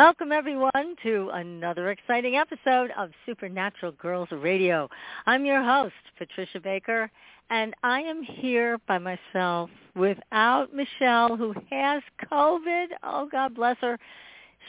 Welcome 0.00 0.30
everyone 0.30 0.94
to 1.02 1.30
another 1.34 1.90
exciting 1.90 2.36
episode 2.36 2.92
of 2.96 3.10
Supernatural 3.26 3.90
Girls 4.00 4.28
Radio. 4.30 4.88
I'm 5.26 5.44
your 5.44 5.60
host, 5.60 5.92
Patricia 6.16 6.60
Baker, 6.60 7.10
and 7.50 7.74
I 7.82 8.02
am 8.02 8.22
here 8.22 8.78
by 8.86 8.98
myself 8.98 9.70
without 9.96 10.72
Michelle 10.72 11.36
who 11.36 11.52
has 11.72 12.04
COVID. 12.30 12.86
Oh, 13.02 13.28
God 13.28 13.56
bless 13.56 13.76
her. 13.80 13.98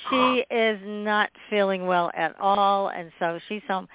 She 0.09 0.45
is 0.49 0.79
not 0.83 1.29
feeling 1.47 1.85
well 1.85 2.09
at 2.17 2.33
all, 2.39 2.87
and 2.89 3.11
so 3.19 3.39
she's 3.47 3.61
home. 3.67 3.87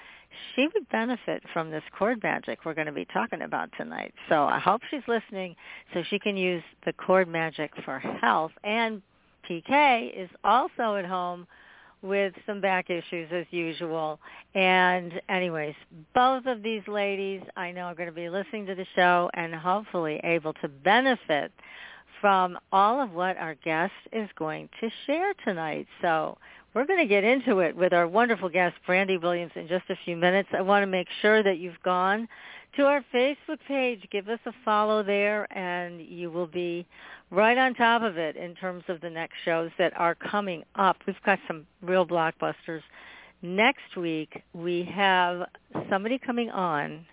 She 0.55 0.69
would 0.73 0.87
benefit 0.87 1.43
from 1.51 1.69
this 1.69 1.83
cord 1.99 2.23
magic 2.23 2.59
we're 2.63 2.73
going 2.73 2.87
to 2.87 2.93
be 2.93 3.07
talking 3.13 3.41
about 3.41 3.69
tonight. 3.77 4.13
So 4.29 4.45
I 4.45 4.59
hope 4.59 4.79
she's 4.89 5.03
listening 5.05 5.57
so 5.93 6.01
she 6.09 6.17
can 6.17 6.37
use 6.37 6.63
the 6.85 6.93
cord 6.93 7.27
magic 7.27 7.71
for 7.83 7.99
health 7.99 8.53
and 8.63 9.01
PK 9.49 10.11
is 10.15 10.29
also 10.43 10.95
at 10.95 11.05
home 11.05 11.47
with 12.01 12.33
some 12.45 12.61
back 12.61 12.89
issues 12.89 13.29
as 13.31 13.45
usual. 13.51 14.19
And 14.53 15.13
anyways, 15.27 15.75
both 16.13 16.45
of 16.45 16.61
these 16.61 16.83
ladies 16.87 17.41
I 17.57 17.71
know 17.71 17.83
are 17.83 17.95
going 17.95 18.09
to 18.09 18.15
be 18.15 18.29
listening 18.29 18.65
to 18.67 18.75
the 18.75 18.85
show 18.95 19.29
and 19.33 19.53
hopefully 19.53 20.21
able 20.23 20.53
to 20.53 20.67
benefit 20.67 21.51
from 22.21 22.57
all 22.71 23.01
of 23.01 23.11
what 23.11 23.37
our 23.37 23.55
guest 23.55 23.93
is 24.13 24.29
going 24.37 24.69
to 24.79 24.89
share 25.05 25.33
tonight. 25.43 25.87
So 26.01 26.37
we're 26.73 26.85
going 26.85 26.99
to 26.99 27.07
get 27.07 27.23
into 27.23 27.59
it 27.59 27.75
with 27.75 27.93
our 27.93 28.07
wonderful 28.07 28.49
guest, 28.49 28.75
Brandy 28.85 29.17
Williams, 29.17 29.51
in 29.55 29.67
just 29.67 29.85
a 29.89 29.95
few 30.05 30.15
minutes. 30.15 30.49
I 30.53 30.61
want 30.61 30.83
to 30.83 30.87
make 30.87 31.07
sure 31.21 31.41
that 31.41 31.57
you've 31.57 31.81
gone 31.83 32.27
to 32.77 32.85
our 32.85 33.03
Facebook 33.13 33.59
page. 33.67 34.05
Give 34.11 34.27
us 34.29 34.39
a 34.45 34.51
follow 34.63 35.03
there, 35.03 35.51
and 35.57 36.01
you 36.01 36.29
will 36.29 36.47
be 36.47 36.85
right 37.31 37.57
on 37.57 37.73
top 37.73 38.01
of 38.01 38.17
it 38.17 38.35
in 38.35 38.55
terms 38.55 38.83
of 38.89 39.01
the 39.01 39.09
next 39.09 39.35
shows 39.43 39.71
that 39.77 39.93
are 39.97 40.15
coming 40.15 40.63
up. 40.75 40.97
We've 41.07 41.15
got 41.25 41.39
some 41.47 41.65
real 41.81 42.05
blockbusters. 42.05 42.81
Next 43.41 43.95
week, 43.97 44.41
we 44.53 44.83
have 44.93 45.47
somebody 45.89 46.17
coming 46.17 46.49
on 46.49 47.05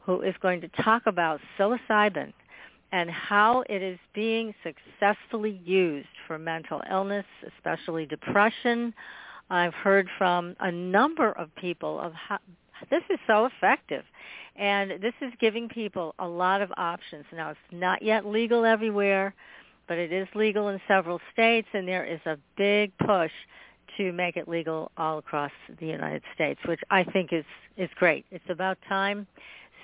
who 0.00 0.22
is 0.22 0.34
going 0.40 0.60
to 0.62 0.68
talk 0.82 1.02
about 1.06 1.40
psilocybin 1.58 2.32
and 2.92 3.10
how 3.10 3.64
it 3.68 3.82
is 3.82 3.98
being 4.14 4.54
successfully 4.62 5.60
used 5.64 6.08
for 6.26 6.38
mental 6.38 6.82
illness, 6.90 7.24
especially 7.56 8.06
depression. 8.06 8.92
I've 9.50 9.74
heard 9.74 10.08
from 10.18 10.56
a 10.60 10.70
number 10.70 11.32
of 11.32 11.54
people 11.56 11.98
of 12.00 12.12
how 12.12 12.38
this 12.90 13.02
is 13.10 13.18
so 13.26 13.46
effective. 13.46 14.04
And 14.56 15.02
this 15.02 15.14
is 15.20 15.32
giving 15.40 15.68
people 15.68 16.14
a 16.18 16.28
lot 16.28 16.60
of 16.60 16.70
options. 16.76 17.24
Now, 17.32 17.50
it's 17.50 17.60
not 17.70 18.02
yet 18.02 18.26
legal 18.26 18.64
everywhere, 18.64 19.34
but 19.88 19.98
it 19.98 20.12
is 20.12 20.28
legal 20.34 20.68
in 20.68 20.80
several 20.86 21.20
states, 21.32 21.68
and 21.72 21.88
there 21.88 22.04
is 22.04 22.20
a 22.26 22.36
big 22.56 22.92
push 22.98 23.32
to 23.96 24.12
make 24.12 24.36
it 24.36 24.48
legal 24.48 24.90
all 24.96 25.18
across 25.18 25.50
the 25.80 25.86
United 25.86 26.22
States, 26.34 26.60
which 26.66 26.80
I 26.90 27.04
think 27.04 27.32
is 27.32 27.44
is 27.76 27.88
great. 27.96 28.26
It's 28.30 28.44
about 28.48 28.78
time 28.88 29.26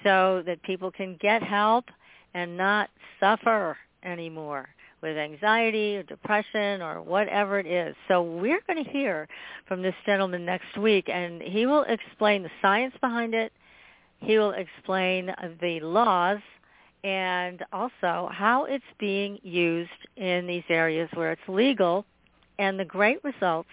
so 0.05 0.43
that 0.47 0.63
people 0.63 0.91
can 0.91 1.17
get 1.21 1.43
help 1.43 1.87
and 2.35 2.57
not 2.57 2.91
suffer 3.19 3.77
anymore 4.05 4.69
with 5.01 5.17
anxiety 5.17 5.97
or 5.97 6.03
depression 6.03 6.83
or 6.83 7.03
whatever 7.03 7.59
it 7.59 7.67
is. 7.67 7.95
So 8.09 8.23
we're 8.23 8.61
going 8.67 8.85
to 8.85 8.91
hear 8.91 9.29
from 9.67 9.83
this 9.83 9.95
gentleman 10.07 10.45
next 10.45 10.77
week, 10.77 11.09
and 11.09 11.41
he 11.41 11.67
will 11.67 11.85
explain 11.85 12.43
the 12.43 12.51
science 12.61 12.95
behind 13.01 13.35
it. 13.35 13.53
He 14.21 14.39
will 14.39 14.53
explain 14.53 15.33
the 15.61 15.81
laws 15.81 16.39
and 17.05 17.65
also 17.73 18.29
how 18.33 18.67
it's 18.69 18.85
being 18.99 19.39
used 19.43 19.91
in 20.17 20.47
these 20.47 20.65
areas 20.69 21.09
where 21.15 21.31
it's 21.31 21.49
legal 21.49 22.05
and 22.59 22.79
the 22.79 22.85
great 22.85 23.23
results 23.23 23.69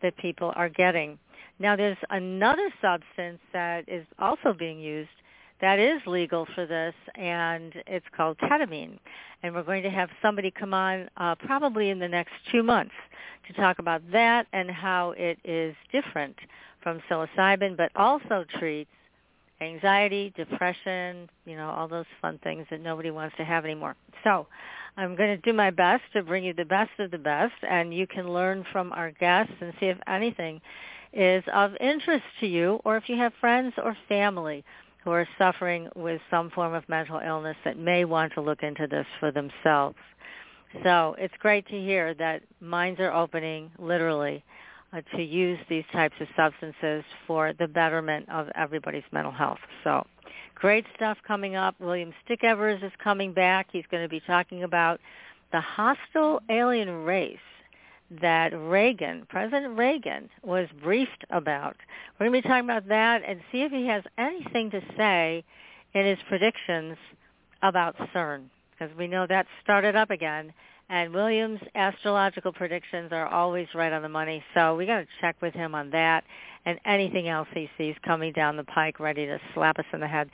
that 0.00 0.16
people 0.16 0.52
are 0.56 0.70
getting. 0.70 1.18
Now 1.58 1.76
there's 1.76 1.98
another 2.10 2.70
substance 2.80 3.38
that 3.52 3.88
is 3.88 4.06
also 4.18 4.54
being 4.58 4.80
used 4.80 5.10
that 5.60 5.78
is 5.78 6.00
legal 6.06 6.46
for 6.54 6.66
this 6.66 6.94
and 7.14 7.74
it's 7.86 8.06
called 8.16 8.38
ketamine. 8.38 8.98
And 9.42 9.54
we're 9.54 9.62
going 9.62 9.82
to 9.82 9.90
have 9.90 10.08
somebody 10.22 10.50
come 10.50 10.74
on 10.74 11.08
uh, 11.16 11.34
probably 11.34 11.90
in 11.90 11.98
the 11.98 12.08
next 12.08 12.32
two 12.50 12.62
months 12.62 12.94
to 13.46 13.52
talk 13.54 13.78
about 13.78 14.02
that 14.12 14.46
and 14.52 14.70
how 14.70 15.10
it 15.12 15.38
is 15.44 15.74
different 15.92 16.36
from 16.82 17.00
psilocybin 17.10 17.76
but 17.76 17.90
also 17.94 18.44
treats 18.58 18.90
anxiety, 19.60 20.32
depression, 20.36 21.28
you 21.44 21.56
know, 21.56 21.70
all 21.70 21.88
those 21.88 22.06
fun 22.20 22.38
things 22.42 22.66
that 22.70 22.80
nobody 22.80 23.10
wants 23.10 23.36
to 23.36 23.44
have 23.44 23.64
anymore. 23.64 23.96
So 24.22 24.46
I'm 24.96 25.16
going 25.16 25.30
to 25.30 25.38
do 25.38 25.52
my 25.52 25.70
best 25.70 26.02
to 26.12 26.22
bring 26.22 26.44
you 26.44 26.52
the 26.54 26.64
best 26.64 26.90
of 26.98 27.10
the 27.10 27.18
best, 27.18 27.54
and 27.68 27.94
you 27.94 28.06
can 28.06 28.32
learn 28.32 28.64
from 28.72 28.92
our 28.92 29.10
guests 29.12 29.54
and 29.60 29.72
see 29.80 29.86
if 29.86 29.98
anything 30.06 30.60
is 31.12 31.44
of 31.52 31.72
interest 31.80 32.24
to 32.40 32.46
you 32.46 32.80
or 32.84 32.96
if 32.96 33.08
you 33.08 33.16
have 33.16 33.32
friends 33.40 33.74
or 33.82 33.96
family 34.08 34.64
who 35.04 35.10
are 35.10 35.28
suffering 35.38 35.88
with 35.94 36.20
some 36.30 36.50
form 36.50 36.72
of 36.74 36.88
mental 36.88 37.20
illness 37.20 37.56
that 37.64 37.78
may 37.78 38.04
want 38.04 38.32
to 38.32 38.40
look 38.40 38.62
into 38.62 38.86
this 38.86 39.06
for 39.20 39.30
themselves. 39.30 39.96
So 40.82 41.14
it's 41.18 41.34
great 41.38 41.66
to 41.68 41.78
hear 41.78 42.14
that 42.14 42.42
minds 42.60 42.98
are 42.98 43.12
opening 43.12 43.70
literally 43.78 44.42
uh, 44.92 45.02
to 45.16 45.22
use 45.22 45.58
these 45.68 45.84
types 45.92 46.14
of 46.20 46.26
substances 46.34 47.04
for 47.26 47.52
the 47.52 47.68
betterment 47.68 48.28
of 48.28 48.48
everybody's 48.54 49.04
mental 49.12 49.32
health. 49.32 49.58
So 49.84 50.06
great 50.54 50.84
stuff 50.96 51.18
coming 51.26 51.54
up. 51.54 51.74
William 51.78 52.12
Stickevers 52.26 52.82
is 52.82 52.92
coming 53.02 53.32
back. 53.32 53.68
He's 53.70 53.84
going 53.90 54.02
to 54.02 54.08
be 54.08 54.20
talking 54.20 54.64
about 54.64 55.00
the 55.52 55.60
hostile 55.60 56.40
alien 56.48 57.04
race 57.04 57.38
that 58.20 58.52
Reagan, 58.52 59.26
President 59.28 59.76
Reagan, 59.76 60.28
was 60.42 60.68
briefed 60.82 61.24
about. 61.30 61.76
We're 62.18 62.28
going 62.28 62.42
to 62.42 62.46
be 62.46 62.48
talking 62.48 62.64
about 62.64 62.88
that 62.88 63.22
and 63.26 63.40
see 63.50 63.62
if 63.62 63.72
he 63.72 63.86
has 63.86 64.02
anything 64.18 64.70
to 64.70 64.80
say 64.96 65.44
in 65.94 66.06
his 66.06 66.18
predictions 66.28 66.96
about 67.62 67.96
CERN, 68.14 68.44
because 68.70 68.94
we 68.96 69.06
know 69.06 69.26
that 69.26 69.46
started 69.62 69.96
up 69.96 70.10
again 70.10 70.52
and 70.88 71.14
Williams' 71.14 71.60
astrological 71.74 72.52
predictions 72.52 73.10
are 73.12 73.26
always 73.26 73.66
right 73.74 73.92
on 73.92 74.02
the 74.02 74.08
money. 74.08 74.44
So 74.54 74.76
we 74.76 74.86
got 74.86 75.00
to 75.00 75.06
check 75.20 75.36
with 75.40 75.54
him 75.54 75.74
on 75.74 75.90
that 75.90 76.24
and 76.66 76.78
anything 76.84 77.28
else 77.28 77.48
he 77.54 77.70
sees 77.78 77.94
coming 78.04 78.32
down 78.32 78.56
the 78.56 78.64
pike 78.64 79.00
ready 79.00 79.26
to 79.26 79.38
slap 79.54 79.78
us 79.78 79.84
in 79.92 80.00
the 80.00 80.08
head. 80.08 80.30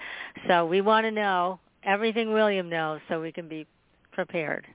So 0.48 0.66
we 0.66 0.80
want 0.80 1.04
to 1.04 1.10
know 1.10 1.60
everything 1.84 2.32
William 2.32 2.68
knows 2.68 3.00
so 3.08 3.20
we 3.20 3.32
can 3.32 3.48
be 3.48 3.66
prepared. 4.12 4.66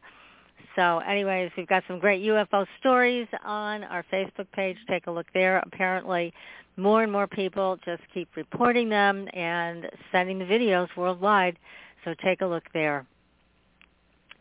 So 0.76 1.00
anyways, 1.00 1.52
we've 1.56 1.68
got 1.68 1.84
some 1.88 2.00
great 2.00 2.22
UFO 2.24 2.66
stories 2.80 3.28
on 3.44 3.84
our 3.86 4.04
Facebook 4.12 4.52
page. 4.52 4.78
Take 4.90 5.08
a 5.08 5.12
look 5.12 5.28
there. 5.34 5.60
Apparently 5.60 6.34
more 6.78 7.04
and 7.04 7.12
more 7.12 7.28
people 7.28 7.78
just 7.86 8.02
keep 8.14 8.36
reporting 8.36 8.90
them 8.90 9.28
and 9.34 9.90
sending 10.12 10.40
the 10.40 10.46
videos 10.46 10.90
worldwide. 10.98 11.58
So 12.04 12.14
take 12.24 12.42
a 12.42 12.46
look 12.46 12.64
there. 12.74 13.06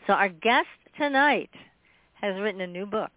So 0.06 0.12
our 0.14 0.28
guest 0.28 0.68
tonight 0.98 1.50
has 2.14 2.38
written 2.40 2.60
a 2.60 2.66
new 2.66 2.86
book. 2.86 3.12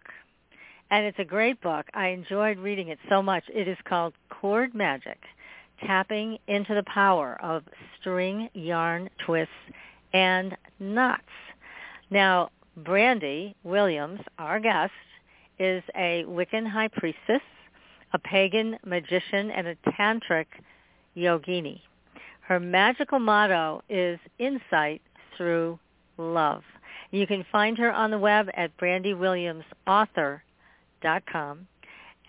And 0.90 1.04
it's 1.04 1.18
a 1.18 1.24
great 1.24 1.60
book. 1.60 1.86
I 1.92 2.08
enjoyed 2.08 2.58
reading 2.58 2.88
it 2.88 2.98
so 3.08 3.22
much. 3.22 3.44
It 3.52 3.68
is 3.68 3.76
called 3.84 4.14
Cord 4.30 4.74
Magic, 4.74 5.18
Tapping 5.86 6.38
into 6.46 6.74
the 6.74 6.84
Power 6.84 7.38
of 7.42 7.62
String, 8.00 8.48
Yarn, 8.54 9.10
Twists, 9.26 9.52
and 10.14 10.56
Knots. 10.80 11.22
Now, 12.10 12.50
Brandy 12.84 13.56
Williams, 13.64 14.20
our 14.38 14.60
guest, 14.60 14.92
is 15.58 15.82
a 15.96 16.24
Wiccan 16.28 16.64
high 16.66 16.88
priestess, 16.88 17.40
a 18.12 18.18
pagan 18.18 18.76
magician, 18.84 19.50
and 19.50 19.66
a 19.66 19.74
tantric 19.90 20.44
yogini. 21.16 21.80
Her 22.40 22.60
magical 22.60 23.18
motto 23.18 23.82
is 23.88 24.20
insight 24.38 25.00
through 25.36 25.80
love. 26.16 26.62
You 27.10 27.26
can 27.26 27.44
find 27.50 27.76
her 27.78 27.92
on 27.92 28.12
the 28.12 28.18
web 28.18 28.48
at 28.54 28.76
brandywilliamsauthor.com. 28.78 31.66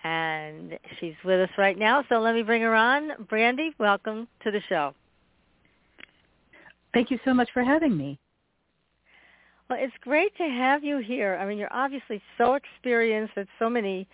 And 0.02 0.78
she's 0.98 1.12
with 1.24 1.40
us 1.40 1.50
right 1.58 1.76
now, 1.78 2.02
so 2.08 2.20
let 2.20 2.34
me 2.34 2.42
bring 2.42 2.62
her 2.62 2.74
on. 2.74 3.10
Brandy, 3.28 3.74
welcome 3.78 4.26
to 4.42 4.50
the 4.50 4.62
show. 4.68 4.94
Thank 6.94 7.10
you 7.10 7.18
so 7.24 7.34
much 7.34 7.50
for 7.52 7.62
having 7.62 7.94
me. 7.96 8.18
Well, 9.70 9.78
it's 9.80 9.94
great 10.00 10.36
to 10.36 10.42
have 10.42 10.82
you 10.82 10.98
here. 10.98 11.38
I 11.40 11.46
mean, 11.46 11.56
you're 11.56 11.72
obviously 11.72 12.20
so 12.36 12.54
experienced 12.54 13.34
at 13.36 13.46
so 13.60 13.70
many 13.70 14.08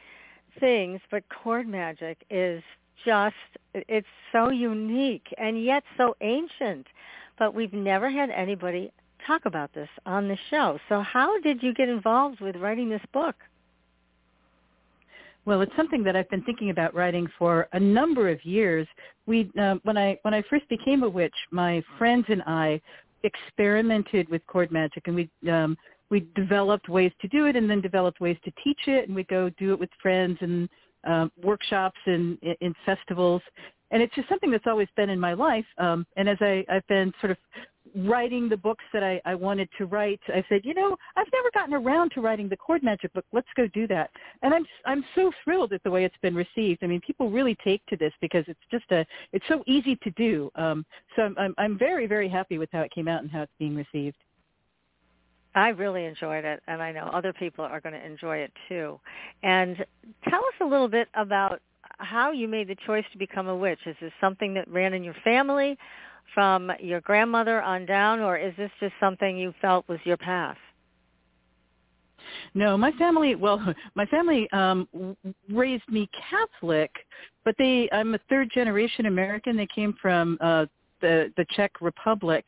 things, 0.60 1.00
but 1.10 1.22
cord 1.30 1.66
magic 1.66 2.18
is 2.28 2.62
just, 3.06 3.34
it's 3.72 4.06
so 4.32 4.50
unique 4.50 5.26
and 5.38 5.64
yet 5.64 5.82
so 5.96 6.14
ancient. 6.20 6.86
But 7.38 7.54
we've 7.54 7.72
never 7.72 8.10
had 8.10 8.28
anybody 8.28 8.92
talk 9.26 9.46
about 9.46 9.72
this 9.72 9.88
on 10.04 10.28
the 10.28 10.36
show. 10.50 10.78
So 10.90 11.00
how 11.00 11.40
did 11.40 11.62
you 11.62 11.72
get 11.72 11.88
involved 11.88 12.40
with 12.40 12.56
writing 12.56 12.90
this 12.90 13.02
book? 13.14 13.36
Well, 15.46 15.62
it's 15.62 15.72
something 15.76 16.02
that 16.02 16.16
I've 16.16 16.28
been 16.28 16.42
thinking 16.42 16.70
about 16.70 16.92
writing 16.94 17.28
for 17.38 17.68
a 17.72 17.80
number 17.80 18.28
of 18.28 18.44
years. 18.44 18.86
We, 19.26 19.50
uh, 19.58 19.76
when 19.84 19.96
I 19.96 20.18
when 20.22 20.34
I 20.34 20.42
first 20.50 20.68
became 20.68 21.04
a 21.04 21.08
witch, 21.08 21.34
my 21.52 21.82
friends 21.98 22.26
and 22.28 22.42
I 22.46 22.80
experimented 23.26 24.28
with 24.28 24.46
cord 24.46 24.70
magic, 24.70 25.06
and 25.06 25.16
we 25.16 25.50
um, 25.50 25.76
we 26.10 26.26
developed 26.34 26.88
ways 26.88 27.12
to 27.20 27.28
do 27.28 27.46
it, 27.46 27.56
and 27.56 27.68
then 27.68 27.80
developed 27.80 28.20
ways 28.20 28.38
to 28.44 28.52
teach 28.62 28.80
it, 28.86 29.06
and 29.06 29.14
we 29.14 29.24
go 29.24 29.50
do 29.58 29.72
it 29.72 29.78
with 29.78 29.90
friends 30.00 30.38
and 30.40 30.68
um, 31.04 31.30
workshops 31.42 31.98
and 32.06 32.38
in 32.60 32.74
festivals, 32.84 33.42
and 33.90 34.02
it's 34.02 34.14
just 34.14 34.28
something 34.28 34.50
that's 34.50 34.66
always 34.66 34.88
been 34.96 35.10
in 35.10 35.20
my 35.20 35.32
life. 35.32 35.66
Um, 35.78 36.06
and 36.16 36.28
as 36.28 36.38
I, 36.40 36.64
I've 36.68 36.86
been 36.88 37.12
sort 37.20 37.32
of 37.32 37.38
writing 37.96 38.48
the 38.48 38.56
books 38.56 38.84
that 38.92 39.02
I, 39.02 39.20
I 39.24 39.34
wanted 39.34 39.68
to 39.78 39.86
write, 39.86 40.20
I 40.28 40.44
said, 40.48 40.62
you 40.64 40.74
know, 40.74 40.96
I've 41.16 41.26
never 41.32 41.50
gotten 41.54 41.74
around 41.74 42.10
to 42.10 42.20
writing 42.20 42.48
the 42.48 42.56
Cord 42.56 42.82
magic 42.82 43.12
book. 43.12 43.24
Let's 43.32 43.48
go 43.56 43.66
do 43.68 43.86
that. 43.88 44.10
And 44.42 44.52
I'm 44.52 44.66
I'm 44.84 45.04
so 45.14 45.32
thrilled 45.42 45.72
at 45.72 45.82
the 45.82 45.90
way 45.90 46.04
it's 46.04 46.16
been 46.22 46.34
received. 46.34 46.82
I 46.82 46.86
mean, 46.86 47.00
people 47.00 47.30
really 47.30 47.56
take 47.64 47.84
to 47.86 47.96
this 47.96 48.12
because 48.20 48.44
it's 48.48 48.60
just 48.70 48.90
a 48.90 49.06
it's 49.32 49.44
so 49.48 49.62
easy 49.66 49.96
to 49.96 50.10
do. 50.10 50.50
Um, 50.56 50.84
so 51.14 51.22
I'm, 51.22 51.36
I'm 51.38 51.54
I'm 51.58 51.78
very 51.78 52.06
very 52.06 52.28
happy 52.28 52.58
with 52.58 52.68
how 52.72 52.80
it 52.80 52.92
came 52.92 53.08
out 53.08 53.22
and 53.22 53.30
how 53.30 53.42
it's 53.42 53.52
being 53.58 53.74
received. 53.74 54.16
I 55.54 55.68
really 55.68 56.04
enjoyed 56.04 56.44
it, 56.44 56.62
and 56.66 56.82
I 56.82 56.92
know 56.92 57.04
other 57.14 57.32
people 57.32 57.64
are 57.64 57.80
going 57.80 57.94
to 57.94 58.04
enjoy 58.04 58.38
it 58.38 58.52
too. 58.68 59.00
And 59.42 59.78
tell 60.28 60.40
us 60.40 60.54
a 60.60 60.66
little 60.66 60.88
bit 60.88 61.08
about 61.14 61.62
how 61.98 62.30
you 62.30 62.46
made 62.46 62.68
the 62.68 62.76
choice 62.86 63.04
to 63.12 63.18
become 63.18 63.48
a 63.48 63.56
witch. 63.56 63.78
Is 63.86 63.96
this 64.00 64.12
something 64.20 64.52
that 64.54 64.68
ran 64.68 64.92
in 64.92 65.02
your 65.02 65.16
family 65.24 65.78
from 66.36 66.70
your 66.80 67.00
grandmother 67.00 67.62
on 67.62 67.86
down, 67.86 68.20
or 68.20 68.36
is 68.36 68.52
this 68.58 68.70
just 68.78 68.92
something 69.00 69.38
you 69.38 69.54
felt 69.62 69.88
was 69.88 69.98
your 70.04 70.18
path? 70.18 70.58
No, 72.52 72.76
my 72.76 72.92
family. 72.92 73.34
Well, 73.36 73.74
my 73.94 74.04
family 74.04 74.46
um, 74.52 74.86
raised 75.50 75.88
me 75.88 76.10
Catholic, 76.28 76.90
but 77.46 77.54
they. 77.56 77.88
I'm 77.90 78.14
a 78.14 78.20
third 78.28 78.50
generation 78.52 79.06
American. 79.06 79.56
They 79.56 79.68
came 79.74 79.94
from 80.02 80.36
uh, 80.42 80.66
the 81.00 81.32
the 81.38 81.46
Czech 81.52 81.80
Republic, 81.80 82.44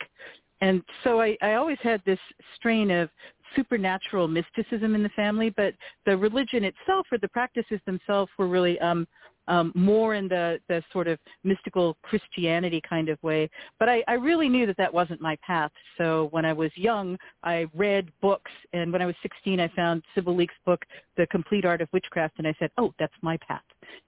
and 0.61 0.83
so 1.03 1.23
I, 1.23 1.39
I 1.41 1.55
always 1.55 1.79
had 1.83 2.03
this 2.05 2.21
strain 2.57 2.91
of 2.91 3.09
supernatural 3.57 4.29
mysticism 4.29 4.95
in 4.95 5.03
the 5.03 5.09
family, 5.17 5.49
but 5.49 5.73
the 6.05 6.15
religion 6.15 6.63
itself 6.63 7.07
or 7.11 7.17
the 7.17 7.29
practices 7.29 7.81
themselves 7.87 8.31
were 8.39 8.49
really 8.49 8.79
um, 8.81 9.09
um, 9.49 9.73
more 9.75 10.15
in 10.15 10.29
the, 10.29 10.61
the 10.69 10.83
sort 10.93 11.09
of 11.09 11.19
mystical 11.43 11.97
Christianity 12.03 12.81
kind 12.89 13.09
of 13.09 13.21
way. 13.23 13.51
But 13.79 13.89
I, 13.89 14.05
I 14.07 14.13
really 14.13 14.49
knew 14.49 14.67
that 14.67 14.77
that 14.77 14.93
wasn't 14.93 15.21
my 15.21 15.37
path. 15.45 15.73
So 15.97 16.29
when 16.31 16.45
I 16.45 16.53
was 16.53 16.71
young, 16.77 17.19
I 17.43 17.67
read 17.75 18.11
books, 18.21 18.51
and 18.73 18.93
when 18.93 19.03
I 19.03 19.07
was 19.07 19.17
16, 19.23 19.59
I 19.59 19.69
found 19.69 20.05
Sybil 20.15 20.37
Leek's 20.37 20.55
book, 20.65 20.85
The 21.17 21.27
Complete 21.27 21.65
Art 21.65 21.81
of 21.81 21.89
Witchcraft, 21.93 22.35
and 22.39 22.47
I 22.47 22.55
said, 22.59 22.71
oh, 22.79 22.95
that's 22.99 23.15
my 23.23 23.37
path. 23.39 23.63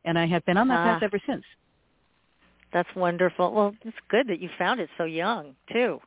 And 0.05 0.19
I 0.19 0.27
have 0.27 0.45
been 0.45 0.57
on 0.57 0.69
that 0.69 0.79
ah. 0.79 0.95
path 0.95 1.03
ever 1.03 1.21
since. 1.27 1.45
That's 2.73 2.89
wonderful. 2.95 3.53
Well, 3.53 3.75
it's 3.85 3.97
good 4.09 4.29
that 4.29 4.41
you 4.41 4.49
found 4.57 4.79
it 4.79 4.89
so 4.97 5.05
young, 5.05 5.57
too 5.73 6.01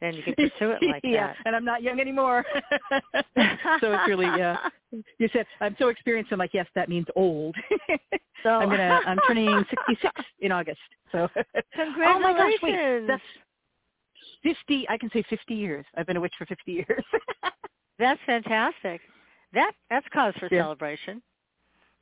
then 0.00 0.14
you 0.14 0.22
can 0.22 0.34
pursue 0.36 0.70
it 0.70 0.82
like 0.82 1.02
yeah, 1.04 1.28
that. 1.28 1.36
and 1.44 1.56
I'm 1.56 1.64
not 1.64 1.82
young 1.82 2.00
anymore. 2.00 2.44
so 3.12 3.22
it's 3.34 4.08
really 4.08 4.26
yeah. 4.26 4.56
You 5.18 5.28
said 5.34 5.44
I'm 5.60 5.76
so 5.78 5.88
experienced. 5.88 6.32
I'm 6.32 6.38
like, 6.38 6.54
yes, 6.54 6.66
that 6.74 6.88
means 6.88 7.06
old. 7.14 7.54
so 8.42 8.48
I'm 8.48 8.70
gonna 8.70 9.00
I'm 9.06 9.18
turning 9.26 9.64
66 9.68 10.12
in 10.40 10.50
August. 10.50 10.80
So 11.12 11.28
congratulations. 11.34 12.06
oh 12.06 12.18
my 12.20 12.32
gosh, 12.32 12.52
wait, 12.62 13.06
that's 13.06 13.22
50. 14.42 14.88
I 14.88 14.96
can 14.96 15.10
say 15.12 15.22
50 15.28 15.54
years. 15.54 15.84
I've 15.94 16.06
been 16.06 16.16
a 16.16 16.20
witch 16.20 16.32
for 16.38 16.46
50 16.46 16.72
years. 16.72 17.04
that's 17.98 18.20
fantastic. 18.24 19.02
That 19.52 19.72
that's 19.90 20.06
cause 20.12 20.32
for 20.38 20.48
yeah. 20.50 20.62
celebration. 20.62 21.22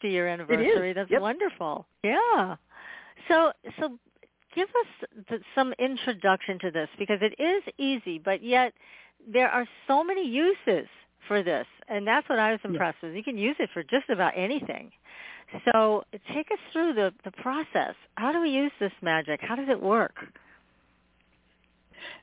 To 0.02 0.08
your 0.08 0.28
anniversary. 0.28 0.92
That's 0.92 1.10
yep. 1.10 1.22
wonderful. 1.22 1.86
Yeah. 2.04 2.56
So 3.28 3.50
so 3.80 3.98
give 4.56 4.68
us 4.68 5.40
some 5.54 5.72
introduction 5.78 6.58
to 6.60 6.70
this 6.72 6.88
because 6.98 7.18
it 7.20 7.40
is 7.40 7.62
easy, 7.78 8.18
but 8.18 8.42
yet 8.42 8.72
there 9.32 9.48
are 9.48 9.66
so 9.86 10.02
many 10.02 10.26
uses 10.26 10.88
for 11.28 11.42
this, 11.42 11.66
and 11.88 12.06
that's 12.06 12.28
what 12.28 12.38
I 12.38 12.52
was 12.52 12.60
impressed 12.64 12.98
yeah. 13.02 13.10
with. 13.10 13.16
You 13.16 13.22
can 13.22 13.38
use 13.38 13.56
it 13.58 13.70
for 13.72 13.82
just 13.84 14.08
about 14.08 14.32
anything. 14.36 14.90
So 15.72 16.04
take 16.34 16.50
us 16.50 16.58
through 16.72 16.94
the, 16.94 17.12
the 17.24 17.30
process. 17.30 17.94
How 18.16 18.32
do 18.32 18.40
we 18.40 18.50
use 18.50 18.72
this 18.80 18.92
magic? 19.02 19.40
How 19.40 19.54
does 19.54 19.68
it 19.68 19.80
work? 19.80 20.14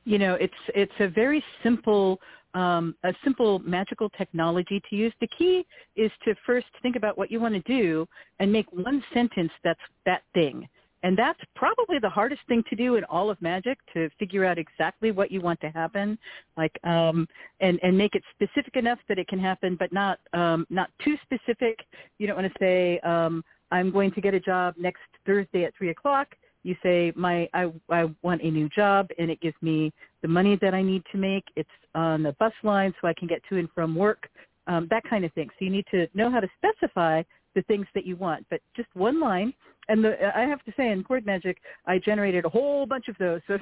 You 0.04 0.18
know, 0.18 0.34
it's 0.34 0.54
it's 0.74 0.92
a 1.00 1.08
very 1.08 1.42
simple 1.62 2.20
um, 2.54 2.94
a 3.02 3.12
simple 3.24 3.58
magical 3.60 4.08
technology 4.10 4.80
to 4.88 4.96
use. 4.96 5.12
The 5.20 5.28
key 5.38 5.66
is 5.96 6.10
to 6.24 6.34
first 6.46 6.66
think 6.82 6.96
about 6.96 7.18
what 7.18 7.30
you 7.30 7.40
want 7.40 7.54
to 7.54 7.60
do 7.60 8.06
and 8.38 8.52
make 8.52 8.66
one 8.72 9.02
sentence 9.12 9.50
that's 9.62 9.80
that 10.06 10.22
thing. 10.32 10.68
And 11.04 11.18
that's 11.18 11.38
probably 11.54 11.98
the 12.00 12.08
hardest 12.08 12.40
thing 12.48 12.64
to 12.70 12.74
do 12.74 12.96
in 12.96 13.04
all 13.04 13.28
of 13.28 13.40
magic 13.42 13.78
to 13.92 14.08
figure 14.18 14.42
out 14.42 14.56
exactly 14.56 15.10
what 15.12 15.30
you 15.30 15.42
want 15.42 15.60
to 15.60 15.68
happen, 15.68 16.18
like 16.56 16.72
um, 16.82 17.28
and 17.60 17.78
and 17.82 17.96
make 17.96 18.14
it 18.14 18.22
specific 18.34 18.76
enough 18.76 18.98
that 19.08 19.18
it 19.18 19.28
can 19.28 19.38
happen, 19.38 19.76
but 19.78 19.92
not 19.92 20.18
um, 20.32 20.66
not 20.70 20.88
too 21.04 21.16
specific. 21.22 21.80
You 22.16 22.26
don't 22.26 22.36
want 22.36 22.50
to 22.50 22.58
say 22.58 22.98
um, 23.00 23.44
I'm 23.70 23.90
going 23.90 24.12
to 24.12 24.22
get 24.22 24.32
a 24.32 24.40
job 24.40 24.76
next 24.78 25.02
Thursday 25.26 25.64
at 25.64 25.74
three 25.76 25.90
o'clock. 25.90 26.28
You 26.62 26.74
say 26.82 27.12
my 27.14 27.50
I 27.52 27.70
I 27.90 28.06
want 28.22 28.40
a 28.40 28.50
new 28.50 28.70
job, 28.70 29.10
and 29.18 29.30
it 29.30 29.42
gives 29.42 29.56
me 29.60 29.92
the 30.22 30.28
money 30.28 30.58
that 30.62 30.72
I 30.72 30.80
need 30.80 31.02
to 31.12 31.18
make. 31.18 31.44
It's 31.54 31.68
on 31.94 32.22
the 32.22 32.32
bus 32.40 32.54
line, 32.62 32.94
so 33.02 33.08
I 33.08 33.12
can 33.12 33.28
get 33.28 33.42
to 33.50 33.58
and 33.58 33.68
from 33.74 33.94
work. 33.94 34.26
Um, 34.66 34.88
that 34.88 35.04
kind 35.04 35.26
of 35.26 35.32
thing. 35.34 35.50
So 35.58 35.66
you 35.66 35.70
need 35.70 35.84
to 35.90 36.08
know 36.14 36.30
how 36.30 36.40
to 36.40 36.48
specify 36.56 37.22
the 37.54 37.62
things 37.62 37.86
that 37.94 38.06
you 38.06 38.16
want, 38.16 38.46
but 38.50 38.60
just 38.76 38.88
one 38.94 39.20
line 39.20 39.52
and 39.88 40.04
the, 40.04 40.16
I 40.34 40.42
have 40.42 40.62
to 40.64 40.72
say, 40.76 40.90
in 40.90 41.04
Cord 41.04 41.26
Magic, 41.26 41.58
I 41.86 41.98
generated 41.98 42.44
a 42.44 42.48
whole 42.48 42.86
bunch 42.86 43.08
of 43.08 43.16
those. 43.18 43.40
So 43.48 43.58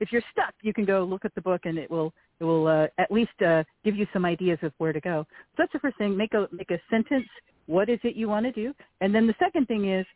if 0.00 0.12
you're 0.12 0.22
stuck, 0.32 0.54
you 0.62 0.72
can 0.72 0.84
go 0.84 1.04
look 1.04 1.24
at 1.24 1.34
the 1.34 1.40
book, 1.40 1.62
and 1.64 1.78
it 1.78 1.90
will 1.90 2.12
it 2.40 2.44
will 2.44 2.66
uh, 2.66 2.86
at 2.98 3.10
least 3.10 3.42
uh, 3.46 3.64
give 3.84 3.96
you 3.96 4.06
some 4.12 4.24
ideas 4.24 4.58
of 4.62 4.72
where 4.78 4.92
to 4.92 5.00
go. 5.00 5.26
So 5.30 5.54
that's 5.58 5.72
the 5.72 5.78
first 5.78 5.98
thing. 5.98 6.16
Make 6.16 6.34
a 6.34 6.48
make 6.52 6.70
a 6.70 6.78
sentence. 6.90 7.26
What 7.66 7.88
is 7.88 7.98
it 8.04 8.16
you 8.16 8.28
want 8.28 8.46
to 8.46 8.52
do? 8.52 8.72
And 9.00 9.14
then 9.14 9.26
the 9.26 9.34
second 9.38 9.66
thing 9.66 9.90
is 9.90 10.06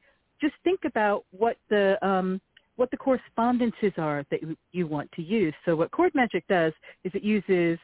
just 0.40 0.54
think 0.64 0.80
about 0.84 1.24
what 1.30 1.56
the 1.68 2.04
um, 2.06 2.40
what 2.76 2.90
the 2.90 2.96
correspondences 2.96 3.92
are 3.98 4.24
that 4.30 4.40
you 4.72 4.86
want 4.86 5.10
to 5.12 5.22
use. 5.22 5.54
So 5.64 5.76
what 5.76 5.90
Cord 5.90 6.14
Magic 6.14 6.46
does 6.48 6.72
is 7.04 7.12
it 7.14 7.22
uses 7.22 7.78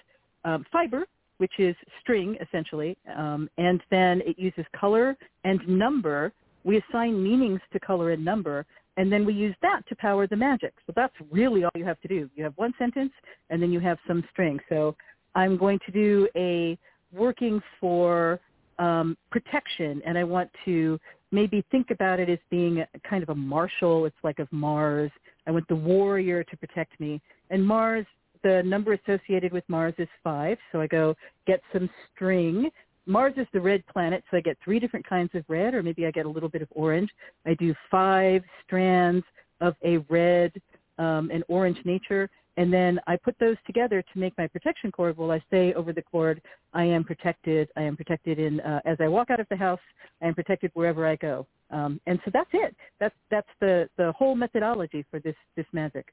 um, 0.44 0.64
fiber, 0.72 1.04
which 1.38 1.52
is 1.58 1.76
string 2.00 2.36
essentially, 2.40 2.96
um, 3.16 3.48
and 3.58 3.82
then 3.90 4.22
it 4.26 4.38
uses 4.38 4.64
color 4.78 5.16
and 5.44 5.66
number 5.68 6.32
we 6.66 6.82
assign 6.90 7.22
meanings 7.22 7.60
to 7.72 7.78
color 7.78 8.10
and 8.10 8.24
number, 8.24 8.66
and 8.96 9.10
then 9.10 9.24
we 9.24 9.32
use 9.32 9.54
that 9.62 9.82
to 9.88 9.94
power 9.96 10.26
the 10.26 10.34
magic. 10.34 10.74
So 10.84 10.92
that's 10.96 11.14
really 11.30 11.62
all 11.62 11.70
you 11.76 11.84
have 11.84 12.00
to 12.00 12.08
do. 12.08 12.28
You 12.34 12.42
have 12.42 12.54
one 12.56 12.74
sentence, 12.76 13.12
and 13.50 13.62
then 13.62 13.70
you 13.70 13.78
have 13.78 13.98
some 14.06 14.24
string. 14.32 14.58
So 14.68 14.96
I'm 15.36 15.56
going 15.56 15.78
to 15.86 15.92
do 15.92 16.28
a 16.34 16.76
working 17.12 17.62
for 17.80 18.40
um, 18.80 19.16
protection, 19.30 20.02
and 20.04 20.18
I 20.18 20.24
want 20.24 20.50
to 20.64 20.98
maybe 21.30 21.64
think 21.70 21.92
about 21.92 22.18
it 22.18 22.28
as 22.28 22.40
being 22.50 22.80
a, 22.80 22.88
kind 23.08 23.22
of 23.22 23.28
a 23.28 23.34
martial. 23.34 24.04
It's 24.04 24.16
like 24.24 24.40
of 24.40 24.52
Mars. 24.52 25.12
I 25.46 25.52
want 25.52 25.68
the 25.68 25.76
warrior 25.76 26.42
to 26.42 26.56
protect 26.56 26.98
me. 26.98 27.20
And 27.50 27.64
Mars, 27.64 28.06
the 28.46 28.62
number 28.64 28.92
associated 28.92 29.52
with 29.52 29.64
Mars 29.68 29.94
is 29.98 30.08
five. 30.22 30.58
So 30.70 30.80
I 30.80 30.86
go 30.86 31.14
get 31.46 31.60
some 31.72 31.88
string 32.14 32.70
Mars 33.06 33.34
is 33.36 33.46
the 33.52 33.60
red 33.60 33.86
planet, 33.86 34.24
so 34.30 34.36
I 34.36 34.40
get 34.40 34.58
three 34.64 34.80
different 34.80 35.06
kinds 35.06 35.30
of 35.34 35.44
red, 35.48 35.74
or 35.74 35.82
maybe 35.82 36.06
I 36.06 36.10
get 36.10 36.26
a 36.26 36.28
little 36.28 36.48
bit 36.48 36.60
of 36.60 36.68
orange. 36.72 37.08
I 37.46 37.54
do 37.54 37.72
five 37.88 38.42
strands 38.64 39.24
of 39.60 39.74
a 39.84 39.98
red 40.10 40.52
um, 40.98 41.30
and 41.32 41.44
orange 41.46 41.78
nature, 41.84 42.28
and 42.56 42.72
then 42.72 42.98
I 43.06 43.16
put 43.16 43.36
those 43.38 43.56
together 43.64 44.02
to 44.02 44.18
make 44.18 44.36
my 44.36 44.48
protection 44.48 44.90
cord. 44.90 45.16
Well, 45.16 45.30
I 45.30 45.40
say 45.52 45.72
over 45.74 45.92
the 45.92 46.02
cord, 46.02 46.42
I 46.74 46.84
am 46.84 47.04
protected. 47.04 47.68
I 47.76 47.82
am 47.82 47.96
protected 47.96 48.40
in 48.40 48.60
uh, 48.60 48.80
as 48.84 48.96
I 48.98 49.06
walk 49.06 49.30
out 49.30 49.38
of 49.38 49.46
the 49.50 49.56
house. 49.56 49.80
I 50.20 50.26
am 50.26 50.34
protected 50.34 50.72
wherever 50.74 51.06
I 51.06 51.14
go. 51.16 51.46
Um, 51.70 52.00
and 52.06 52.18
so 52.24 52.30
that's 52.34 52.50
it. 52.54 52.74
That's 52.98 53.14
that's 53.30 53.48
the 53.60 53.88
the 53.96 54.12
whole 54.12 54.34
methodology 54.34 55.04
for 55.10 55.20
this 55.20 55.36
this 55.54 55.66
magic. 55.72 56.12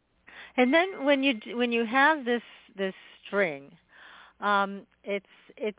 And 0.58 0.74
then 0.74 1.06
when 1.06 1.24
you 1.24 1.40
when 1.56 1.72
you 1.72 1.86
have 1.86 2.26
this 2.26 2.42
this 2.78 2.94
string, 3.26 3.72
um, 4.40 4.82
it's 5.04 5.26
it's 5.58 5.78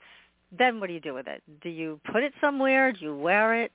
then 0.57 0.81
what 0.81 0.89
do 0.89 0.93
you 0.93 1.01
do 1.01 1.15
with 1.15 1.27
it? 1.27 1.43
Do 1.63 1.69
you 1.69 2.01
put 2.13 2.23
it 2.23 2.33
somewhere? 2.41 2.93
Do 2.93 3.01
you 3.01 3.17
wear 3.17 3.63
it? 3.63 3.73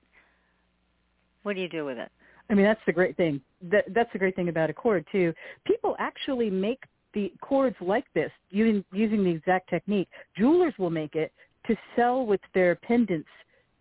What 1.43 1.55
do 1.55 1.61
you 1.61 1.69
do 1.69 1.85
with 1.85 1.97
it? 1.97 2.11
I 2.49 2.53
mean, 2.53 2.65
that's 2.65 2.81
the 2.85 2.93
great 2.93 3.15
thing. 3.15 3.41
That, 3.63 3.85
that's 3.93 4.11
the 4.11 4.19
great 4.19 4.35
thing 4.35 4.49
about 4.49 4.69
a 4.69 4.73
cord 4.73 5.05
too. 5.11 5.33
People 5.65 5.95
actually 5.99 6.49
make 6.49 6.83
the 7.13 7.31
cords 7.41 7.75
like 7.81 8.05
this 8.13 8.31
using 8.49 8.83
using 8.91 9.23
the 9.23 9.29
exact 9.29 9.69
technique. 9.69 10.09
Jewelers 10.37 10.73
will 10.77 10.89
make 10.89 11.15
it 11.15 11.31
to 11.67 11.75
sell 11.95 12.25
with 12.25 12.41
their 12.53 12.75
pendants. 12.75 13.29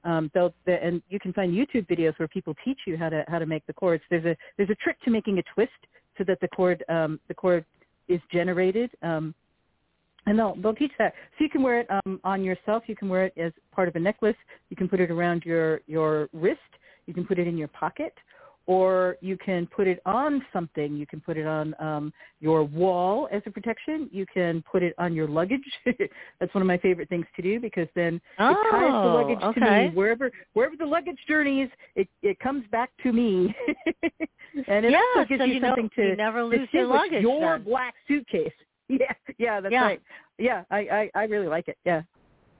Um, 0.05 0.31
they'll 0.35 0.55
the, 0.67 0.83
and 0.83 1.03
you 1.09 1.19
can 1.19 1.33
find 1.33 1.53
YouTube 1.53 1.87
videos 1.89 2.19
where 2.19 2.29
people 2.29 2.55
teach 2.65 2.79
you 2.87 2.97
how 2.97 3.09
to 3.09 3.25
how 3.29 3.39
to 3.39 3.47
make 3.47 3.67
the 3.67 3.73
cords. 3.73 4.03
There's 4.11 4.25
a 4.25 4.37
there's 4.57 4.71
a 4.71 4.75
trick 4.77 5.01
to 5.03 5.11
making 5.11 5.39
a 5.39 5.43
twist 5.55 5.73
so 6.19 6.25
that 6.25 6.41
the 6.41 6.49
cord 6.49 6.85
um, 6.89 7.19
the 7.29 7.35
cord 7.35 7.65
is 8.09 8.21
generated. 8.33 8.91
Um, 9.03 9.35
and 10.27 10.39
they'll 10.39 10.57
they'll 10.61 10.75
teach 10.75 10.93
that. 10.99 11.15
So 11.39 11.45
you 11.45 11.51
can 11.51 11.63
wear 11.63 11.81
it 11.81 11.89
um, 11.91 12.21
on 12.25 12.45
yourself. 12.45 12.83
You 12.87 12.97
can 12.97 13.09
wear 13.09 13.27
it 13.27 13.35
as 13.39 13.53
part 13.73 13.89
of 13.89 13.97
a 13.97 14.01
necklace. 14.01 14.37
You 14.69 14.77
can 14.77 14.89
put 14.89 15.01
it 15.01 15.11
around 15.11 15.45
your 15.45 15.81
your 15.87 16.29
wrist. 16.33 16.61
You 17.07 17.15
can 17.15 17.25
put 17.25 17.39
it 17.39 17.47
in 17.47 17.57
your 17.57 17.69
pocket 17.69 18.13
or 18.69 19.17
you 19.23 19.39
can 19.39 19.67
put 19.67 19.89
it 19.89 19.99
on 20.05 20.45
something. 20.53 20.95
You 20.95 21.07
can 21.07 21.21
put 21.23 21.39
it 21.39 21.47
on 21.47 21.75
um, 21.81 22.13
your 22.39 22.63
wall 22.63 23.27
as 23.33 23.41
a 23.47 23.51
protection. 23.51 24.11
You 24.13 24.27
can 24.27 24.63
put 24.71 24.83
it 24.83 24.95
on 24.99 25.15
your 25.15 25.27
luggage. 25.27 25.65
That's 26.39 26.55
one 26.55 26.61
of 26.61 26.67
my 26.67 26.77
favorite 26.77 27.09
things 27.09 27.25
to 27.37 27.43
do 27.43 27.59
because 27.59 27.89
then 27.97 28.21
oh, 28.39 28.51
it 28.51 28.71
ties 28.71 28.93
the 28.93 29.09
luggage 29.09 29.43
okay. 29.43 29.61
to 29.61 29.89
me 29.89 29.97
wherever 29.97 30.31
wherever 30.53 30.77
the 30.77 30.85
luggage 30.85 31.17
journeys. 31.27 31.71
It 31.97 32.09
it 32.23 32.39
comes 32.41 32.65
back 32.71 32.91
to 33.05 33.13
me, 33.13 33.55
and 34.69 34.85
it 34.85 34.93
yeah, 34.93 35.01
also 35.17 35.27
gives 35.27 35.41
so 35.41 35.45
you, 35.47 35.55
you 35.55 35.61
something 35.63 35.91
know, 35.97 36.03
to 36.05 36.09
you 36.11 36.17
never 36.17 36.45
lose 36.45 36.69
your 36.73 36.87
luggage. 36.87 37.23
your 37.23 37.57
then. 37.57 37.65
black 37.65 37.95
suitcase. 38.07 38.53
Yeah, 38.91 39.13
yeah, 39.37 39.61
that's 39.61 39.71
Yeah. 39.71 39.83
right. 39.83 40.03
Yeah, 40.39 40.65
I, 40.71 40.79
I 40.79 41.11
I 41.15 41.25
really 41.25 41.47
like 41.47 41.69
it. 41.69 41.77
Yeah, 41.85 42.01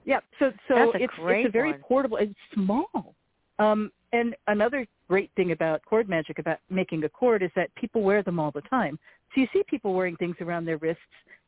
yeah. 0.05 0.19
So 0.37 0.51
so 0.67 0.91
it's 0.93 1.11
it's 1.17 1.47
a 1.47 1.49
very 1.49 1.71
one. 1.71 1.79
portable. 1.79 2.17
It's 2.17 2.35
small. 2.53 3.15
Um, 3.57 3.91
and 4.13 4.35
another 4.47 4.85
great 5.07 5.31
thing 5.35 5.51
about 5.51 5.83
cord 5.85 6.09
magic, 6.09 6.39
about 6.39 6.59
making 6.69 7.03
a 7.03 7.09
cord, 7.09 7.43
is 7.43 7.51
that 7.55 7.73
people 7.75 8.01
wear 8.01 8.23
them 8.23 8.39
all 8.39 8.51
the 8.51 8.61
time. 8.61 8.97
So 9.33 9.41
you 9.41 9.47
see 9.53 9.63
people 9.67 9.93
wearing 9.93 10.15
things 10.17 10.35
around 10.41 10.65
their 10.65 10.77
wrists, 10.77 11.01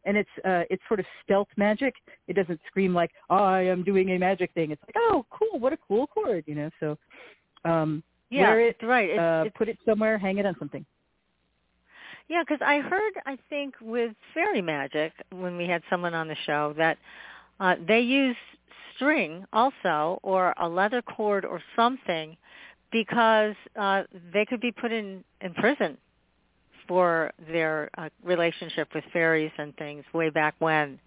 and 0.05 0.17
it's 0.17 0.29
uh, 0.45 0.63
it's 0.69 0.81
sort 0.87 0.99
of 0.99 1.05
stealth 1.23 1.47
magic. 1.57 1.95
It 2.27 2.35
doesn't 2.35 2.59
scream 2.67 2.93
like 2.93 3.11
I 3.29 3.61
am 3.61 3.83
doing 3.83 4.11
a 4.11 4.17
magic 4.17 4.51
thing. 4.53 4.71
It's 4.71 4.81
like, 4.87 4.95
oh, 4.97 5.25
cool, 5.31 5.59
what 5.59 5.73
a 5.73 5.77
cool 5.87 6.07
cord, 6.07 6.43
you 6.47 6.55
know. 6.55 6.69
So 6.79 6.97
um, 7.65 8.03
Yeah, 8.29 8.49
wear 8.49 8.59
it, 8.61 8.77
right. 8.83 9.09
It's, 9.09 9.19
uh, 9.19 9.43
it's, 9.47 9.57
put 9.57 9.69
it 9.69 9.77
somewhere, 9.85 10.17
hang 10.17 10.37
it 10.37 10.45
on 10.45 10.55
something. 10.59 10.85
yeah, 12.29 12.43
because 12.43 12.61
I 12.65 12.79
heard, 12.79 13.13
I 13.25 13.37
think, 13.49 13.75
with 13.81 14.13
fairy 14.33 14.61
magic 14.61 15.13
when 15.31 15.57
we 15.57 15.67
had 15.67 15.81
someone 15.89 16.13
on 16.13 16.27
the 16.27 16.37
show 16.45 16.73
that 16.77 16.97
uh, 17.59 17.75
they 17.87 17.99
use 18.01 18.35
string 18.95 19.45
also 19.53 20.19
or 20.23 20.53
a 20.59 20.67
leather 20.67 21.01
cord 21.01 21.45
or 21.45 21.61
something 21.75 22.37
because 22.91 23.55
uh, 23.79 24.03
they 24.33 24.45
could 24.45 24.61
be 24.61 24.71
put 24.71 24.91
in 24.91 25.23
in 25.41 25.53
prison 25.55 25.97
for 26.87 27.31
their 27.51 27.89
uh, 27.97 28.09
relationship 28.23 28.89
with 28.93 29.03
fairies 29.13 29.51
and 29.57 29.75
things 29.77 30.03
way 30.13 30.29
back 30.29 30.55
when. 30.59 30.99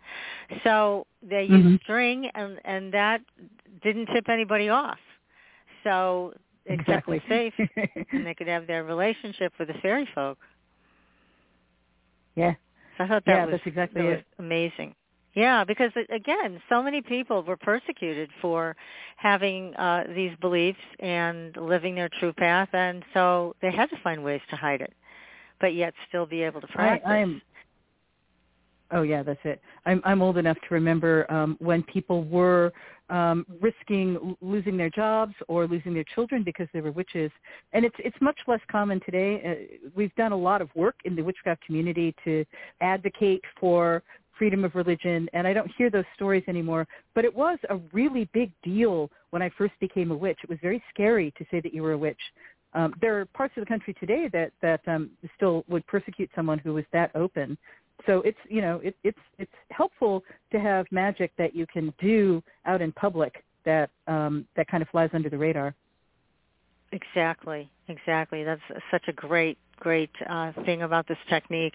So 0.65 1.07
they 1.23 1.45
used 1.45 1.65
Mhm. 1.65 1.81
string, 1.83 2.31
and 2.35 2.61
and 2.65 2.93
that 2.95 3.21
didn't 3.83 4.07
tip 4.07 4.29
anybody 4.29 4.69
off. 4.69 4.99
So 5.85 6.33
it 6.65 6.81
Exactly. 6.81 7.23
safe, 7.29 7.55
and 8.13 8.27
they 8.27 8.35
could 8.35 8.49
have 8.49 8.67
their 8.67 8.85
relationship 8.85 9.53
with 9.59 9.69
the 9.69 9.75
fairy 9.83 10.07
folk. 10.15 10.39
yeah, 12.37 12.55
So 12.99 13.05
I 13.05 13.09
thought 13.09 13.25
that 13.27 13.35
Yeah, 13.35 13.47
was 13.47 13.53
that's 13.57 13.67
exactly 13.67 14.03
that 14.03 14.09
was 14.09 14.25
amazing. 14.39 14.95
Yeah, 15.35 15.65
because 15.65 15.91
again, 16.11 16.63
so 16.69 16.83
many 16.83 17.03
people 17.03 17.43
were 17.43 17.57
persecuted 17.57 18.31
for 18.41 18.77
having 19.17 19.75
uh, 19.75 20.05
these 20.15 20.31
beliefs 20.41 20.79
and 21.01 21.57
living 21.57 21.97
their 21.97 22.09
true 22.21 22.33
path, 22.33 22.69
and 22.73 23.05
so 23.13 23.57
they 23.61 23.73
had 23.73 23.91
to 23.91 23.97
find 24.03 24.23
ways 24.23 24.41
to 24.51 24.57
hide 24.57 24.81
it, 24.81 24.93
but 25.61 25.75
yet 25.75 25.93
still 26.09 26.25
be 26.25 26.43
able 26.43 26.61
to 26.61 26.69
practice. 26.69 27.07
I, 27.07 27.15
I'm. 27.15 27.43
Oh 28.93 29.03
yeah, 29.03 29.25
that's 29.25 29.41
it. 29.45 29.61
I'm 29.87 30.01
I'm 30.05 30.23
old 30.23 30.39
enough 30.39 30.59
to 30.69 30.75
remember 30.75 31.31
um, 31.33 31.57
when 31.59 31.83
people 31.83 32.23
were 32.25 32.73
um, 33.11 33.45
risking 33.61 34.37
losing 34.41 34.77
their 34.77 34.91
jobs 34.91 35.35
or 35.49 35.67
losing 35.67 35.95
their 35.95 36.05
children 36.15 36.45
because 36.45 36.69
they 36.73 36.81
were 36.81 36.93
witches, 36.93 37.33
and 37.73 37.85
it's 37.85 37.97
it's 37.99 38.17
much 38.21 38.39
less 38.47 38.61
common 38.71 39.01
today. 39.01 39.43
Uh, 39.83 39.89
we've 39.97 40.15
done 40.15 40.31
a 40.31 40.37
lot 40.37 40.63
of 40.63 40.69
work 40.77 40.95
in 41.05 41.17
the 41.17 41.23
witchcraft 41.23 41.65
community 41.65 42.15
to 42.25 42.45
advocate 42.81 43.43
for 43.59 44.03
freedom 44.39 44.65
of 44.65 44.75
religion, 44.75 45.29
and 45.33 45.47
I 45.47 45.53
don't 45.53 45.71
hear 45.77 45.91
those 45.91 46.05
stories 46.15 46.45
anymore. 46.49 46.87
But 47.15 47.25
it 47.25 47.35
was 47.35 47.59
a 47.71 47.77
really 47.93 48.29
big 48.33 48.53
deal 48.63 49.11
when 49.31 49.43
I 49.43 49.51
first 49.57 49.75
became 49.81 50.11
a 50.11 50.17
witch. 50.17 50.39
It 50.43 50.51
was 50.51 50.59
very 50.63 50.83
scary 50.93 51.33
to 51.39 51.45
say 51.51 51.61
that 51.61 51.75
you 51.75 51.83
were 51.83 51.93
a 51.93 51.99
witch. 51.99 52.21
Um, 52.75 52.95
there 53.01 53.21
are 53.21 53.27
parts 53.27 53.55
of 53.57 53.63
the 53.63 53.67
country 53.67 53.95
today 53.95 54.29
that 54.33 54.53
that 54.61 54.81
um, 54.89 55.11
still 55.37 55.65
would 55.69 55.87
persecute 55.87 56.31
someone 56.35 56.59
who 56.59 56.75
was 56.75 56.85
that 56.93 57.11
open. 57.15 57.57
So 58.07 58.21
it's 58.23 58.39
you 58.49 58.61
know 58.61 58.81
it, 58.83 58.97
it's 59.05 59.19
it's 59.39 59.53
helpful 59.71 60.25
to 60.53 60.59
have 60.59 60.87
magic 60.91 61.33
that 61.39 61.55
you 61.55 61.67
can 61.67 61.95
do 62.01 62.43
out 62.67 62.83
in 62.83 62.93
public 62.93 63.45
that 63.65 63.91
um, 64.07 64.47
that 64.57 64.69
kind 64.69 64.83
of 64.83 64.89
flies 64.89 65.11
under 65.13 65.29
the 65.29 65.39
radar. 65.39 65.75
Exactly, 66.93 67.69
exactly. 67.89 68.45
That's 68.45 68.63
such 68.91 69.09
a 69.09 69.13
great, 69.13 69.59
great 69.77 70.11
uh, 70.29 70.53
thing 70.65 70.83
about 70.83 71.09
this 71.09 71.19
technique 71.29 71.75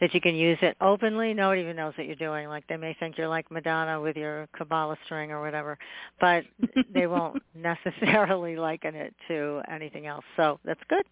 that 0.00 0.14
you 0.14 0.20
can 0.20 0.34
use 0.34 0.58
it 0.62 0.76
openly. 0.80 1.34
No 1.34 1.48
one 1.48 1.58
even 1.58 1.76
knows 1.76 1.94
what 1.96 2.06
you're 2.06 2.16
doing. 2.16 2.48
Like 2.48 2.66
they 2.68 2.76
may 2.76 2.94
think 2.98 3.18
you're 3.18 3.28
like 3.28 3.50
Madonna 3.50 4.00
with 4.00 4.16
your 4.16 4.48
Kabbalah 4.56 4.96
string 5.04 5.30
or 5.30 5.40
whatever, 5.40 5.78
but 6.20 6.44
they 6.94 7.06
won't 7.06 7.42
necessarily 7.54 8.56
liken 8.56 8.94
it 8.94 9.14
to 9.28 9.62
anything 9.70 10.06
else. 10.06 10.24
So 10.36 10.60
that's 10.64 10.80
good. 10.88 11.04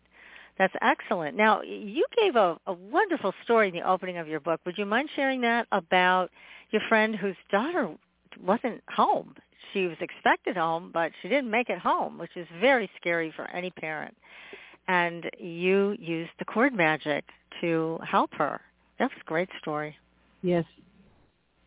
That's 0.58 0.74
excellent. 0.80 1.36
Now, 1.36 1.60
you 1.62 2.04
gave 2.16 2.36
a, 2.36 2.58
a 2.66 2.72
wonderful 2.72 3.34
story 3.44 3.68
in 3.68 3.74
the 3.74 3.86
opening 3.88 4.16
of 4.16 4.26
your 4.26 4.40
book. 4.40 4.60
Would 4.64 4.78
you 4.78 4.86
mind 4.86 5.10
sharing 5.14 5.42
that 5.42 5.66
about 5.70 6.30
your 6.70 6.80
friend 6.88 7.14
whose 7.14 7.36
daughter 7.50 7.94
wasn't 8.42 8.82
home? 8.88 9.34
She 9.72 9.86
was 9.86 9.98
expected 10.00 10.56
home, 10.56 10.90
but 10.94 11.12
she 11.20 11.28
didn't 11.28 11.50
make 11.50 11.68
it 11.68 11.78
home, 11.78 12.18
which 12.18 12.34
is 12.36 12.46
very 12.58 12.88
scary 12.98 13.32
for 13.36 13.50
any 13.50 13.70
parent. 13.70 14.16
And 14.88 15.28
you 15.38 15.94
used 16.00 16.30
the 16.38 16.46
cord 16.46 16.72
magic 16.72 17.24
to 17.60 17.98
help 18.08 18.32
her. 18.34 18.60
That's 18.98 19.12
a 19.20 19.24
great 19.24 19.48
story. 19.60 19.96
Yes. 20.42 20.64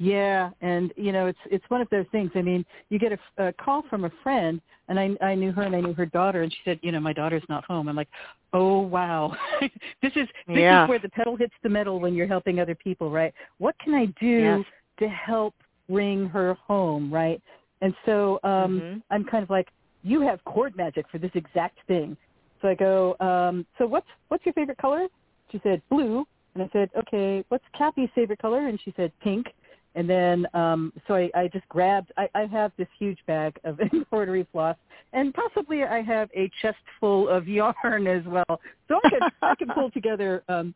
Yeah, 0.01 0.51
and 0.61 0.93
you 0.95 1.11
know 1.11 1.27
it's 1.27 1.39
it's 1.51 1.65
one 1.67 1.81
of 1.81 1.89
those 1.89 2.05
things. 2.13 2.31
I 2.33 2.41
mean, 2.41 2.65
you 2.89 2.97
get 2.97 3.11
a, 3.11 3.47
a 3.47 3.53
call 3.53 3.83
from 3.89 4.05
a 4.05 4.11
friend, 4.23 4.61
and 4.87 4.97
I 4.97 5.09
I 5.21 5.35
knew 5.35 5.51
her 5.51 5.63
and 5.63 5.75
I 5.75 5.81
knew 5.81 5.93
her 5.93 6.05
daughter, 6.05 6.41
and 6.43 6.51
she 6.51 6.59
said, 6.63 6.79
you 6.81 6.93
know, 6.93 7.01
my 7.01 7.11
daughter's 7.11 7.43
not 7.49 7.65
home. 7.65 7.89
I'm 7.89 7.97
like, 7.97 8.07
oh 8.53 8.79
wow, 8.79 9.35
this 10.01 10.13
is 10.15 10.27
this 10.47 10.55
Yeah. 10.55 10.83
is 10.83 10.89
where 10.89 10.99
the 10.99 11.09
pedal 11.09 11.35
hits 11.35 11.53
the 11.63 11.69
metal 11.69 11.99
when 11.99 12.13
you're 12.13 12.27
helping 12.27 12.61
other 12.61 12.75
people, 12.75 13.11
right? 13.11 13.33
What 13.57 13.75
can 13.83 13.93
I 13.93 14.05
do 14.21 14.63
Yes. 14.63 14.65
to 14.99 15.09
help 15.09 15.53
bring 15.89 16.27
her 16.29 16.53
home, 16.65 17.13
right? 17.13 17.41
And 17.81 17.93
so 18.05 18.39
um 18.43 18.81
Mhm. 18.81 19.01
I'm 19.11 19.25
kind 19.25 19.43
of 19.43 19.49
like, 19.49 19.67
you 20.03 20.21
have 20.21 20.41
cord 20.45 20.77
magic 20.77 21.09
for 21.09 21.17
this 21.17 21.31
exact 21.35 21.79
thing. 21.87 22.15
So 22.61 22.69
I 22.69 22.75
go, 22.75 23.17
um, 23.19 23.65
so 23.77 23.85
what's 23.85 24.07
what's 24.29 24.45
your 24.45 24.53
favorite 24.53 24.77
color? 24.77 25.07
She 25.51 25.59
said 25.63 25.81
blue, 25.89 26.25
and 26.59 26.69
I 26.69 26.73
said, 26.73 26.89
okay, 26.97 27.43
what's 27.49 27.63
Kathy's 27.77 28.09
favorite 28.13 28.39
color? 28.39 28.67
And 28.67 28.79
she 28.83 28.93
said 28.97 29.11
pink. 29.21 29.47
And 29.95 30.09
then 30.09 30.45
um, 30.53 30.93
so 31.07 31.15
I, 31.15 31.31
I 31.33 31.47
just 31.47 31.67
grabbed. 31.67 32.11
I, 32.17 32.29
I 32.35 32.45
have 32.45 32.71
this 32.77 32.87
huge 32.97 33.17
bag 33.25 33.57
of 33.63 33.79
embroidery 33.93 34.45
floss, 34.51 34.75
and 35.13 35.33
possibly 35.33 35.83
I 35.83 36.01
have 36.01 36.29
a 36.35 36.49
chest 36.61 36.77
full 36.99 37.27
of 37.27 37.47
yarn 37.47 38.05
as 38.05 38.23
well. 38.25 38.61
So 38.87 38.99
I 39.03 39.09
could 39.09 39.23
I 39.41 39.55
could 39.55 39.69
pull 39.69 39.89
together 39.93 40.43
um, 40.47 40.75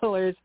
colors. 0.00 0.36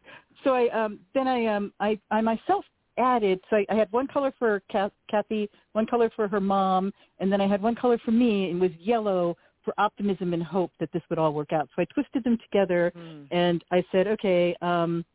So 0.45 0.55
I 0.55 0.69
um, 0.69 0.99
then 1.13 1.27
I 1.27 1.47
um, 1.47 1.73
I 1.81 1.99
I 2.11 2.21
myself 2.21 2.63
added. 2.97 3.41
So 3.49 3.57
I, 3.57 3.65
I 3.69 3.75
had 3.75 3.91
one 3.91 4.07
color 4.07 4.33
for 4.39 4.61
Kathy, 5.09 5.49
one 5.73 5.85
color 5.85 6.09
for 6.15 6.29
her 6.29 6.39
mom, 6.39 6.93
and 7.19 7.31
then 7.31 7.41
I 7.41 7.47
had 7.47 7.61
one 7.61 7.75
color 7.75 7.99
for 8.05 8.11
me. 8.11 8.49
and 8.49 8.63
It 8.63 8.69
was 8.69 8.71
yellow 8.79 9.35
for 9.63 9.73
optimism 9.77 10.33
and 10.33 10.43
hope 10.43 10.71
that 10.79 10.91
this 10.91 11.01
would 11.09 11.19
all 11.19 11.33
work 11.33 11.53
out. 11.53 11.69
So 11.75 11.81
I 11.81 11.85
twisted 11.85 12.23
them 12.23 12.37
together, 12.39 12.91
Mm. 12.95 13.27
and 13.31 13.63
I 13.71 13.83
said, 13.91 14.07
okay, 14.07 14.55
um, 14.61 15.05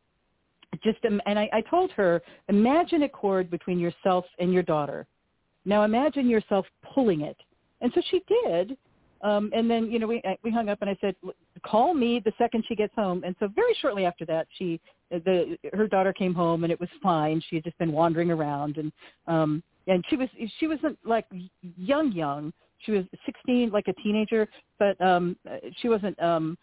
just 0.83 1.03
im- 1.05 1.21
and 1.25 1.39
I, 1.39 1.49
I 1.53 1.61
told 1.61 1.91
her, 1.91 2.21
imagine 2.49 3.03
a 3.03 3.09
cord 3.09 3.49
between 3.49 3.79
yourself 3.79 4.25
and 4.39 4.53
your 4.53 4.63
daughter. 4.63 5.07
Now 5.65 5.83
imagine 5.83 6.29
yourself 6.29 6.65
pulling 6.93 7.21
it, 7.21 7.37
and 7.81 7.91
so 7.93 8.01
she 8.09 8.21
did. 8.45 8.77
Um, 9.23 9.51
and 9.53 9.69
then 9.69 9.89
you 9.91 9.97
know 9.97 10.05
we 10.07 10.21
we 10.43 10.51
hung 10.51 10.69
up, 10.69 10.79
and 10.81 10.89
I 10.89 10.97
said, 11.01 11.15
call 11.63 11.93
me 11.95 12.19
the 12.23 12.31
second 12.37 12.63
she 12.67 12.75
gets 12.75 12.93
home. 12.95 13.23
And 13.25 13.35
so 13.39 13.47
very 13.47 13.73
shortly 13.81 14.05
after 14.05 14.25
that, 14.25 14.47
she 14.57 14.79
the 15.09 15.57
her 15.73 15.87
daughter 15.87 16.13
came 16.13 16.33
home, 16.33 16.63
and 16.63 16.71
it 16.71 16.79
was 16.79 16.89
fine. 17.01 17.41
She 17.49 17.55
had 17.55 17.63
just 17.63 17.77
been 17.79 17.91
wandering 17.91 18.29
around, 18.29 18.77
and 18.77 18.91
um, 19.25 19.63
and 19.87 20.05
she 20.09 20.17
was 20.17 20.29
she 20.59 20.67
wasn't 20.67 20.99
like 21.03 21.25
young 21.77 22.11
young 22.11 22.53
she 22.79 22.91
was 22.91 23.05
16, 23.25 23.71
like 23.71 23.87
a 23.87 23.93
teenager, 23.93 24.47
but 24.79 24.99
um, 25.01 25.35
she 25.81 25.89
wasn't. 25.89 26.21
Um, 26.21 26.57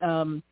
um, 0.00 0.42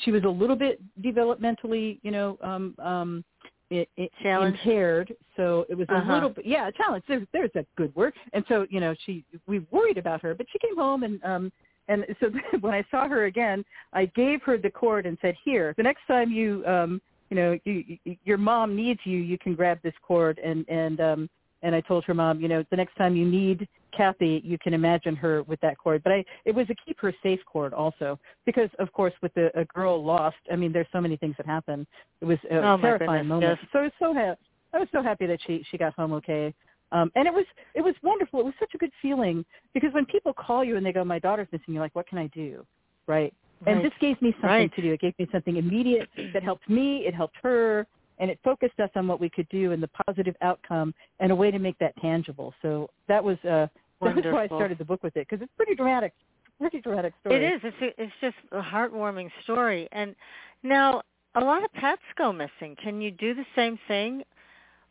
she 0.00 0.10
was 0.10 0.24
a 0.24 0.28
little 0.28 0.56
bit 0.56 0.80
developmentally, 1.00 1.98
you 2.02 2.10
know, 2.10 2.38
um, 2.42 2.74
um, 2.78 3.24
it, 3.70 3.88
it 3.96 4.10
impaired. 4.22 5.14
So 5.36 5.66
it 5.68 5.74
was 5.74 5.86
a 5.88 5.94
uh-huh. 5.94 6.12
little 6.12 6.28
bit, 6.30 6.46
yeah, 6.46 6.68
a 6.68 6.72
challenge. 6.72 7.04
There's, 7.08 7.26
there's 7.32 7.50
a 7.54 7.64
good 7.76 7.94
word. 7.94 8.14
And 8.32 8.44
so, 8.48 8.66
you 8.70 8.80
know, 8.80 8.94
she, 9.04 9.24
we 9.46 9.60
worried 9.70 9.98
about 9.98 10.22
her, 10.22 10.34
but 10.34 10.46
she 10.52 10.58
came 10.58 10.76
home 10.76 11.02
and, 11.02 11.22
um, 11.24 11.52
and 11.88 12.04
so 12.20 12.30
when 12.60 12.74
I 12.74 12.84
saw 12.90 13.08
her 13.08 13.26
again, 13.26 13.64
I 13.92 14.06
gave 14.06 14.42
her 14.42 14.58
the 14.58 14.70
cord 14.70 15.06
and 15.06 15.18
said, 15.20 15.34
here, 15.44 15.74
the 15.76 15.82
next 15.82 16.06
time 16.06 16.30
you, 16.30 16.64
um, 16.66 17.00
you 17.30 17.36
know, 17.36 17.58
you, 17.64 17.98
you, 18.04 18.16
your 18.24 18.38
mom 18.38 18.76
needs 18.76 19.00
you, 19.04 19.18
you 19.18 19.38
can 19.38 19.54
grab 19.54 19.78
this 19.82 19.94
cord. 20.02 20.38
And, 20.38 20.68
and, 20.68 21.00
um, 21.00 21.30
and 21.64 21.74
I 21.74 21.80
told 21.80 22.04
her 22.04 22.14
mom, 22.14 22.40
you 22.40 22.46
know, 22.46 22.62
the 22.70 22.76
next 22.76 22.94
time 22.94 23.16
you 23.16 23.26
need 23.26 23.66
Kathy, 23.96 24.42
you 24.44 24.58
can 24.58 24.74
imagine 24.74 25.16
her 25.16 25.42
with 25.44 25.58
that 25.60 25.78
cord. 25.78 26.02
But 26.04 26.12
I, 26.12 26.24
it 26.44 26.54
was 26.54 26.66
a 26.68 26.74
keep 26.86 27.00
her 27.00 27.12
safe 27.22 27.40
cord 27.50 27.72
also, 27.72 28.18
because 28.44 28.68
of 28.78 28.92
course 28.92 29.14
with 29.22 29.32
the, 29.34 29.50
a 29.58 29.64
girl 29.64 30.04
lost, 30.04 30.36
I 30.52 30.56
mean, 30.56 30.72
there's 30.72 30.86
so 30.92 31.00
many 31.00 31.16
things 31.16 31.34
that 31.38 31.46
happen. 31.46 31.86
It 32.20 32.26
was 32.26 32.38
a 32.50 32.58
oh 32.58 32.78
terrifying 32.80 33.26
moment. 33.26 33.58
Yes. 33.60 33.68
So 33.72 33.78
I 33.80 33.82
was 33.82 33.92
so 33.98 34.12
happy. 34.14 34.40
I 34.74 34.78
was 34.78 34.88
so 34.92 35.02
happy 35.02 35.26
that 35.26 35.38
she 35.46 35.64
she 35.70 35.78
got 35.78 35.94
home 35.94 36.12
okay. 36.14 36.52
Um, 36.92 37.10
and 37.16 37.26
it 37.26 37.32
was 37.32 37.46
it 37.74 37.80
was 37.80 37.94
wonderful. 38.02 38.40
It 38.40 38.44
was 38.44 38.54
such 38.60 38.74
a 38.74 38.78
good 38.78 38.92
feeling 39.00 39.44
because 39.72 39.92
when 39.92 40.04
people 40.06 40.34
call 40.34 40.62
you 40.64 40.76
and 40.76 40.84
they 40.84 40.92
go, 40.92 41.04
"My 41.04 41.18
daughter's 41.18 41.48
missing," 41.50 41.72
you're 41.74 41.82
like, 41.82 41.94
"What 41.94 42.06
can 42.06 42.18
I 42.18 42.26
do?" 42.28 42.66
Right? 43.06 43.32
And 43.66 43.82
this 43.82 43.92
gave 44.00 44.20
me 44.20 44.32
something 44.32 44.48
Right. 44.48 44.74
to 44.74 44.82
do. 44.82 44.92
It 44.92 45.00
gave 45.00 45.18
me 45.18 45.26
something 45.32 45.56
immediate 45.56 46.08
that 46.34 46.42
helped 46.42 46.68
me. 46.68 47.06
It 47.06 47.14
helped 47.14 47.36
her, 47.42 47.86
and 48.18 48.30
it 48.30 48.38
focused 48.44 48.78
us 48.80 48.90
on 48.94 49.06
what 49.08 49.20
we 49.20 49.28
could 49.28 49.48
do 49.48 49.72
and 49.72 49.82
the 49.82 49.90
positive 50.06 50.36
outcome 50.42 50.94
and 51.20 51.32
a 51.32 51.34
way 51.34 51.50
to 51.50 51.58
make 51.58 51.78
that 51.78 51.94
tangible. 52.00 52.54
So 52.62 52.88
that 53.08 53.22
was 53.22 53.36
uh, 53.44 53.66
that 54.00 54.16
was 54.16 54.24
why 54.24 54.30
I 54.30 54.32
Wonderful. 54.32 54.58
started 54.58 54.78
the 54.78 54.84
book 54.84 55.02
with 55.02 55.16
it 55.16 55.26
because 55.28 55.42
it's 55.42 55.52
pretty 55.56 55.74
dramatic. 55.74 56.12
Pretty 56.60 56.80
dramatic 56.80 57.14
story. 57.20 57.36
It 57.36 57.54
is. 57.54 57.60
It's 57.64 57.76
a, 57.98 58.02
it's 58.02 58.12
just 58.20 58.36
a 58.52 58.62
heartwarming 58.62 59.30
story. 59.42 59.88
And 59.92 60.14
now 60.62 61.02
a 61.34 61.40
lot 61.40 61.64
of 61.64 61.72
pets 61.72 62.02
go 62.16 62.32
missing. 62.32 62.76
Can 62.82 63.00
you 63.00 63.10
do 63.10 63.34
the 63.34 63.44
same 63.56 63.78
thing 63.88 64.22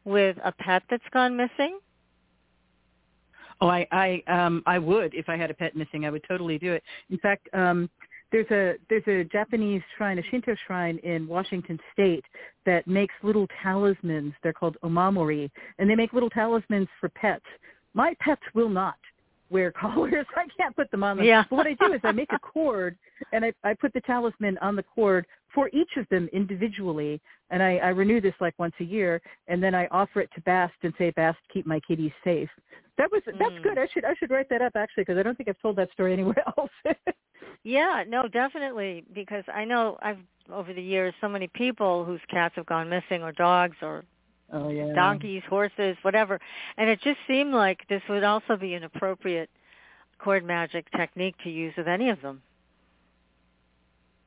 with 0.04 0.38
a 0.44 0.52
pet 0.52 0.84
that's 0.90 1.04
gone 1.14 1.38
missing? 1.38 1.80
Oh, 3.62 3.70
I 3.70 3.88
I 3.92 4.24
um 4.28 4.62
I 4.66 4.78
would 4.78 5.14
if 5.14 5.30
I 5.30 5.38
had 5.38 5.52
a 5.52 5.54
pet 5.54 5.76
missing. 5.76 6.06
I 6.06 6.10
would 6.10 6.24
totally 6.28 6.58
do 6.58 6.74
it. 6.74 6.84
In 7.10 7.18
fact, 7.20 7.48
um 7.54 7.90
there's 8.34 8.52
a 8.52 8.74
there's 8.90 9.08
a 9.08 9.24
Japanese 9.30 9.82
shrine, 9.96 10.18
a 10.18 10.24
Shinto 10.24 10.56
shrine 10.66 10.98
in 11.04 11.28
Washington 11.28 11.80
State 11.94 12.26
that 12.66 12.86
makes 12.88 13.14
little 13.22 13.48
talismans. 13.62 14.34
They're 14.42 14.52
called 14.52 14.76
omamori, 14.84 15.50
and 15.78 15.90
they 15.90 15.96
make 15.96 16.12
little 16.12 16.32
talismans 16.32 16.88
for 17.00 17.10
pets. 17.10 17.46
My 17.94 18.16
pets 18.20 18.42
will 18.56 18.70
not 18.70 18.96
wear 19.52 19.72
collars. 19.80 20.26
I 20.36 20.48
can't 20.58 20.76
put 20.76 20.90
them 20.92 21.04
on 21.04 21.18
them. 21.18 21.26
Yeah. 21.26 21.46
But 21.50 21.56
what 21.58 21.68
I 21.68 21.76
do 21.76 21.94
is 21.94 22.02
I 22.04 22.12
make 22.12 22.34
a 22.34 22.40
cord 22.40 22.98
and 23.32 23.46
I, 23.46 23.54
I 23.64 23.76
put 23.76 23.94
the 23.94 24.02
talisman 24.02 24.58
on 24.58 24.76
the 24.76 24.84
cord 24.84 25.26
for 25.54 25.70
each 25.72 25.98
of 25.98 26.08
them 26.10 26.28
individually, 26.34 27.22
and 27.50 27.62
I, 27.62 27.78
I 27.78 27.90
renew 27.90 28.20
this 28.20 28.34
like 28.42 28.58
once 28.58 28.74
a 28.80 28.84
year, 28.84 29.22
and 29.48 29.62
then 29.62 29.76
I 29.76 29.88
offer 29.92 30.22
it 30.22 30.30
to 30.36 30.42
Bast 30.42 30.74
and 30.84 30.94
say, 30.98 31.12
Bast, 31.12 31.38
keep 31.54 31.66
my 31.66 31.80
kitties 31.82 32.12
safe. 32.24 32.50
That 32.98 33.12
was 33.12 33.22
that's 33.26 33.56
Mm. 33.56 33.64
good. 33.64 33.78
I 33.78 33.88
should 33.88 34.06
I 34.06 34.14
should 34.16 34.30
write 34.30 34.50
that 34.50 34.62
up 34.62 34.76
actually 34.76 35.02
because 35.02 35.18
I 35.18 35.24
don't 35.24 35.36
think 35.36 35.50
I've 35.50 35.62
told 35.62 35.76
that 35.78 35.92
story 35.92 36.14
anywhere 36.14 36.44
else. 36.58 36.96
Yeah, 37.64 38.04
no, 38.08 38.28
definitely. 38.28 39.04
Because 39.14 39.44
I 39.54 39.66
know 39.66 39.98
I've 40.02 40.20
over 40.52 40.74
the 40.74 40.82
years 40.82 41.14
so 41.22 41.30
many 41.30 41.48
people 41.48 42.04
whose 42.06 42.20
cats 42.30 42.56
have 42.56 42.66
gone 42.66 42.90
missing, 42.90 43.24
or 43.24 43.32
dogs, 43.32 43.78
or 43.82 44.04
oh 44.52 44.70
yeah, 44.70 44.94
donkeys, 44.94 45.42
horses, 45.50 45.98
whatever. 46.04 46.40
And 46.78 46.90
it 46.90 47.02
just 47.02 47.20
seemed 47.28 47.54
like 47.54 47.88
this 47.88 48.02
would 48.10 48.24
also 48.24 48.58
be 48.58 48.74
an 48.74 48.84
appropriate 48.84 49.50
cord 50.20 50.44
magic 50.44 50.90
technique 50.92 51.36
to 51.44 51.50
use 51.50 51.74
with 51.76 51.88
any 51.88 52.10
of 52.10 52.22
them. 52.22 52.42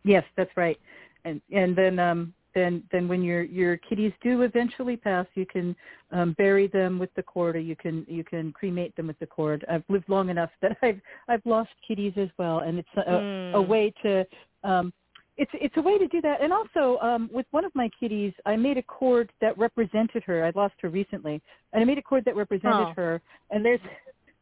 Yes, 0.04 0.24
that's 0.36 0.56
right. 0.56 0.78
And 1.26 1.40
and 1.52 1.76
then 1.76 1.98
um 1.98 2.32
then 2.54 2.82
then 2.92 3.08
when 3.08 3.22
your 3.22 3.42
your 3.42 3.76
kitties 3.76 4.12
do 4.22 4.42
eventually 4.42 4.96
pass, 4.96 5.26
you 5.34 5.44
can 5.46 5.74
um 6.12 6.34
bury 6.38 6.68
them 6.68 6.98
with 6.98 7.12
the 7.14 7.22
cord 7.22 7.56
or 7.56 7.60
you 7.60 7.76
can 7.76 8.06
you 8.08 8.24
can 8.24 8.52
cremate 8.52 8.94
them 8.96 9.08
with 9.08 9.18
the 9.18 9.26
cord. 9.26 9.64
I've 9.68 9.84
lived 9.88 10.08
long 10.08 10.28
enough 10.30 10.50
that 10.62 10.76
I've 10.82 11.00
I've 11.28 11.44
lost 11.44 11.70
kitties 11.86 12.14
as 12.16 12.28
well 12.38 12.60
and 12.60 12.78
it's 12.78 12.96
a, 12.96 13.24
a 13.54 13.62
Mm. 13.62 13.68
way 13.68 13.92
to 14.04 14.24
um 14.64 14.92
it's 15.36 15.50
it's 15.54 15.76
a 15.76 15.82
way 15.82 15.98
to 15.98 16.08
do 16.08 16.20
that. 16.22 16.40
And 16.40 16.52
also 16.52 16.98
um 17.02 17.28
with 17.32 17.46
one 17.50 17.64
of 17.64 17.74
my 17.74 17.90
kitties, 18.00 18.32
I 18.46 18.56
made 18.56 18.78
a 18.78 18.82
cord 18.82 19.30
that 19.40 19.58
represented 19.58 20.22
her. 20.24 20.44
I 20.44 20.52
lost 20.54 20.74
her 20.82 20.88
recently. 20.88 21.42
And 21.72 21.82
I 21.82 21.84
made 21.84 21.98
a 21.98 22.02
cord 22.02 22.24
that 22.24 22.36
represented 22.36 22.88
Oh. 22.88 22.92
her. 22.96 23.20
And 23.50 23.64
there's 23.64 23.80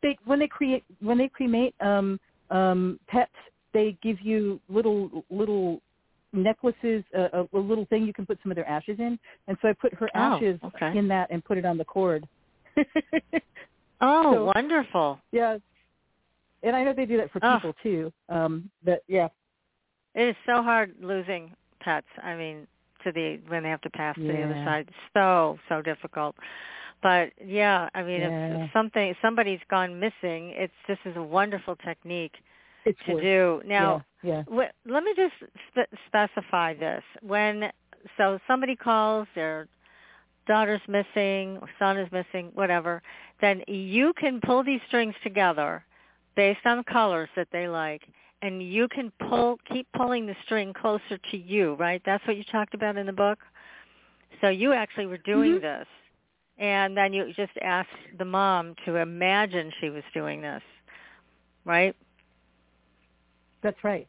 they 0.03 0.17
when 0.27 0.39
they 0.39 0.49
create 0.49 0.85
when 1.01 1.19
they 1.19 1.29
cremate 1.29 1.75
um 1.81 2.21
um 2.51 3.01
pets 3.09 3.33
they 3.73 3.99
give 4.03 4.21
you 4.21 4.61
little 4.69 5.25
little 5.31 5.81
necklaces, 6.35 7.05
a, 7.15 7.47
a, 7.53 7.59
little 7.59 7.87
thing 7.87 8.05
you 8.05 8.13
can 8.13 8.27
put 8.27 8.39
some 8.43 8.53
of 8.53 8.57
their 8.57 8.69
ashes 8.69 8.99
in. 8.99 9.19
And 9.49 9.57
so 9.63 9.69
I 9.69 9.73
put 9.73 9.95
her 9.95 10.09
Oh, 10.15 10.19
ashes 10.19 10.59
okay. 10.65 10.97
in 10.99 11.09
that 11.09 11.31
and 11.31 11.45
put 11.45 11.57
it 11.59 11.65
on 11.65 11.79
the 11.79 11.85
cord. 11.85 12.27
Oh, 14.01 14.33
So- 14.35 14.45
wonderful. 14.55 15.21
yeah. 15.33 15.57
And 16.63 16.75
I 16.75 16.83
know 16.83 16.93
they 16.93 17.07
do 17.07 17.17
that 17.19 17.31
for 17.31 17.41
Oh. 17.43 17.55
people 17.57 17.75
too. 17.83 18.13
Um 18.29 18.71
but 18.83 19.03
yeah. 19.07 19.29
It 20.15 20.29
is 20.29 20.37
so 20.47 20.63
hard 20.63 20.95
losing 21.01 21.55
pets. 21.81 22.07
I 22.23 22.35
mean, 22.35 22.67
to 23.05 23.13
the 23.13 23.39
when 23.49 23.63
they 23.63 23.69
have 23.71 23.81
to 23.83 23.91
pass 23.91 24.15
to 24.17 24.23
the 24.23 24.43
other 24.43 24.55
Yeah. 24.55 24.65
side. 24.65 24.91
So 25.15 25.59
so 25.69 25.81
difficult. 25.83 26.37
But 27.03 27.33
yeah, 27.43 27.89
I 27.95 28.03
mean, 28.03 28.21
Yeah. 28.23 28.65
if 28.65 28.73
something 28.73 29.15
somebody's 29.23 29.61
gone 29.71 29.99
missing, 30.01 30.51
it's 30.51 30.75
this 30.89 30.99
is 31.05 31.17
a 31.17 31.23
wonderful 31.23 31.77
technique 31.77 32.35
It's 32.85 32.99
to 33.07 33.15
worth- 33.15 33.23
do. 33.23 33.63
Now, 33.65 34.05
yeah. 34.23 34.43
wh- 34.45 34.73
let 34.89 35.03
me 35.05 35.15
just 35.17 35.35
spe- 35.69 35.95
specify 36.07 36.75
this. 36.75 37.03
When 37.23 37.71
so 38.17 38.39
somebody 38.47 38.77
calls 38.77 39.27
their 39.35 39.67
daughter's 40.47 40.83
missing 40.89 41.59
or 41.63 41.69
son 41.79 41.97
is 41.97 42.11
missing, 42.13 42.51
whatever, 42.55 43.03
then 43.41 43.63
you 43.67 44.13
can 44.15 44.41
pull 44.41 44.63
these 44.63 44.81
strings 44.89 45.15
together 45.23 45.85
based 46.37 46.67
on 46.67 46.85
colors 46.85 47.31
that 47.37 47.49
they 47.51 47.67
like 47.69 48.03
and 48.43 48.63
you 48.63 48.89
can 48.89 49.11
pull 49.29 49.59
keep 49.73 49.87
pulling 49.97 50.27
the 50.27 50.37
string 50.45 50.75
closer 50.75 51.17
to 51.31 51.37
you, 51.39 51.75
right? 51.75 52.03
That's 52.05 52.27
what 52.27 52.37
you 52.37 52.45
talked 52.45 52.75
about 52.75 52.97
in 52.99 53.07
the 53.07 53.13
book. 53.13 53.39
So 54.43 54.49
you 54.51 54.75
actually 54.75 55.07
were 55.07 55.17
doing 55.19 55.55
Mhm. 55.55 55.61
this. 55.63 55.87
And 56.59 56.97
then 56.97 57.13
you 57.13 57.33
just 57.33 57.57
asked 57.63 57.97
the 58.19 58.25
mom 58.25 58.75
to 58.85 58.97
imagine 58.97 59.73
she 59.81 59.89
was 59.91 60.05
doing 60.13 60.43
this. 60.43 60.63
Right? 61.65 61.97
That's 63.65 63.83
right. 63.83 64.07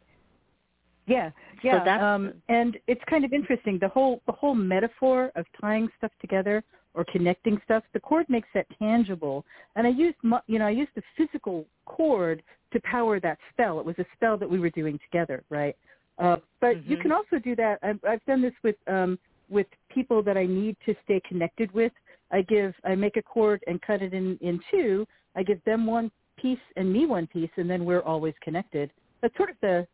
Yeah, 1.07 1.31
yeah. 1.63 1.79
that's- 1.83 2.01
um, 2.01 2.33
and 2.49 2.77
it's 2.87 3.03
kind 3.05 3.23
of 3.25 3.31
interesting. 3.33 3.79
The 3.79 3.87
whole 3.87 4.21
the 4.27 4.31
whole 4.33 4.53
metaphor 4.55 5.31
of 5.35 5.45
tying 5.59 5.87
stuff 5.97 6.11
together 6.19 6.63
or 6.93 7.05
connecting 7.05 7.59
stuff. 7.65 7.83
The 7.93 7.99
cord 7.99 8.25
makes 8.29 8.47
that 8.53 8.67
tangible. 8.77 9.45
And 9.75 9.87
I 9.87 9.91
used 9.91 10.17
you 10.47 10.59
know 10.59 10.67
I 10.67 10.71
used 10.71 10.91
the 10.95 11.03
physical 11.17 11.65
cord 11.85 12.43
to 12.73 12.79
power 12.81 13.19
that 13.21 13.37
spell. 13.51 13.79
It 13.79 13.85
was 13.85 13.97
a 13.99 14.05
spell 14.15 14.37
that 14.37 14.49
we 14.49 14.59
were 14.59 14.69
doing 14.71 14.99
together, 14.99 15.43
right? 15.49 15.75
Uh, 16.17 16.37
but 16.59 16.83
you 16.85 16.97
Mhm. 16.97 17.01
can 17.03 17.11
also 17.11 17.39
do 17.39 17.55
that. 17.55 17.79
I've, 17.83 18.03
I've 18.03 18.25
done 18.25 18.41
this 18.41 18.53
with 18.63 18.75
um, 18.87 19.17
with 19.49 19.67
people 19.89 20.21
that 20.23 20.37
I 20.37 20.45
need 20.45 20.75
to 20.85 20.95
stay 21.05 21.19
connected 21.29 21.71
with. 21.71 21.93
I 22.31 22.41
give 22.41 22.73
I 22.83 22.95
make 22.95 23.15
a 23.15 23.21
cord 23.21 23.63
and 23.67 23.81
cut 23.81 24.01
it 24.01 24.13
in 24.13 24.37
in 24.41 24.59
two. 24.71 25.07
I 25.35 25.43
give 25.43 25.63
them 25.65 25.85
one 25.85 26.11
piece 26.35 26.65
and 26.77 26.91
me 26.91 27.05
one 27.05 27.27
piece, 27.27 27.51
and 27.57 27.69
then 27.69 27.85
we're 27.85 28.01
always 28.01 28.33
connected. 28.41 28.91
That's 29.25 29.37
sort 29.37 29.49
of 29.49 29.55
the 29.63 29.87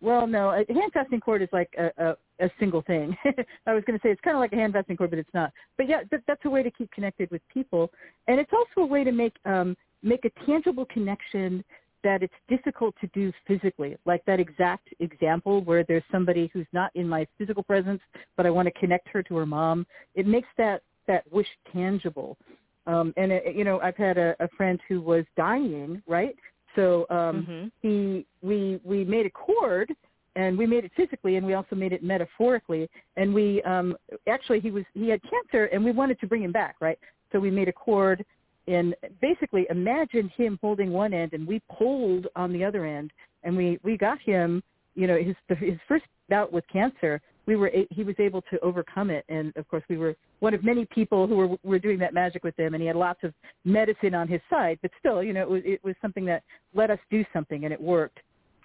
well, 0.00 0.26
no, 0.26 0.48
a 0.48 0.72
hand 0.72 0.92
fasting 0.94 1.20
cord 1.20 1.42
is 1.42 1.48
like 1.52 1.68
a, 1.76 1.90
a, 2.02 2.46
a 2.46 2.50
single 2.58 2.80
thing. 2.80 3.14
I 3.66 3.74
was 3.74 3.84
going 3.84 3.98
to 3.98 4.02
say 4.02 4.10
it's 4.10 4.20
kind 4.22 4.34
of 4.34 4.40
like 4.40 4.52
a 4.54 4.56
hand 4.56 4.72
fasting 4.72 4.96
cord, 4.96 5.10
but 5.10 5.18
it's 5.18 5.28
not. 5.34 5.52
But 5.76 5.90
yeah, 5.90 6.04
that, 6.10 6.22
that's 6.26 6.40
a 6.46 6.48
way 6.48 6.62
to 6.62 6.70
keep 6.70 6.90
connected 6.92 7.30
with 7.30 7.42
people, 7.52 7.90
and 8.28 8.40
it's 8.40 8.52
also 8.54 8.86
a 8.86 8.86
way 8.86 9.04
to 9.04 9.12
make 9.12 9.34
um, 9.44 9.76
make 10.02 10.24
a 10.24 10.30
tangible 10.46 10.86
connection 10.86 11.62
that 12.02 12.22
it's 12.22 12.32
difficult 12.48 12.94
to 13.02 13.08
do 13.08 13.30
physically. 13.46 13.98
Like 14.06 14.24
that 14.24 14.40
exact 14.40 14.88
example 15.00 15.60
where 15.64 15.84
there's 15.84 16.04
somebody 16.10 16.48
who's 16.54 16.66
not 16.72 16.90
in 16.94 17.06
my 17.06 17.26
physical 17.36 17.62
presence, 17.62 18.00
but 18.38 18.46
I 18.46 18.50
want 18.50 18.68
to 18.72 18.80
connect 18.80 19.08
her 19.08 19.22
to 19.24 19.36
her 19.36 19.44
mom. 19.44 19.84
It 20.14 20.26
makes 20.26 20.48
that 20.56 20.80
that 21.08 21.30
wish 21.30 21.48
tangible. 21.74 22.38
Um, 22.86 23.12
and 23.18 23.32
it, 23.32 23.54
you 23.54 23.64
know, 23.64 23.80
I've 23.80 23.98
had 23.98 24.16
a, 24.16 24.34
a 24.40 24.48
friend 24.56 24.80
who 24.88 25.02
was 25.02 25.26
dying, 25.36 26.02
right? 26.06 26.34
So 26.78 27.06
um, 27.10 27.44
Mhm. 27.44 27.72
he 27.82 28.24
we 28.40 28.80
we 28.84 29.04
made 29.04 29.26
a 29.26 29.30
cord 29.30 29.92
and 30.36 30.56
we 30.56 30.64
made 30.64 30.84
it 30.84 30.92
physically 30.94 31.34
and 31.36 31.44
we 31.44 31.54
also 31.54 31.74
made 31.74 31.92
it 31.92 32.02
metaphorically 32.04 32.88
and 33.16 33.34
we 33.34 33.60
um 33.62 33.96
actually 34.28 34.60
he 34.60 34.70
was 34.70 34.84
he 34.94 35.08
had 35.08 35.20
cancer 35.32 35.64
and 35.72 35.84
we 35.84 35.90
wanted 35.90 36.20
to 36.20 36.26
bring 36.28 36.42
him 36.42 36.52
back 36.52 36.76
right 36.80 36.98
so 37.32 37.40
we 37.40 37.50
made 37.50 37.68
a 37.68 37.72
cord 37.72 38.24
and 38.68 38.94
basically 39.20 39.66
imagined 39.70 40.30
him 40.36 40.56
holding 40.60 40.92
one 40.92 41.12
end 41.12 41.32
and 41.32 41.44
we 41.52 41.60
pulled 41.76 42.28
on 42.36 42.52
the 42.52 42.62
other 42.62 42.84
end 42.84 43.10
and 43.42 43.56
we 43.56 43.80
we 43.82 43.96
got 43.96 44.18
him 44.20 44.62
you 44.94 45.06
know 45.08 45.16
his 45.16 45.34
his 45.58 45.78
first 45.88 46.04
bout 46.28 46.52
with 46.52 46.64
cancer 46.68 47.20
we 47.48 47.56
were 47.56 47.72
he 47.90 48.04
was 48.04 48.14
able 48.18 48.42
to 48.42 48.60
overcome 48.60 49.08
it. 49.08 49.24
And 49.30 49.56
of 49.56 49.66
course 49.68 49.82
we 49.88 49.96
were 49.96 50.14
one 50.40 50.52
of 50.52 50.62
many 50.62 50.84
people 50.84 51.26
who 51.26 51.34
were 51.34 51.56
were 51.64 51.78
doing 51.78 51.98
that 52.00 52.12
magic 52.12 52.44
with 52.44 52.56
him 52.58 52.74
and 52.74 52.82
he 52.82 52.86
had 52.86 52.94
lots 52.94 53.20
of 53.24 53.32
medicine 53.64 54.14
on 54.14 54.28
his 54.28 54.42
side. 54.50 54.78
But 54.82 54.90
still 55.00 55.24
you 55.24 55.32
know 55.32 55.40
it 55.40 55.48
was 55.48 55.62
it 55.64 55.82
was 55.82 55.94
something 56.02 56.26
that 56.26 56.42
let 56.74 56.90
us 56.90 56.98
do 57.10 57.24
something 57.32 57.64
and 57.64 57.72
it 57.72 57.80
worked. 57.80 58.18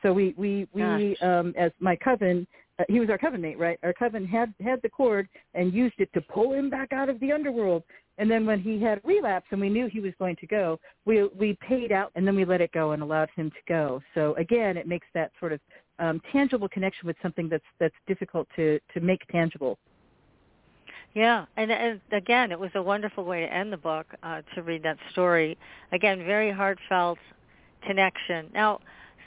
So 0.04 0.12
we 0.12 0.36
we 0.38 0.68
we 0.74 1.16
um 1.22 1.54
as 1.58 1.72
my 1.80 1.96
cousin 1.96 2.46
uh, 2.78 2.84
he 2.90 3.00
was 3.00 3.10
our 3.10 3.18
coven 3.18 3.40
mate 3.40 3.58
right? 3.58 3.80
Our 3.84 3.94
coven 3.94 4.28
had 4.28 4.54
had 4.62 4.82
the 4.82 4.90
cord 4.90 5.30
and 5.54 5.74
used 5.74 5.96
it 6.00 6.12
to 6.14 6.20
pull 6.20 6.52
him 6.52 6.70
back 6.70 6.92
out 6.92 7.08
of 7.08 7.18
the 7.22 7.32
underworld. 7.32 7.84
And 8.18 8.30
then 8.30 8.46
when 8.46 8.60
he 8.60 8.80
had 8.82 9.00
relapse 9.04 9.48
and 9.52 9.62
we 9.62 9.70
knew 9.70 9.88
he 9.88 10.02
was 10.02 10.14
going 10.20 10.36
to 10.36 10.46
go 10.46 10.78
we 11.06 11.24
we 11.40 11.58
paid 11.66 11.94
out 11.94 12.12
and 12.16 12.28
then 12.28 12.36
we 12.36 12.44
let 12.44 12.60
it 12.60 12.74
go 12.74 12.92
and 12.92 13.02
allowed 13.02 13.30
him 13.34 13.50
to 13.50 13.64
go. 13.66 14.02
So 14.14 14.36
again 14.36 14.76
it 14.76 14.88
makes 14.88 15.08
that 15.14 15.32
sort 15.40 15.54
of 15.54 15.62
um, 16.00 16.22
tangible 16.32 16.70
connection 16.70 17.08
with 17.08 17.16
something 17.22 17.50
that's 17.50 17.64
that's 17.80 17.96
difficult 18.08 18.48
to 18.56 18.80
to 18.94 19.00
make 19.00 19.26
tangible. 19.28 19.78
Yeah, 21.14 21.46
and, 21.58 21.72
and 21.72 22.02
again, 22.12 22.52
it 22.52 22.60
was 22.60 22.72
a 22.74 22.82
wonderful 22.82 23.24
way 23.24 23.42
to 23.42 23.54
end 23.54 23.72
the 23.72 23.78
book 23.78 24.08
uh, 24.24 24.42
to 24.56 24.64
read 24.64 24.82
that 24.82 24.98
story. 25.12 25.58
Again, 25.92 26.26
very 26.26 26.52
heartfelt 26.52 27.20
connection. 27.86 28.50
Now, 28.52 28.80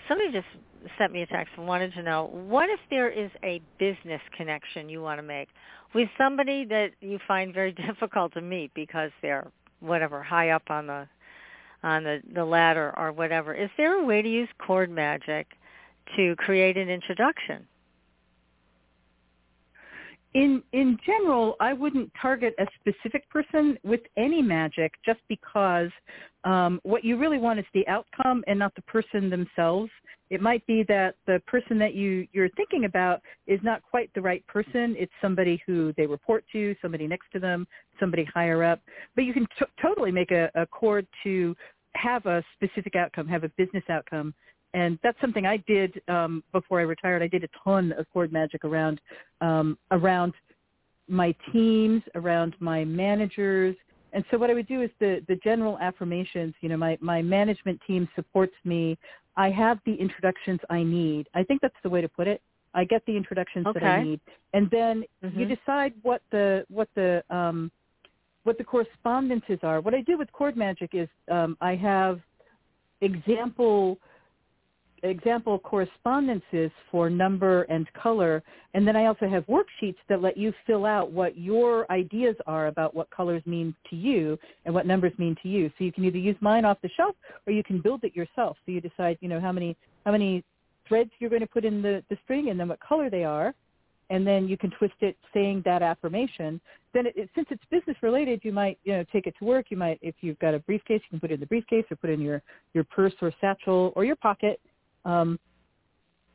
somebody 0.09 0.33
just 0.33 0.49
sent 0.99 1.13
me 1.13 1.23
a 1.23 1.27
text 1.27 1.53
and 1.57 1.67
wanted 1.67 1.93
to 1.95 2.03
know 2.03 2.29
what 2.33 2.71
if 2.71 2.81
there 2.91 3.09
is 3.09 3.31
a 3.45 3.61
business 3.79 4.21
connection 4.37 4.89
you 4.89 5.01
want 5.01 5.19
to 5.19 5.23
make 5.23 5.49
with 5.95 6.09
somebody 6.19 6.65
that 6.65 6.91
you 7.01 7.19
find 7.27 7.55
very 7.55 7.73
difficult 7.87 8.35
to 8.35 8.41
meet 8.41 8.73
because 8.75 9.11
they're 9.23 9.51
whatever 9.81 10.23
high 10.23 10.51
up 10.51 10.63
on 10.69 10.87
the 10.87 11.07
on 11.83 12.03
the 12.03 12.21
the 12.35 12.45
ladder 12.45 12.93
or 12.97 13.13
whatever. 13.13 13.55
Is 13.55 13.71
there 13.77 14.01
a 14.01 14.05
way 14.05 14.23
to 14.23 14.29
use 14.29 14.49
cord 14.59 14.91
magic 14.91 15.47
to 16.17 16.37
create 16.37 16.77
an 16.77 16.89
introduction? 16.89 17.67
In 20.35 20.63
in 20.73 20.99
general, 21.07 21.57
I 21.61 21.73
wouldn't 21.73 22.13
target 22.21 22.55
a 22.59 22.67
specific 22.79 23.29
person 23.31 23.79
with 23.85 24.01
any 24.19 24.43
magic 24.43 24.93
just 25.03 25.21
because 25.29 25.91
um, 26.45 26.79
what 26.83 27.05
you 27.05 27.17
really 27.17 27.39
want 27.39 27.59
is 27.59 27.65
the 27.73 27.89
outcome 27.89 28.45
and 28.47 28.59
not 28.59 28.75
the 28.75 28.83
person 28.83 29.31
themselves. 29.31 29.91
It 30.29 30.43
might 30.43 30.67
be 30.67 30.83
that 30.89 31.15
the 31.27 31.41
person 31.47 31.79
that 31.79 31.95
you 31.95 32.29
you're 32.33 32.51
thinking 32.51 32.85
about 32.85 33.23
is 33.47 33.61
not 33.63 33.83
quite 33.83 34.11
the 34.15 34.21
right 34.21 34.47
person. 34.47 34.95
It's 34.99 35.13
somebody 35.23 35.63
who 35.67 35.95
they 35.97 36.07
report 36.07 36.45
to, 36.53 36.77
somebody 36.83 37.07
next 37.07 37.33
to 37.33 37.41
them, 37.41 37.67
somebody 37.99 38.25
higher 38.25 38.63
up. 38.63 38.81
But 39.15 39.25
you 39.25 39.33
can 39.33 39.47
t- 39.59 39.65
totally 39.81 40.13
make 40.13 40.33
a, 40.33 40.51
a 40.55 40.67
cord 40.67 41.07
to 41.25 41.57
have 41.95 42.27
a 42.27 42.45
specific 42.55 42.95
outcome, 42.95 43.27
have 43.27 43.45
a 43.45 43.49
business 43.57 43.85
outcome 43.89 44.35
and 44.77 44.99
that's 45.03 45.19
something 45.23 45.47
I 45.47 45.57
did 45.57 46.01
um, 46.07 46.45
before 46.53 46.79
I 46.79 46.83
retired. 46.83 47.23
I 47.23 47.29
did 47.29 47.43
a 47.43 47.49
ton 47.65 47.93
of 47.93 48.07
cord 48.13 48.31
magic 48.31 48.65
around 48.65 49.01
um, 49.41 49.79
around 49.91 50.35
my 51.09 51.35
teams, 51.53 52.03
around 52.15 52.55
my 52.61 52.85
managers, 52.85 53.75
and 54.13 54.23
so 54.31 54.37
what 54.37 54.51
I 54.51 54.55
would 54.55 54.69
do 54.69 54.83
is 54.83 54.91
the 55.01 55.25
the 55.29 55.37
general 55.37 55.79
affirmations. 55.79 56.55
You 56.61 56.69
know, 56.69 56.77
my 56.77 56.99
my 57.01 57.23
management 57.23 57.81
team 57.87 58.07
supports 58.15 58.53
me. 58.65 58.99
I 59.39 59.51
have 59.51 59.79
the 59.87 59.95
introductions 59.95 60.61
I 60.71 60.83
need. 60.83 61.27
I 61.35 61.43
think 61.43 61.63
that's 61.63 61.75
the 61.83 61.91
way 61.91 62.03
to 62.03 62.09
put 62.09 62.29
it. 62.29 62.43
I 62.75 62.85
get 62.85 63.05
the 63.07 63.17
introductions 63.17 63.67
okay. 63.67 63.81
that 63.81 63.87
I 63.87 64.05
need, 64.05 64.21
and 64.53 64.69
then 64.71 65.05
mm-hmm. 65.25 65.41
you 65.41 65.47
decide 65.47 65.95
what 66.03 66.21
the 66.31 66.67
what 66.69 66.89
the 66.95 67.25
um, 67.31 67.73
what 68.45 68.59
the 68.59 68.65
correspondences 68.65 69.59
are. 69.63 69.81
What 69.81 69.95
I 69.95 70.03
do 70.03 70.19
with 70.19 70.31
cord 70.33 70.55
magic 70.55 70.91
is 70.93 71.09
um, 71.31 71.57
I 71.63 71.77
have 71.77 72.21
example 73.01 73.99
example 75.09 75.59
correspondences 75.59 76.71
for 76.91 77.11
number 77.11 77.63
and 77.65 77.87
color. 77.95 78.43
And 78.75 78.87
then 78.87 78.97
I 78.97 79.07
also 79.07 79.29
have 79.29 79.45
worksheets 79.47 79.97
that 80.09 80.23
let 80.23 80.37
you 80.37 80.53
fill 80.67 80.85
out 80.87 81.11
what 81.11 81.39
your 81.39 81.91
ideas 81.91 82.37
are 82.47 82.67
about 82.67 82.95
what 82.95 83.11
colors 83.11 83.43
mean 83.47 83.75
to 83.91 83.97
you 83.97 84.39
and 84.65 84.75
what 84.75 84.87
numbers 84.87 85.13
mean 85.19 85.37
to 85.43 85.49
you. 85.49 85.71
So 85.79 85.85
you 85.85 85.93
can 85.93 86.05
either 86.05 86.19
use 86.19 86.37
mine 86.41 86.65
off 86.65 86.79
the 86.83 86.91
shelf 86.97 87.17
or 87.47 87.53
you 87.53 87.65
can 87.65 87.81
build 87.81 88.05
it 88.05 88.15
yourself. 88.15 88.57
So 88.67 88.73
you 88.73 88.81
decide, 88.81 89.19
you 89.21 89.29
know, 89.29 89.41
how 89.41 89.53
many 89.53 89.77
how 90.05 90.13
many 90.13 90.45
threads 90.89 91.11
you're 91.19 91.31
going 91.31 91.41
to 91.41 91.47
put 91.47 91.65
in 91.65 91.83
the, 91.83 92.03
the 92.11 92.17
string 92.25 92.51
and 92.51 92.59
then 92.59 92.69
what 92.69 92.81
color 92.81 93.11
they 93.11 93.25
are. 93.25 93.55
And 94.09 94.25
then 94.25 94.47
you 94.47 94.57
can 94.57 94.71
twist 94.71 94.95
it 95.01 95.17
saying 95.35 95.63
that 95.65 95.83
affirmation. 95.83 96.61
Then 96.95 97.07
it, 97.07 97.15
it, 97.17 97.31
since 97.35 97.49
it's 97.51 97.63
business 97.71 97.97
related, 98.03 98.41
you 98.45 98.53
might, 98.53 98.79
you 98.85 98.93
know, 98.93 99.05
take 99.13 99.27
it 99.27 99.35
to 99.41 99.45
work. 99.45 99.67
You 99.71 99.77
might, 99.77 99.99
if 100.01 100.15
you've 100.21 100.39
got 100.39 100.55
a 100.55 100.61
briefcase, 100.61 101.01
you 101.05 101.11
can 101.11 101.21
put 101.21 101.33
it 101.33 101.35
in 101.35 101.41
the 101.41 101.47
briefcase 101.47 101.85
or 101.91 101.97
put 101.97 102.11
it 102.11 102.15
in 102.15 102.21
your, 102.21 102.41
your 102.73 102.85
purse 102.85 103.15
or 103.21 103.33
satchel 103.41 103.93
or 103.97 104.05
your 104.05 104.17
pocket 104.17 104.61
um, 105.07 105.39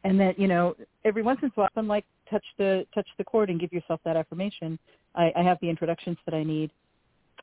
and 0.03 0.19
that 0.19 0.39
you 0.39 0.47
know 0.47 0.75
every 1.05 1.21
once 1.21 1.39
in 1.43 1.49
a 1.49 1.51
while, 1.53 1.69
I'm 1.75 1.88
like 1.88 2.05
touch 2.29 2.45
the 2.57 2.86
touch 2.95 3.07
the 3.17 3.23
cord 3.23 3.49
and 3.49 3.60
give 3.60 3.71
yourself 3.71 3.99
that 4.05 4.17
affirmation. 4.17 4.79
I, 5.13 5.31
I 5.36 5.43
have 5.43 5.57
the 5.62 5.69
introductions 5.69 6.17
that 6.25 6.34
I 6.34 6.43
need. 6.43 6.71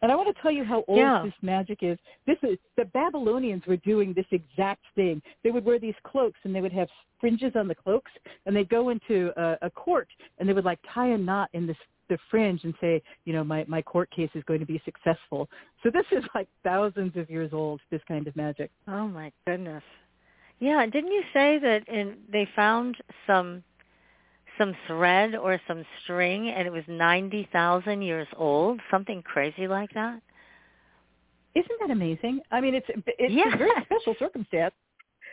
And 0.00 0.12
I 0.12 0.14
want 0.14 0.34
to 0.34 0.42
tell 0.42 0.52
you 0.52 0.64
how 0.64 0.84
old 0.86 0.98
yeah. 0.98 1.22
this 1.24 1.34
magic 1.42 1.78
is. 1.82 1.98
This 2.26 2.36
is 2.42 2.56
the 2.76 2.84
Babylonians 2.86 3.64
were 3.66 3.78
doing 3.78 4.14
this 4.14 4.26
exact 4.30 4.84
thing. 4.94 5.20
They 5.42 5.50
would 5.50 5.64
wear 5.64 5.78
these 5.78 5.94
cloaks 6.04 6.38
and 6.44 6.54
they 6.54 6.60
would 6.60 6.72
have 6.72 6.88
fringes 7.20 7.52
on 7.56 7.66
the 7.66 7.74
cloaks 7.74 8.10
and 8.46 8.54
they'd 8.54 8.68
go 8.68 8.90
into 8.90 9.32
a, 9.36 9.58
a 9.62 9.70
court 9.70 10.08
and 10.38 10.48
they 10.48 10.52
would 10.52 10.64
like 10.64 10.78
tie 10.94 11.08
a 11.08 11.18
knot 11.18 11.50
in 11.52 11.66
this 11.66 11.76
the 12.08 12.18
fringe 12.30 12.64
and 12.64 12.72
say, 12.80 13.02
you 13.26 13.34
know, 13.34 13.44
my, 13.44 13.66
my 13.68 13.82
court 13.82 14.10
case 14.10 14.30
is 14.34 14.42
going 14.44 14.60
to 14.60 14.66
be 14.66 14.80
successful. 14.84 15.48
So 15.82 15.90
this 15.90 16.06
is 16.10 16.24
like 16.34 16.48
thousands 16.64 17.16
of 17.16 17.28
years 17.28 17.50
old, 17.52 17.80
this 17.90 18.00
kind 18.08 18.26
of 18.26 18.34
magic. 18.34 18.70
Oh 18.86 19.06
my 19.06 19.30
goodness. 19.46 19.82
Yeah, 20.60 20.84
didn't 20.86 21.12
you 21.12 21.22
say 21.32 21.58
that 21.58 21.88
in, 21.88 22.16
they 22.30 22.48
found 22.56 22.96
some 23.26 23.62
some 24.58 24.74
thread 24.88 25.36
or 25.36 25.60
some 25.68 25.84
string 26.02 26.48
and 26.48 26.66
it 26.66 26.72
was 26.72 26.82
90,000 26.88 28.02
years 28.02 28.26
old, 28.36 28.80
something 28.90 29.22
crazy 29.22 29.68
like 29.68 29.90
that? 29.94 30.20
Isn't 31.54 31.80
that 31.80 31.90
amazing? 31.90 32.40
I 32.50 32.60
mean, 32.60 32.74
it's 32.74 32.86
it's 33.06 33.32
yeah. 33.32 33.54
a 33.54 33.56
very 33.56 33.70
special 33.84 34.16
circumstance 34.18 34.74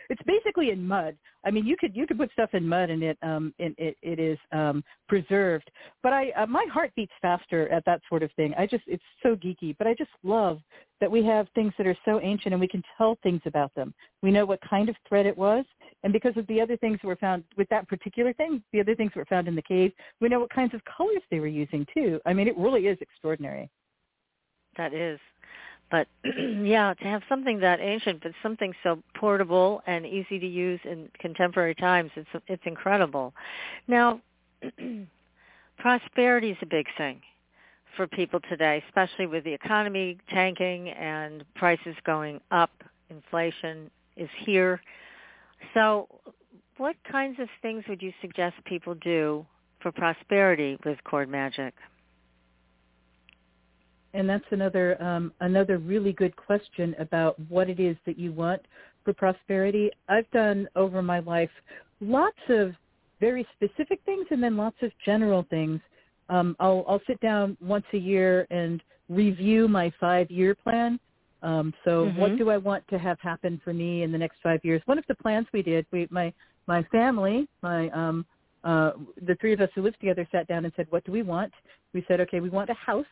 it's 0.08 0.22
basically 0.26 0.70
in 0.70 0.86
mud. 0.86 1.16
I 1.44 1.50
mean, 1.50 1.66
you 1.66 1.76
could 1.76 1.94
you 1.94 2.06
could 2.06 2.18
put 2.18 2.32
stuff 2.32 2.50
in 2.52 2.66
mud 2.66 2.90
and 2.90 3.02
it 3.02 3.18
um 3.22 3.54
and 3.58 3.74
it, 3.78 3.96
it 4.02 4.18
is 4.18 4.38
um 4.52 4.82
preserved. 5.08 5.70
But 6.02 6.12
I 6.12 6.30
uh, 6.30 6.46
my 6.46 6.66
heart 6.72 6.92
beats 6.96 7.12
faster 7.22 7.68
at 7.70 7.84
that 7.86 8.00
sort 8.08 8.22
of 8.22 8.30
thing. 8.32 8.54
I 8.58 8.66
just 8.66 8.84
it's 8.86 9.02
so 9.22 9.36
geeky, 9.36 9.76
but 9.78 9.86
I 9.86 9.94
just 9.94 10.10
love 10.22 10.60
that 11.00 11.10
we 11.10 11.24
have 11.24 11.46
things 11.54 11.72
that 11.78 11.86
are 11.86 11.96
so 12.04 12.20
ancient 12.20 12.54
and 12.54 12.60
we 12.60 12.68
can 12.68 12.82
tell 12.96 13.18
things 13.22 13.42
about 13.44 13.74
them. 13.74 13.94
We 14.22 14.30
know 14.30 14.46
what 14.46 14.60
kind 14.68 14.88
of 14.88 14.96
thread 15.08 15.26
it 15.26 15.36
was, 15.36 15.64
and 16.02 16.12
because 16.12 16.36
of 16.36 16.46
the 16.46 16.60
other 16.60 16.76
things 16.76 16.98
that 17.02 17.08
were 17.08 17.16
found 17.16 17.44
with 17.56 17.68
that 17.68 17.88
particular 17.88 18.32
thing, 18.32 18.62
the 18.72 18.80
other 18.80 18.94
things 18.94 19.12
that 19.14 19.20
were 19.20 19.26
found 19.26 19.48
in 19.48 19.54
the 19.54 19.62
cave, 19.62 19.92
we 20.20 20.28
know 20.28 20.40
what 20.40 20.50
kinds 20.50 20.74
of 20.74 20.80
colors 20.84 21.22
they 21.30 21.40
were 21.40 21.46
using 21.46 21.86
too. 21.92 22.20
I 22.26 22.32
mean, 22.32 22.48
it 22.48 22.56
really 22.56 22.86
is 22.86 22.98
extraordinary. 23.00 23.70
That 24.76 24.92
is. 24.92 25.18
But 25.90 26.08
yeah, 26.24 26.94
to 26.94 27.04
have 27.04 27.22
something 27.28 27.60
that 27.60 27.80
ancient, 27.80 28.22
but 28.22 28.32
something 28.42 28.72
so 28.82 29.02
portable 29.14 29.82
and 29.86 30.04
easy 30.04 30.38
to 30.38 30.46
use 30.46 30.80
in 30.84 31.08
contemporary 31.18 31.74
times, 31.74 32.10
it's 32.16 32.28
it's 32.48 32.62
incredible. 32.66 33.32
Now, 33.86 34.20
prosperity 35.78 36.50
is 36.50 36.58
a 36.62 36.66
big 36.66 36.86
thing 36.96 37.20
for 37.96 38.06
people 38.06 38.40
today, 38.48 38.82
especially 38.88 39.26
with 39.26 39.44
the 39.44 39.52
economy 39.52 40.18
tanking 40.28 40.90
and 40.90 41.44
prices 41.54 41.96
going 42.04 42.40
up. 42.50 42.70
Inflation 43.08 43.90
is 44.16 44.28
here. 44.44 44.80
So, 45.74 46.08
what 46.76 46.96
kinds 47.10 47.38
of 47.40 47.48
things 47.62 47.84
would 47.88 48.02
you 48.02 48.12
suggest 48.20 48.56
people 48.64 48.94
do 48.94 49.46
for 49.80 49.92
prosperity 49.92 50.78
with 50.84 50.98
cord 51.04 51.28
magic? 51.28 51.74
And 54.14 54.28
that's 54.28 54.44
another 54.50 55.00
um, 55.02 55.32
another 55.40 55.78
really 55.78 56.12
good 56.12 56.34
question 56.36 56.94
about 56.98 57.38
what 57.48 57.68
it 57.68 57.80
is 57.80 57.96
that 58.06 58.18
you 58.18 58.32
want 58.32 58.62
for 59.04 59.12
prosperity. 59.12 59.90
I've 60.08 60.30
done 60.30 60.68
over 60.76 61.02
my 61.02 61.20
life 61.20 61.50
lots 62.00 62.38
of 62.48 62.72
very 63.20 63.46
specific 63.54 64.00
things 64.04 64.26
and 64.30 64.42
then 64.42 64.56
lots 64.56 64.76
of 64.82 64.90
general 65.04 65.46
things. 65.48 65.80
Um, 66.28 66.56
I'll, 66.58 66.84
I'll 66.88 67.00
sit 67.06 67.20
down 67.20 67.56
once 67.60 67.84
a 67.92 67.98
year 67.98 68.46
and 68.50 68.82
review 69.08 69.68
my 69.68 69.92
five-year 70.00 70.54
plan. 70.56 70.98
Um, 71.42 71.72
so 71.84 72.06
mm-hmm. 72.06 72.20
what 72.20 72.36
do 72.36 72.50
I 72.50 72.56
want 72.56 72.86
to 72.88 72.98
have 72.98 73.18
happen 73.20 73.60
for 73.62 73.72
me 73.72 74.02
in 74.02 74.10
the 74.10 74.18
next 74.18 74.38
five 74.42 74.60
years? 74.64 74.82
One 74.86 74.98
of 74.98 75.04
the 75.06 75.14
plans 75.14 75.46
we 75.52 75.62
did, 75.62 75.86
we, 75.92 76.08
my 76.10 76.32
my 76.66 76.82
family, 76.90 77.46
my 77.62 77.88
um, 77.90 78.26
uh, 78.64 78.92
the 79.26 79.36
three 79.40 79.52
of 79.52 79.60
us 79.60 79.68
who 79.74 79.82
lived 79.82 80.00
together 80.00 80.26
sat 80.32 80.48
down 80.48 80.64
and 80.64 80.74
said, 80.74 80.88
what 80.90 81.04
do 81.04 81.12
we 81.12 81.22
want? 81.22 81.52
We 81.94 82.04
said, 82.08 82.20
okay, 82.22 82.40
we 82.40 82.48
want 82.48 82.68
a 82.68 82.74
house 82.74 83.06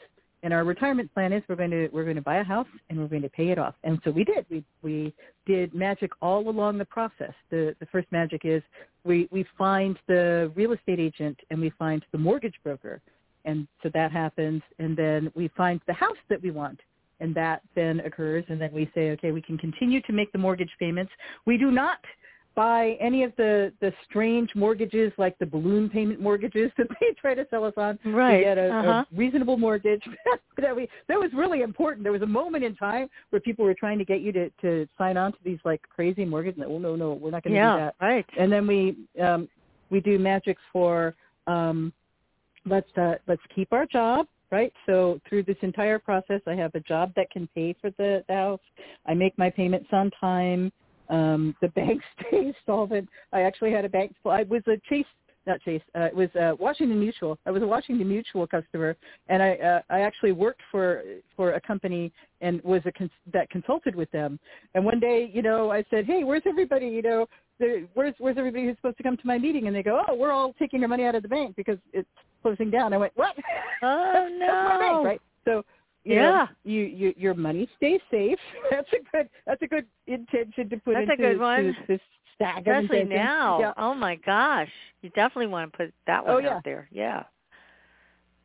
and 0.45 0.53
our 0.53 0.63
retirement 0.63 1.13
plan 1.15 1.33
is 1.33 1.43
we're 1.49 1.57
going 1.57 1.71
to 1.71 1.89
we're 1.91 2.05
going 2.05 2.17
to 2.17 2.23
buy 2.23 2.37
a 2.37 2.45
house 2.45 2.69
and 2.89 2.99
we're 2.99 3.09
going 3.09 3.23
to 3.23 3.31
pay 3.31 3.49
it 3.49 3.59
off. 3.59 3.75
And 3.83 3.99
so 4.05 4.11
we 4.11 4.25
did. 4.25 4.45
We 4.51 4.63
we 4.83 5.15
did 5.47 5.75
magic 5.75 6.11
all 6.21 6.49
along 6.49 6.79
the 6.79 6.85
process. 6.85 7.33
The 7.51 7.75
the 7.81 7.87
first 7.87 8.07
magic 8.13 8.43
is 8.45 8.63
we 9.05 9.27
we 9.33 9.47
find 9.57 9.99
the 10.07 10.53
real 10.55 10.73
estate 10.73 11.01
agent 11.01 11.41
and 11.51 11.61
we 11.61 11.71
find 11.71 12.05
the 12.13 12.19
mortgage 12.19 12.55
broker, 12.63 13.01
and 13.47 13.67
so 13.83 13.91
that 13.95 14.13
happens. 14.13 14.63
And 14.79 14.95
then 14.95 15.33
we 15.35 15.49
find 15.57 15.81
the 15.87 15.95
house 15.95 16.23
that 16.29 16.43
we 16.43 16.51
want, 16.51 16.79
and 17.21 17.35
that 17.35 17.63
then 17.75 18.01
occurs. 18.01 18.45
And 18.49 18.61
then 18.61 18.71
we 18.73 18.91
say, 18.95 19.13
okay, 19.13 19.33
we 19.33 19.41
can 19.41 19.57
continue 19.57 20.03
to 20.03 20.13
make 20.13 20.31
the 20.33 20.39
mortgage 20.39 20.73
payments. 20.79 21.13
We 21.47 21.57
do 21.57 21.71
not 21.71 21.99
buy 22.55 22.97
any 23.01 23.25
of 23.25 23.33
the 23.37 23.73
the 23.81 23.93
strange 24.09 24.51
mortgages 24.55 25.13
like 25.19 25.39
the 25.39 25.47
balloon 25.47 25.89
payment 25.89 26.21
mortgages 26.21 26.71
that 26.79 26.87
they 27.01 27.13
try 27.21 27.35
to 27.35 27.47
sell 27.51 27.65
us 27.65 27.75
on 27.77 27.99
right. 28.05 28.39
to 28.39 28.45
get 28.45 28.59
a, 28.59 28.69
uh-huh. 28.71 28.91
a 28.91 29.07
reasonable 29.17 29.57
mortgage. 29.57 30.03
that 30.59 30.75
we 30.75 30.89
that 31.09 31.19
was 31.19 31.31
really 31.35 31.63
important. 31.63 32.05
There 32.05 32.13
was 32.13 32.23
a 32.23 32.27
moment 32.27 32.65
in 32.65 32.75
time 32.77 33.09
where 33.31 33.41
people 33.41 33.65
were 33.65 33.75
trying 33.75 33.99
to 33.99 34.05
get 34.05 34.21
you 34.21 34.33
to 34.33 34.51
to 34.63 34.89
sign 34.97 35.17
on 35.17 35.33
to 35.33 35.39
these 35.45 35.59
like 35.65 35.83
crazy 35.89 36.25
mortgages. 36.25 36.63
Well, 36.67 36.79
no, 36.79 36.97
no, 36.97 37.15
we're 37.15 37.31
not 37.31 37.43
going 37.43 37.55
to 37.55 37.59
yeah, 37.59 37.73
do 37.73 37.81
that. 37.81 37.95
right. 38.01 38.27
And 38.39 38.51
then 38.51 38.67
we 38.67 38.97
um, 39.21 39.49
we 39.91 40.01
do 40.01 40.19
magics 40.19 40.63
for 40.73 41.15
um, 41.47 41.93
let's 42.67 42.91
uh, 42.97 43.15
let's 43.27 43.43
keep 43.55 43.73
our 43.73 43.87
job 43.87 44.27
right? 44.51 44.73
So 44.87 45.21
through 45.29 45.43
this 45.43 45.57
entire 45.63 45.99
process, 45.99 46.41
I 46.47 46.55
have 46.55 46.73
a 46.77 46.81
job 46.81 47.13
that 47.17 47.29
can 47.33 47.49
pay 47.57 47.75
for 47.81 47.91
the, 47.99 48.23
the 48.29 48.35
house. 48.35 48.61
I 49.05 49.13
make 49.13 49.37
my 49.37 49.51
payments 49.51 49.89
on 49.91 50.13
time. 50.21 50.71
Um, 51.09 51.55
the 51.61 51.69
bank 51.69 52.01
stays 52.29 52.55
solvent. 52.67 53.09
I 53.33 53.43
actually 53.43 53.73
had 53.73 53.85
a 53.85 53.89
bank. 53.89 54.15
I 54.25 54.45
was 54.45 54.63
a 54.67 54.77
Chase, 54.89 55.07
not 55.47 55.61
Chase. 55.63 55.83
Uh, 55.95 56.03
it 56.03 56.15
was 56.15 56.29
uh, 56.37 56.55
Washington 56.59 56.99
Mutual. 56.99 57.39
I 57.47 57.51
was 57.51 57.63
a 57.63 57.67
Washington 57.67 58.09
Mutual 58.09 58.47
customer, 58.47 58.97
and 59.29 59.43
I 59.43 59.55
uh, 59.57 59.81
I 59.91 60.01
actually 60.01 60.33
worked 60.33 60.63
for 60.71 61.03
for 61.37 61.53
a 61.53 61.61
company 61.61 62.13
and 62.41 62.63
was 62.63 62.83
a 62.87 62.93
cons- 62.93 63.11
that 63.33 63.51
consulted 63.51 63.95
with 63.95 64.11
them. 64.11 64.39
And 64.75 64.85
one 64.85 65.01
day, 65.01 65.31
you 65.33 65.43
know, 65.43 65.71
I 65.71 65.85
said, 65.91 66.07
"Hey, 66.07 66.25
where's 66.25 66.43
everybody? 66.47 66.87
You 66.87 67.03
know, 67.03 67.27
the, 67.59 67.87
where's 67.95 68.15
where's 68.19 68.39
everybody 68.39 68.65
who's 68.65 68.77
supposed 68.77 68.97
to 68.99 69.03
come 69.03 69.17
to 69.17 69.27
my 69.27 69.39
meeting?" 69.39 69.67
And 69.67 69.77
they 69.77 69.83
go, 69.83 70.03
"Oh, 70.09 70.15
we're 70.15 70.33
all 70.33 70.55
taking 70.59 70.83
our 70.83 70.89
money 70.89 71.05
out 71.05 71.15
of 71.15 71.23
the 71.23 71.29
bank 71.29 71.57
because 71.57 71.79
it's 71.93 72.09
closing 72.43 72.71
down." 72.71 72.93
I 72.93 72.97
went, 72.99 73.13
"What? 73.15 73.35
Oh 73.83 74.29
no! 74.31 74.47
That's 74.47 74.69
my 74.69 74.79
bank, 74.79 75.05
right?" 75.05 75.21
So 75.45 75.63
you 76.05 76.15
yeah, 76.17 76.31
know, 76.31 76.47
you, 76.65 76.83
you 76.83 77.15
your 77.17 77.35
money 77.35 77.69
stays 77.77 78.01
safe. 78.11 78.39
That's 78.71 78.89
a 78.93 79.17
good 79.17 79.29
that's 79.47 79.63
a 79.63 79.67
good 79.67 79.87
intention 80.07 80.69
to 80.71 80.77
put 80.79 80.95
That's 80.95 81.11
a 81.13 81.17
good 81.17 81.39
one. 81.39 81.77
this 81.89 82.01
stack 82.35 82.59
especially 82.59 83.01
intentions. 83.01 83.11
now. 83.11 83.61
Yeah. 83.61 83.73
Oh 83.77 83.95
my 83.95 84.17
gosh, 84.17 84.69
you 85.03 85.11
definitely 85.11 85.47
want 85.47 85.73
to 85.73 85.77
put 85.77 85.95
that 86.07 86.25
one 86.25 86.35
Oh, 86.35 86.39
yeah. 86.39 86.57
out 86.57 86.65
there. 86.65 86.89
Yeah. 86.91 87.25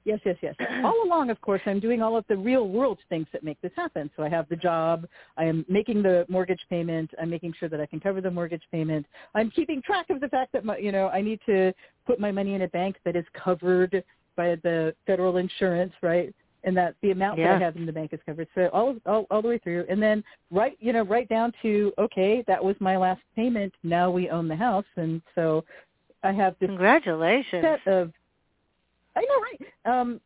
Yes, 0.05 0.19
yes, 0.25 0.37
yes. 0.41 0.55
all 0.83 1.03
along, 1.03 1.29
of 1.29 1.39
course, 1.41 1.61
I'm 1.65 1.79
doing 1.79 2.01
all 2.01 2.15
of 2.15 2.25
the 2.29 2.37
real 2.37 2.67
world 2.67 2.99
things 3.09 3.27
that 3.33 3.43
make 3.43 3.61
this 3.61 3.71
happen. 3.75 4.09
So 4.15 4.23
I 4.23 4.29
have 4.29 4.47
the 4.49 4.55
job. 4.55 5.05
I 5.37 5.43
am 5.43 5.65
making 5.67 6.01
the 6.01 6.25
mortgage 6.29 6.61
payment. 6.69 7.11
I'm 7.21 7.29
making 7.29 7.53
sure 7.59 7.69
that 7.69 7.81
I 7.81 7.85
can 7.85 7.99
cover 7.99 8.21
the 8.21 8.31
mortgage 8.31 8.63
payment. 8.71 9.05
I'm 9.35 9.51
keeping 9.51 9.81
track 9.81 10.09
of 10.09 10.21
the 10.21 10.29
fact 10.29 10.53
that 10.53 10.63
my, 10.63 10.77
you 10.77 10.91
know 10.91 11.09
I 11.09 11.21
need 11.21 11.39
to 11.45 11.73
put 12.07 12.19
my 12.19 12.31
money 12.31 12.53
in 12.55 12.61
a 12.61 12.67
bank 12.69 12.95
that 13.05 13.15
is 13.15 13.25
covered 13.33 14.03
by 14.35 14.55
the 14.63 14.95
federal 15.05 15.37
insurance, 15.37 15.93
right? 16.01 16.33
And 16.63 16.75
that 16.75 16.95
the 17.01 17.11
amount 17.11 17.37
that 17.37 17.51
I 17.51 17.59
have 17.59 17.77
in 17.77 17.85
the 17.85 17.93
bank 17.93 18.11
is 18.11 18.19
covered. 18.25 18.47
So 18.53 18.69
all, 18.73 18.95
all 19.05 19.25
all 19.31 19.41
the 19.41 19.47
way 19.47 19.59
through, 19.59 19.85
and 19.89 20.03
then 20.03 20.23
right, 20.51 20.77
you 20.81 20.91
know, 20.91 21.03
right 21.03 21.27
down 21.29 21.53
to 21.61 21.93
okay, 21.97 22.43
that 22.47 22.61
was 22.61 22.75
my 22.79 22.97
last 22.97 23.21
payment. 23.35 23.73
Now 23.83 24.11
we 24.11 24.29
own 24.29 24.49
the 24.49 24.57
house, 24.57 24.85
and 24.97 25.21
so 25.35 25.63
I 26.23 26.33
have 26.33 26.55
this 26.59 26.67
Congratulations. 26.67 27.63
set 27.63 27.87
of 27.87 28.11
I 29.15 29.21
know, 29.21 29.41
right? 29.41 29.99
Um, 29.99 30.21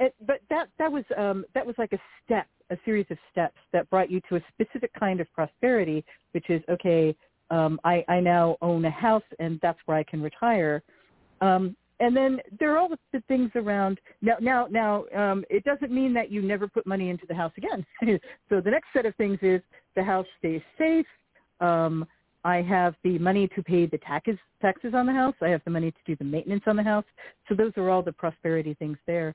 it, 0.00 0.14
but 0.26 0.40
that 0.50 0.68
that 0.78 0.90
was 0.90 1.04
um, 1.16 1.44
that 1.54 1.66
was 1.66 1.74
like 1.78 1.92
a 1.92 1.98
step, 2.24 2.46
a 2.70 2.76
series 2.84 3.06
of 3.10 3.18
steps 3.30 3.58
that 3.72 3.88
brought 3.90 4.10
you 4.10 4.20
to 4.28 4.36
a 4.36 4.40
specific 4.52 4.92
kind 4.98 5.20
of 5.20 5.32
prosperity, 5.32 6.04
which 6.32 6.48
is 6.50 6.62
okay. 6.68 7.14
Um, 7.50 7.80
I 7.84 8.04
I 8.08 8.20
now 8.20 8.56
own 8.62 8.84
a 8.84 8.90
house, 8.90 9.22
and 9.38 9.58
that's 9.62 9.78
where 9.86 9.96
I 9.96 10.02
can 10.02 10.22
retire. 10.22 10.82
Um, 11.40 11.76
and 12.00 12.16
then 12.16 12.40
there 12.58 12.74
are 12.74 12.78
all 12.78 12.88
the, 12.88 12.98
the 13.12 13.22
things 13.28 13.50
around. 13.54 13.98
Now, 14.20 14.36
now, 14.40 14.66
now, 14.70 15.04
um, 15.14 15.44
it 15.48 15.64
doesn't 15.64 15.90
mean 15.90 16.12
that 16.14 16.30
you 16.30 16.42
never 16.42 16.68
put 16.68 16.86
money 16.86 17.08
into 17.08 17.26
the 17.26 17.34
house 17.34 17.52
again. 17.56 17.86
so 18.48 18.60
the 18.60 18.70
next 18.70 18.88
set 18.92 19.06
of 19.06 19.14
things 19.16 19.38
is 19.42 19.60
the 19.94 20.02
house 20.02 20.26
stays 20.38 20.60
safe. 20.76 21.06
Um, 21.60 22.06
I 22.44 22.62
have 22.62 22.94
the 23.02 23.18
money 23.18 23.48
to 23.56 23.62
pay 23.62 23.86
the 23.86 23.98
taxes 23.98 24.38
taxes 24.62 24.94
on 24.94 25.06
the 25.06 25.12
house. 25.12 25.34
I 25.40 25.48
have 25.48 25.62
the 25.64 25.70
money 25.70 25.90
to 25.90 25.98
do 26.06 26.16
the 26.16 26.24
maintenance 26.24 26.62
on 26.66 26.76
the 26.76 26.82
house. 26.82 27.04
So 27.48 27.54
those 27.54 27.72
are 27.76 27.90
all 27.90 28.02
the 28.02 28.12
prosperity 28.12 28.74
things 28.74 28.98
there. 29.06 29.34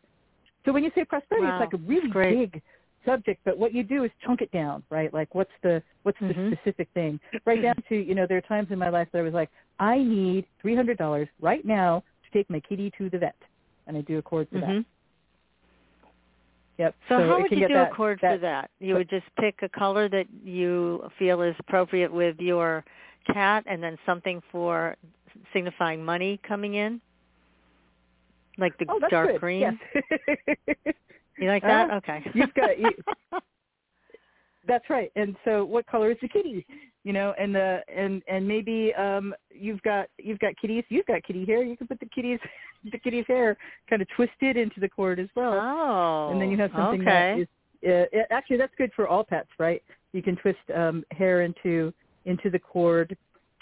So 0.65 0.71
when 0.71 0.83
you 0.83 0.91
say 0.95 1.03
prosperity, 1.03 1.47
Wow, 1.47 1.55
it's 1.55 1.73
like 1.73 1.81
a 1.81 1.85
really 1.85 2.09
great. 2.09 2.51
big 2.51 2.61
subject, 3.05 3.41
but 3.43 3.57
what 3.57 3.73
you 3.73 3.83
do 3.83 4.03
is 4.03 4.11
chunk 4.23 4.41
it 4.41 4.51
down, 4.51 4.83
right? 4.89 5.11
Like 5.13 5.33
what's 5.33 5.51
the 5.63 5.81
what's 6.03 6.17
Mhm. 6.19 6.51
the 6.51 6.55
specific 6.55 6.87
thing? 6.93 7.19
Right 7.45 7.61
down 7.61 7.75
to, 7.89 7.95
you 7.95 8.13
know, 8.13 8.27
there 8.27 8.37
are 8.37 8.41
times 8.41 8.71
in 8.71 8.77
my 8.77 8.89
life 8.89 9.07
that 9.11 9.19
I 9.19 9.23
was 9.23 9.33
like, 9.33 9.49
I 9.79 9.97
need 9.97 10.45
three 10.61 10.75
hundred 10.75 10.97
dollars 10.97 11.27
right 11.41 11.65
now 11.65 12.03
take 12.33 12.49
my 12.49 12.59
kitty 12.59 12.91
to 12.97 13.09
the 13.09 13.17
vet. 13.19 13.35
And 13.87 13.97
I 13.97 14.01
do 14.01 14.17
a 14.17 14.21
cord 14.21 14.47
for 14.51 14.59
that. 14.59 14.69
Mhm. 14.69 14.85
Yep. 16.77 16.95
So, 17.09 17.17
it 17.19 17.27
how 17.27 17.41
would 17.41 17.51
you 17.51 17.67
do 17.67 17.73
that, 17.73 17.91
a 17.91 17.95
cord 17.95 18.19
that, 18.21 18.35
for 18.35 18.37
that? 18.39 18.71
You 18.79 18.95
would 18.95 19.09
just 19.09 19.25
pick 19.39 19.61
a 19.61 19.69
color 19.69 20.07
that 20.09 20.25
you 20.43 21.07
feel 21.19 21.41
is 21.41 21.55
appropriate 21.59 22.11
with 22.11 22.39
your 22.39 22.83
cat, 23.31 23.63
and 23.67 23.83
then 23.83 23.97
something 24.05 24.41
for 24.51 24.95
signifying 25.53 26.03
money 26.03 26.39
coming 26.47 26.75
in, 26.75 26.99
like 28.57 28.77
the 28.79 28.85
Oh, 28.89 28.99
dark 29.09 29.31
good. 29.31 29.39
green. 29.41 29.61
Yes. 29.61 30.03
You 31.37 31.47
like 31.47 31.63
that? 31.63 31.89
Uh, 31.89 31.95
okay. 31.95 32.23
you've 32.35 32.53
got- 32.53 32.77
you- 32.77 32.91
That's 34.67 34.89
right. 34.89 35.11
And 35.15 35.35
so 35.43 35.65
what 35.65 35.87
color 35.87 36.11
is 36.11 36.17
the 36.21 36.27
kitty? 36.27 36.65
You 37.03 37.13
know, 37.13 37.33
and 37.39 37.53
the 37.53 37.81
and 37.93 38.21
and 38.27 38.47
maybe 38.47 38.93
um 38.93 39.33
you've 39.49 39.81
got 39.81 40.07
you've 40.19 40.39
got 40.39 40.53
kitties, 40.61 40.83
you've 40.89 41.05
got 41.07 41.23
kitty 41.23 41.45
hair, 41.45 41.63
you 41.63 41.75
can 41.75 41.87
put 41.87 41.99
the 41.99 42.05
kitty's 42.05 42.39
the 42.91 42.99
kitty's 42.99 43.25
hair 43.27 43.57
kind 43.89 44.01
of 44.01 44.07
twisted 44.15 44.57
into 44.57 44.79
the 44.79 44.89
cord 44.89 45.19
as 45.19 45.27
well. 45.35 45.53
oh. 45.53 46.31
and 46.31 46.41
then 46.41 46.51
you 46.51 46.57
have 46.57 46.71
something 46.75 47.01
okay. 47.01 47.47
that 47.81 47.89
is 47.89 48.07
uh, 48.13 48.19
actually 48.29 48.57
that's 48.57 48.73
good 48.77 48.91
for 48.95 49.07
all 49.07 49.23
pets, 49.23 49.49
right? 49.57 49.81
You 50.13 50.21
can 50.21 50.35
twist 50.35 50.59
um 50.75 51.03
hair 51.11 51.41
into 51.41 51.91
into 52.25 52.51
the 52.51 52.59
cord. 52.59 53.17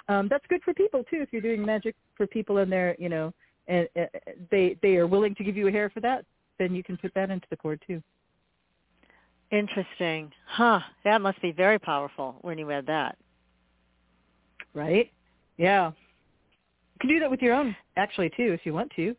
Um 0.09 0.27
that's 0.29 0.45
good 0.49 0.61
for 0.63 0.73
people 0.73 1.03
too 1.09 1.21
if 1.21 1.29
you're 1.31 1.41
doing 1.41 1.65
magic 1.65 1.95
for 2.17 2.27
people 2.27 2.57
and 2.57 2.69
they're, 2.69 2.95
you 2.99 3.07
know, 3.07 3.33
and 3.69 3.87
uh, 3.97 4.05
they 4.51 4.75
they 4.81 4.97
are 4.97 5.07
willing 5.07 5.33
to 5.35 5.45
give 5.45 5.55
you 5.55 5.69
a 5.69 5.71
hair 5.71 5.89
for 5.89 6.01
that, 6.01 6.25
then 6.57 6.75
you 6.75 6.83
can 6.83 6.97
put 6.97 7.13
that 7.13 7.29
into 7.29 7.47
the 7.49 7.55
cord 7.55 7.81
too. 7.87 8.03
Interesting. 9.51 10.31
Huh. 10.47 10.79
That 11.03 11.21
must 11.21 11.41
be 11.41 11.51
very 11.51 11.79
powerful 11.79 12.35
when 12.41 12.57
you 12.57 12.69
add 12.71 12.85
that. 12.87 13.17
right? 14.73 15.11
Yeah. 15.57 15.87
You 15.87 16.99
can 17.01 17.09
do 17.09 17.19
that 17.19 17.31
with 17.31 17.41
your 17.41 17.53
own 17.53 17.75
actually 17.97 18.29
too 18.29 18.53
if 18.53 18.65
you 18.65 18.73
want 18.73 18.91
to. 18.95 19.15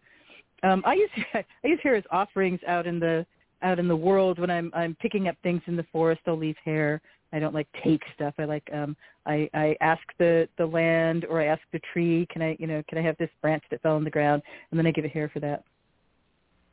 Um, 0.62 0.82
I 0.86 0.94
use 0.94 1.10
I 1.34 1.44
use 1.64 1.80
hair 1.82 1.94
as 1.96 2.04
offerings 2.10 2.60
out 2.66 2.86
in 2.86 3.00
the 3.00 3.26
out 3.62 3.78
in 3.78 3.88
the 3.88 3.96
world 3.96 4.38
when 4.38 4.50
I'm 4.50 4.70
I'm 4.74 4.94
picking 5.00 5.28
up 5.28 5.36
things 5.42 5.62
in 5.66 5.76
the 5.76 5.86
forest. 5.92 6.20
I'll 6.26 6.36
leave 6.36 6.56
hair. 6.64 7.00
I 7.32 7.38
don't 7.38 7.54
like 7.54 7.68
take 7.84 8.02
stuff. 8.14 8.34
I 8.38 8.44
like 8.44 8.68
um 8.72 8.96
I 9.26 9.48
I 9.54 9.76
ask 9.80 10.02
the 10.18 10.48
the 10.58 10.66
land 10.66 11.24
or 11.28 11.40
I 11.40 11.46
ask 11.46 11.62
the 11.72 11.80
tree, 11.92 12.26
can 12.30 12.42
I 12.42 12.56
you 12.60 12.66
know 12.66 12.82
can 12.88 12.98
I 12.98 13.02
have 13.02 13.16
this 13.18 13.30
branch 13.42 13.64
that 13.70 13.82
fell 13.82 13.96
on 13.96 14.04
the 14.04 14.10
ground, 14.10 14.42
and 14.70 14.78
then 14.78 14.86
I 14.86 14.90
give 14.92 15.04
it 15.04 15.10
hair 15.12 15.28
for 15.32 15.40
that. 15.40 15.64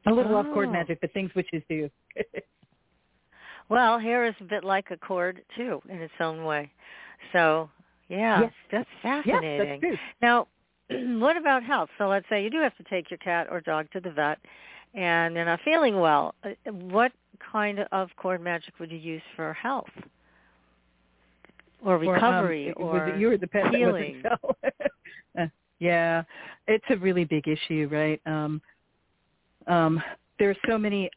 A 0.05 0.11
little 0.11 0.35
off 0.35 0.45
cord 0.53 0.69
Oh. 0.69 0.71
magic, 0.71 0.99
but 1.01 1.11
things 1.13 1.31
witches 1.35 1.63
do. 1.67 1.89
Well, 3.69 3.99
hair 3.99 4.25
is 4.25 4.35
a 4.39 4.45
bit 4.45 4.63
like 4.63 4.91
a 4.91 4.97
cord 4.97 5.41
too, 5.55 5.81
in 5.89 5.97
its 6.01 6.13
own 6.19 6.45
way. 6.45 6.71
So, 7.33 7.69
yeah, 8.09 8.41
Yes. 8.41 8.53
that's 8.71 8.89
fascinating. 9.01 9.79
that's 9.81 9.81
true. 9.81 9.97
Now, 10.21 10.47
what 11.19 11.35
about 11.37 11.63
health? 11.63 11.89
So 11.97 12.07
let's 12.07 12.25
say 12.29 12.43
you 12.43 12.49
do 12.49 12.59
have 12.61 12.75
to 12.77 12.83
take 12.83 13.11
your 13.11 13.17
cat 13.17 13.47
or 13.51 13.59
dog 13.61 13.91
to 13.91 13.99
the 13.99 14.11
vet 14.11 14.39
and 14.93 15.35
they're 15.35 15.45
not 15.45 15.59
feeling 15.65 15.99
well. 15.99 16.33
Uh, 16.43 16.71
What 16.71 17.11
kind 17.51 17.85
of 17.91 18.09
cord 18.15 18.41
magic 18.41 18.79
would 18.79 18.91
you 18.91 18.97
use 18.97 19.21
for 19.35 19.53
health? 19.53 19.89
Or 21.85 21.95
Or, 21.95 21.99
um, 21.99 22.13
recovery 22.13 22.73
or 22.73 23.15
you 23.19 23.31
or 23.31 23.37
the 23.37 23.47
pet 23.47 23.73
healing? 23.73 24.23
Uh, 25.37 25.45
yeah, 25.77 26.23
it's 26.67 26.85
a 26.89 26.97
really 26.97 27.23
big 27.23 27.47
issue, 27.47 27.87
right? 27.91 28.19
Um, 28.25 28.59
um, 29.67 30.01
there's 30.39 30.57
so 30.67 30.79
many 30.79 31.11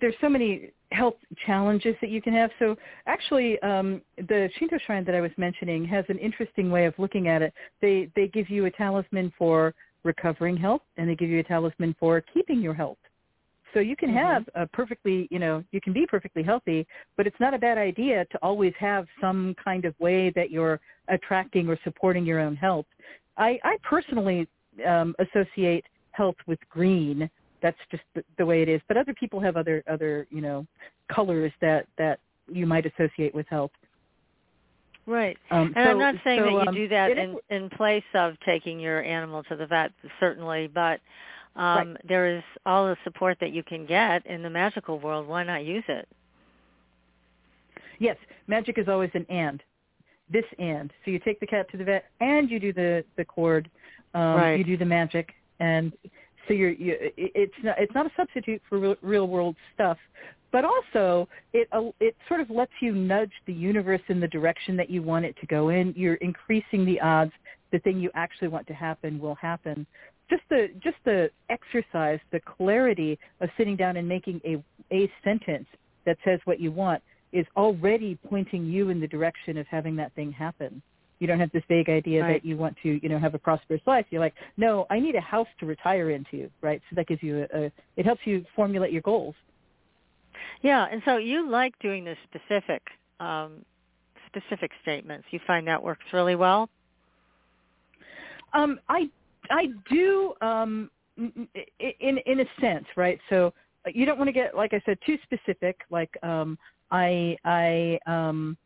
there's 0.00 0.14
so 0.22 0.28
many 0.30 0.70
health 0.92 1.14
challenges 1.46 1.94
that 2.00 2.10
you 2.10 2.22
can 2.22 2.32
have. 2.34 2.50
So 2.58 2.76
actually, 3.06 3.60
um, 3.62 4.02
the 4.16 4.48
Shinto 4.58 4.78
shrine 4.86 5.04
that 5.04 5.14
I 5.14 5.20
was 5.20 5.32
mentioning 5.36 5.84
has 5.86 6.04
an 6.08 6.18
interesting 6.18 6.70
way 6.70 6.84
of 6.86 6.94
looking 6.98 7.28
at 7.28 7.42
it. 7.42 7.52
They 7.80 8.10
they 8.14 8.28
give 8.28 8.48
you 8.50 8.66
a 8.66 8.70
talisman 8.70 9.32
for 9.38 9.74
recovering 10.04 10.56
health, 10.56 10.82
and 10.96 11.08
they 11.08 11.14
give 11.14 11.30
you 11.30 11.40
a 11.40 11.44
talisman 11.44 11.94
for 11.98 12.22
keeping 12.34 12.60
your 12.60 12.74
health. 12.74 12.98
So 13.72 13.80
you 13.80 13.96
can 13.96 14.10
Mhm. 14.10 14.14
have 14.14 14.48
a 14.54 14.66
perfectly, 14.66 15.28
you 15.30 15.38
know, 15.38 15.64
you 15.72 15.80
can 15.80 15.92
be 15.92 16.06
perfectly 16.06 16.42
healthy, 16.42 16.86
but 17.16 17.26
it's 17.26 17.40
not 17.40 17.54
a 17.54 17.58
bad 17.58 17.78
idea 17.78 18.26
to 18.26 18.38
always 18.42 18.74
have 18.76 19.06
some 19.20 19.54
kind 19.54 19.84
of 19.84 19.98
way 19.98 20.30
that 20.30 20.50
you're 20.50 20.80
attracting 21.08 21.68
or 21.68 21.78
supporting 21.82 22.26
your 22.26 22.38
own 22.38 22.54
health. 22.54 22.86
I, 23.36 23.58
I 23.64 23.78
personally 23.82 24.46
um, 24.86 25.14
associate 25.18 25.86
health 26.10 26.36
with 26.46 26.58
green. 26.68 27.30
That's 27.62 27.78
just 27.90 28.02
the, 28.14 28.24
the 28.38 28.44
way 28.46 28.62
it 28.62 28.68
is. 28.68 28.80
But 28.88 28.96
other 28.96 29.14
people 29.14 29.40
have 29.40 29.56
other 29.56 29.82
other 29.88 30.26
you 30.30 30.40
know 30.40 30.66
colors 31.08 31.52
that 31.60 31.86
that 31.98 32.18
you 32.50 32.66
might 32.66 32.84
associate 32.86 33.34
with 33.34 33.46
health. 33.48 33.70
Right. 35.06 35.36
Um, 35.50 35.72
And 35.74 35.74
so, 35.74 35.80
I'm 35.90 35.98
not 35.98 36.14
saying 36.22 36.40
so, 36.40 36.44
that 36.44 36.52
you 36.52 36.60
um, 36.60 36.74
do 36.74 36.88
that 36.88 37.10
it 37.10 37.18
is- 37.18 37.36
in, 37.50 37.64
in 37.64 37.70
place 37.70 38.04
of 38.14 38.34
taking 38.44 38.78
your 38.78 39.02
animal 39.02 39.42
to 39.44 39.56
the 39.56 39.66
vet, 39.66 39.90
certainly, 40.20 40.68
but 40.68 41.00
um, 41.56 41.96
there 42.08 42.36
is 42.36 42.42
all 42.66 42.86
the 42.86 42.96
support 43.04 43.36
that 43.40 43.52
you 43.52 43.62
can 43.62 43.84
get 43.84 44.24
in 44.26 44.42
the 44.42 44.50
magical 44.50 44.98
world. 45.00 45.26
Why 45.26 45.42
not 45.44 45.64
use 45.64 45.84
it? 45.88 46.08
Yes, 47.98 48.16
magic 48.46 48.78
is 48.78 48.88
always 48.88 49.10
an 49.14 49.26
and. 49.28 49.62
this 50.30 50.44
and. 50.58 50.92
So 51.04 51.10
you 51.10 51.18
take 51.18 51.40
the 51.40 51.46
cat 51.46 51.70
to 51.72 51.76
the 51.76 51.84
vet 51.84 52.04
and 52.20 52.50
you 52.50 52.58
do 52.58 52.72
the 52.72 53.04
the 53.16 53.24
cord. 53.24 53.68
Um, 54.14 54.22
Right. 54.36 54.58
You 54.58 54.64
do 54.64 54.76
the 54.76 54.84
magic, 54.84 55.32
and 55.60 55.92
so 56.46 56.54
you're 56.54 56.70
you, 56.70 56.96
it- 57.00 57.14
it's 57.34 57.54
not 57.62 57.76
it's 57.78 57.94
not 57.94 58.06
a 58.06 58.10
substitute 58.16 58.62
for 58.68 58.78
real, 58.78 58.96
real 59.02 59.28
world 59.28 59.56
stuff, 59.74 59.98
but 60.50 60.64
also 60.64 61.28
it 61.52 61.68
uh, 61.72 61.90
it 62.00 62.16
sort 62.28 62.40
of 62.40 62.50
lets 62.50 62.72
you 62.80 62.92
nudge 62.94 63.32
the 63.46 63.52
universe 63.52 64.02
in 64.08 64.20
the 64.20 64.28
direction 64.28 64.76
that 64.76 64.90
you 64.90 65.02
want 65.02 65.24
it 65.24 65.36
to 65.40 65.46
go 65.46 65.68
in. 65.70 65.92
You're 65.96 66.14
increasing 66.16 66.84
the 66.84 67.00
odds 67.00 67.32
the 67.72 67.78
thing 67.80 67.98
you 67.98 68.10
actually 68.14 68.48
want 68.48 68.66
to 68.66 68.74
happen 68.74 69.18
will 69.18 69.34
happen. 69.36 69.86
Just 70.30 70.42
the 70.50 70.68
just 70.80 70.96
the 71.04 71.30
exercise, 71.50 72.20
the 72.30 72.40
clarity 72.40 73.18
of 73.40 73.48
sitting 73.56 73.76
down 73.76 73.96
and 73.96 74.08
making 74.08 74.40
a 74.44 74.62
a 74.94 75.10
sentence 75.24 75.66
that 76.04 76.18
says 76.24 76.40
what 76.44 76.60
you 76.60 76.70
want 76.70 77.02
is 77.32 77.46
already 77.56 78.18
pointing 78.28 78.64
you 78.66 78.90
in 78.90 79.00
the 79.00 79.06
direction 79.08 79.56
of 79.56 79.66
having 79.66 79.96
that 79.96 80.12
thing 80.14 80.30
happen. 80.30 80.82
You 81.22 81.28
don't 81.28 81.38
have 81.38 81.52
this 81.52 81.62
vague 81.68 81.88
idea 81.88 82.20
Right. 82.20 82.42
that 82.42 82.44
you 82.44 82.56
want 82.56 82.76
to, 82.82 82.98
you 83.00 83.08
know, 83.08 83.16
have 83.16 83.34
a 83.34 83.38
prosperous 83.38 83.80
life. 83.86 84.04
You're 84.10 84.20
like, 84.20 84.34
no, 84.56 84.88
I 84.90 84.98
need 84.98 85.14
a 85.14 85.20
house 85.20 85.46
to 85.60 85.66
retire 85.66 86.10
into, 86.10 86.50
right? 86.62 86.82
So 86.90 86.96
that 86.96 87.06
gives 87.06 87.22
you 87.22 87.46
a, 87.54 87.66
a 87.66 87.72
it 87.96 88.04
helps 88.04 88.22
you 88.26 88.44
formulate 88.56 88.90
your 88.92 89.02
goals. 89.02 89.36
Yeah, 90.62 90.88
and 90.90 91.00
so 91.04 91.18
you 91.18 91.48
like 91.48 91.78
doing 91.78 92.04
the 92.04 92.16
specific 92.24 92.82
um, 93.20 93.64
specific 94.26 94.72
statements. 94.82 95.24
You 95.30 95.38
find 95.46 95.64
that 95.68 95.80
works 95.80 96.04
really 96.12 96.34
well. 96.34 96.68
Um, 98.52 98.80
I 98.88 99.08
I 99.48 99.68
do 99.88 100.34
um, 100.42 100.90
in 101.16 102.18
in 102.26 102.40
a 102.40 102.46
sense, 102.60 102.86
right? 102.96 103.20
So 103.30 103.54
you 103.86 104.06
don't 104.06 104.18
want 104.18 104.26
to 104.26 104.32
get, 104.32 104.56
like 104.56 104.74
I 104.74 104.82
said, 104.84 104.98
too 105.06 105.18
specific. 105.22 105.76
Like 105.88 106.10
um, 106.24 106.58
I 106.90 107.36
I 107.44 108.00
um, 108.08 108.56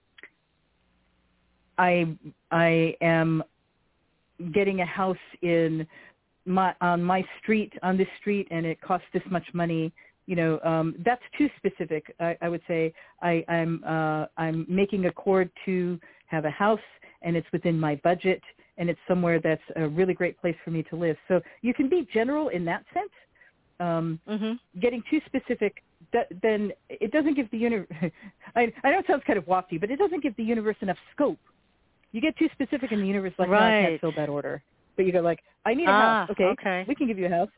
I 1.79 2.17
I 2.51 2.97
am 3.01 3.43
getting 4.53 4.81
a 4.81 4.87
house 4.87 5.17
in 5.43 5.87
my 6.45 6.75
on 6.81 7.03
my 7.03 7.25
street 7.39 7.73
on 7.83 7.97
this 7.97 8.09
street, 8.21 8.47
and 8.51 8.65
it 8.67 8.81
costs 8.81 9.07
this 9.13 9.23
much 9.31 9.47
money. 9.53 9.93
You 10.27 10.37
know, 10.37 10.61
um, 10.65 10.95
that's 11.05 11.23
too 11.39 11.49
specific. 11.57 12.15
I, 12.19 12.37
I 12.43 12.49
would 12.49 12.63
say 12.67 12.93
I, 13.23 13.45
I'm 13.49 13.83
uh, 13.85 14.27
I'm 14.37 14.67
making 14.69 15.07
a 15.07 15.13
cord 15.13 15.51
to 15.67 15.99
have 16.27 16.45
a 16.45 16.51
house, 16.51 16.81
and 17.23 17.37
it's 17.37 17.47
within 17.53 17.79
my 17.79 17.95
budget, 18.03 18.43
and 18.79 18.91
it's 18.91 18.99
somewhere 19.07 19.41
that's 19.41 19.63
a 19.77 19.87
really 19.87 20.15
great 20.15 20.39
place 20.41 20.57
for 20.65 20.71
me 20.71 20.83
to 20.85 20.97
live. 20.97 21.17
So 21.29 21.41
you 21.63 21.73
can 21.73 21.89
be 21.89 22.09
general 22.13 22.49
in 22.49 22.65
that 22.65 22.85
sense. 22.93 23.11
Um, 23.79 24.19
Mhm. 24.27 24.59
getting 24.81 25.03
too 25.11 25.21
specific, 25.27 25.83
th- 26.11 26.27
then 26.43 26.73
it 26.89 27.13
doesn't 27.13 27.35
give 27.35 27.51
the 27.51 27.59
universe. 27.59 27.87
I, 28.57 28.73
I 28.83 28.91
know 28.91 29.01
it 29.01 29.07
sounds 29.07 29.23
kind 29.27 29.39
of 29.39 29.45
wafty, 29.45 29.79
but 29.79 29.91
it 29.91 29.99
doesn't 29.99 30.23
give 30.23 30.35
the 30.37 30.43
universe 30.43 30.77
enough 30.81 30.97
scope. 31.13 31.39
You 32.17 32.23
get 32.23 32.35
too 32.39 32.49
specific, 32.55 32.93
and 32.93 33.03
the 33.03 33.07
universe 33.07 33.35
like, 33.39 33.51
no, 33.51 33.57
I 33.57 33.61
Right. 33.61 33.89
can't 33.91 34.01
fill 34.01 34.13
that 34.13 34.31
order. 34.31 34.63
But 34.97 35.05
you 35.05 35.13
go 35.13 35.21
like, 35.21 35.41
I 35.67 35.75
need 35.75 35.87
a 35.87 35.93
Ah, 35.93 36.21
house. 36.21 36.31
Okay, 36.31 36.45
okay. 36.45 36.83
we 36.89 36.95
can 36.95 37.07
give 37.07 37.19
you 37.19 37.27
a 37.27 37.29
house. 37.29 37.51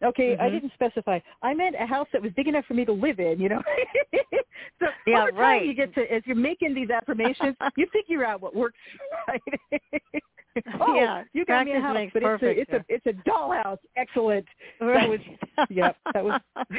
Okay, 0.00 0.36
I 0.38 0.48
Mhm. 0.48 0.52
didn't 0.52 0.72
specify. 0.74 1.18
I 1.42 1.54
meant 1.54 1.74
a 1.74 1.86
house 1.86 2.06
that 2.12 2.22
was 2.22 2.32
big 2.34 2.46
enough 2.46 2.64
for 2.66 2.74
me 2.74 2.84
to 2.84 2.92
live 2.92 3.18
in. 3.18 3.40
You 3.40 3.48
know. 3.48 3.62
so 4.78 4.86
Yeah, 5.08 5.28
right. 5.32 5.66
you 5.66 5.74
get 5.74 5.92
to 5.94 6.02
as 6.12 6.24
you're 6.24 6.36
making 6.36 6.72
these 6.72 6.88
affirmations, 6.90 7.56
you 7.76 7.88
figure 7.88 8.24
out 8.24 8.40
what 8.40 8.54
works. 8.54 8.78
Right. 9.26 9.42
oh, 10.80 10.94
Yeah, 10.94 11.24
you 11.32 11.44
got 11.44 11.64
me 11.66 11.72
a 11.72 11.80
house, 11.80 11.96
but 12.12 12.22
it's 12.22 12.26
a 12.26 12.38
perfect, 12.38 12.60
it's 12.60 12.72
a 12.72 12.84
it's 12.88 13.06
a 13.06 13.28
dollhouse. 13.28 13.78
Excellent. 13.96 14.46
Right. 14.80 15.08
was- 15.08 15.20
yep, 15.70 15.96
that 16.12 16.24
was- 16.24 16.40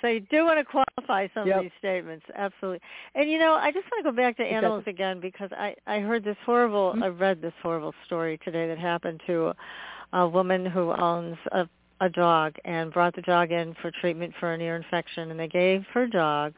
so 0.00 0.08
you 0.08 0.20
do 0.30 0.44
want 0.44 0.58
to 0.58 0.64
qualify 0.64 1.28
some 1.34 1.46
Yep. 1.46 1.56
of 1.56 1.62
these 1.62 1.70
statements, 1.78 2.24
absolutely. 2.34 2.80
And 3.14 3.30
you 3.30 3.38
know, 3.38 3.54
I 3.54 3.70
just 3.70 3.86
want 3.92 4.04
to 4.04 4.10
go 4.10 4.16
back 4.16 4.36
to 4.38 4.42
animals 4.44 4.84
again 4.86 5.20
because 5.20 5.50
I 5.52 5.74
I 5.86 6.00
heard 6.00 6.24
this 6.24 6.36
horrible, 6.44 6.94
Mhm. 6.96 7.04
I 7.04 7.08
read 7.08 7.40
this 7.40 7.54
horrible 7.62 7.94
story 8.06 8.38
today 8.44 8.66
that 8.68 8.78
happened 8.78 9.20
to 9.26 9.52
a 10.12 10.26
woman 10.28 10.64
who 10.66 10.92
owns 10.92 11.36
a 11.52 11.68
a 12.00 12.08
dog 12.08 12.54
and 12.64 12.92
brought 12.92 13.14
the 13.16 13.22
dog 13.22 13.50
in 13.50 13.74
for 13.82 13.90
treatment 13.90 14.32
for 14.38 14.52
an 14.52 14.60
ear 14.60 14.76
infection, 14.76 15.30
and 15.32 15.38
they 15.40 15.48
gave 15.48 15.84
her 15.94 16.06
dog 16.06 16.54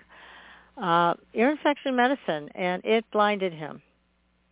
uh 0.76 1.14
ear 1.34 1.50
infection 1.50 1.94
medicine, 1.96 2.48
and 2.54 2.84
it 2.84 3.04
blinded 3.10 3.52
him, 3.52 3.82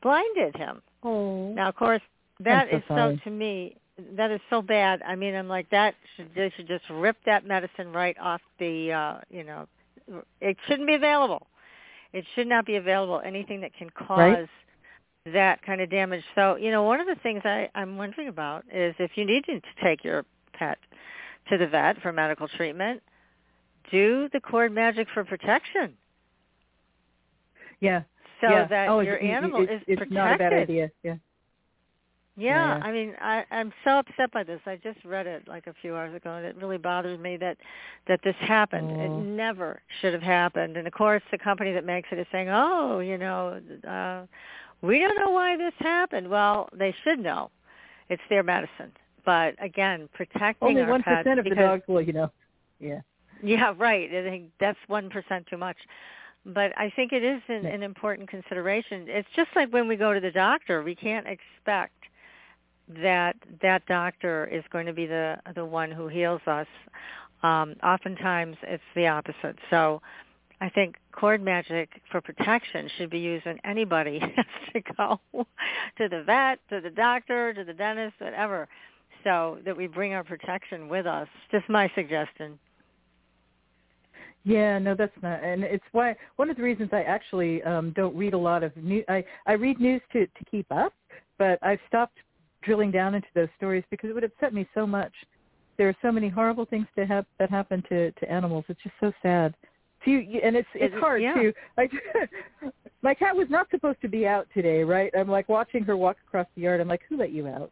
blinded 0.03 0.57
him. 0.57 0.83
Oh. 1.03 1.53
Now, 1.53 1.69
of 1.69 1.77
course, 1.77 2.03
that 2.41 2.69
so 2.71 2.77
is 2.77 2.83
so, 2.89 3.17
to 3.25 3.31
me 3.31 3.77
that 4.17 4.31
is 4.31 4.41
so 4.49 4.63
bad. 4.63 5.03
I 5.03 5.17
mean, 5.17 5.35
I'm 5.35 5.49
like 5.49 5.69
that 5.71 5.95
should 6.17 6.31
they 6.35 6.53
should 6.57 6.69
just 6.69 6.85
rip 6.91 7.17
that 7.27 7.47
medicine 7.47 7.93
right 7.93 8.17
off 8.21 8.41
the 8.59 8.93
uh, 8.93 9.19
you 9.31 9.45
know, 9.45 9.67
it 10.41 10.57
shouldn't 10.67 10.87
be 10.87 10.95
available. 10.95 11.47
It 12.13 12.25
should 12.35 12.47
not 12.47 12.65
be 12.65 12.77
available. 12.77 13.21
Anything 13.25 13.61
that 13.61 13.75
can 13.75 13.91
cause 13.91 14.19
Right. 14.19 14.49
that 15.33 15.63
kind 15.63 15.81
of 15.81 15.91
damage. 15.91 16.25
So, 16.35 16.57
you 16.57 16.71
know, 16.71 16.83
one 16.85 17.01
of 17.01 17.07
the 17.07 17.17
things 17.23 17.43
I 17.45 17.69
I'm 17.75 17.97
wondering 17.97 18.29
about 18.29 18.65
is 18.73 18.95
if 18.99 19.13
you 19.17 19.25
need 19.25 19.45
to 19.45 19.61
take 19.83 20.05
your 20.05 20.25
pet 20.53 20.79
to 21.51 21.59
the 21.59 21.67
vet 21.67 22.01
for 22.01 22.13
medical 22.13 22.49
treatment, 22.49 23.03
do 23.91 24.29
the 24.33 24.41
cord 24.41 24.73
magic 24.73 25.09
for 25.13 25.25
protection 25.25 25.95
yeah. 27.81 28.03
So 28.41 28.49
yeah. 28.49 28.67
that 28.67 28.89
oh, 28.89 29.01
your 29.01 29.17
it- 29.17 29.25
it- 29.25 29.31
animal 29.31 29.63
it's, 29.63 29.73
is 29.73 29.81
it's 29.87 29.99
protected. 29.99 30.13
not 30.13 30.35
a 30.35 30.39
bad 30.39 30.53
idea. 30.53 30.91
Yeah. 31.03 31.17
Yeah, 32.37 32.79
Yeah. 32.79 32.85
I 32.85 32.93
mean, 32.93 33.15
I, 33.21 33.45
I'm 33.51 33.73
so 33.85 33.99
upset 33.99 34.31
by 34.31 34.45
this. 34.45 34.61
I 34.65 34.77
just 34.77 35.05
read 35.05 35.27
it 35.27 35.49
like 35.49 35.67
a 35.67 35.75
few 35.83 35.97
hours 35.97 36.15
ago, 36.15 36.31
and 36.35 36.47
it 36.47 36.57
really 36.57 36.79
bothers 36.79 37.19
me 37.19 37.37
that 37.39 37.57
that 38.07 38.21
this 38.23 38.37
happened. 38.39 38.93
Oh. 38.93 39.01
It 39.01 39.25
never 39.25 39.83
should 40.01 40.13
have 40.13 40.23
happened. 40.23 40.77
And 40.77 40.87
of 40.87 40.93
course, 40.93 41.23
the 41.33 41.39
company 41.39 41.73
that 41.73 41.85
makes 41.85 42.09
it 42.13 42.19
is 42.19 42.27
saying, 42.31 42.49
"Oh, 42.49 43.01
you 43.01 43.19
know, 43.19 43.61
uh, 43.87 44.27
we 44.83 45.01
don't 45.01 45.19
know 45.19 45.31
why 45.31 45.57
this 45.57 45.75
happened." 45.81 46.29
Well, 46.31 46.69
they 46.73 46.95
should 47.03 47.19
know. 47.19 47.51
It's 48.09 48.23
their 48.31 48.45
medicine. 48.45 48.93
But 49.25 49.57
again, 49.61 50.09
protecting 50.15 50.69
Only 50.69 50.83
our 50.83 50.91
one 50.91 51.03
percent 51.03 51.41
of 51.41 51.45
the 51.45 51.57
dogs 51.57 51.83
will, 51.89 52.01
you 52.01 52.13
know. 52.13 52.31
Yeah. 52.79 53.01
yeah, 53.43 53.75
right. 53.77 54.09
I 54.09 54.23
think 54.23 54.51
that's 54.61 54.79
one 54.87 55.11
percent 55.11 55.47
too 55.49 55.59
much. 55.59 55.77
But 56.49 56.73
I 56.79 56.91
think 56.97 57.13
it 57.13 57.23
is 57.23 57.43
an, 57.49 57.67
an 57.67 57.83
important 57.83 58.29
consideration. 58.31 59.05
It's 59.09 59.29
just 59.37 59.51
like 59.55 59.71
when 59.71 59.87
we 59.87 59.97
go 59.97 60.15
to 60.15 60.21
the 60.21 60.31
doctor, 60.31 60.83
we 60.83 60.95
can't 60.95 61.27
expect 61.27 61.93
that 63.03 63.37
that 63.61 63.85
doctor 63.87 64.49
is 64.51 64.65
going 64.73 64.87
to 64.87 64.95
be 64.95 65.07
the 65.07 65.37
the 65.55 65.65
one 65.65 65.91
who 65.91 66.09
heals 66.09 66.41
us. 66.47 66.67
Um, 67.43 67.77
oftentimes, 67.85 68.57
it's 68.63 68.83
the 68.97 69.07
opposite. 69.07 69.59
So, 69.71 70.01
I 70.61 70.71
think 70.71 70.97
cord 71.13 71.43
magic 71.43 72.01
for 72.11 72.21
protection 72.21 72.91
should 72.97 73.11
be 73.11 73.19
used 73.19 73.45
when 73.45 73.59
anybody 73.65 74.19
has 74.37 74.47
to 74.73 74.81
go 74.97 75.21
to 75.99 76.09
the 76.09 76.23
vet, 76.25 76.61
to 76.71 76.81
the 76.81 76.91
doctor, 76.91 77.53
to 77.53 77.63
the 77.63 77.75
dentist, 77.75 78.15
whatever. 78.19 78.69
So 79.23 79.59
that 79.65 79.77
we 79.77 79.87
bring 79.87 80.15
our 80.15 80.25
protection 80.25 80.89
with 80.89 81.07
us. 81.07 81.29
Just 81.51 81.69
my 81.69 81.91
suggestion. 81.95 82.59
Yeah, 84.49 84.79
no, 84.79 84.95
that's 84.95 85.13
not, 85.23 85.45
and 85.45 85.63
it's 85.63 85.85
why 85.93 86.17
one 86.37 86.49
of 86.49 86.57
the 86.57 86.63
reasons 86.63 86.89
I 86.93 87.03
actually 87.03 87.63
um, 87.65 87.93
don't 87.95 88.17
read 88.17 88.33
a 88.33 88.39
lot 88.39 88.63
of 88.63 88.75
news. 88.77 89.05
I 89.09 89.23
I 89.47 89.53
read 89.53 89.79
news 89.79 90.01
to 90.15 90.27
to 90.27 90.45
keep 90.51 90.67
up, 90.73 90.95
but 91.37 91.59
I've 91.63 91.81
stopped 91.87 92.17
drilling 92.63 92.91
down 92.91 93.15
into 93.15 93.29
those 93.35 93.49
stories 93.59 93.85
because 93.91 94.09
it 94.09 94.15
would 94.15 94.25
upset 94.25 94.55
me 94.55 94.67
so 94.75 94.87
much. 94.87 95.13
There 95.77 95.87
are 95.89 95.97
so 96.01 96.11
many 96.11 96.31
horrible 96.31 96.65
things 96.65 96.87
to 96.97 97.05
have 97.05 97.27
that 97.39 97.51
happen 97.51 97.83
to 97.91 98.11
to 98.13 98.33
animals. 98.33 98.65
It's 98.69 98.83
just 98.83 98.95
so 99.01 99.13
sad. 99.21 99.55
So 100.05 100.13
you, 100.13 100.19
you- 100.21 100.41
and 100.43 100.57
it's 100.57 100.69
it's 100.75 100.95
It- 100.95 101.01
hard 101.01 101.21
yeah. 101.21 101.35
to. 101.35 101.53
Like, 101.77 101.93
my 103.03 103.13
cat 103.13 103.37
was 103.37 103.49
not 103.51 103.69
supposed 103.71 104.01
to 104.01 104.09
be 104.09 104.27
out 104.27 104.47
today, 104.55 104.83
right? 104.83 105.13
I'm 105.19 105.29
like 105.29 105.49
watching 105.51 105.85
her 105.85 105.97
walk 105.97 106.17
across 106.27 106.47
the 106.57 106.63
yard. 106.63 106.81
I'm 106.81 106.89
like, 106.89 107.03
who 107.09 107.19
let 107.19 107.33
you 107.33 107.47
out? 107.49 107.71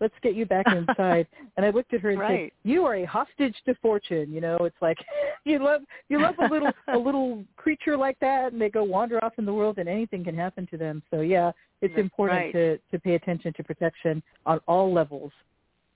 Let's 0.00 0.14
get 0.22 0.34
you 0.34 0.46
back 0.46 0.66
inside. 0.66 1.26
and 1.56 1.64
I 1.64 1.70
looked 1.70 1.94
at 1.94 2.00
her 2.00 2.10
and 2.10 2.20
Right. 2.20 2.52
said, 2.52 2.70
"You 2.70 2.84
are 2.84 2.96
a 2.96 3.04
hostage 3.04 3.56
to 3.66 3.74
fortune." 3.76 4.32
You 4.32 4.40
know, 4.40 4.56
it's 4.60 4.80
like 4.80 4.98
you 5.44 5.58
love 5.58 5.82
you 6.08 6.20
love 6.20 6.34
a 6.38 6.46
little 6.46 6.72
a 6.92 6.98
little 6.98 7.44
creature 7.56 7.96
like 7.96 8.18
that, 8.20 8.52
and 8.52 8.60
they 8.60 8.70
go 8.70 8.84
wander 8.84 9.22
off 9.24 9.34
in 9.38 9.44
the 9.44 9.54
world, 9.54 9.78
and 9.78 9.88
anything 9.88 10.24
can 10.24 10.36
happen 10.36 10.66
to 10.68 10.76
them. 10.76 11.02
So 11.10 11.20
yeah, 11.20 11.52
it's 11.82 11.94
Right. 11.94 12.00
important 12.00 12.38
Right. 12.38 12.52
to 12.52 12.78
to 12.90 12.98
pay 12.98 13.14
attention 13.14 13.52
to 13.54 13.64
protection 13.64 14.22
on 14.46 14.60
all 14.66 14.92
levels. 14.92 15.32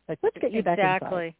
Like, 0.08 0.18
let's 0.22 0.38
get 0.40 0.52
you 0.52 0.62
back 0.62 0.78
inside. 0.78 0.96
exactly. 0.96 1.36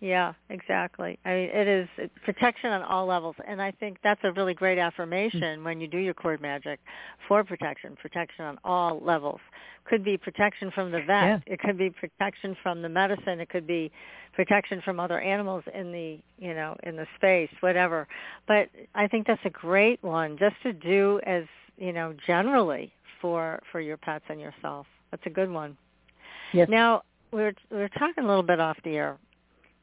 Yeah, 0.00 0.34
exactly. 0.48 1.18
I 1.24 1.28
mean, 1.30 1.50
it 1.52 1.66
is 1.66 1.88
protection 2.24 2.70
on 2.70 2.82
all 2.82 3.06
levels, 3.06 3.34
and 3.46 3.60
I 3.60 3.72
think 3.72 3.98
that's 4.04 4.20
a 4.22 4.30
really 4.30 4.54
great 4.54 4.78
affirmation 4.78 5.64
when 5.64 5.80
you 5.80 5.88
do 5.88 5.98
your 5.98 6.14
cord 6.14 6.40
magic 6.40 6.78
for 7.26 7.42
protection. 7.42 7.96
Protection 8.00 8.44
on 8.44 8.58
all 8.62 9.00
levels 9.00 9.40
could 9.84 10.04
be 10.04 10.16
protection 10.16 10.70
from 10.70 10.92
the 10.92 10.98
vet. 10.98 11.08
Yeah. 11.08 11.38
It 11.46 11.58
could 11.58 11.76
be 11.76 11.90
protection 11.90 12.56
from 12.62 12.82
the 12.82 12.88
medicine. 12.88 13.40
It 13.40 13.48
could 13.48 13.66
be 13.66 13.90
protection 14.34 14.80
from 14.84 15.00
other 15.00 15.20
animals 15.20 15.64
in 15.74 15.90
the 15.90 16.20
you 16.38 16.54
know 16.54 16.76
in 16.84 16.94
the 16.94 17.06
space, 17.16 17.50
whatever. 17.58 18.06
But 18.46 18.68
I 18.94 19.08
think 19.08 19.26
that's 19.26 19.44
a 19.44 19.50
great 19.50 20.02
one 20.04 20.38
just 20.38 20.56
to 20.62 20.72
do 20.72 21.20
as 21.26 21.44
you 21.76 21.92
know 21.92 22.14
generally 22.24 22.92
for 23.20 23.60
for 23.72 23.80
your 23.80 23.96
pets 23.96 24.24
and 24.28 24.40
yourself. 24.40 24.86
That's 25.10 25.26
a 25.26 25.30
good 25.30 25.50
one. 25.50 25.76
Yes. 26.52 26.68
Now 26.70 27.02
we 27.32 27.38
we're 27.38 27.54
we 27.72 27.78
we're 27.78 27.88
talking 27.88 28.22
a 28.22 28.28
little 28.28 28.44
bit 28.44 28.60
off 28.60 28.76
the 28.84 28.96
air 28.96 29.18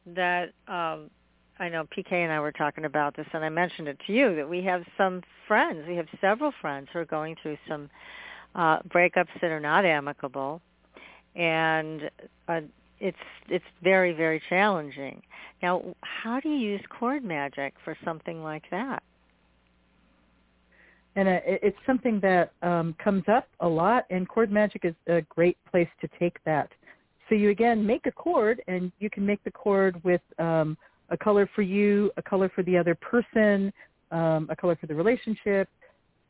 that 0.08 0.54
um, 0.68 1.10
I 1.60 1.70
know 1.70 1.86
PK 1.86 2.12
and 2.12 2.32
I 2.32 2.40
were 2.40 2.52
talking 2.52 2.86
about 2.86 3.16
this, 3.16 3.28
and 3.34 3.44
I 3.44 3.50
mentioned 3.50 3.88
it 3.88 3.98
to 4.08 4.14
you 4.14 4.36
that 4.36 4.50
we 4.50 4.62
have 4.64 4.84
some 4.98 5.22
friends. 5.48 5.86
We 5.88 5.96
have 5.96 6.08
several 6.22 6.52
friends 6.62 6.90
who 6.92 7.00
are 7.00 7.06
going 7.06 7.36
through 7.42 7.58
some 7.68 7.90
uh, 8.56 8.80
breakups 8.84 9.30
that 9.42 9.52
are 9.52 9.60
not 9.60 9.86
amicable, 9.86 10.62
and 11.36 12.10
uh, 12.48 12.62
it's 13.00 13.18
it's 13.50 13.66
very 13.84 14.14
very 14.14 14.42
challenging. 14.50 15.22
Now, 15.62 15.96
how 16.02 16.40
do 16.40 16.50
you 16.50 16.58
use 16.58 16.82
cord 16.90 17.24
magic 17.24 17.74
for 17.84 17.98
something 18.04 18.44
like 18.44 18.64
that? 18.72 19.02
And 21.16 21.30
uh, 21.30 21.40
it's 21.46 21.78
something 21.86 22.20
that 22.22 22.52
um, 22.62 22.96
comes 23.02 23.24
up 23.28 23.48
a 23.62 23.68
lot, 23.68 24.06
and 24.10 24.28
cord 24.28 24.52
magic 24.52 24.84
is 24.84 24.96
a 25.08 25.22
great 25.22 25.58
place 25.72 25.88
to 26.02 26.10
take 26.20 26.44
that. 26.44 26.70
So 27.30 27.36
you 27.36 27.50
again 27.50 27.86
make 27.86 28.06
a 28.06 28.12
cord, 28.12 28.62
and 28.68 28.92
you 29.00 29.10
can 29.10 29.26
make 29.26 29.44
the 29.44 29.52
cord 29.52 30.02
with 30.04 30.22
um, 30.38 30.78
a 31.10 31.18
color 31.18 31.50
for 31.56 31.62
you, 31.62 32.12
a 32.18 32.22
color 32.22 32.52
for 32.54 32.64
the 32.64 32.78
other 32.78 32.96
person, 32.96 33.74
um, 34.12 34.48
a 34.50 34.56
color 34.56 34.76
for 34.76 34.88
the 34.88 34.96
relationship, 34.96 35.68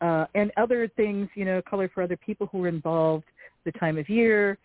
uh, 0.01 0.25
and 0.35 0.51
other 0.57 0.87
things. 0.95 1.27
You 1.35 1.45
know, 1.45 1.61
color 1.61 1.89
for 1.93 2.03
other 2.03 2.17
people 2.17 2.47
who 2.51 2.63
are 2.63 2.67
involved, 2.67 3.25
the 3.65 3.71
time 3.73 3.97
of 3.97 4.09
year. 4.09 4.57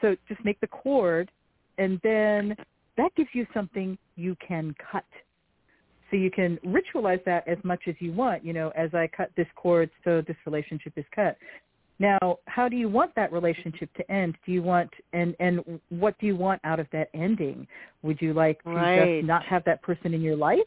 So 0.00 0.16
just 0.28 0.44
make 0.44 0.60
the 0.60 0.66
cord, 0.66 1.30
and 1.78 2.00
then 2.02 2.56
that 2.96 3.14
gives 3.14 3.30
you 3.32 3.46
something 3.54 3.96
you 4.16 4.36
can 4.46 4.74
cut. 4.90 5.04
So 6.10 6.16
you 6.16 6.30
can 6.30 6.58
ritualize 6.58 7.24
that 7.24 7.46
as 7.48 7.56
much 7.62 7.82
as 7.86 7.94
you 8.00 8.12
want. 8.12 8.44
You 8.44 8.52
know, 8.52 8.70
as 8.76 8.92
I 8.94 9.08
cut 9.16 9.30
this 9.36 9.46
cord, 9.54 9.90
so 10.04 10.22
this 10.26 10.36
relationship 10.44 10.92
is 10.96 11.04
cut. 11.14 11.36
Now, 12.02 12.38
how 12.46 12.68
do 12.68 12.74
you 12.74 12.88
want 12.88 13.14
that 13.14 13.32
relationship 13.32 13.88
to 13.94 14.10
end? 14.10 14.36
Do 14.44 14.50
you 14.50 14.60
want 14.60 14.90
and 15.12 15.36
and 15.38 15.80
what 15.88 16.18
do 16.18 16.26
you 16.26 16.34
want 16.34 16.60
out 16.64 16.80
of 16.80 16.88
that 16.90 17.10
ending? 17.14 17.64
Would 18.02 18.20
you 18.20 18.34
like 18.34 18.60
to 18.64 18.70
right. 18.70 19.18
just 19.18 19.28
not 19.28 19.44
have 19.44 19.62
that 19.66 19.82
person 19.82 20.12
in 20.12 20.20
your 20.20 20.34
life? 20.34 20.58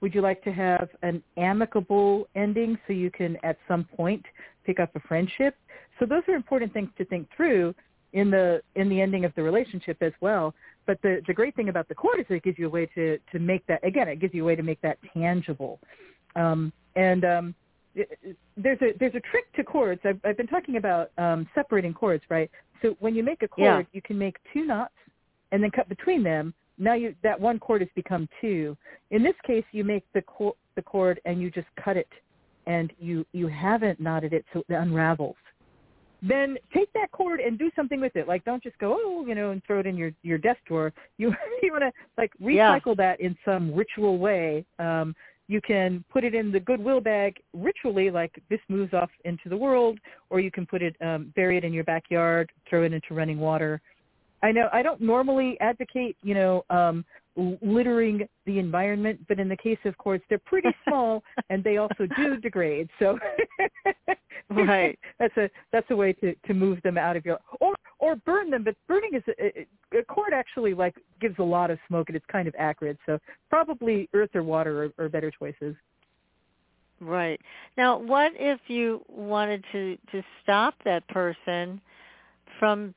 Would 0.00 0.14
you 0.14 0.20
like 0.20 0.44
to 0.44 0.52
have 0.52 0.88
an 1.02 1.24
amicable 1.38 2.28
ending 2.36 2.78
so 2.86 2.92
you 2.92 3.10
can 3.10 3.36
at 3.42 3.58
some 3.66 3.82
point 3.82 4.24
pick 4.64 4.78
up 4.78 4.94
a 4.94 5.00
friendship? 5.00 5.56
So 5.98 6.06
those 6.06 6.22
are 6.28 6.36
important 6.36 6.72
things 6.72 6.90
to 6.98 7.04
think 7.04 7.26
through 7.36 7.74
in 8.12 8.30
the 8.30 8.62
in 8.76 8.88
the 8.88 9.00
ending 9.00 9.24
of 9.24 9.34
the 9.34 9.42
relationship 9.42 9.96
as 10.02 10.12
well. 10.20 10.54
But 10.86 11.02
the 11.02 11.20
the 11.26 11.34
great 11.34 11.56
thing 11.56 11.68
about 11.68 11.88
the 11.88 11.96
cord 11.96 12.20
is 12.20 12.26
it 12.28 12.44
gives 12.44 12.60
you 12.60 12.68
a 12.68 12.70
way 12.70 12.86
to 12.94 13.18
to 13.32 13.40
make 13.40 13.66
that 13.66 13.84
again. 13.84 14.06
It 14.06 14.20
gives 14.20 14.34
you 14.34 14.44
a 14.44 14.46
way 14.46 14.54
to 14.54 14.62
make 14.62 14.80
that 14.82 14.98
tangible. 15.12 15.80
Um, 16.36 16.72
and 16.94 17.24
um, 17.24 17.54
there's 18.56 18.80
a 18.82 18.92
there's 18.98 19.14
a 19.14 19.20
trick 19.20 19.50
to 19.54 19.64
cords. 19.64 20.00
I've, 20.04 20.20
I've 20.24 20.36
been 20.36 20.46
talking 20.46 20.76
about 20.76 21.10
um, 21.18 21.48
separating 21.54 21.94
cords, 21.94 22.22
right? 22.28 22.50
So 22.82 22.96
when 23.00 23.14
you 23.14 23.22
make 23.22 23.42
a 23.42 23.48
cord, 23.48 23.64
Yeah. 23.66 23.82
you 23.92 24.02
can 24.02 24.18
make 24.18 24.36
two 24.52 24.64
knots 24.64 24.94
and 25.52 25.62
then 25.62 25.70
cut 25.70 25.88
between 25.88 26.22
them. 26.22 26.52
Now 26.78 26.94
you 26.94 27.14
that 27.22 27.40
one 27.40 27.58
cord 27.58 27.80
has 27.80 27.90
become 27.94 28.28
two. 28.40 28.76
In 29.10 29.22
this 29.22 29.34
case, 29.46 29.64
you 29.72 29.84
make 29.84 30.04
the 30.12 30.22
cor- 30.22 30.56
the 30.74 30.82
cord 30.82 31.20
and 31.24 31.40
you 31.40 31.50
just 31.50 31.68
cut 31.82 31.96
it, 31.96 32.08
and 32.66 32.92
you 32.98 33.24
you 33.32 33.46
haven't 33.46 33.98
knotted 34.00 34.32
it 34.32 34.44
so 34.52 34.62
it 34.68 34.74
unravels 34.74 35.36
then 36.22 36.56
take 36.74 36.90
that 36.94 37.10
cord 37.12 37.40
and 37.40 37.58
do 37.58 37.70
something 37.76 38.00
with 38.00 38.16
it. 38.16 38.26
Like 38.26 38.44
don't 38.44 38.62
just 38.62 38.78
go, 38.78 38.96
oh, 38.98 39.26
you 39.26 39.34
know, 39.34 39.50
and 39.50 39.62
throw 39.64 39.80
it 39.80 39.86
in 39.86 39.96
your 39.96 40.12
your 40.22 40.38
desk 40.38 40.58
drawer. 40.66 40.92
You 41.18 41.28
you 41.62 41.72
want 41.72 41.84
to 41.84 41.92
like 42.16 42.32
Yeah. 42.38 42.78
recycle 42.78 42.96
that 42.96 43.20
in 43.20 43.36
some 43.44 43.74
ritual 43.74 44.18
way. 44.18 44.64
Um, 44.78 45.14
you 45.48 45.60
can 45.60 46.04
put 46.12 46.24
it 46.24 46.34
in 46.34 46.50
the 46.50 46.60
goodwill 46.60 47.00
bag 47.00 47.36
ritually, 47.52 48.10
like 48.10 48.42
this 48.50 48.60
moves 48.68 48.92
off 48.92 49.10
into 49.24 49.48
the 49.48 49.56
world, 49.56 49.98
or 50.30 50.40
you 50.40 50.50
can 50.50 50.66
put 50.66 50.82
it 50.82 50.96
um, 51.00 51.32
bury 51.36 51.56
it 51.56 51.64
in 51.64 51.72
your 51.72 51.84
backyard, 51.84 52.50
throw 52.68 52.82
it 52.82 52.92
into 52.92 53.14
running 53.14 53.38
water. 53.38 53.80
I 54.42 54.52
know 54.52 54.68
I 54.72 54.82
don't 54.82 55.00
normally 55.00 55.56
advocate, 55.60 56.16
you 56.22 56.34
know, 56.34 56.64
um, 56.70 57.04
littering 57.36 58.26
the 58.46 58.58
environment, 58.58 59.20
but 59.28 59.38
in 59.38 59.48
the 59.48 59.56
case 59.56 59.78
of 59.84 59.96
cords, 59.98 60.24
they're 60.28 60.38
pretty 60.38 60.70
small 60.88 61.22
and 61.50 61.62
they 61.62 61.76
also 61.76 62.06
do 62.16 62.36
degrade. 62.40 62.88
So 62.98 63.18
Right. 64.50 64.98
that's 65.18 65.36
a 65.36 65.50
that's 65.72 65.90
a 65.90 65.96
way 65.96 66.12
to 66.14 66.34
to 66.46 66.54
move 66.54 66.80
them 66.82 66.96
out 66.96 67.16
of 67.16 67.24
your 67.26 67.38
or 67.60 67.74
or 67.98 68.16
burn 68.16 68.50
them. 68.50 68.62
But 68.64 68.76
burning 68.86 69.14
is 69.14 69.22
uh, 69.28 69.32
uh, 69.44 69.48
a, 69.94 69.98
a 69.98 70.04
cord 70.04 70.32
actually 70.32 70.72
like 70.74 70.94
gives 71.20 71.36
a 71.38 71.42
lot 71.42 71.70
of 71.70 71.78
smoke 71.88 72.08
and 72.08 72.16
it's 72.16 72.26
kind 72.30 72.46
of 72.46 72.54
acrid. 72.58 72.96
So 73.06 73.18
probably 73.50 74.08
earth 74.14 74.30
or 74.34 74.42
water 74.42 74.92
are, 74.98 75.04
are 75.04 75.08
better 75.08 75.32
choices. 75.36 75.74
Right. 77.00 77.40
Now, 77.76 77.98
what 77.98 78.32
if 78.36 78.60
you 78.68 79.02
wanted 79.08 79.64
to 79.72 79.98
to 80.12 80.22
stop 80.42 80.74
that 80.84 81.06
person 81.08 81.80
from 82.58 82.94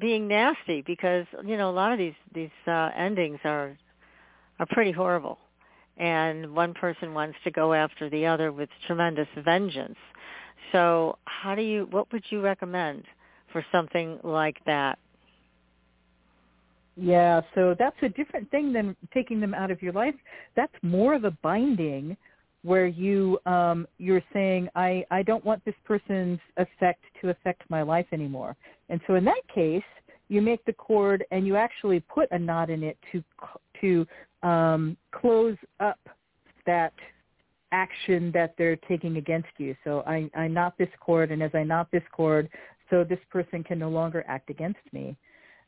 being 0.00 0.28
nasty 0.28 0.82
because, 0.86 1.26
you 1.44 1.56
know, 1.56 1.70
a 1.70 1.72
lot 1.72 1.92
of 1.92 1.98
these 1.98 2.14
these 2.34 2.50
uh 2.66 2.90
endings 2.96 3.38
are 3.44 3.76
are 4.58 4.66
pretty 4.70 4.92
horrible. 4.92 5.38
And 5.96 6.54
one 6.54 6.72
person 6.74 7.12
wants 7.12 7.36
to 7.44 7.50
go 7.50 7.74
after 7.74 8.08
the 8.08 8.26
other 8.26 8.52
with 8.52 8.70
tremendous 8.86 9.28
vengeance. 9.44 9.98
So, 10.72 11.18
how 11.24 11.54
do 11.54 11.62
you 11.62 11.86
what 11.90 12.12
would 12.12 12.24
you 12.30 12.40
recommend 12.40 13.04
for 13.52 13.64
something 13.72 14.18
like 14.22 14.56
that? 14.66 14.98
Yeah, 16.96 17.40
so 17.54 17.74
that's 17.78 17.96
a 18.02 18.08
different 18.10 18.50
thing 18.50 18.72
than 18.72 18.96
taking 19.14 19.40
them 19.40 19.54
out 19.54 19.70
of 19.70 19.80
your 19.82 19.92
life. 19.92 20.14
That's 20.56 20.72
more 20.82 21.14
of 21.14 21.24
a 21.24 21.30
binding 21.42 22.16
where 22.62 22.86
you 22.86 23.38
um 23.46 23.86
you're 23.98 24.22
saying 24.32 24.68
I 24.74 25.04
I 25.10 25.22
don't 25.22 25.44
want 25.44 25.64
this 25.64 25.74
person's 25.84 26.38
effect 26.56 27.02
to 27.20 27.30
affect 27.30 27.62
my 27.68 27.82
life 27.82 28.06
anymore. 28.12 28.56
And 28.88 29.00
so 29.06 29.14
in 29.14 29.24
that 29.24 29.42
case, 29.52 29.82
you 30.28 30.42
make 30.42 30.64
the 30.64 30.72
cord 30.72 31.24
and 31.30 31.46
you 31.46 31.56
actually 31.56 32.00
put 32.00 32.28
a 32.32 32.38
knot 32.38 32.70
in 32.70 32.82
it 32.82 32.98
to 33.12 33.24
to 33.80 34.06
um 34.46 34.96
close 35.12 35.56
up 35.80 35.98
that 36.66 36.92
action 37.72 38.30
that 38.32 38.54
they're 38.58 38.76
taking 38.76 39.16
against 39.16 39.48
you. 39.58 39.74
So 39.84 40.02
I 40.06 40.30
I 40.34 40.48
knot 40.48 40.74
this 40.78 40.90
cord 41.00 41.30
and 41.30 41.42
as 41.42 41.50
I 41.54 41.62
knot 41.62 41.88
this 41.90 42.04
cord 42.12 42.48
so 42.90 43.04
this 43.04 43.20
person 43.30 43.62
can 43.64 43.78
no 43.78 43.88
longer 43.88 44.24
act 44.26 44.50
against 44.50 44.80
me 44.92 45.16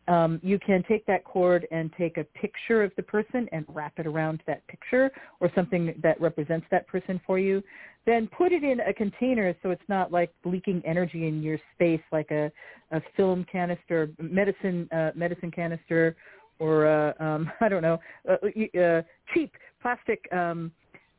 um, 0.09 0.41
you 0.43 0.59
can 0.59 0.83
take 0.89 1.07
that 1.07 1.25
cord 1.25 1.67
and 1.71 1.91
take 1.97 2.17
a 2.17 2.25
picture 2.25 2.83
of 2.83 2.93
the 2.97 3.03
person 3.03 3.49
and 3.53 3.65
wrap 3.69 3.93
it 3.99 4.07
around 4.07 4.43
that 4.47 4.67
picture 4.67 5.11
or 5.41 5.51
something 5.55 5.95
that 6.03 6.21
represents 6.21 6.67
that 6.71 6.87
person 6.87 7.21
for 7.27 7.39
you. 7.39 7.63
Then 8.05 8.29
put 8.37 8.53
it 8.53 8.65
in 8.65 8.81
a 8.81 8.93
container 8.93 9.55
so 9.63 9.71
it's 9.71 9.83
not 9.89 10.11
like 10.11 10.33
leaking 10.45 10.83
energy 10.85 11.29
in 11.29 11.43
your 11.43 11.59
space 11.75 12.01
like 12.11 12.31
a, 12.33 12.51
a 12.91 13.01
film 13.17 13.47
canister, 13.51 14.11
medicine 14.21 14.89
uh, 14.93 15.11
medicine 15.15 15.53
canister, 15.53 16.17
or 16.59 16.87
uh, 16.87 17.13
um, 17.23 17.51
I 17.61 17.69
don't 17.69 17.83
know, 17.83 17.99
a, 18.29 18.37
a 18.75 19.05
cheap 19.33 19.53
plastic 19.81 20.21
um, 20.33 20.73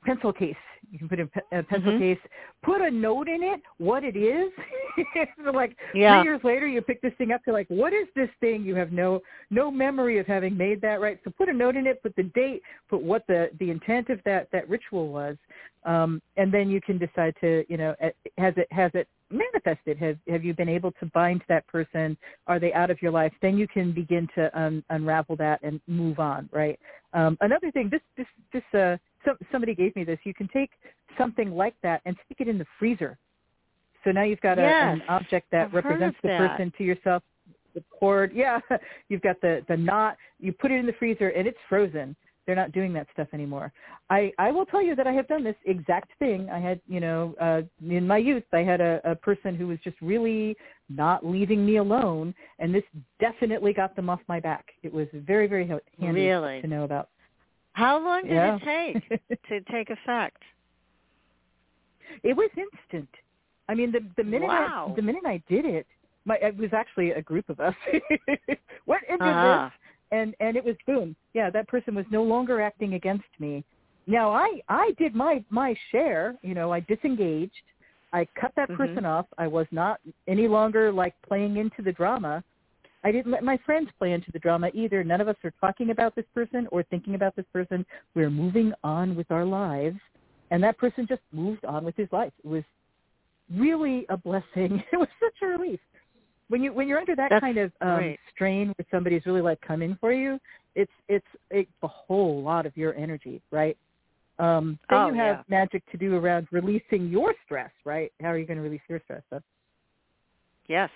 pencil 0.04 0.34
case. 0.34 0.56
You 0.92 1.00
can 1.00 1.10
put 1.10 1.20
in 1.20 1.30
a 1.52 1.60
a 1.60 1.64
pencil 1.64 1.92
Mhm. 1.94 1.98
case. 2.00 2.20
Put 2.62 2.82
a 2.82 2.92
note 2.92 3.28
in 3.28 3.42
it, 3.44 3.62
what 3.78 4.04
it 4.04 4.16
is. 4.16 4.52
so 5.44 5.52
like 5.52 5.76
Yeah. 5.94 6.16
three 6.16 6.24
years 6.24 6.44
later, 6.44 6.68
you 6.68 6.82
pick 6.82 7.02
this 7.02 7.14
thing 7.16 7.32
up. 7.32 7.42
You're 7.46 7.54
like, 7.54 7.68
what 7.70 7.94
is 7.94 8.08
this 8.16 8.30
thing? 8.40 8.64
You 8.64 8.76
have 8.76 8.92
no 8.92 9.22
no 9.50 9.72
memory 9.72 10.18
of 10.20 10.28
having 10.28 10.56
made 10.58 10.82
that, 10.82 11.02
right? 11.02 11.20
So 11.24 11.32
put 11.32 11.50
a 11.50 11.54
note 11.54 11.76
in 11.76 11.88
it. 11.88 12.02
Put 12.04 12.16
the 12.16 12.24
date. 12.24 12.62
Put 12.90 13.02
what 13.02 13.26
the 13.28 13.50
the 13.60 13.70
intent 13.72 14.10
of 14.10 14.22
that 14.24 14.50
that 14.52 14.68
ritual 14.70 15.08
was, 15.10 15.38
um, 15.86 16.22
and 16.38 16.52
then 16.52 16.70
you 16.70 16.82
can 16.82 16.98
decide 16.98 17.36
to, 17.42 17.66
you 17.70 17.78
know, 17.78 17.96
has 18.38 18.54
it 18.58 18.68
has 18.72 18.92
it 18.94 19.08
manifested? 19.34 19.98
Have 19.98 20.18
have 20.30 20.44
you 20.44 20.54
been 20.54 20.70
able 20.70 20.92
to 20.94 21.06
bind 21.08 21.44
that 21.48 21.66
person? 21.68 22.18
Are 22.48 22.60
they 22.60 22.74
out 22.74 22.92
of 22.92 23.02
your 23.02 23.12
life? 23.12 23.34
Then 23.42 23.58
you 23.58 23.68
can 23.68 23.92
begin 23.92 24.28
to 24.36 24.58
un, 24.60 24.84
unravel 24.90 25.36
that 25.38 25.60
and 25.64 25.82
move 25.88 26.20
on, 26.20 26.50
right? 26.52 26.80
Um, 27.14 27.38
another 27.42 27.72
thing, 27.72 27.90
this 27.90 28.02
this 28.18 28.28
this 28.52 28.80
uh, 28.80 28.98
some, 29.26 29.38
somebody 29.52 29.76
gave 29.76 29.96
me 29.96 30.04
this. 30.04 30.20
You 30.24 30.34
can 30.34 30.48
take 30.50 30.72
something 31.18 31.52
like 31.52 31.76
that 31.84 32.02
and 32.06 32.16
stick 32.26 32.38
it 32.42 32.48
in 32.48 32.58
the 32.58 32.66
freezer. 32.80 33.18
So 34.04 34.12
now 34.12 34.24
you've 34.24 34.42
got 34.42 34.60
a, 34.60 34.64
Yes, 34.64 34.94
an 34.96 35.04
object 35.08 35.48
that 35.52 35.68
I've 35.68 35.74
represents 35.74 36.18
the 36.22 36.30
that. 36.30 36.38
person 36.50 36.74
to 36.78 36.84
yourself. 36.84 37.24
The 37.74 37.84
cord, 37.90 38.32
yeah, 38.36 38.60
you've 39.10 39.22
got 39.22 39.40
the 39.42 39.64
the 39.68 39.78
knot. 39.78 40.18
You 40.40 40.52
put 40.54 40.72
it 40.72 40.76
in 40.76 40.86
the 40.86 40.94
freezer 40.94 41.30
and 41.30 41.48
it's 41.48 41.58
frozen. 41.70 42.16
They're 42.46 42.58
not 42.58 42.74
doing 42.74 42.92
that 42.94 43.08
stuff 43.14 43.30
anymore. 43.34 43.72
I 44.10 44.32
I 44.38 44.52
will 44.52 44.66
tell 44.66 44.82
you 44.82 44.96
that 44.96 45.08
I 45.08 45.14
have 45.14 45.28
done 45.30 45.44
this 45.46 45.56
exact 45.66 46.12
thing. 46.20 46.50
I 46.50 46.60
had 46.60 46.82
you 46.88 47.00
know 47.00 47.34
uh, 47.40 47.62
in 47.90 48.06
my 48.06 48.18
youth 48.18 48.44
I 48.52 48.60
had 48.60 48.82
a, 48.82 49.00
a 49.06 49.16
person 49.16 49.56
who 49.56 49.68
was 49.68 49.80
just 49.84 49.96
really 50.02 50.56
not 50.90 51.26
leaving 51.26 51.66
me 51.66 51.78
alone, 51.78 52.36
and 52.60 52.76
this 52.76 52.84
definitely 53.20 53.74
got 53.74 53.96
them 53.96 54.10
off 54.10 54.20
my 54.28 54.40
back. 54.42 54.66
It 54.84 54.94
was 54.94 55.08
very 55.14 55.48
very 55.48 55.66
handy 55.66 56.22
Really? 56.22 56.62
to 56.62 56.68
know 56.68 56.84
about. 56.84 57.10
How 57.74 58.04
long 58.04 58.24
did 58.24 58.32
Yeah. 58.34 58.58
it 58.58 59.00
take 59.10 59.20
to 59.50 59.62
take 59.72 59.90
effect? 59.90 60.42
It 62.24 62.36
was 62.36 62.50
instant. 62.58 63.10
I 63.70 63.76
mean, 63.76 63.92
the 63.92 64.02
the 64.18 64.24
minute 64.24 64.48
Wow. 64.50 64.90
I 64.92 64.96
the 64.96 65.02
minute 65.02 65.24
I 65.26 65.42
did 65.50 65.66
it, 65.66 65.88
my 66.26 66.36
it 66.38 66.56
was 66.56 66.72
actually 66.74 67.12
a 67.12 67.22
group 67.22 67.50
of 67.50 67.60
us 67.60 67.76
went 68.86 69.04
did 69.08 69.22
Uh-huh. 69.22 69.70
this, 69.70 69.72
and 70.12 70.36
and 70.40 70.56
it 70.58 70.64
was 70.64 70.76
boom. 70.86 71.16
Yeah, 71.34 71.50
that 71.50 71.68
person 71.68 71.96
was 71.96 72.06
no 72.12 72.24
longer 72.24 72.62
acting 72.62 72.94
against 72.94 73.26
me. 73.40 73.64
Now 74.06 74.32
I 74.32 74.62
I 74.70 74.92
did 74.98 75.16
my 75.16 75.44
my 75.50 75.76
share. 75.92 76.36
You 76.44 76.54
know, 76.54 76.72
I 76.72 76.82
disengaged. 76.82 77.54
I 78.12 78.28
cut 78.40 78.54
that 78.56 78.70
Mhm. 78.70 78.78
person 78.78 79.06
off. 79.06 79.26
I 79.40 79.48
was 79.48 79.66
not 79.72 80.00
any 80.28 80.48
longer 80.48 80.92
like 80.92 81.16
playing 81.28 81.58
into 81.58 81.82
the 81.82 81.92
drama. 81.94 82.44
I 83.04 83.12
didn't 83.12 83.32
let 83.32 83.44
my 83.44 83.58
friends 83.66 83.90
play 83.98 84.14
into 84.14 84.32
the 84.32 84.40
drama 84.40 84.70
either. 84.74 85.04
None 85.04 85.22
of 85.22 85.28
us 85.28 85.36
are 85.44 85.54
talking 85.60 85.90
about 85.90 86.16
this 86.16 86.26
person 86.34 86.68
or 86.72 86.84
thinking 86.84 87.16
about 87.16 87.36
this 87.36 87.46
person. 87.52 87.86
We're 88.16 88.30
moving 88.30 88.74
on 88.84 89.16
with 89.16 89.30
our 89.32 89.46
lives, 89.46 90.00
and 90.52 90.64
that 90.64 90.78
person 90.78 91.06
just 91.08 91.22
moved 91.32 91.66
on 91.66 91.84
with 91.84 91.96
his 91.98 92.08
life. 92.12 92.32
It 92.44 92.48
was 92.48 92.64
really 93.54 94.06
a 94.10 94.18
blessing. 94.18 94.84
It 94.94 94.98
was 94.98 95.10
such 95.20 95.36
a 95.42 95.48
relief 95.48 95.80
when 96.50 96.62
you 96.62 96.74
when 96.74 96.88
you're 96.88 97.00
under 97.00 97.16
that 97.16 97.30
That's 97.32 97.42
kind 97.42 97.58
of 97.58 97.72
um, 97.82 98.16
strain 98.34 98.68
where 98.68 98.86
somebody's 98.92 99.26
really 99.26 99.42
like 99.42 99.60
coming 99.62 99.98
for 100.00 100.14
you. 100.14 100.40
It's 100.76 100.92
it's 101.08 101.26
it's 101.50 101.72
a 101.82 101.88
whole 101.88 102.44
lot 102.44 102.66
of 102.66 102.76
your 102.78 102.94
energy, 102.96 103.42
right? 103.52 103.78
Um, 104.40 104.80
then 104.90 105.00
Oh, 105.00 105.08
you 105.08 105.14
have 105.16 105.38
yeah. 105.38 105.60
magic 105.62 105.84
to 105.92 105.98
do 105.98 106.16
around 106.16 106.48
releasing 106.52 107.08
your 107.08 107.34
stress, 107.46 107.72
right? 107.86 108.12
How 108.22 108.28
are 108.30 108.38
you 108.38 108.46
going 108.46 108.58
to 108.58 108.64
release 108.64 108.82
your 108.88 109.00
stress? 109.04 109.22
That's 109.32 109.44
Yes. 110.68 110.90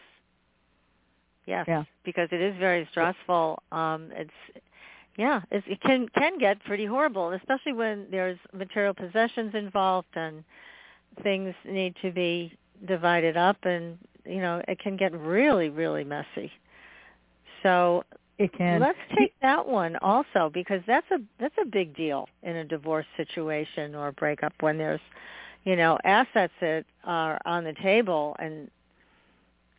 Yes. 1.47 1.65
Yeah. 1.67 1.83
Because 2.03 2.29
it 2.31 2.41
is 2.41 2.55
very 2.59 2.87
stressful. 2.91 3.63
Um, 3.71 4.11
it's 4.11 4.29
yeah, 5.17 5.41
it's, 5.49 5.65
it 5.67 5.81
can 5.81 6.07
can 6.09 6.37
get 6.37 6.63
pretty 6.63 6.85
horrible, 6.85 7.31
especially 7.31 7.73
when 7.73 8.05
there's 8.11 8.37
material 8.53 8.93
possessions 8.93 9.55
involved 9.55 10.15
and 10.15 10.43
things 11.23 11.55
need 11.65 11.95
to 12.03 12.11
be 12.11 12.55
divided 12.85 13.35
up, 13.35 13.57
and 13.63 13.97
you 14.25 14.39
know 14.39 14.61
it 14.67 14.77
can 14.79 14.95
get 14.95 15.11
really 15.13 15.69
really 15.69 16.03
messy. 16.03 16.51
So 17.63 18.03
it 18.37 18.53
can. 18.53 18.79
let's 18.79 18.99
take 19.17 19.33
that 19.41 19.67
one 19.67 19.95
also 20.01 20.51
because 20.53 20.81
that's 20.85 21.09
a 21.11 21.17
that's 21.39 21.55
a 21.59 21.65
big 21.65 21.95
deal 21.95 22.29
in 22.43 22.57
a 22.57 22.65
divorce 22.65 23.07
situation 23.15 23.95
or 23.95 24.09
a 24.09 24.13
breakup 24.13 24.53
when 24.59 24.77
there's 24.77 25.01
you 25.63 25.75
know 25.75 25.97
assets 26.03 26.53
that 26.61 26.85
are 27.05 27.39
on 27.45 27.63
the 27.63 27.73
table 27.81 28.35
and 28.37 28.69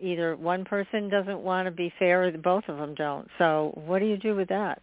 either 0.01 0.37
one 0.37 0.65
person 0.65 1.09
doesn't 1.09 1.41
want 1.41 1.67
to 1.67 1.71
be 1.71 1.93
fair 1.99 2.25
or 2.25 2.31
both 2.33 2.65
of 2.69 2.79
them 2.79 2.95
don't. 2.95 3.29
So 3.39 3.73
what 3.87 3.99
do 4.01 4.07
you 4.07 4.17
do 4.17 4.35
with 4.35 4.49
that? 4.49 4.81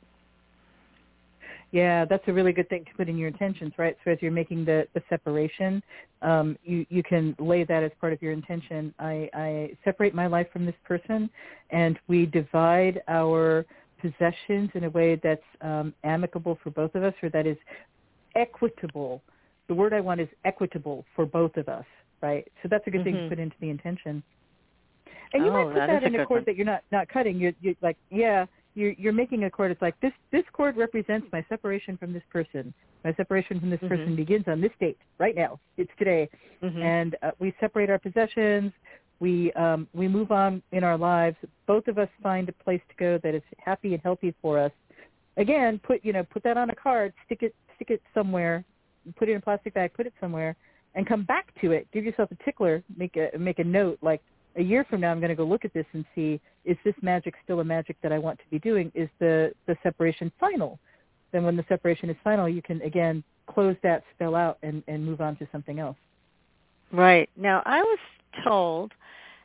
Yeah, 1.72 2.06
that's 2.06 2.24
a 2.28 2.34
really 2.34 2.54
good 2.54 2.70
thing 2.70 2.86
to 2.86 2.92
put 2.96 3.10
in 3.10 3.18
your 3.18 3.28
intentions, 3.28 3.74
right? 3.78 3.98
So 4.06 4.12
as 4.12 4.18
you're 4.22 4.32
making 4.32 4.66
the, 4.66 4.88
the 4.94 5.02
separation, 5.10 5.84
um, 6.22 6.58
you, 6.64 6.86
you 6.90 7.04
can 7.04 7.36
lay 7.38 7.64
that 7.66 7.84
as 7.84 7.92
part 8.00 8.14
of 8.14 8.22
your 8.22 8.32
intention. 8.32 8.94
I, 9.00 9.30
I 9.34 9.78
separate 9.84 10.16
my 10.16 10.28
life 10.28 10.48
from 10.54 10.66
this 10.66 10.76
person, 10.86 11.30
and 11.72 12.00
we 12.08 12.28
divide 12.28 13.02
our 13.08 13.66
possessions 14.00 14.70
in 14.74 14.86
a 14.86 14.90
way 14.90 15.20
that's 15.22 15.42
um, 15.62 15.94
amicable 16.04 16.58
for 16.64 16.70
both 16.70 16.96
of 16.96 17.04
us, 17.04 17.14
or 17.22 17.30
that 17.30 17.48
is 17.48 17.58
equitable. 18.36 19.22
The 19.68 19.74
word 19.74 19.94
I 19.94 20.00
want 20.00 20.22
is 20.22 20.30
equitable 20.46 21.04
for 21.16 21.26
both 21.26 21.58
of 21.58 21.68
us, 21.68 21.86
right? 22.22 22.48
So 22.62 22.70
that's 22.70 22.86
a 22.88 22.92
good 22.92 23.04
thing 23.04 23.16
Mhm. 23.16 23.24
to 23.24 23.30
put 23.30 23.40
into 23.40 23.56
the 23.60 23.70
intention. 23.70 24.24
And 25.36 25.44
you 25.46 25.52
Oh, 25.52 25.54
might 25.54 25.66
put 25.66 25.76
that 25.76 25.88
that, 25.88 26.04
in 26.04 26.16
a 26.16 26.26
cord 26.26 26.40
one. 26.42 26.44
that 26.46 26.56
you're 26.56 26.66
not 26.66 26.82
not 26.94 27.10
cutting. 27.10 27.38
You're, 27.38 27.52
you're 27.60 27.74
like, 27.82 27.98
yeah, 28.10 28.46
you're 28.74 28.92
you're 28.94 29.12
making 29.14 29.44
a 29.44 29.50
cord. 29.50 29.70
It's 29.70 29.82
like 29.82 30.00
this 30.00 30.14
this 30.32 30.44
cord 30.54 30.78
represents 30.78 31.28
my 31.34 31.44
separation 31.50 31.98
from 31.98 32.14
this 32.14 32.24
person. 32.32 32.74
My 33.04 33.14
separation 33.16 33.60
from 33.60 33.70
this 33.70 33.82
Mhm. 33.82 33.90
person 33.90 34.16
begins 34.16 34.48
on 34.48 34.62
this 34.62 34.72
date, 34.80 34.98
right 35.18 35.36
now. 35.36 35.60
It's 35.76 35.92
today, 36.00 36.30
Mhm. 36.64 36.82
and 36.82 37.16
uh, 37.22 37.32
we 37.40 37.54
separate 37.60 37.90
our 37.90 38.00
possessions. 38.00 38.72
We 39.20 39.52
um, 39.54 39.90
we 39.94 40.08
move 40.08 40.32
on 40.32 40.62
in 40.72 40.86
our 40.86 40.98
lives. 40.98 41.36
Both 41.68 41.90
of 41.90 41.98
us 41.98 42.10
find 42.24 42.48
a 42.48 42.54
place 42.54 42.82
to 42.88 42.96
go 42.96 43.18
that 43.18 43.36
is 43.36 43.44
happy 43.58 43.94
and 43.94 44.02
healthy 44.04 44.34
for 44.42 44.58
us. 44.58 44.72
Again, 45.36 45.80
put 45.80 46.04
you 46.06 46.14
know 46.14 46.24
put 46.24 46.44
that 46.44 46.56
on 46.56 46.70
a 46.70 46.76
card, 46.76 47.12
stick 47.26 47.44
it 47.44 47.54
stick 47.76 47.90
it 47.92 48.02
somewhere, 48.14 48.64
put 49.18 49.28
it 49.28 49.34
in 49.34 49.38
a 49.40 49.42
plastic 49.42 49.74
bag, 49.74 49.92
put 49.94 50.08
it 50.08 50.14
somewhere, 50.22 50.56
and 50.96 51.06
come 51.06 51.24
back 51.24 51.54
to 51.60 51.74
it. 51.74 51.88
Give 51.92 52.06
yourself 52.06 52.32
a 52.32 52.44
tickler. 52.46 52.84
Make 52.96 53.18
a 53.18 53.38
make 53.38 53.60
a 53.60 53.66
note 53.66 53.98
like 54.02 54.22
a 54.56 54.64
year 54.64 54.86
from 54.90 55.02
now 55.02 55.12
I'm 55.12 55.20
going 55.20 55.30
to 55.30 55.36
go 55.36 55.46
look 55.46 55.66
at 55.66 55.74
this 55.74 55.86
and 55.94 56.06
see 56.16 56.40
is 56.64 56.78
this 56.84 56.96
magic 57.02 57.36
still 57.44 57.60
a 57.60 57.64
magic 57.64 57.98
that 58.02 58.12
I 58.12 58.20
want 58.20 58.40
to 58.40 58.46
be 58.50 58.60
doing? 58.60 58.92
Is 58.96 59.10
the 59.20 59.52
the 59.68 59.76
separation 59.84 60.32
final? 60.40 60.80
Then 61.32 61.44
when 61.44 61.56
the 61.56 61.66
separation 61.68 62.10
is 62.10 62.18
final, 62.24 62.48
you 62.48 62.62
can 62.62 62.82
again 62.82 63.24
close 63.48 63.76
that 63.84 64.04
spell 64.16 64.36
out 64.36 64.58
and 64.64 64.84
and 64.88 65.06
move 65.06 65.22
on 65.22 65.36
to 65.38 65.48
something 65.52 65.80
else. 65.80 65.98
Right. 66.92 67.30
Now, 67.36 67.62
I 67.66 67.82
was 67.82 68.00
told, 68.44 68.94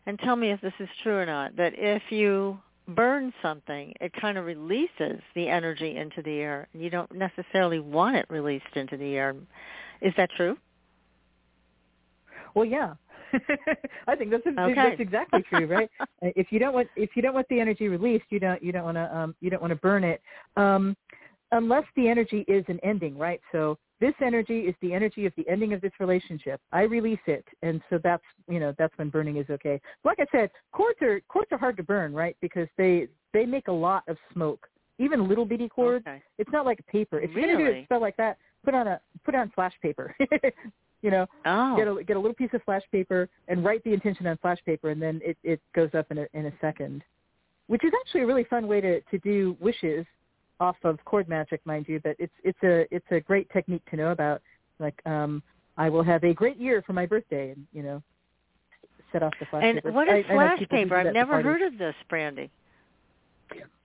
and 0.07 0.19
tell 0.19 0.37
me 0.37 0.51
if 0.51 0.61
this 0.61 0.75
is 0.79 0.89
true 1.03 1.17
or 1.17 1.27
not, 1.27 1.57
that 1.57 1.73
if 1.77 2.03
you 2.11 2.59
burn 2.89 3.33
something, 3.43 3.93
it 4.01 4.13
kind 4.21 4.39
of 4.39 4.45
releases 4.45 5.21
the 5.35 5.49
energy 5.49 5.97
into 5.97 6.23
the 6.23 6.39
air. 6.39 6.69
And 6.73 6.83
You 6.83 6.91
don't 6.91 7.13
necessarily 7.13 7.81
want 7.81 8.17
it 8.17 8.27
released 8.29 8.75
into 8.75 8.97
the 8.97 9.17
air. 9.17 9.35
Is 10.01 10.13
that 10.17 10.31
true? 10.37 10.57
Well, 12.55 12.65
yeah. 12.65 12.95
I 14.07 14.16
think 14.16 14.31
that's 14.31 14.47
Okay. 14.47 14.74
that's 14.74 15.01
exactly 15.01 15.43
true, 15.43 15.66
right? 15.66 15.91
Uh, 16.22 16.28
if 16.37 16.49
you 16.53 16.59
don't 16.59 16.74
want 16.74 16.87
if 16.97 17.09
you 17.14 17.22
don't 17.22 17.33
want 17.33 17.49
the 17.49 17.59
energy 17.59 17.89
released, 17.89 18.26
you 18.28 18.39
don't 18.39 18.62
you 18.62 18.72
don't 18.72 18.85
want 18.85 18.97
to 18.99 19.16
um, 19.16 19.35
you 19.41 19.49
don't 19.49 19.62
want 19.62 19.70
to 19.70 19.76
burn 19.76 20.05
it, 20.05 20.20
um, 20.59 20.95
unless 21.51 21.85
the 21.97 22.07
energy 22.07 22.45
is 22.47 22.62
an 22.68 22.78
ending, 22.83 23.16
right? 23.16 23.41
So 23.53 23.78
this 24.01 24.12
energy 24.22 24.61
is 24.61 24.74
the 24.83 24.93
energy 24.93 25.24
of 25.24 25.33
the 25.39 25.49
ending 25.49 25.72
of 25.72 25.81
this 25.81 25.93
relationship. 25.99 26.61
I 26.72 26.83
release 26.83 27.20
it, 27.26 27.45
and 27.62 27.81
so 27.89 27.99
that's 28.03 28.22
you 28.49 28.61
know 28.61 28.74
that's 28.76 28.93
when 28.99 29.09
burning 29.09 29.39
is 29.39 29.47
okay. 29.49 29.81
Like 30.05 30.18
I 30.20 30.26
said, 30.31 30.51
cords 30.72 31.01
are 31.01 31.20
cords 31.28 31.49
are 31.53 31.59
hard 31.59 31.78
to 31.78 31.83
burn, 31.83 32.12
right? 32.12 32.37
Because 32.43 32.68
they 32.76 33.09
they 33.33 33.47
make 33.47 33.68
a 33.68 33.72
lot 33.72 34.03
of 34.07 34.18
smoke. 34.35 34.68
Even 34.99 35.26
little 35.26 35.47
bitty 35.47 35.70
cords, 35.70 36.07
Okay. 36.07 36.22
it's 36.37 36.51
not 36.53 36.66
like 36.66 36.87
paper. 36.87 37.18
If 37.18 37.31
you're 37.31 37.47
gonna 37.47 37.57
do 37.57 37.78
a 37.81 37.85
spell 37.85 38.03
like 38.03 38.16
that, 38.18 38.37
put 38.62 38.74
on 38.74 38.87
a 38.87 39.01
put 39.24 39.35
on 39.35 39.51
flash 39.55 39.72
paper. 39.81 40.14
you 41.03 41.11
know, 41.11 41.27
Oh. 41.47 41.77
get 41.77 41.89
a 41.89 42.05
get 42.05 42.17
a 42.17 42.21
little 42.21 42.35
piece 42.35 42.53
of 42.53 42.63
flash 42.65 42.83
paper 42.93 43.29
and 43.49 43.65
write 43.65 43.83
the 43.85 43.93
intention 43.93 44.27
on 44.27 44.37
flash 44.39 44.59
paper, 44.65 44.91
and 44.91 45.01
then 45.01 45.21
it 45.25 45.37
it 45.43 45.61
goes 45.75 45.91
up 45.95 46.11
in 46.11 46.19
a 46.19 46.27
in 46.35 46.47
a 46.47 46.53
second, 46.61 47.03
which 47.69 47.85
is 47.85 47.93
actually 48.01 48.23
a 48.23 48.27
really 48.27 48.45
fun 48.45 48.67
way 48.67 48.81
to 48.81 49.01
to 49.01 49.19
do 49.19 49.57
wishes 49.61 50.05
off 50.61 50.77
of 50.85 51.03
cord 51.07 51.29
magic, 51.29 51.61
mind 51.65 51.87
you. 51.89 52.01
But 52.01 52.17
it's 52.19 52.35
it's 52.45 52.63
a 52.63 52.87
it's 52.95 53.07
a 53.11 53.21
great 53.21 53.49
technique 53.51 53.83
to 53.91 53.97
know 53.97 54.11
about. 54.13 54.43
Like, 54.79 55.01
um, 55.07 55.43
I 55.77 55.89
will 55.89 56.03
have 56.03 56.25
a 56.25 56.33
great 56.35 56.57
year 56.57 56.83
for 56.83 56.93
my 56.93 57.07
birthday, 57.07 57.51
and 57.51 57.67
you 57.73 57.83
know, 57.83 58.03
set 59.13 59.23
off 59.23 59.33
the 59.41 59.47
flash 59.47 59.63
and 59.65 59.77
paper. 59.77 59.93
what 59.93 60.09
I- 60.09 60.19
is 60.19 60.27
I 60.29 60.35
flash 60.35 60.59
who 60.59 60.67
paper? 60.67 60.97
I've 60.97 61.13
never 61.15 61.43
heard 61.43 61.63
of 61.63 61.79
this, 61.79 61.95
Brandy. 62.09 62.51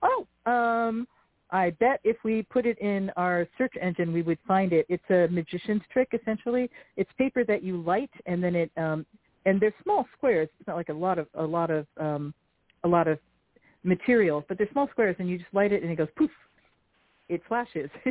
Oh, 0.02 0.26
um, 0.46 1.08
I 1.50 1.70
bet 1.70 2.00
if 2.04 2.16
we 2.24 2.42
put 2.42 2.66
it 2.66 2.78
in 2.78 3.10
our 3.16 3.46
search 3.56 3.74
engine, 3.80 4.12
we 4.12 4.22
would 4.22 4.38
find 4.46 4.72
it. 4.72 4.86
It's 4.88 5.08
a 5.10 5.28
magician's 5.32 5.82
trick, 5.92 6.08
essentially. 6.12 6.70
It's 6.96 7.10
paper 7.18 7.44
that 7.44 7.62
you 7.62 7.80
light, 7.82 8.10
and 8.26 8.42
then 8.42 8.56
it, 8.56 8.70
um, 8.76 9.06
and 9.44 9.60
they're 9.60 9.74
small 9.82 10.06
squares. 10.16 10.48
It's 10.58 10.66
not 10.66 10.76
like 10.76 10.88
a 10.88 10.94
lot 10.94 11.18
of 11.18 11.28
a 11.34 11.44
lot 11.44 11.70
of 11.70 11.86
um, 12.00 12.34
a 12.84 12.88
lot 12.88 13.06
of 13.06 13.18
material, 13.84 14.44
but 14.48 14.58
they're 14.58 14.68
small 14.72 14.88
squares, 14.90 15.16
and 15.18 15.28
you 15.28 15.38
just 15.38 15.52
light 15.54 15.72
it, 15.72 15.82
and 15.82 15.92
it 15.92 15.96
goes 15.96 16.08
poof. 16.16 16.30
It 17.28 17.42
flashes. 17.48 17.90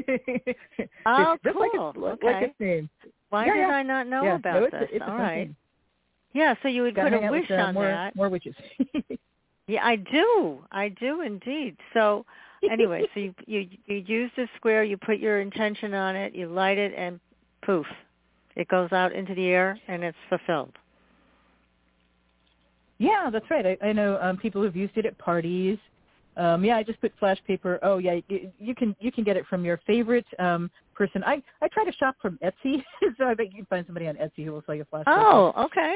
Oh, 1.07 1.37
just 1.43 1.55
like 1.57 1.71
cool. 1.71 1.89
its, 1.89 1.97
like 2.23 2.35
Okay. 2.35 2.45
its 2.45 2.59
name. 2.59 2.89
Why 3.29 3.45
Yeah, 3.45 3.53
did 3.53 3.59
yeah. 3.61 3.67
I 3.67 3.83
not 3.83 4.07
know 4.07 4.23
yeah, 4.23 4.35
about 4.35 4.55
no, 4.55 4.63
it's 4.65 4.91
this? 4.91 5.01
A, 5.01 5.09
All 5.09 5.17
right. 5.17 5.45
thing. 5.45 5.55
Yeah, 6.33 6.55
so 6.61 6.67
you 6.67 6.81
would 6.81 6.95
Gotta 6.95 7.11
put 7.11 7.25
a 7.27 7.31
wish 7.31 7.47
with, 7.49 7.59
uh, 7.59 7.63
on 7.63 7.73
more, 7.75 7.87
that. 7.87 8.15
More 8.15 8.29
witches. 8.29 8.55
Yeah, 9.67 9.83
I 9.83 9.95
do. 9.95 10.63
I 10.71 10.89
do 10.89 11.21
indeed. 11.21 11.75
So 11.93 12.25
anyway, 12.71 13.03
so 13.13 13.19
you 13.19 13.33
you 13.45 13.67
you 13.85 14.03
use 14.07 14.31
the 14.35 14.47
square, 14.55 14.83
you 14.83 14.97
put 14.97 15.19
your 15.19 15.41
intention 15.41 15.93
on 15.93 16.15
it, 16.15 16.33
you 16.35 16.47
light 16.47 16.77
it, 16.77 16.93
and 16.95 17.19
poof, 17.65 17.85
it 18.55 18.67
goes 18.67 18.91
out 18.91 19.13
into 19.13 19.35
the 19.35 19.47
air 19.47 19.77
and 19.87 20.03
it's 20.03 20.17
fulfilled. 20.29 20.73
Yeah, 22.97 23.29
that's 23.31 23.49
right. 23.49 23.65
I, 23.65 23.77
I 23.87 23.93
know 23.93 24.17
um, 24.21 24.37
people 24.37 24.61
who've 24.61 24.75
used 24.75 24.95
it 24.95 25.05
at 25.05 25.17
parties. 25.17 25.77
Um, 26.37 26.63
yeah, 26.63 26.77
I 26.77 26.83
just 26.83 26.99
put 27.01 27.13
flash 27.19 27.37
paper. 27.47 27.79
Oh, 27.81 27.97
yeah, 27.97 28.19
you, 28.27 28.51
you 28.59 28.75
can 28.75 28.95
you 28.99 29.11
can 29.11 29.23
get 29.23 29.37
it 29.37 29.45
from 29.47 29.63
your 29.63 29.79
favorite 29.85 30.25
um, 30.39 30.69
person. 30.93 31.23
I 31.25 31.41
I 31.61 31.67
try 31.69 31.85
to 31.85 31.93
shop 31.93 32.15
from 32.21 32.39
Etsy, 32.43 32.83
so 33.17 33.25
I 33.25 33.33
bet 33.33 33.47
you 33.47 33.57
can 33.57 33.65
find 33.65 33.85
somebody 33.85 34.07
on 34.07 34.15
Etsy 34.15 34.45
who 34.45 34.51
will 34.51 34.63
sell 34.65 34.75
you 34.75 34.85
flash 34.89 35.05
paper. 35.05 35.17
Oh, 35.17 35.53
okay. 35.65 35.95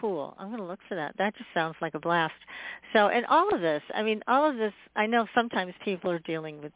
Cool. 0.00 0.34
I'm 0.38 0.48
going 0.48 0.58
to 0.60 0.66
look 0.66 0.80
for 0.88 0.94
that. 0.96 1.14
That 1.18 1.36
just 1.36 1.48
sounds 1.54 1.76
like 1.80 1.94
a 1.94 2.00
blast. 2.00 2.34
So, 2.92 3.08
and 3.08 3.24
all 3.26 3.54
of 3.54 3.60
this, 3.60 3.82
I 3.94 4.02
mean, 4.02 4.22
all 4.26 4.48
of 4.48 4.56
this, 4.56 4.72
I 4.96 5.06
know 5.06 5.26
sometimes 5.34 5.74
people 5.84 6.10
are 6.10 6.18
dealing 6.20 6.60
with 6.60 6.72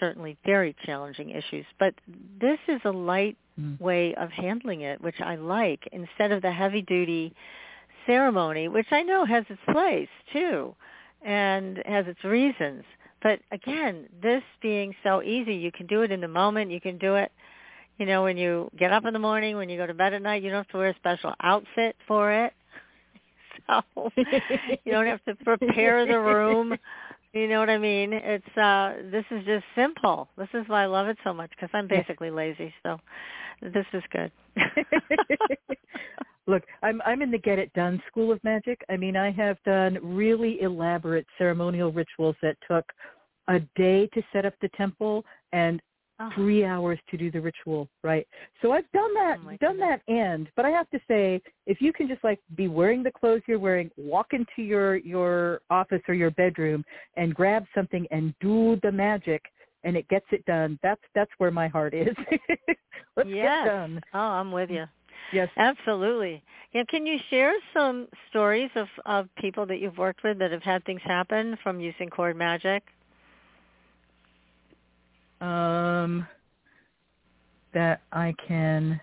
certainly 0.00 0.36
very 0.44 0.74
challenging 0.84 1.30
issues, 1.30 1.64
but 1.78 1.94
this 2.40 2.58
is 2.68 2.80
a 2.84 2.90
light 2.90 3.36
Mm. 3.58 3.80
way 3.80 4.14
of 4.16 4.30
handling 4.30 4.82
it, 4.82 5.00
which 5.00 5.18
I 5.22 5.36
like, 5.36 5.88
instead 5.90 6.30
of 6.30 6.42
the 6.42 6.52
heavy 6.52 6.82
duty 6.82 7.34
ceremony, 8.04 8.68
which 8.68 8.88
I 8.90 9.02
know 9.02 9.24
has 9.24 9.44
its 9.48 9.62
place 9.72 10.10
too 10.32 10.74
and 11.22 11.82
has 11.86 12.06
its 12.06 12.22
reasons. 12.22 12.84
But 13.22 13.40
again, 13.52 14.08
this 14.20 14.42
being 14.60 14.94
so 15.02 15.22
easy, 15.22 15.54
you 15.54 15.72
can 15.72 15.86
do 15.86 16.02
it 16.02 16.12
in 16.12 16.20
the 16.20 16.28
moment, 16.28 16.70
you 16.70 16.82
can 16.82 16.98
do 16.98 17.14
it 17.16 17.32
you 17.98 18.06
know, 18.06 18.22
when 18.22 18.36
you 18.36 18.70
get 18.78 18.92
up 18.92 19.04
in 19.04 19.12
the 19.12 19.18
morning, 19.18 19.56
when 19.56 19.68
you 19.68 19.76
go 19.76 19.86
to 19.86 19.94
bed 19.94 20.12
at 20.12 20.22
night, 20.22 20.42
you 20.42 20.50
don't 20.50 20.64
have 20.64 20.68
to 20.68 20.78
wear 20.78 20.90
a 20.90 20.96
special 20.96 21.32
outfit 21.42 21.96
for 22.06 22.32
it. 22.32 22.52
So 23.68 24.10
you 24.16 24.92
don't 24.92 25.06
have 25.06 25.24
to 25.24 25.34
prepare 25.42 26.06
the 26.06 26.20
room. 26.20 26.76
You 27.36 27.48
know 27.48 27.60
what 27.60 27.68
I 27.68 27.76
mean? 27.76 28.14
It's 28.14 28.56
uh 28.56 28.94
this 29.10 29.24
is 29.30 29.44
just 29.44 29.64
simple. 29.74 30.26
This 30.38 30.48
is 30.54 30.64
why 30.68 30.84
I 30.84 30.86
love 30.86 31.06
it 31.06 31.18
so 31.22 31.34
much 31.34 31.50
because 31.50 31.68
I'm 31.74 31.86
basically 31.86 32.30
lazy. 32.30 32.72
So 32.82 32.98
this 33.60 33.84
is 33.92 34.02
good. 34.10 34.32
Look, 36.46 36.62
I'm 36.82 37.02
I'm 37.04 37.20
in 37.20 37.30
the 37.30 37.38
get 37.38 37.58
it 37.58 37.70
done 37.74 38.02
school 38.06 38.32
of 38.32 38.42
magic. 38.42 38.80
I 38.88 38.96
mean, 38.96 39.18
I 39.18 39.30
have 39.32 39.58
done 39.66 39.98
really 40.02 40.62
elaborate 40.62 41.26
ceremonial 41.36 41.92
rituals 41.92 42.36
that 42.40 42.56
took 42.66 42.86
a 43.48 43.60
day 43.76 44.08
to 44.14 44.22
set 44.32 44.46
up 44.46 44.54
the 44.62 44.70
temple 44.74 45.22
and 45.52 45.82
Oh, 46.18 46.30
three 46.34 46.64
hours 46.64 46.98
to 47.10 47.18
do 47.18 47.30
the 47.30 47.40
ritual, 47.40 47.90
right? 48.02 48.26
So 48.62 48.72
I've 48.72 48.90
done 48.92 49.12
that, 49.14 49.38
Oh 49.46 49.56
done 49.60 49.78
that 49.80 50.00
end. 50.08 50.48
But 50.56 50.64
I 50.64 50.70
have 50.70 50.88
to 50.90 51.00
say, 51.06 51.42
if 51.66 51.82
you 51.82 51.92
can 51.92 52.08
just 52.08 52.24
like 52.24 52.40
be 52.54 52.68
wearing 52.68 53.02
the 53.02 53.10
clothes 53.10 53.42
you're 53.46 53.58
wearing, 53.58 53.90
walk 53.98 54.28
into 54.32 54.62
your 54.62 54.96
your 54.96 55.60
office 55.68 56.00
or 56.08 56.14
your 56.14 56.30
bedroom 56.30 56.84
and 57.16 57.34
grab 57.34 57.66
something 57.74 58.06
and 58.10 58.34
do 58.40 58.80
the 58.82 58.90
magic, 58.90 59.42
and 59.84 59.94
it 59.94 60.08
gets 60.08 60.24
it 60.30 60.42
done. 60.46 60.78
That's 60.82 61.02
that's 61.14 61.30
where 61.36 61.50
my 61.50 61.68
heart 61.68 61.92
is. 61.92 62.16
Let's 63.16 63.28
yes. 63.28 63.64
get 63.64 63.70
done. 63.70 64.00
Oh, 64.14 64.18
I'm 64.18 64.52
with 64.52 64.70
you. 64.70 64.86
Yes. 65.32 65.48
Absolutely. 65.56 66.42
Yeah, 66.72 66.84
can 66.88 67.04
you 67.04 67.18
share 67.28 67.52
some 67.74 68.08
stories 68.30 68.70
of 68.74 68.88
of 69.04 69.28
people 69.36 69.66
that 69.66 69.80
you've 69.80 69.98
worked 69.98 70.22
with 70.24 70.38
that 70.38 70.50
have 70.50 70.62
had 70.62 70.84
things 70.84 71.02
happen 71.04 71.58
from 71.62 71.78
using 71.80 72.08
cord 72.08 72.36
magic? 72.36 72.84
Um, 75.40 76.26
that 77.74 78.00
I 78.12 78.34
can 78.46 79.00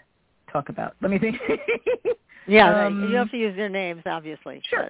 talk 0.52 0.70
about. 0.70 0.96
Let 1.02 1.12
me 1.12 1.20
think. 1.20 1.38
Yeah, 2.46 2.88
Um, 2.88 3.10
you 3.10 3.16
have 3.16 3.32
to 3.32 3.38
use 3.38 3.56
their 3.56 3.70
names, 3.70 4.02
obviously. 4.06 4.62
Sure. 4.70 4.90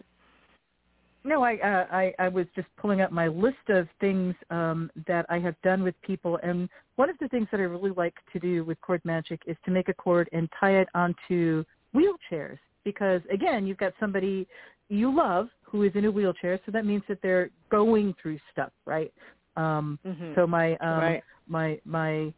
No, 1.24 1.44
I, 1.44 1.56
uh, 1.58 1.86
I 1.92 2.14
I 2.20 2.28
was 2.28 2.48
just 2.56 2.68
pulling 2.78 3.02
up 3.02 3.12
my 3.12 3.28
list 3.28 3.70
of 3.70 3.88
things 4.02 4.36
um, 4.50 4.92
that 5.08 5.26
I 5.30 5.40
have 5.40 5.56
done 5.62 5.84
with 5.84 5.96
people, 6.02 6.40
and 6.44 6.68
one 6.96 7.10
of 7.10 7.18
the 7.20 7.30
things 7.30 7.48
that 7.52 7.60
I 7.60 7.64
really 7.64 7.92
like 7.96 8.16
to 8.34 8.40
do 8.40 8.66
with 8.66 8.82
cord 8.82 9.02
magic 9.06 9.42
is 9.46 9.56
to 9.66 9.72
make 9.72 9.88
a 9.88 9.94
cord 9.94 10.28
and 10.34 10.50
tie 10.60 10.78
it 10.80 10.90
onto 10.94 11.64
wheelchairs. 11.96 12.58
Because 12.84 13.22
again, 13.32 13.66
you've 13.66 13.78
got 13.78 13.94
somebody 14.00 14.48
you 14.90 15.16
love 15.16 15.48
who 15.62 15.84
is 15.84 15.92
in 15.96 16.06
a 16.06 16.12
wheelchair, 16.12 16.60
so 16.66 16.72
that 16.72 16.86
means 16.86 17.04
that 17.08 17.20
they're 17.22 17.50
going 17.70 18.14
through 18.22 18.38
stuff, 18.52 18.72
right? 18.86 19.14
Um, 19.56 20.00
mhm. 20.06 20.36
So 20.36 20.48
my 20.48 20.76
um, 20.78 21.00
Right. 21.00 21.24
my 21.48 21.80
my 21.86 22.34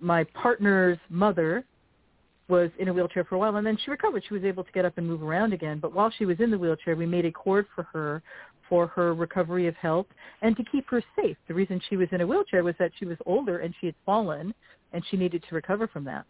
my 0.00 0.24
partner's 0.34 0.98
mother 1.08 1.64
was 2.48 2.70
in 2.78 2.88
a 2.88 2.92
wheelchair 2.92 3.24
for 3.24 3.34
a 3.34 3.38
while 3.38 3.56
and 3.56 3.66
then 3.66 3.76
she 3.84 3.90
recovered. 3.90 4.22
She 4.28 4.34
was 4.34 4.44
able 4.44 4.62
to 4.62 4.72
get 4.72 4.84
up 4.84 4.98
and 4.98 5.06
move 5.06 5.22
around 5.22 5.52
again. 5.52 5.78
But 5.80 5.92
while 5.92 6.10
she 6.16 6.24
was 6.24 6.38
in 6.38 6.50
the 6.50 6.58
wheelchair, 6.58 6.94
we 6.94 7.06
made 7.06 7.24
a 7.24 7.32
cord 7.32 7.66
for 7.74 7.84
her 7.92 8.22
for 8.68 8.86
her 8.88 9.14
recovery 9.14 9.66
of 9.68 9.76
health 9.76 10.06
and 10.42 10.56
to 10.56 10.64
keep 10.64 10.88
her 10.90 11.02
safe. 11.14 11.36
The 11.48 11.54
reason 11.54 11.80
she 11.88 11.96
was 11.96 12.08
in 12.12 12.20
a 12.20 12.26
wheelchair 12.26 12.62
was 12.64 12.74
that 12.78 12.90
she 12.98 13.04
was 13.04 13.16
older 13.26 13.58
and 13.58 13.74
she 13.80 13.86
had 13.86 13.94
fallen 14.04 14.52
and 14.92 15.04
she 15.10 15.16
needed 15.16 15.44
to 15.48 15.54
recover 15.54 15.86
from 15.88 16.04
that. 16.04 16.24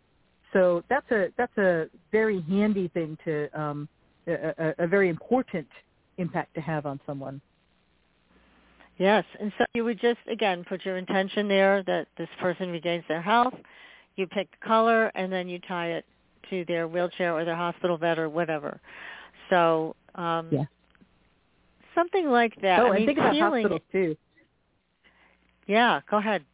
So 0.52 0.82
that's 0.88 1.10
a 1.10 1.28
that's 1.36 1.56
a 1.58 1.86
very 2.12 2.40
handy 2.42 2.88
thing 2.88 3.18
to 3.24 3.48
um 3.58 3.88
a, 4.26 4.32
a, 4.58 4.84
a 4.84 4.86
very 4.86 5.08
important 5.08 5.66
impact 6.18 6.54
to 6.54 6.60
have 6.60 6.86
on 6.86 6.98
someone. 7.06 7.40
Yes, 8.98 9.24
and 9.40 9.52
so 9.58 9.64
you 9.74 9.84
would 9.84 10.00
just 10.00 10.20
again 10.26 10.64
put 10.66 10.84
your 10.84 10.96
intention 10.96 11.48
there 11.48 11.82
that 11.82 12.08
this 12.16 12.28
person 12.40 12.70
regains 12.70 13.04
their 13.08 13.20
health. 13.20 13.54
You 14.16 14.26
pick 14.26 14.50
the 14.50 14.66
color, 14.66 15.12
and 15.14 15.30
then 15.30 15.48
you 15.48 15.58
tie 15.58 15.88
it 15.88 16.04
to 16.50 16.64
their 16.66 16.88
wheelchair 16.88 17.34
or 17.34 17.44
their 17.44 17.56
hospital 17.56 17.98
bed 17.98 18.18
or 18.18 18.28
whatever. 18.28 18.80
So 19.50 19.94
um, 20.14 20.48
Yeah. 20.50 20.64
something 21.94 22.28
like 22.30 22.54
that. 22.62 22.80
oh, 22.80 22.86
I 22.86 22.88
and 22.88 22.96
mean, 22.96 23.06
think 23.06 23.18
about 23.18 23.34
healing. 23.34 23.62
hospitals 23.64 23.82
too. 23.92 24.16
Yeah, 25.66 26.00
go 26.10 26.16
ahead. 26.18 26.44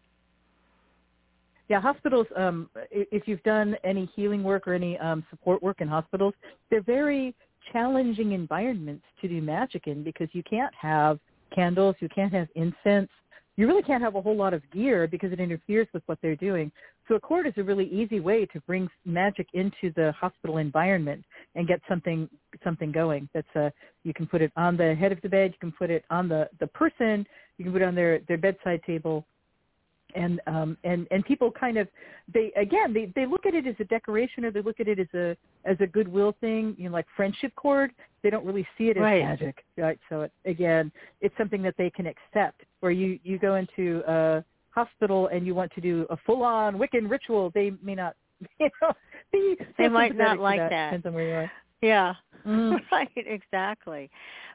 Yeah, 1.68 1.80
hospitals. 1.80 2.26
Um, 2.36 2.68
if 2.90 3.28
you've 3.28 3.42
done 3.44 3.76
any 3.84 4.06
healing 4.16 4.42
work 4.42 4.66
or 4.66 4.74
any 4.74 4.98
um, 4.98 5.24
support 5.30 5.62
work 5.62 5.80
in 5.80 5.88
hospitals, 5.88 6.34
they're 6.70 6.82
very 6.82 7.34
challenging 7.72 8.32
environments 8.32 9.04
to 9.20 9.28
do 9.28 9.40
magic 9.40 9.86
in 9.86 10.02
because 10.02 10.28
you 10.32 10.42
can't 10.42 10.74
have 10.74 11.18
candles, 11.54 11.96
you 12.00 12.08
can't 12.08 12.32
have 12.32 12.48
incense, 12.54 13.10
you 13.56 13.66
really 13.66 13.82
can't 13.82 14.02
have 14.02 14.14
a 14.14 14.22
whole 14.22 14.36
lot 14.36 14.54
of 14.54 14.62
gear 14.70 15.06
because 15.06 15.30
it 15.32 15.38
interferes 15.38 15.86
with 15.92 16.02
what 16.06 16.18
they're 16.22 16.36
doing. 16.36 16.72
So 17.06 17.16
a 17.16 17.20
cord 17.20 17.46
is 17.46 17.52
a 17.58 17.62
really 17.62 17.86
easy 17.86 18.18
way 18.18 18.46
to 18.46 18.60
bring 18.62 18.88
magic 19.04 19.48
into 19.52 19.92
the 19.94 20.12
hospital 20.12 20.56
environment 20.56 21.22
and 21.54 21.68
get 21.68 21.80
something 21.88 22.28
something 22.64 22.90
going. 22.92 23.28
That's 23.34 23.54
a 23.56 23.70
you 24.04 24.14
can 24.14 24.26
put 24.26 24.40
it 24.40 24.52
on 24.56 24.76
the 24.76 24.94
head 24.94 25.12
of 25.12 25.20
the 25.20 25.28
bed, 25.28 25.50
you 25.52 25.58
can 25.60 25.72
put 25.72 25.90
it 25.90 26.04
on 26.10 26.28
the 26.28 26.48
the 26.60 26.66
person, 26.68 27.26
you 27.58 27.64
can 27.64 27.72
put 27.72 27.82
it 27.82 27.86
on 27.86 27.94
their 27.94 28.20
their 28.28 28.38
bedside 28.38 28.80
table 28.86 29.26
and 30.14 30.40
um 30.46 30.76
and 30.84 31.06
and 31.10 31.24
people 31.24 31.50
kind 31.50 31.76
of 31.76 31.88
they 32.32 32.52
again 32.56 32.92
they 32.92 33.12
they 33.14 33.26
look 33.26 33.46
at 33.46 33.54
it 33.54 33.66
as 33.66 33.74
a 33.80 33.84
decoration 33.84 34.44
or 34.44 34.50
they 34.50 34.62
look 34.62 34.80
at 34.80 34.88
it 34.88 34.98
as 34.98 35.06
a 35.14 35.36
as 35.64 35.76
a 35.80 35.86
goodwill 35.86 36.34
thing 36.40 36.74
you 36.78 36.88
know 36.88 36.92
like 36.92 37.06
friendship 37.16 37.52
cord 37.56 37.92
they 38.22 38.30
don't 38.30 38.44
really 38.44 38.66
see 38.76 38.88
it 38.88 38.96
as 38.96 39.02
Right. 39.02 39.24
magic 39.24 39.64
right 39.76 39.98
so 40.08 40.22
it, 40.22 40.32
again 40.44 40.92
it's 41.20 41.36
something 41.36 41.62
that 41.62 41.74
they 41.78 41.90
can 41.90 42.06
accept 42.06 42.62
where 42.80 42.92
you 42.92 43.18
you 43.22 43.38
go 43.38 43.56
into 43.56 44.02
a 44.06 44.44
hospital 44.70 45.28
and 45.28 45.46
you 45.46 45.54
want 45.54 45.72
to 45.74 45.80
do 45.80 46.06
a 46.10 46.16
full 46.26 46.42
on 46.42 46.76
wiccan 46.76 47.08
ritual 47.10 47.50
they 47.54 47.72
may 47.82 47.94
not 47.94 48.14
you 48.60 48.68
know 48.80 48.92
be 49.32 49.56
They 49.78 49.88
might 49.88 50.16
not 50.16 50.38
like 50.38 50.60
that. 50.60 50.70
that. 50.70 50.86
depends 50.90 51.06
on 51.06 51.14
where 51.14 51.26
you 51.26 51.34
are 51.34 51.50
Yeah. 51.80 52.14
Mm. 52.46 52.78
right, 52.92 53.10
exactly. 53.16 54.10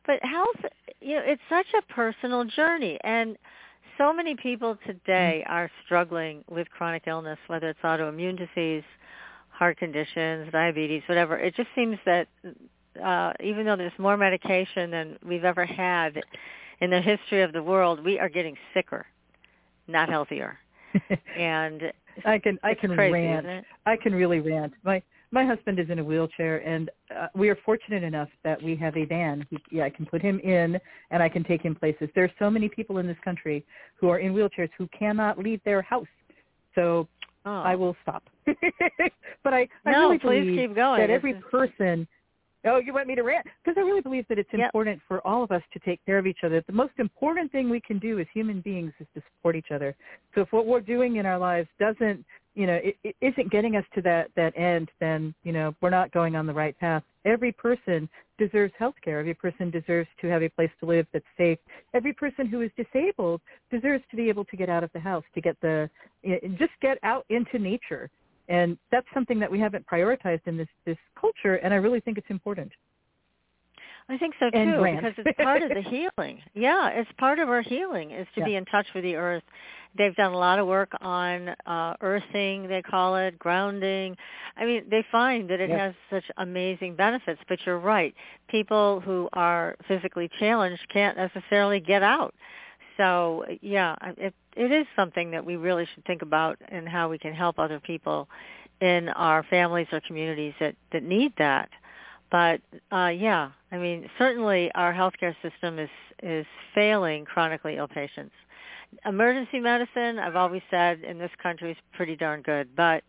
But 0.06 0.24
health, 0.24 0.58
you 1.02 1.16
know, 1.16 1.22
it's 1.26 1.42
such 1.50 1.68
a 1.78 1.94
personal 1.94 2.44
journey 2.46 2.98
and 3.04 3.38
so 3.98 4.14
many 4.14 4.36
people 4.36 4.78
today 4.86 5.44
are 5.48 5.70
struggling 5.86 6.44
with 6.50 6.70
chronic 6.70 7.04
illness, 7.08 7.40
whether 7.48 7.70
it's 7.70 7.80
autoimmune 7.84 8.38
disease, 8.38 8.84
heart 9.50 9.78
conditions, 9.78 10.52
diabetes, 10.52 11.02
whatever. 11.08 11.38
It 11.38 11.56
just 11.56 11.70
seems 11.76 11.98
that 12.06 12.28
uh, 13.04 13.34
even 13.44 13.66
though 13.66 13.76
there's 13.76 13.98
more 13.98 14.18
medication 14.18 14.92
than 14.92 15.18
we've 15.26 15.44
ever 15.44 15.66
had 15.66 16.22
in 16.80 16.90
the 16.90 17.02
history 17.02 17.42
of 17.42 17.54
the 17.54 17.64
world, 17.64 18.04
we 18.04 18.20
are 18.20 18.30
getting 18.30 18.56
sicker, 18.74 19.06
not 19.88 20.10
healthier. 20.10 20.58
And 21.38 21.92
I 22.26 22.40
can 22.40 22.58
I 22.64 22.74
can 22.74 22.96
crazy, 22.96 23.14
rant. 23.14 23.66
I 23.86 23.98
can 23.98 24.16
really 24.16 24.40
rant. 24.40 24.74
My 24.84 25.04
my 25.32 25.46
husband 25.46 25.80
is 25.80 25.90
in 25.90 26.00
a 26.00 26.04
wheelchair, 26.04 26.58
and 26.68 26.90
uh, 27.16 27.28
we 27.36 27.50
are 27.50 27.58
fortunate 27.66 28.04
enough 28.04 28.30
that 28.44 28.62
we 28.62 28.76
have 28.78 28.96
a 28.96 29.06
van. 29.06 29.46
He, 29.50 29.58
yeah, 29.72 29.84
I 29.84 29.90
can 29.90 30.06
put 30.06 30.22
him 30.22 30.40
in, 30.40 30.80
and 31.12 31.22
I 31.22 31.30
can 31.30 31.44
take 31.44 31.62
him 31.62 31.76
places. 31.76 32.10
There 32.16 32.24
are 32.24 32.32
so 32.40 32.50
many 32.50 32.70
people 32.70 33.00
in 33.00 33.08
this 33.08 33.18
country 33.24 33.66
who 34.00 34.10
are 34.10 34.20
in 34.20 34.34
wheelchairs 34.34 34.70
who 34.78 34.88
cannot 34.98 35.38
leave 35.38 35.62
their 35.66 35.82
house. 35.82 36.08
So 36.76 37.08
Oh. 37.48 37.62
I 37.62 37.76
will 37.76 37.96
stop. 38.02 38.24
but 39.44 39.54
I, 39.54 39.70
I 39.86 39.92
No, 39.92 40.02
really 40.02 40.20
please 40.20 40.42
believe 40.42 40.70
keep 40.70 40.76
going. 40.76 41.00
that 41.00 41.10
every 41.10 41.36
person. 41.50 42.06
Oh, 42.66 42.78
you 42.78 42.94
want 42.94 43.08
me 43.08 43.16
to 43.16 43.24
rant? 43.24 43.46
Because 43.64 43.78
I 43.78 43.82
really 43.82 44.02
believe 44.02 44.28
that 44.30 44.40
it's 44.40 44.50
Yep. 44.52 44.66
important 44.66 45.02
for 45.08 45.26
all 45.26 45.44
of 45.44 45.52
us 45.52 45.62
to 45.74 45.80
take 45.80 46.04
care 46.06 46.18
of 46.18 46.28
each 46.28 46.44
other. 46.44 46.62
The 46.62 46.74
most 46.74 46.94
important 46.98 47.52
thing 47.52 47.70
we 47.70 47.80
can 47.80 48.00
do 48.00 48.20
as 48.20 48.28
human 48.34 48.62
beings 48.62 48.94
is 49.00 49.08
to 49.16 49.22
support 49.22 49.56
each 49.56 49.72
other. 49.72 49.96
So 50.36 50.42
if 50.42 50.52
what 50.52 50.66
we're 50.66 50.82
doing 50.82 51.18
in 51.18 51.26
our 51.26 51.38
lives 51.38 51.70
doesn't, 51.80 52.26
you 52.56 52.66
know, 52.66 52.76
it, 52.76 52.98
it 53.04 53.16
isn't 53.22 53.52
getting 53.52 53.76
us 53.76 53.86
to 53.94 54.02
that 54.02 54.32
that 54.36 54.58
end, 54.58 54.90
then 55.00 55.34
you 55.44 55.52
know 55.52 55.76
we're 55.82 55.92
not 55.92 56.12
going 56.12 56.36
on 56.36 56.48
the 56.48 56.54
right 56.54 56.78
path. 56.80 57.04
Every 57.24 57.52
person 57.52 58.10
deserves 58.38 58.74
health 58.78 58.96
care. 59.04 59.20
Every 59.20 59.34
person 59.34 59.70
deserves 59.70 60.10
to 60.22 60.28
have 60.28 60.42
a 60.42 60.50
place 60.50 60.72
to 60.80 60.86
live 60.86 61.06
that's 61.14 61.26
safe. 61.38 61.60
Every 61.94 62.14
person 62.14 62.48
who 62.48 62.62
is 62.62 62.72
disabled 62.76 63.42
deserves 63.72 64.04
to 64.10 64.18
be 64.18 64.30
able 64.30 64.46
to 64.46 64.58
get 64.58 64.70
out 64.70 64.84
of 64.84 64.92
the 64.94 65.00
house, 65.00 65.24
to 65.36 65.42
get 65.42 65.60
the, 65.62 65.90
you 66.24 66.32
know, 66.32 66.56
just 66.58 66.72
get 66.82 66.98
out 67.04 67.26
into 67.30 67.60
nature. 67.60 68.10
And 68.50 68.78
that's 68.92 69.08
something 69.14 69.40
that 69.40 69.52
we 69.52 69.60
haven't 69.60 69.86
prioritized 69.88 70.42
in 70.46 70.58
this 70.58 70.70
this 70.86 70.98
culture, 71.20 71.56
and 71.56 71.74
I 71.74 71.78
really 71.78 72.00
think 72.00 72.18
it's 72.18 72.30
important. 72.30 72.72
I 74.10 74.18
think 74.18 74.36
so 74.40 74.50
too, 74.50 74.86
because 74.96 75.14
it's 75.18 75.38
part 75.38 75.62
of 75.62 75.70
the 75.70 75.82
healing. 75.82 76.42
Yeah, 76.54 76.90
it's 76.90 77.12
part 77.18 77.40
of 77.40 77.50
our 77.50 77.62
healing 77.62 78.12
is 78.12 78.26
to 78.36 78.40
Yeah. 78.40 78.46
be 78.46 78.56
in 78.56 78.66
touch 78.66 78.88
with 78.96 79.04
the 79.04 79.16
earth. 79.16 79.44
They've 79.98 80.16
done 80.16 80.34
a 80.34 80.38
lot 80.38 80.60
of 80.60 80.68
work 80.68 80.92
on 81.02 81.50
uh, 81.66 81.96
earthing, 82.02 82.68
they 82.68 82.82
call 82.82 83.16
it, 83.18 83.38
grounding. 83.38 84.16
I 84.56 84.66
mean, 84.66 84.86
they 84.90 85.04
find 85.12 85.50
that 85.50 85.60
it 85.60 85.70
has 85.70 85.94
such 86.10 86.24
amazing 86.38 86.96
benefits. 86.96 87.42
But 87.50 87.60
you're 87.66 87.80
right, 87.80 88.16
people 88.48 89.02
who 89.02 89.28
are 89.34 89.76
physically 89.88 90.30
challenged 90.40 90.88
can't 90.90 91.18
necessarily 91.18 91.80
get 91.80 92.02
out. 92.02 92.34
So 92.96 93.46
yeah, 93.62 93.96
it 94.18 94.34
it 94.58 94.72
is 94.72 94.86
something 94.96 95.32
that 95.32 95.46
we 95.46 95.56
really 95.56 95.88
should 95.94 96.04
think 96.06 96.22
about 96.22 96.58
and 96.70 96.88
how 96.90 97.10
we 97.10 97.18
can 97.18 97.34
help 97.34 97.60
other 97.60 97.80
people 97.80 98.28
in 98.82 99.10
our 99.10 99.44
families 99.44 99.88
or 99.92 100.02
communities 100.02 100.54
that 100.60 100.76
that 100.92 101.04
need 101.04 101.34
that. 101.38 101.70
But 102.32 102.62
uh, 102.92 103.08
yeah, 103.16 103.52
I 103.72 103.78
mean, 103.78 104.10
certainly 104.18 104.72
our 104.76 104.94
healthcare 104.94 105.36
system 105.42 105.80
is 105.80 105.90
is 106.24 106.46
failing 106.76 107.26
chronically 107.26 107.78
ill 107.78 107.88
patients. 107.88 108.34
Emergency 109.06 109.60
medicine, 109.60 110.18
I've 110.18 110.36
always 110.38 110.62
said, 110.72 111.02
in 111.02 111.18
this 111.18 111.32
country 111.44 111.72
is 111.72 111.78
pretty 111.94 112.16
darn 112.16 112.42
good, 112.42 112.70
but 112.76 113.04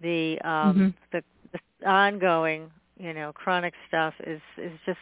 the 0.00 0.40
um, 0.42 0.76
Mhm. 0.76 0.94
the, 1.12 1.22
the 1.52 1.88
ongoing, 1.88 2.70
you 2.98 3.12
know, 3.12 3.32
chronic 3.32 3.74
stuff 3.88 4.14
is 4.26 4.40
is 4.56 4.72
just 4.86 4.98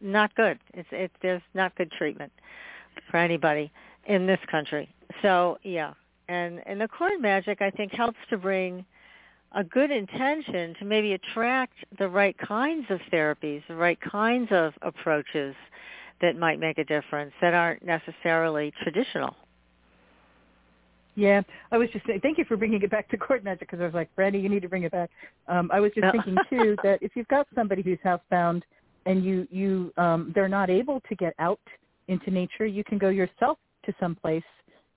not 0.00 0.34
good. 0.34 0.58
It's 0.74 0.88
it 0.92 1.10
there's 1.22 1.42
not 1.54 1.74
good 1.76 1.90
treatment 1.92 2.32
for 3.10 3.16
anybody 3.18 3.70
in 4.06 4.26
this 4.26 4.40
country. 4.50 4.88
So 5.20 5.58
yeah, 5.62 5.94
and 6.28 6.62
and 6.66 6.80
the 6.80 6.88
cord 6.88 7.20
magic 7.20 7.60
I 7.60 7.70
think 7.70 7.92
helps 7.92 8.18
to 8.30 8.38
bring 8.38 8.84
a 9.54 9.64
good 9.64 9.90
intention 9.90 10.74
to 10.78 10.84
maybe 10.84 11.12
attract 11.12 11.74
the 11.98 12.08
right 12.08 12.36
kinds 12.38 12.86
of 12.88 13.00
therapies, 13.12 13.62
the 13.68 13.76
right 13.76 13.98
kinds 14.00 14.48
of 14.50 14.72
approaches 14.82 15.54
that 16.22 16.36
might 16.38 16.58
make 16.58 16.78
a 16.78 16.84
difference 16.84 17.32
that 17.40 17.52
aren't 17.52 17.84
necessarily 17.84 18.72
traditional. 18.82 19.36
Yeah, 21.14 21.42
I 21.70 21.76
was 21.76 21.90
just 21.90 22.06
saying, 22.06 22.20
thank 22.22 22.38
you 22.38 22.46
for 22.46 22.56
bringing 22.56 22.80
it 22.80 22.90
back 22.90 23.10
to 23.10 23.18
cord 23.18 23.44
magic 23.44 23.68
because 23.68 23.80
I 23.80 23.84
was 23.84 23.92
like, 23.92 24.14
Brandy, 24.16 24.38
you 24.38 24.48
need 24.48 24.62
to 24.62 24.68
bring 24.68 24.84
it 24.84 24.92
back. 24.92 25.10
Um, 25.46 25.70
I 25.72 25.78
was 25.80 25.92
just 25.94 26.10
thinking 26.10 26.36
too 26.48 26.76
that 26.82 27.02
if 27.02 27.12
you've 27.14 27.28
got 27.28 27.46
somebody 27.54 27.82
who's 27.82 27.98
housebound 28.04 28.62
and 29.04 29.22
you 29.22 29.46
you 29.50 29.92
um, 29.98 30.32
they're 30.34 30.48
not 30.48 30.70
able 30.70 31.00
to 31.08 31.14
get 31.16 31.34
out 31.38 31.60
into 32.08 32.30
nature, 32.30 32.64
you 32.64 32.82
can 32.82 32.96
go 32.96 33.10
yourself 33.10 33.58
to 33.84 33.92
some 34.00 34.14
place, 34.14 34.44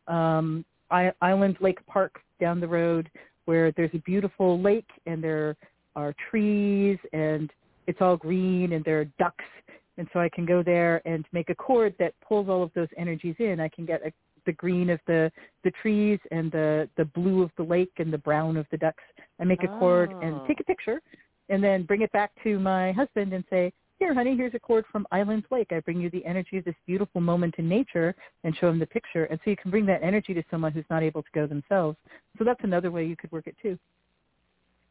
um, 0.08 0.66
I- 0.92 1.14
Island 1.22 1.58
Lake 1.62 1.86
Park 1.88 2.20
down 2.40 2.60
the 2.60 2.68
road, 2.68 3.10
where 3.46 3.72
there's 3.72 3.92
a 3.94 4.00
beautiful 4.00 4.60
lake 4.62 4.90
and 5.06 5.24
there 5.24 5.56
are 5.96 6.14
trees 6.30 6.98
and 7.14 7.52
it's 7.88 8.02
all 8.02 8.18
green 8.18 8.74
and 8.74 8.84
there 8.84 9.00
are 9.02 9.06
ducks 9.18 9.46
and 9.98 10.08
so 10.12 10.20
I 10.20 10.30
can 10.30 10.46
go 10.46 10.62
there 10.62 11.02
and 11.08 11.26
make 11.32 11.50
a 11.50 11.56
cord 11.56 11.96
that 12.00 12.14
pulls 12.28 12.50
all 12.50 12.64
of 12.64 12.72
those 12.74 12.90
energies 12.98 13.36
in. 13.40 13.60
I 13.60 13.70
can 13.70 13.86
get 13.86 14.02
a, 14.06 14.12
the 14.46 14.52
green 14.54 14.90
of 14.90 15.00
the 15.08 15.32
the 15.64 15.72
trees 15.82 16.20
and 16.32 16.52
the 16.52 16.90
the 16.98 17.06
blue 17.06 17.42
of 17.42 17.52
the 17.58 17.64
lake 17.64 17.94
and 17.98 18.12
the 18.12 18.18
brown 18.18 18.58
of 18.58 18.66
the 18.72 18.78
ducks. 18.78 19.04
I 19.40 19.44
make 19.46 19.64
a 19.64 19.68
cord 19.80 20.12
and 20.12 20.36
Oh. 20.36 20.44
take 20.48 20.60
a 20.60 20.64
picture, 20.64 21.02
and 21.50 21.64
then 21.64 21.84
bring 21.84 22.02
it 22.02 22.12
back 22.12 22.32
to 22.44 22.60
my 22.60 22.92
husband 22.92 23.34
and 23.34 23.44
say, 23.50 23.72
"Here, 24.00 24.14
honey, 24.14 24.36
here's 24.36 24.54
a 24.54 24.60
cord 24.60 24.86
from 24.92 25.08
Islands 25.12 25.46
Lake. 25.52 25.72
I 25.72 25.80
bring 25.80 26.02
you 26.02 26.10
the 26.10 26.26
energy 26.26 26.58
of 26.58 26.66
this 26.66 26.76
beautiful 26.86 27.22
moment 27.22 27.56
in 27.58 27.70
nature, 27.70 28.14
and 28.44 28.56
show 28.56 28.68
them 28.68 28.80
the 28.80 28.88
picture. 28.88 29.26
And 29.26 29.40
so 29.44 29.50
you 29.50 29.58
can 29.58 29.72
bring 29.72 29.86
that 29.86 30.04
energy 30.04 30.34
to 30.34 30.44
someone 30.52 30.72
who's 30.72 30.90
not 30.90 31.04
able 31.04 31.24
to 31.24 31.30
go 31.34 31.48
themselves. 31.48 31.98
So 32.38 32.44
that's 32.44 32.64
another 32.64 32.92
way 32.92 33.06
you 33.06 33.16
could 33.16 33.32
work 33.32 33.48
it 33.48 33.56
too. 33.62 33.80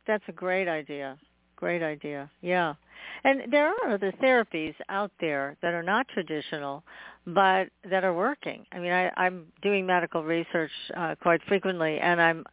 That's 0.07 0.25
a 0.29 0.33
great 0.33 0.69
idea. 0.69 1.19
Great 1.57 1.83
idea. 1.83 2.31
Yeah. 2.41 2.75
And 3.23 3.53
there 3.53 3.69
are 3.69 3.93
other 3.93 4.13
therapies 4.13 4.75
out 4.89 5.11
there 5.21 5.57
that 5.63 5.73
are 5.73 5.83
not 5.83 6.09
traditional, 6.09 6.83
but 7.27 7.69
that 7.89 8.05
are 8.05 8.13
working. 8.15 8.67
I 8.73 8.79
mean, 8.79 8.93
I, 8.93 9.11
I'm 9.17 9.47
doing 9.63 9.87
medical 9.87 10.25
research 10.25 10.71
uh, 10.97 11.15
quite 11.21 11.41
frequently, 11.47 11.99
and 11.99 12.21
I'm 12.21 12.45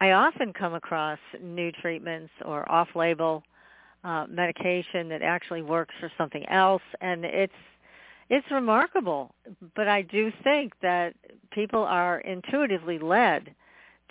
I 0.00 0.12
often 0.12 0.52
come 0.52 0.74
across 0.74 1.18
new 1.40 1.70
treatments 1.70 2.32
or 2.44 2.70
off-label 2.70 3.44
uh, 4.04 4.26
medication 4.28 5.08
that 5.08 5.22
actually 5.22 5.62
works 5.62 5.94
for 6.00 6.10
something 6.18 6.46
else, 6.48 6.82
and 7.00 7.24
it's 7.24 7.52
it's 8.28 8.50
remarkable. 8.50 9.34
But 9.76 9.88
I 9.88 10.02
do 10.02 10.32
think 10.42 10.72
that 10.80 11.14
people 11.50 11.82
are 11.82 12.20
intuitively 12.20 12.98
led 12.98 13.54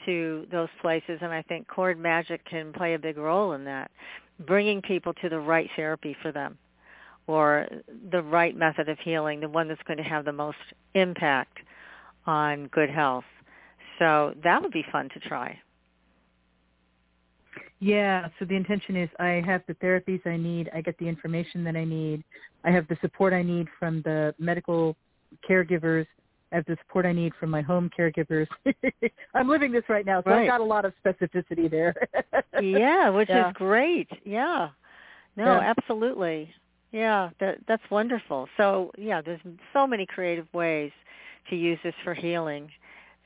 to 0.06 0.46
those 0.52 0.70
places, 0.82 1.20
and 1.22 1.32
I 1.32 1.42
think 1.42 1.68
cord 1.68 2.00
magic 2.00 2.46
can 2.46 2.74
play 2.74 2.94
a 2.94 3.00
big 3.00 3.18
role 3.18 3.54
in 3.54 3.66
that, 3.66 3.92
bringing 4.46 4.82
people 4.82 5.14
to 5.16 5.30
the 5.30 5.40
right 5.40 5.70
therapy 5.76 6.16
for 6.22 6.32
them 6.32 6.58
or 7.28 7.68
the 8.12 8.22
right 8.22 8.56
method 8.56 8.90
of 8.90 8.98
healing, 9.00 9.40
the 9.40 9.50
one 9.50 9.68
that's 9.68 9.82
going 9.84 9.98
to 9.98 10.04
have 10.04 10.26
the 10.26 10.34
most 10.34 10.58
impact 10.96 11.58
on 12.26 12.68
good 12.68 12.90
health. 12.90 13.24
So 14.00 14.34
that 14.44 14.62
would 14.62 14.72
be 14.72 14.86
fun 14.92 15.10
to 15.14 15.20
try. 15.20 15.60
Yeah, 17.82 18.30
so 18.38 18.46
the 18.46 18.56
intention 18.56 18.96
is 18.96 19.10
I 19.20 19.42
have 19.44 19.64
the 19.68 19.74
therapies 19.76 20.26
I 20.28 20.38
need, 20.38 20.70
I 20.72 20.82
get 20.82 20.96
the 21.00 21.08
information 21.08 21.64
that 21.64 21.76
I 21.76 21.84
need, 21.84 22.24
I 22.64 22.70
have 22.70 22.88
the 22.88 22.98
support 23.02 23.34
I 23.34 23.42
need 23.42 23.68
from 23.80 24.04
the 24.04 24.36
medical 24.38 24.96
caregivers, 25.50 26.06
I 26.52 26.58
have 26.58 26.66
the 26.66 26.78
support 26.86 27.08
I 27.08 27.12
need 27.12 27.34
from 27.40 27.50
my 27.50 27.62
home 27.62 27.90
caregivers. 27.98 28.46
I'm 29.34 29.50
living 29.50 29.72
this 29.72 29.84
right 29.90 30.06
now, 30.06 30.22
so 30.22 30.30
Right. 30.30 30.42
I've 30.44 30.48
got 30.48 30.62
a 30.62 30.64
lot 30.64 30.86
of 30.86 30.94
specificity 31.04 31.72
there. 31.72 31.96
yeah, 32.62 33.10
which 33.10 33.30
Yeah. 33.30 33.48
is 33.50 33.54
great. 33.56 34.10
Yeah. 34.24 34.70
No, 35.36 35.60
Yeah. 35.60 35.74
absolutely. 35.76 36.54
Yeah, 36.92 37.32
that 37.40 37.58
that's 37.68 37.90
wonderful. 37.90 38.48
So, 38.58 38.92
yeah, 38.96 39.22
there's 39.22 39.42
so 39.74 39.88
many 39.88 40.06
creative 40.06 40.48
ways 40.54 40.92
to 41.50 41.56
use 41.56 41.80
this 41.84 41.96
for 42.04 42.14
healing. 42.14 42.70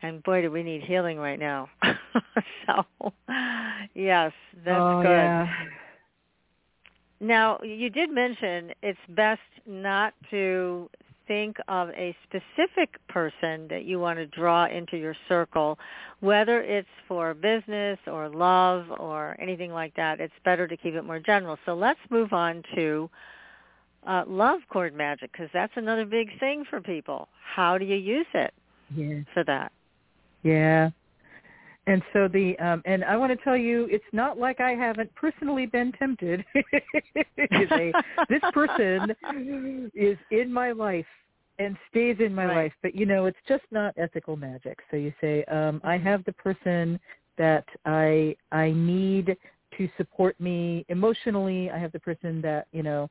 And 0.01 0.21
boy, 0.23 0.41
do 0.41 0.51
we 0.51 0.63
need 0.63 0.81
healing 0.83 1.17
right 1.17 1.39
now. 1.39 1.69
so, 2.67 2.85
yes, 3.93 4.31
that's 4.63 4.79
oh, 4.79 5.01
good. 5.01 5.09
Yeah. 5.09 5.47
Now, 7.19 7.59
you 7.63 7.89
did 7.89 8.11
mention 8.11 8.71
it's 8.83 8.99
best 9.09 9.41
not 9.65 10.13
to 10.31 10.89
think 11.27 11.57
of 11.67 11.89
a 11.89 12.15
specific 12.23 12.95
person 13.07 13.67
that 13.69 13.85
you 13.85 13.99
want 13.99 14.19
to 14.19 14.27
draw 14.27 14.65
into 14.67 14.97
your 14.97 15.15
circle, 15.27 15.79
whether 16.19 16.61
it's 16.61 16.87
for 17.07 17.33
business 17.33 17.97
or 18.07 18.29
love 18.29 18.85
or 18.99 19.35
anything 19.39 19.71
like 19.71 19.95
that. 19.95 20.19
It's 20.19 20.33
better 20.43 20.67
to 20.67 20.77
keep 20.77 20.93
it 20.93 21.03
more 21.03 21.19
general. 21.19 21.57
So 21.65 21.73
let's 21.73 21.99
move 22.09 22.33
on 22.33 22.63
to 22.75 23.09
uh, 24.05 24.23
love 24.27 24.59
cord 24.69 24.93
magic 24.93 25.31
because 25.31 25.49
that's 25.53 25.73
another 25.75 26.05
big 26.05 26.37
thing 26.39 26.63
for 26.69 26.79
people. 26.81 27.27
How 27.55 27.77
do 27.77 27.85
you 27.85 27.95
use 27.95 28.27
it 28.33 28.53
Yeah. 28.95 29.21
for 29.33 29.43
that? 29.45 29.71
Yeah. 30.45 30.91
And 31.87 32.01
so 32.13 32.27
the 32.27 32.57
um 32.59 32.81
and 32.85 33.03
I 33.03 33.17
want 33.17 33.37
to 33.37 33.43
tell 33.43 33.57
you 33.57 33.87
it's 33.91 34.03
not 34.13 34.37
like 34.37 34.59
I 34.59 34.71
haven't 34.71 35.13
personally 35.15 35.65
been 35.65 35.91
tempted. 35.93 36.45
say, 37.69 37.93
this 38.29 38.41
person 38.53 39.13
is 39.93 40.17
in 40.31 40.51
my 40.51 40.71
life 40.71 41.05
and 41.59 41.77
stays 41.89 42.17
in 42.19 42.33
my 42.33 42.45
Right. 42.47 42.55
life, 42.55 42.73
but 42.81 42.95
you 42.95 43.05
know, 43.05 43.25
it's 43.25 43.37
just 43.47 43.63
not 43.71 43.93
ethical 43.97 44.35
magic. 44.35 44.79
So 44.91 44.97
you 44.97 45.13
say, 45.21 45.43
um 45.45 45.81
I 45.83 45.97
have 45.97 46.23
the 46.25 46.33
person 46.33 46.99
that 47.37 47.65
I 47.85 48.35
I 48.51 48.71
need 48.71 49.35
to 49.77 49.89
support 49.97 50.39
me 50.39 50.85
emotionally. 50.89 51.69
I 51.69 51.77
have 51.77 51.91
the 51.91 51.99
person 51.99 52.41
that, 52.41 52.67
you 52.71 52.83
know, 52.83 53.09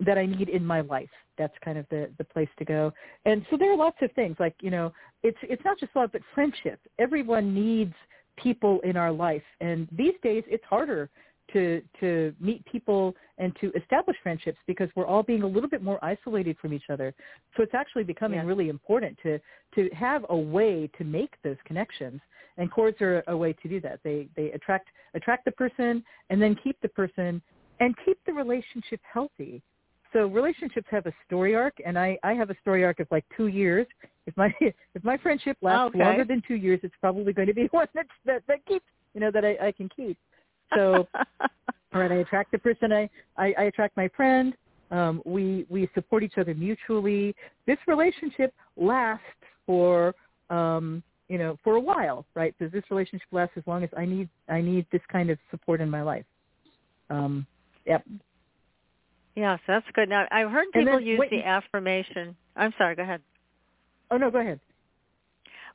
that 0.00 0.18
I 0.18 0.26
need 0.26 0.48
in 0.48 0.64
my 0.64 0.80
life. 0.80 1.10
That's 1.38 1.54
kind 1.64 1.78
of 1.78 1.86
the 1.90 2.10
the 2.18 2.24
place 2.24 2.48
to 2.58 2.64
go. 2.64 2.92
And 3.24 3.44
so 3.50 3.56
there 3.56 3.72
are 3.72 3.76
lots 3.76 3.98
of 4.02 4.10
things 4.12 4.36
like, 4.38 4.54
you 4.60 4.70
know, 4.70 4.92
it's 5.22 5.38
it's 5.42 5.64
not 5.64 5.78
just 5.78 5.94
love 5.94 6.10
but 6.12 6.22
friendship. 6.34 6.80
Everyone 6.98 7.54
needs 7.54 7.94
people 8.36 8.80
in 8.84 8.96
our 8.96 9.12
life 9.12 9.42
and 9.60 9.86
these 9.92 10.14
days 10.22 10.42
it's 10.46 10.64
harder 10.64 11.10
to 11.52 11.82
to 11.98 12.34
meet 12.40 12.64
people 12.64 13.14
and 13.38 13.54
to 13.60 13.72
establish 13.72 14.16
friendships 14.22 14.58
because 14.66 14.88
we're 14.94 15.06
all 15.06 15.22
being 15.22 15.42
a 15.42 15.46
little 15.46 15.68
bit 15.68 15.82
more 15.82 16.02
isolated 16.04 16.56
from 16.60 16.72
each 16.72 16.90
other. 16.90 17.14
So 17.56 17.62
it's 17.62 17.74
actually 17.74 18.04
becoming 18.04 18.38
Yes. 18.38 18.46
really 18.46 18.68
important 18.68 19.18
to 19.22 19.38
to 19.74 19.88
have 19.90 20.24
a 20.30 20.36
way 20.36 20.88
to 20.98 21.04
make 21.04 21.34
those 21.42 21.56
connections. 21.64 22.20
And 22.56 22.70
cords 22.70 23.00
are 23.00 23.22
a 23.26 23.36
way 23.36 23.52
to 23.54 23.68
do 23.68 23.80
that. 23.80 24.00
They 24.02 24.28
they 24.36 24.52
attract 24.52 24.88
attract 25.14 25.44
the 25.44 25.52
person 25.52 26.04
and 26.30 26.40
then 26.40 26.54
keep 26.54 26.80
the 26.80 26.88
person 26.88 27.42
and 27.80 27.94
keep 28.04 28.18
the 28.26 28.32
relationship 28.32 29.00
healthy. 29.02 29.62
So 30.12 30.26
relationships 30.26 30.86
have 30.90 31.06
a 31.06 31.12
story 31.26 31.54
arc, 31.54 31.74
and 31.84 31.98
I, 31.98 32.18
I 32.22 32.32
have 32.32 32.50
a 32.50 32.56
story 32.60 32.84
arc 32.84 33.00
of 33.00 33.06
like 33.10 33.24
two 33.36 33.46
years. 33.46 33.86
If 34.26 34.36
my 34.36 34.52
if 34.60 35.04
my 35.04 35.16
friendship 35.18 35.56
lasts 35.62 35.94
Okay. 35.94 35.98
longer 35.98 36.24
than 36.24 36.42
two 36.46 36.56
years, 36.56 36.80
it's 36.82 36.94
probably 37.00 37.32
going 37.32 37.48
to 37.48 37.54
be 37.54 37.66
one 37.70 37.86
that's, 37.94 38.08
that 38.26 38.42
that 38.48 38.64
keeps 38.66 38.86
you 39.14 39.20
know 39.20 39.30
that 39.30 39.44
I, 39.44 39.68
I 39.68 39.72
can 39.72 39.88
keep. 39.88 40.18
So 40.74 41.08
all 41.14 42.00
right, 42.00 42.10
I 42.10 42.16
attract 42.16 42.52
the 42.52 42.58
person 42.58 42.92
I 42.92 43.08
I, 43.36 43.54
I 43.58 43.62
attract 43.64 43.96
my 43.96 44.08
friend. 44.16 44.54
Um, 44.90 45.22
we 45.24 45.66
we 45.68 45.88
support 45.94 46.22
each 46.22 46.38
other 46.38 46.54
mutually. 46.54 47.34
This 47.66 47.78
relationship 47.86 48.52
lasts 48.76 49.24
for 49.66 50.14
um, 50.50 51.02
you 51.28 51.38
know 51.38 51.56
for 51.62 51.76
a 51.76 51.80
while, 51.80 52.26
right? 52.34 52.54
Does 52.58 52.72
this 52.72 52.82
relationship 52.90 53.28
last 53.30 53.52
as 53.56 53.62
long 53.66 53.84
as 53.84 53.90
I 53.96 54.04
need 54.04 54.28
I 54.48 54.60
need 54.60 54.86
this 54.90 55.02
kind 55.10 55.30
of 55.30 55.38
support 55.52 55.80
in 55.80 55.88
my 55.88 56.02
life? 56.02 56.24
Um, 57.10 57.46
yep. 57.86 58.04
Yes, 59.36 59.58
that's 59.66 59.86
good. 59.94 60.08
Now, 60.08 60.26
I've 60.30 60.50
heard 60.50 60.66
people 60.72 60.94
then- 60.98 61.06
use 61.06 61.18
wait- 61.18 61.30
the 61.30 61.42
affirmation. 61.44 62.36
I'm 62.56 62.72
sorry, 62.78 62.94
go 62.94 63.02
ahead. 63.02 63.22
Oh 64.10 64.16
no, 64.16 64.30
go 64.30 64.38
ahead. 64.40 64.60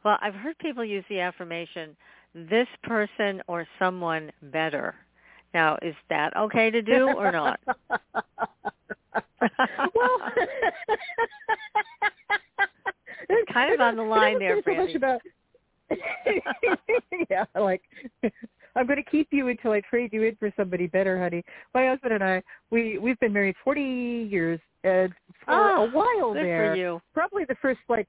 Well, 0.03 0.17
I've 0.21 0.35
heard 0.35 0.57
people 0.59 0.83
use 0.85 1.03
the 1.09 1.19
affirmation, 1.21 1.95
this 2.35 2.67
person 2.83 3.41
or 3.47 3.65
someone 3.79 4.31
better. 4.43 4.93
Now, 5.53 5.77
is 5.81 5.95
that 6.09 6.35
okay 6.35 6.69
to 6.69 6.81
do 6.81 7.07
or 7.09 7.31
not? 7.31 7.59
well, 7.69 7.71
it's 13.29 13.51
Kind 13.51 13.73
of 13.73 13.79
on 13.79 13.95
the 13.95 14.03
line 14.03 14.37
there, 14.37 14.57
so 14.57 14.61
Brandy. 14.63 14.95
about 14.95 15.21
yeah, 17.29 17.45
like 17.55 17.81
I'm 18.75 18.87
going 18.87 19.03
to 19.03 19.09
keep 19.09 19.27
you 19.31 19.47
until 19.47 19.71
I 19.71 19.81
trade 19.81 20.11
you 20.13 20.23
in 20.23 20.35
for 20.35 20.51
somebody 20.57 20.87
better, 20.87 21.19
honey. 21.19 21.43
My 21.73 21.87
husband 21.87 22.13
and 22.13 22.23
I, 22.23 22.41
we 22.71 22.97
we've 22.97 23.19
been 23.19 23.33
married 23.33 23.55
40 23.63 24.27
years, 24.29 24.59
and 24.83 25.13
for 25.45 25.53
Oh, 25.53 25.81
a 25.81 25.81
ah, 25.81 25.89
while 25.91 26.33
Good 26.33 26.43
there, 26.43 26.71
for 26.71 26.77
you. 26.77 27.01
probably 27.13 27.45
the 27.45 27.55
first 27.61 27.79
like 27.89 28.07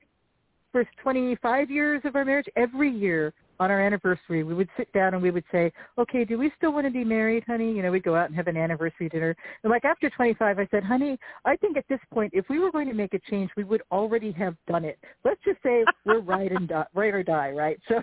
first 0.72 0.90
25 1.02 1.70
years 1.70 2.02
of 2.04 2.16
our 2.16 2.24
marriage, 2.24 2.46
every 2.56 2.90
year 2.90 3.32
on 3.58 3.70
our 3.70 3.80
anniversary, 3.80 4.42
we 4.42 4.52
would 4.52 4.68
sit 4.76 4.92
down 4.92 5.14
and 5.14 5.22
we 5.22 5.30
would 5.30 5.44
say, 5.50 5.72
okay, 5.96 6.24
do 6.24 6.36
we 6.36 6.52
still 6.58 6.72
want 6.72 6.86
to 6.86 6.90
be 6.90 7.04
married, 7.04 7.42
honey? 7.46 7.72
You 7.72 7.82
know, 7.82 7.90
we'd 7.90 8.02
go 8.02 8.14
out 8.14 8.26
and 8.26 8.36
have 8.36 8.48
an 8.48 8.56
anniversary 8.56 9.08
dinner. 9.08 9.34
And 9.62 9.70
like 9.70 9.86
after 9.86 10.10
25, 10.10 10.58
I 10.58 10.68
said, 10.70 10.84
honey, 10.84 11.18
I 11.46 11.56
think 11.56 11.78
at 11.78 11.86
this 11.88 12.00
point, 12.12 12.32
if 12.34 12.44
we 12.50 12.58
were 12.58 12.70
going 12.70 12.88
to 12.88 12.94
make 12.94 13.14
a 13.14 13.18
change, 13.30 13.50
we 13.56 13.64
would 13.64 13.82
already 13.90 14.30
have 14.32 14.56
done 14.68 14.84
it. 14.84 14.98
Let's 15.24 15.40
just 15.44 15.62
say 15.62 15.84
we're 16.04 16.20
right 16.20 16.52
and 16.52 16.68
die, 16.68 16.84
right 16.94 17.14
or 17.14 17.22
die, 17.22 17.52
right? 17.52 17.80
So 17.88 18.02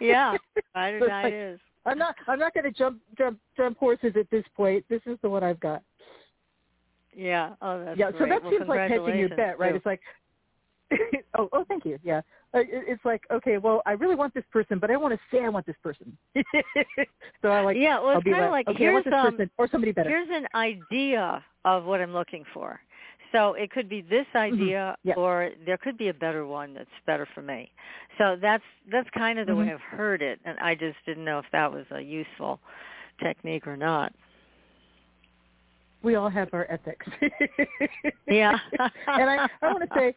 Yeah, 0.00 0.36
ride 0.74 0.94
or 0.94 1.00
die 1.08 1.22
like, 1.24 1.34
is. 1.34 1.58
I'm 1.86 1.98
not. 1.98 2.14
I'm 2.26 2.38
not 2.38 2.52
going 2.52 2.64
to 2.64 2.72
jump 2.72 3.00
jump 3.16 3.38
jump 3.56 3.78
horses 3.78 4.12
at 4.18 4.28
this 4.30 4.44
point. 4.56 4.84
This 4.88 5.00
is 5.06 5.18
the 5.22 5.30
one 5.30 5.42
I've 5.42 5.60
got. 5.60 5.82
Yeah. 7.14 7.54
Oh, 7.62 7.84
that's 7.84 7.98
yeah. 7.98 8.10
great. 8.10 8.22
So 8.22 8.28
that 8.28 8.42
well, 8.42 8.52
seems 8.52 8.68
like 8.68 8.90
hedging 8.90 9.18
your 9.18 9.28
bet, 9.30 9.58
right? 9.58 9.70
too. 9.70 9.76
It's 9.76 9.86
like, 9.86 10.00
oh, 11.38 11.48
oh, 11.52 11.64
thank 11.66 11.84
you. 11.84 11.98
Yeah. 12.02 12.20
Uh, 12.52 12.60
It's 12.62 13.04
like, 13.04 13.22
okay, 13.30 13.58
well, 13.58 13.82
I 13.86 13.92
really 13.92 14.14
want 14.14 14.34
this 14.34 14.44
person, 14.52 14.78
but 14.78 14.90
I 14.90 14.96
want 14.96 15.14
to 15.14 15.20
say 15.30 15.44
I 15.44 15.48
want 15.48 15.66
this 15.66 15.76
person. 15.82 16.16
so 17.42 17.48
I 17.48 17.60
like. 17.60 17.76
yeah, 17.76 17.98
well, 17.98 18.18
it's 18.18 18.24
kind 18.24 18.44
of 18.44 18.50
like, 18.50 18.66
like 18.66 18.76
okay, 18.76 18.88
I 18.88 18.92
want 18.92 19.04
here's 19.04 19.12
this 19.12 19.18
um, 19.18 19.32
person 19.32 19.50
or 19.56 19.68
somebody 19.68 19.92
better. 19.92 20.10
here's 20.10 20.28
an 20.30 20.46
idea 20.54 21.42
of 21.64 21.84
what 21.84 22.00
I'm 22.00 22.12
looking 22.12 22.44
for. 22.52 22.80
So 23.32 23.54
it 23.54 23.70
could 23.70 23.88
be 23.88 24.02
this 24.02 24.26
idea, 24.34 24.96
Mm-hmm. 24.98 25.08
Yeah. 25.08 25.14
or 25.16 25.50
there 25.66 25.78
could 25.78 25.98
be 25.98 26.08
a 26.08 26.14
better 26.14 26.46
one 26.46 26.74
that's 26.74 26.88
better 27.06 27.26
for 27.34 27.42
me. 27.42 27.70
So 28.18 28.36
that's 28.40 28.64
that's 28.90 29.08
kind 29.10 29.38
of 29.38 29.46
the 29.46 29.54
way 29.54 29.66
Mhm. 29.66 29.74
I've 29.74 29.80
heard 29.80 30.22
it, 30.22 30.40
and 30.44 30.58
I 30.60 30.74
just 30.74 30.96
didn't 31.06 31.24
know 31.24 31.38
if 31.38 31.46
that 31.52 31.70
was 31.72 31.86
a 31.90 32.00
useful 32.00 32.60
technique 33.22 33.66
or 33.66 33.76
not. 33.76 34.12
we 36.02 36.14
all 36.14 36.28
have 36.30 36.48
our 36.52 36.66
ethics. 36.70 37.06
Yeah. 38.28 38.58
and 38.78 39.30
I, 39.30 39.48
I 39.62 39.72
want 39.72 39.82
to 39.82 39.98
say, 39.98 40.14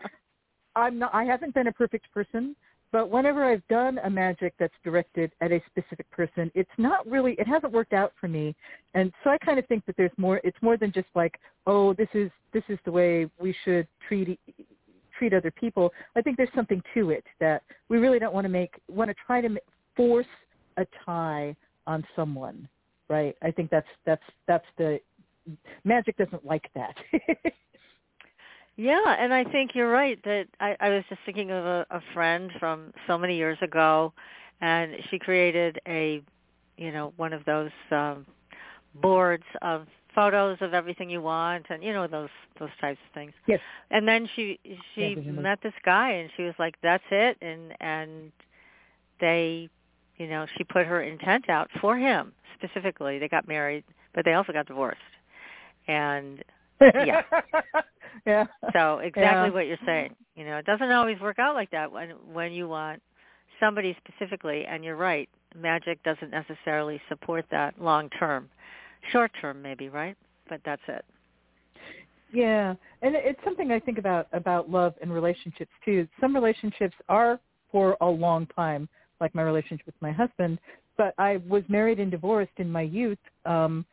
I'm 0.76 1.00
not. 1.00 1.14
I 1.14 1.24
haven't 1.24 1.54
been 1.54 1.68
a 1.68 1.72
perfect 1.72 2.12
person, 2.14 2.56
but 2.92 3.10
whenever 3.10 3.44
I've 3.44 3.66
done 3.68 4.00
a 4.04 4.10
magic 4.10 4.54
that's 4.60 4.74
directed 4.84 5.32
at 5.42 5.52
a 5.52 5.62
specific 5.68 6.10
person, 6.12 6.52
it's 6.56 6.70
not 6.78 7.06
really. 7.08 7.34
It 7.34 7.48
hasn't 7.48 7.72
worked 7.72 7.94
out 7.94 8.14
for 8.20 8.28
me, 8.28 8.56
and 8.96 9.12
so 9.24 9.30
I 9.30 9.38
kind 9.38 9.60
of 9.60 9.66
think 9.68 9.86
that 9.86 9.96
there's 9.96 10.12
more. 10.18 10.42
It's 10.44 10.58
more 10.62 10.76
than 10.78 10.92
just 10.92 11.08
like, 11.16 11.40
oh, 11.68 11.94
this 11.94 12.10
is 12.14 12.32
this 12.54 12.64
is 12.68 12.80
the 12.86 12.92
way 12.92 13.30
we 13.40 13.56
should 13.64 13.88
treat 14.08 14.40
treat 15.18 15.34
other 15.34 15.52
people. 15.52 15.94
I 16.16 16.22
think 16.22 16.38
there's 16.38 16.50
something 16.56 16.82
to 16.96 17.12
it 17.12 17.26
that 17.40 17.62
we 17.90 17.98
really 17.98 18.18
don't 18.18 18.34
want 18.34 18.46
to 18.46 18.50
make 18.50 18.74
want 18.88 19.10
to 19.10 19.16
try 19.26 19.42
to 19.42 19.50
force 19.96 20.26
a 20.78 20.86
tie 21.06 21.56
on 21.86 22.04
someone, 22.16 22.68
right? 23.08 23.36
I 23.44 23.52
think 23.52 23.70
that's 23.70 23.88
that's 24.06 24.24
that's 24.48 24.66
the 24.78 25.00
magic 25.84 26.18
doesn't 26.18 26.46
like 26.46 26.70
that. 26.74 26.96
Yeah, 28.80 29.14
and 29.20 29.34
I 29.34 29.44
think 29.44 29.76
you're 29.76 29.92
right 29.92 30.18
that 30.24 30.48
I, 30.62 30.78
I 30.80 30.90
was 30.90 31.04
just 31.10 31.20
thinking 31.26 31.52
of 31.52 31.66
a, 31.66 31.86
a 31.92 32.02
friend 32.14 32.50
from 32.62 32.94
so 33.08 33.18
many 33.18 33.36
years 33.36 33.58
ago, 33.62 34.14
and 34.62 34.96
she 35.10 35.20
created 35.20 35.80
a, 35.86 36.22
you 36.78 36.94
know, 36.94 37.12
one 37.18 37.34
of 37.34 37.44
those 37.44 37.72
um, 37.92 38.26
boards 39.02 39.44
of 39.62 39.86
photos 40.16 40.60
of 40.62 40.74
everything 40.74 41.10
you 41.10 41.22
want, 41.22 41.66
and 41.70 41.84
you 41.84 41.92
know 41.92 42.08
those 42.08 42.30
those 42.58 42.70
types 42.80 43.00
of 43.06 43.14
things. 43.14 43.34
yes. 43.48 43.60
And 43.92 44.08
then 44.08 44.30
she 44.34 44.58
she 44.96 45.16
Yeah, 45.16 45.34
met 45.34 45.60
this 45.62 45.74
guy, 45.84 46.12
and 46.12 46.30
she 46.38 46.44
was 46.44 46.54
like, 46.58 46.76
"That's 46.82 47.04
it," 47.12 47.38
and 47.42 47.74
and 47.82 48.32
they, 49.20 49.68
you 50.16 50.28
know, 50.28 50.46
she 50.58 50.64
put 50.64 50.86
her 50.86 51.02
intent 51.02 51.50
out 51.50 51.70
for 51.82 51.98
him 51.98 52.32
specifically. 52.58 53.20
They 53.20 53.28
got 53.28 53.46
married, 53.46 53.84
but 54.16 54.24
they 54.24 54.36
also 54.36 54.54
got 54.54 54.68
divorced, 54.68 55.02
and 55.90 56.42
Yeah. 56.82 57.22
yeah. 58.26 58.46
so 58.74 59.00
exactly 59.00 59.50
Yeah. 59.50 59.50
what 59.50 59.68
you're 59.68 59.78
saying. 59.86 60.16
You 60.36 60.46
know, 60.46 60.58
it 60.58 60.66
doesn't 60.66 60.92
always 60.92 61.20
work 61.20 61.40
out 61.40 61.56
like 61.56 61.72
that 61.72 61.92
when 61.92 62.12
when 62.32 62.52
you 62.52 62.68
want 62.68 63.02
somebody 63.60 63.96
specifically 64.06 64.66
and 64.66 64.84
you're 64.84 64.96
right. 64.96 65.30
Magic 65.56 66.02
doesn't 66.04 66.30
necessarily 66.32 67.02
support 67.10 67.46
that 67.52 67.80
long 67.82 68.10
term. 68.12 68.50
Short 69.12 69.32
term 69.42 69.62
maybe, 69.62 69.90
right? 69.90 70.16
But 70.48 70.62
that's 70.66 70.82
it. 70.88 71.04
Yeah, 72.32 72.76
and 73.02 73.16
it's 73.16 73.40
something 73.44 73.72
I 73.72 73.80
think 73.80 73.98
about 73.98 74.28
about 74.34 74.70
love 74.70 74.94
and 75.02 75.12
relationships 75.12 75.72
too. 75.84 76.08
Some 76.22 76.34
relationships 76.36 76.96
are 77.10 77.40
for 77.72 77.98
a 78.02 78.06
long 78.08 78.46
time, 78.56 78.88
like 79.20 79.34
my 79.34 79.42
relationship 79.42 79.86
with 79.86 79.96
my 80.02 80.12
husband. 80.12 80.60
But 80.98 81.14
I 81.18 81.38
was 81.48 81.64
married 81.70 82.00
and 82.00 82.12
divorced 82.12 82.52
in 82.58 82.70
my 82.72 82.82
youth, 82.82 83.18
um, 83.46 83.86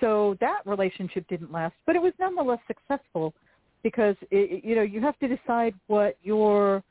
so 0.00 0.36
that 0.40 0.60
relationship 0.64 1.26
didn't 1.28 1.52
last. 1.52 1.74
But 1.86 1.96
it 1.96 2.02
was 2.02 2.12
nonetheless 2.18 2.60
successful 2.66 3.34
because 3.82 4.16
it, 4.30 4.64
you 4.64 4.74
know 4.74 4.82
you 4.82 5.00
have 5.00 5.18
to 5.18 5.28
decide 5.28 5.74
what 5.86 6.16
your 6.22 6.82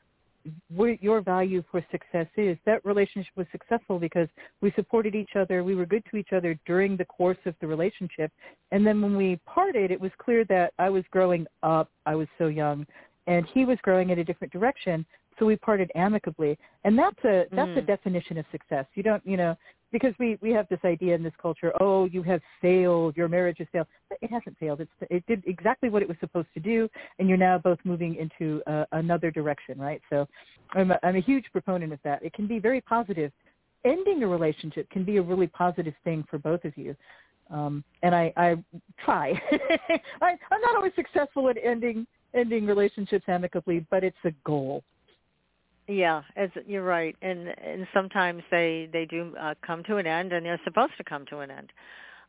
what 0.74 1.02
your 1.02 1.20
value 1.20 1.62
for 1.70 1.84
success 1.90 2.26
is. 2.36 2.56
That 2.66 2.84
relationship 2.84 3.32
was 3.36 3.46
successful 3.50 3.98
because 3.98 4.28
we 4.60 4.72
supported 4.76 5.14
each 5.14 5.30
other. 5.36 5.64
We 5.64 5.74
were 5.74 5.86
good 5.86 6.04
to 6.10 6.16
each 6.16 6.32
other 6.32 6.58
during 6.66 6.96
the 6.96 7.04
course 7.04 7.38
of 7.46 7.54
the 7.60 7.66
relationship. 7.66 8.30
And 8.70 8.86
then 8.86 9.02
when 9.02 9.16
we 9.16 9.40
parted, 9.46 9.90
it 9.90 10.00
was 10.00 10.12
clear 10.18 10.44
that 10.44 10.72
I 10.78 10.88
was 10.88 11.04
growing 11.10 11.46
up. 11.62 11.90
I 12.06 12.14
was 12.14 12.28
so 12.38 12.46
young, 12.46 12.86
and 13.26 13.46
he 13.52 13.64
was 13.64 13.78
growing 13.82 14.10
in 14.10 14.18
a 14.20 14.24
different 14.24 14.52
direction. 14.52 15.04
So 15.38 15.46
we 15.46 15.56
parted 15.56 15.90
amicably, 15.94 16.58
and 16.84 16.98
that's 16.98 17.22
a 17.24 17.46
that's 17.50 17.76
a 17.76 17.82
Mm. 17.82 17.86
definition 17.86 18.38
of 18.38 18.46
success. 18.50 18.86
You 18.94 19.02
don't, 19.02 19.26
you 19.26 19.36
know, 19.36 19.56
because 19.92 20.14
we 20.18 20.38
we 20.40 20.50
have 20.52 20.68
this 20.68 20.80
idea 20.84 21.14
in 21.14 21.22
this 21.22 21.34
culture. 21.40 21.72
Oh, 21.80 22.06
you 22.06 22.22
have 22.22 22.40
failed. 22.62 23.16
Your 23.16 23.28
marriage 23.28 23.58
has 23.58 23.68
failed. 23.72 23.86
But 24.08 24.18
It 24.22 24.30
hasn't 24.30 24.56
failed. 24.58 24.80
It's 24.80 24.90
it 25.10 25.26
did 25.26 25.42
exactly 25.46 25.88
what 25.90 26.02
it 26.02 26.08
was 26.08 26.16
supposed 26.20 26.48
to 26.54 26.60
do, 26.60 26.88
and 27.18 27.28
you're 27.28 27.38
now 27.38 27.58
both 27.58 27.78
moving 27.84 28.16
into 28.16 28.62
uh, 28.66 28.86
another 28.92 29.30
direction, 29.30 29.78
right? 29.78 30.00
So, 30.10 30.26
I'm 30.72 30.90
a, 30.90 30.98
I'm 31.02 31.16
a 31.16 31.20
huge 31.20 31.44
proponent 31.52 31.92
of 31.92 32.00
that. 32.04 32.22
It 32.22 32.32
can 32.32 32.46
be 32.46 32.58
very 32.58 32.80
positive. 32.80 33.30
Ending 33.84 34.22
a 34.22 34.26
relationship 34.26 34.88
can 34.90 35.04
be 35.04 35.18
a 35.18 35.22
really 35.22 35.46
positive 35.46 35.94
thing 36.02 36.24
for 36.30 36.38
both 36.38 36.64
of 36.64 36.76
you. 36.76 36.96
Um, 37.50 37.84
and 38.02 38.14
I, 38.14 38.32
I 38.36 38.56
try. 39.04 39.30
I, 40.20 40.30
I'm 40.50 40.60
not 40.60 40.74
always 40.74 40.92
successful 40.96 41.48
at 41.48 41.56
ending 41.62 42.06
ending 42.34 42.66
relationships 42.66 43.24
amicably, 43.28 43.86
but 43.90 44.04
it's 44.04 44.16
a 44.24 44.32
goal. 44.44 44.82
Yeah, 45.88 46.22
as 46.36 46.50
you're 46.66 46.82
right, 46.84 47.14
and 47.22 47.48
and 47.48 47.86
sometimes 47.94 48.42
they 48.50 48.88
they 48.92 49.04
do 49.04 49.34
uh, 49.40 49.54
come 49.64 49.84
to 49.84 49.96
an 49.96 50.06
end, 50.06 50.32
and 50.32 50.44
they're 50.44 50.60
supposed 50.64 50.94
to 50.98 51.04
come 51.04 51.24
to 51.26 51.38
an 51.40 51.50
end, 51.50 51.72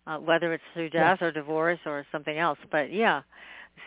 uh, 0.05 0.18
whether 0.18 0.53
it's 0.53 0.64
through 0.74 0.91
death 0.91 1.22
or 1.22 1.32
divorce 1.32 1.80
or 1.86 2.05
something 2.12 2.38
else. 2.38 2.60
But 2.72 2.93
yeah, 2.93 3.24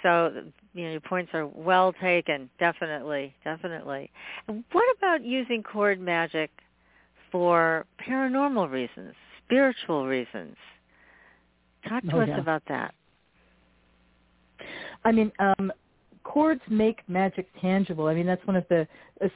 so 0.03 0.33
you 0.75 0.85
know 0.85 0.91
your 0.93 1.01
points 1.01 1.31
are 1.35 1.47
well 1.47 1.93
taken, 1.93 2.51
definitely, 2.59 3.35
definitely. 3.45 4.11
And 4.49 4.65
what 4.73 4.85
about 4.99 5.25
using 5.25 5.63
cord 5.63 6.01
magic 6.01 6.51
for 7.31 7.87
paranormal 8.09 8.71
reasons, 8.71 9.15
spiritual 9.47 10.07
reasons? 10.07 10.57
Talk 11.89 12.05
to 12.09 12.17
Oh, 12.17 12.21
us 12.23 12.29
yeah. 12.29 12.41
about 12.41 12.63
that. 12.69 12.93
I 15.05 15.13
mean, 15.13 15.31
um, 15.39 15.73
cords 16.25 16.61
make 16.69 17.01
magic 17.09 17.49
tangible. 17.61 18.07
I 18.07 18.15
mean, 18.15 18.27
that's 18.27 18.47
one 18.47 18.57
of 18.57 18.67
the 18.69 18.87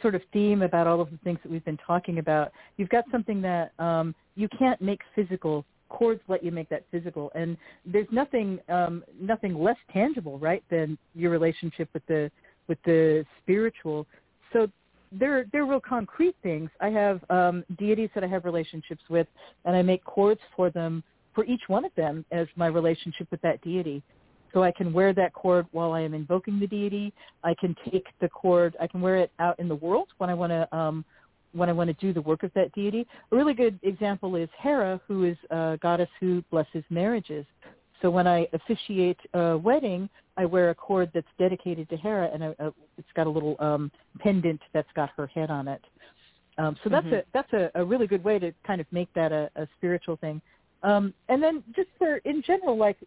sort 0.03 0.14
of 0.14 0.22
theme 0.32 0.62
about 0.62 0.87
all 0.87 1.01
of 1.01 1.11
the 1.11 1.18
things 1.18 1.39
that 1.43 1.51
we've 1.51 1.64
been 1.64 1.78
talking 1.87 2.18
about. 2.18 2.53
You've 2.76 2.89
got 2.89 3.05
something 3.11 3.41
that 3.43 3.72
um, 3.78 4.14
you 4.37 4.49
can't 4.59 4.80
make 4.80 5.01
physical. 5.14 5.64
Cords 5.89 6.20
let 6.28 6.43
you 6.43 6.51
make 6.51 6.68
that 6.70 6.85
physical, 6.91 7.30
and 7.35 7.57
there's 7.87 8.09
nothing 8.11 8.59
um, 8.68 9.05
nothing 9.20 9.55
less 9.55 9.76
tangible, 9.93 10.39
right, 10.39 10.64
than 10.70 10.99
your 11.14 11.30
relationship 11.30 11.89
with 11.93 12.05
the 12.07 12.30
with 12.68 12.78
the 12.85 13.24
spiritual. 13.43 14.07
So 14.53 14.68
they're 15.12 15.45
they're 15.53 15.66
real 15.66 15.80
concrete 15.80 16.35
things. 16.43 16.70
I 16.80 16.89
have 16.89 17.20
um, 17.30 17.64
deities 17.78 18.11
that 18.14 18.24
I 18.24 18.26
have 18.26 18.45
relationships 18.45 19.03
with, 19.09 19.28
and 19.64 19.76
I 19.76 19.82
make 19.82 20.05
cords 20.05 20.41
for 20.57 20.70
them 20.70 21.05
for 21.35 21.45
each 21.45 21.62
one 21.68 21.85
of 21.85 21.95
them 21.97 22.24
as 22.32 22.47
my 22.57 22.66
relationship 22.66 23.28
with 23.30 23.41
that 23.43 23.61
deity. 23.62 24.03
So 24.55 24.62
I 24.62 24.70
can 24.70 24.92
wear 24.92 25.12
that 25.12 25.34
cord 25.34 25.66
while 25.72 25.92
I 25.92 26.00
am 26.00 26.14
invoking 26.14 26.61
the 26.61 26.68
deity. 26.68 27.12
I 27.42 27.55
can 27.55 27.76
take 27.90 28.07
the 28.20 28.28
cord. 28.28 28.76
I 28.80 28.86
can 28.86 29.00
wear 29.00 29.16
it 29.16 29.32
out 29.40 29.59
in 29.59 29.68
the 29.68 29.74
world 29.74 30.09
when 30.18 30.30
I 30.30 30.34
want 30.34 30.52
to 30.52 30.74
um, 30.74 31.05
when 31.52 31.68
I 31.68 31.72
want 31.72 31.88
to 31.88 31.94
do 31.94 32.12
the 32.12 32.22
work 32.22 32.42
of 32.44 32.52
that 32.55 32.72
deity. 32.72 33.07
A 33.30 33.36
really 33.36 33.55
good 33.55 33.78
example 33.82 34.34
is 34.36 34.48
Hera, 34.59 35.00
who 35.07 35.24
is 35.24 35.36
a 35.50 35.78
goddess 35.82 36.09
who 36.20 36.42
blesses 36.50 36.84
marriages. 36.88 37.44
So 38.02 38.11
when 38.11 38.26
I 38.26 38.48
officiate 38.52 39.18
a 39.34 39.57
wedding, 39.57 40.09
I 40.36 40.44
wear 40.46 40.70
a 40.70 40.74
cord 40.74 41.11
that's 41.14 41.26
dedicated 41.38 41.88
to 41.90 41.96
Hera, 41.96 42.28
and 42.32 42.42
a, 42.42 42.55
a, 42.59 42.72
it's 42.98 43.09
got 43.14 43.26
a 43.26 43.30
little 43.30 43.57
um, 43.61 43.90
pendant 44.18 44.61
that's 44.72 44.88
got 44.94 45.11
her 45.16 45.26
head 45.28 45.50
on 45.50 45.68
it. 45.68 45.84
Um, 46.59 46.76
so 46.84 46.90
that's 46.90 47.07
Mhm. 47.07 47.20
a 47.20 47.24
that's 47.32 47.52
a, 47.52 47.70
a 47.74 47.84
really 47.84 48.07
good 48.07 48.22
way 48.22 48.38
to 48.38 48.52
kind 48.64 48.80
of 48.80 48.86
make 48.92 49.12
that 49.14 49.32
a, 49.32 49.50
a 49.57 49.66
spiritual 49.76 50.16
thing. 50.16 50.40
Um, 50.84 51.14
and 51.28 51.42
then 51.42 51.64
just 51.74 51.88
for 51.98 52.16
in 52.18 52.42
general, 52.42 52.76
like 52.76 52.98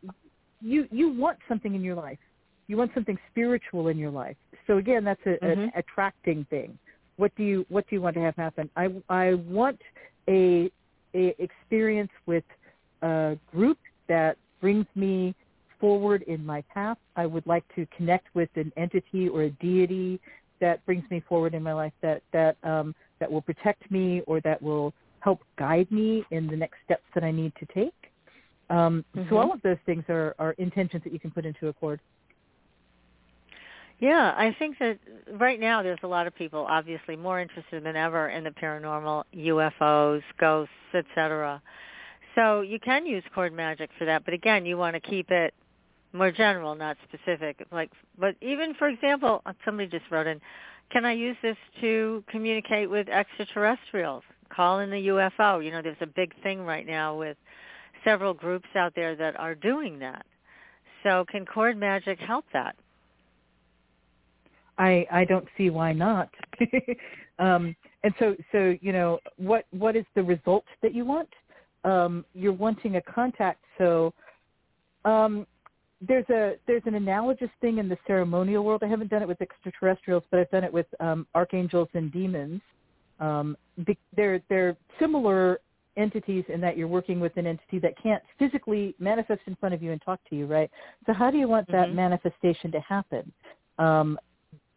you 0.61 0.87
you 0.91 1.09
want 1.09 1.37
something 1.47 1.75
in 1.75 1.83
your 1.83 1.95
life. 1.95 2.19
You 2.67 2.77
want 2.77 2.93
something 2.93 3.17
spiritual 3.31 3.87
in 3.87 3.97
your 3.97 4.11
life. 4.11 4.35
So 4.65 4.77
again, 4.77 5.03
that's 5.03 5.25
a, 5.25 5.43
an 5.43 5.57
Mhm. 5.57 5.71
attracting 5.75 6.45
thing. 6.45 6.77
What 7.15 7.33
do 7.35 7.43
you 7.43 7.65
what 7.69 7.87
do 7.87 7.95
you 7.95 8.01
want 8.01 8.15
to 8.15 8.21
have 8.21 8.35
happen? 8.35 8.69
I 8.75 8.93
I 9.09 9.35
want 9.35 9.81
a 10.27 10.71
a 11.13 11.35
experience 11.41 12.11
with 12.25 12.43
a 13.01 13.37
group 13.47 13.79
that 14.07 14.37
brings 14.59 14.85
me 14.95 15.35
forward 15.79 16.23
in 16.23 16.45
my 16.45 16.61
path. 16.73 16.97
I 17.15 17.25
would 17.25 17.45
like 17.45 17.63
to 17.75 17.85
connect 17.95 18.33
with 18.33 18.49
an 18.55 18.71
entity 18.77 19.29
or 19.29 19.43
a 19.43 19.49
deity 19.51 20.19
that 20.59 20.83
brings 20.85 21.09
me 21.11 21.19
forward 21.19 21.53
in 21.53 21.63
my 21.63 21.73
life 21.73 21.93
that 22.01 22.21
that 22.33 22.57
um, 22.63 22.95
that 23.19 23.31
will 23.31 23.41
protect 23.41 23.89
me 23.91 24.21
or 24.21 24.41
that 24.41 24.61
will 24.61 24.93
help 25.19 25.41
guide 25.57 25.91
me 25.91 26.25
in 26.31 26.47
the 26.47 26.55
next 26.55 26.77
steps 26.85 27.03
that 27.13 27.23
I 27.23 27.31
need 27.31 27.53
to 27.59 27.65
take. 27.73 28.11
Um, 28.69 29.05
Mhm. 29.15 29.29
So 29.29 29.37
all 29.37 29.53
of 29.53 29.61
those 29.61 29.77
things 29.85 30.03
are, 30.09 30.35
are 30.39 30.51
intentions 30.53 31.03
that 31.03 31.13
you 31.13 31.19
can 31.19 31.31
put 31.31 31.45
into 31.45 31.67
a 31.67 31.73
cord. 31.73 31.99
Yeah, 33.99 34.35
I 34.37 34.55
think 34.59 34.77
that 34.79 34.99
right 35.33 35.59
now 35.59 35.81
there's 35.81 35.99
a 36.03 36.07
lot 36.07 36.27
of 36.27 36.35
people 36.35 36.65
obviously 36.69 37.15
more 37.15 37.39
interested 37.39 37.83
than 37.83 37.95
ever 37.95 38.29
in 38.29 38.43
the 38.43 38.51
paranormal, 38.51 39.23
UFOs, 39.35 40.21
ghosts, 40.39 40.73
etc. 40.93 41.61
So 42.35 42.61
you 42.61 42.79
can 42.79 43.07
use 43.07 43.23
cord 43.33 43.53
magic 43.53 43.89
for 43.97 44.05
that, 44.05 44.23
but 44.23 44.35
again, 44.35 44.65
you 44.67 44.77
want 44.77 44.93
to 44.93 44.99
keep 44.99 45.31
it 45.31 45.53
more 46.13 46.31
general, 46.31 46.75
not 46.75 46.97
specific. 47.07 47.65
Like, 47.71 47.91
but 48.19 48.35
even 48.41 48.75
for 48.75 48.87
example, 48.87 49.41
uh, 49.47 49.53
somebody 49.65 49.89
just 49.89 50.09
wrote 50.11 50.27
in, 50.27 50.39
can 50.91 51.03
I 51.03 51.13
use 51.13 51.35
this 51.41 51.57
to 51.81 52.23
communicate 52.29 52.89
with 52.89 53.09
extraterrestrials? 53.09 54.23
Call 54.49 54.79
in 54.79 54.91
the 54.91 55.07
UFO. 55.07 55.63
You 55.63 55.71
know, 55.71 55.81
there's 55.81 55.97
a 56.01 56.07
big 56.07 56.33
thing 56.43 56.61
right 56.63 56.85
now 56.85 57.17
with 57.17 57.35
several 58.07 58.33
groups 58.33 58.67
out 58.75 58.93
there 58.95 59.15
that 59.15 59.37
are 59.39 59.55
doing 59.55 59.99
that. 59.99 60.25
So 61.03 61.25
can 61.29 61.45
cord 61.45 61.77
magic 61.77 62.19
help 62.19 62.45
that? 62.53 62.75
I 64.77 65.05
I 65.11 65.25
don't 65.25 65.47
see 65.57 65.69
why 65.69 65.93
not. 65.93 66.29
um, 67.39 67.75
and 68.03 68.13
so 68.19 68.35
so 68.51 68.75
you 68.81 68.93
know 68.93 69.19
what 69.37 69.65
what 69.71 69.95
is 69.95 70.05
the 70.15 70.23
result 70.23 70.65
that 70.81 70.93
you 70.93 71.05
want? 71.05 71.29
Um, 71.83 72.25
you're 72.33 72.53
wanting 72.53 72.97
a 72.97 73.01
contact. 73.01 73.63
So 73.77 74.13
um, 75.05 75.45
there's 76.01 76.29
a 76.29 76.55
there's 76.67 76.83
an 76.85 76.95
analogous 76.95 77.49
thing 77.61 77.77
in 77.79 77.89
the 77.89 77.97
ceremonial 78.05 78.63
world. 78.63 78.83
I 78.83 78.87
haven't 78.87 79.09
done 79.09 79.21
it 79.21 79.27
with 79.27 79.41
extraterrestrials, 79.41 80.23
but 80.29 80.39
I've 80.39 80.51
done 80.51 80.63
it 80.63 80.73
with 80.73 80.87
um, 80.99 81.27
archangels 81.33 81.89
and 81.93 82.11
demons. 82.11 82.61
Um, 83.19 83.57
they're 84.15 84.41
they're 84.49 84.77
similar 84.99 85.59
entities 85.97 86.45
in 86.49 86.61
that 86.61 86.77
you're 86.77 86.87
working 86.87 87.19
with 87.19 87.35
an 87.37 87.47
entity 87.47 87.79
that 87.79 87.93
can't 88.01 88.21
physically 88.39 88.95
manifest 88.99 89.41
in 89.47 89.55
front 89.55 89.75
of 89.75 89.81
you 89.81 89.91
and 89.91 90.01
talk 90.01 90.19
to 90.29 90.35
you, 90.35 90.45
right? 90.45 90.69
So 91.05 91.13
how 91.13 91.31
do 91.31 91.37
you 91.37 91.47
want 91.47 91.67
that 91.67 91.87
mm-hmm. 91.87 91.95
manifestation 91.95 92.71
to 92.71 92.79
happen? 92.81 93.31
Um, 93.77 94.19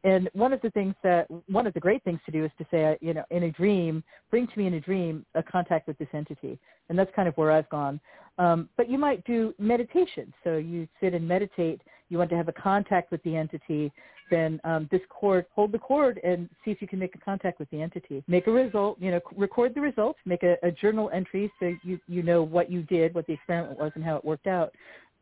and 0.02 0.30
one 0.32 0.52
of 0.52 0.62
the 0.62 0.70
things 0.70 0.94
that 1.02 1.26
one 1.48 1.66
of 1.66 1.74
the 1.74 1.80
great 1.80 2.02
things 2.04 2.20
to 2.24 2.32
do 2.32 2.44
is 2.44 2.50
to 2.58 2.66
say, 2.70 2.96
you 3.00 3.12
know, 3.12 3.24
in 3.30 3.44
a 3.44 3.50
dream, 3.50 4.02
bring 4.30 4.46
to 4.46 4.58
me 4.58 4.66
in 4.66 4.74
a 4.74 4.80
dream 4.80 5.26
a 5.34 5.42
contact 5.42 5.86
with 5.86 5.98
this 5.98 6.08
entity, 6.14 6.58
and 6.88 6.98
that's 6.98 7.10
kind 7.14 7.28
of 7.28 7.36
where 7.36 7.52
I've 7.52 7.68
gone. 7.68 8.00
Um, 8.38 8.70
but 8.78 8.88
you 8.88 8.96
might 8.96 9.22
do 9.24 9.54
meditation, 9.58 10.32
so 10.42 10.56
you 10.56 10.88
sit 11.00 11.12
and 11.12 11.28
meditate. 11.28 11.82
You 12.10 12.18
want 12.18 12.28
to 12.30 12.36
have 12.36 12.48
a 12.48 12.52
contact 12.52 13.10
with 13.10 13.22
the 13.22 13.36
entity, 13.36 13.90
then 14.30 14.60
um, 14.64 14.88
this 14.90 15.00
cord, 15.08 15.46
hold 15.54 15.72
the 15.72 15.78
cord 15.78 16.20
and 16.22 16.48
see 16.64 16.70
if 16.70 16.82
you 16.82 16.88
can 16.88 16.98
make 16.98 17.14
a 17.14 17.18
contact 17.18 17.58
with 17.58 17.70
the 17.70 17.80
entity. 17.80 18.22
Make 18.28 18.46
a 18.46 18.50
result, 18.50 18.98
you 19.00 19.10
know, 19.10 19.20
record 19.36 19.74
the 19.74 19.80
results, 19.80 20.18
make 20.24 20.42
a, 20.42 20.56
a 20.62 20.70
journal 20.70 21.10
entry 21.12 21.52
so 21.58 21.74
you 21.82 21.98
you 22.06 22.22
know 22.22 22.42
what 22.42 22.70
you 22.70 22.82
did, 22.82 23.14
what 23.14 23.26
the 23.26 23.32
experiment 23.32 23.78
was, 23.78 23.92
and 23.94 24.04
how 24.04 24.16
it 24.16 24.24
worked 24.24 24.46
out. 24.46 24.72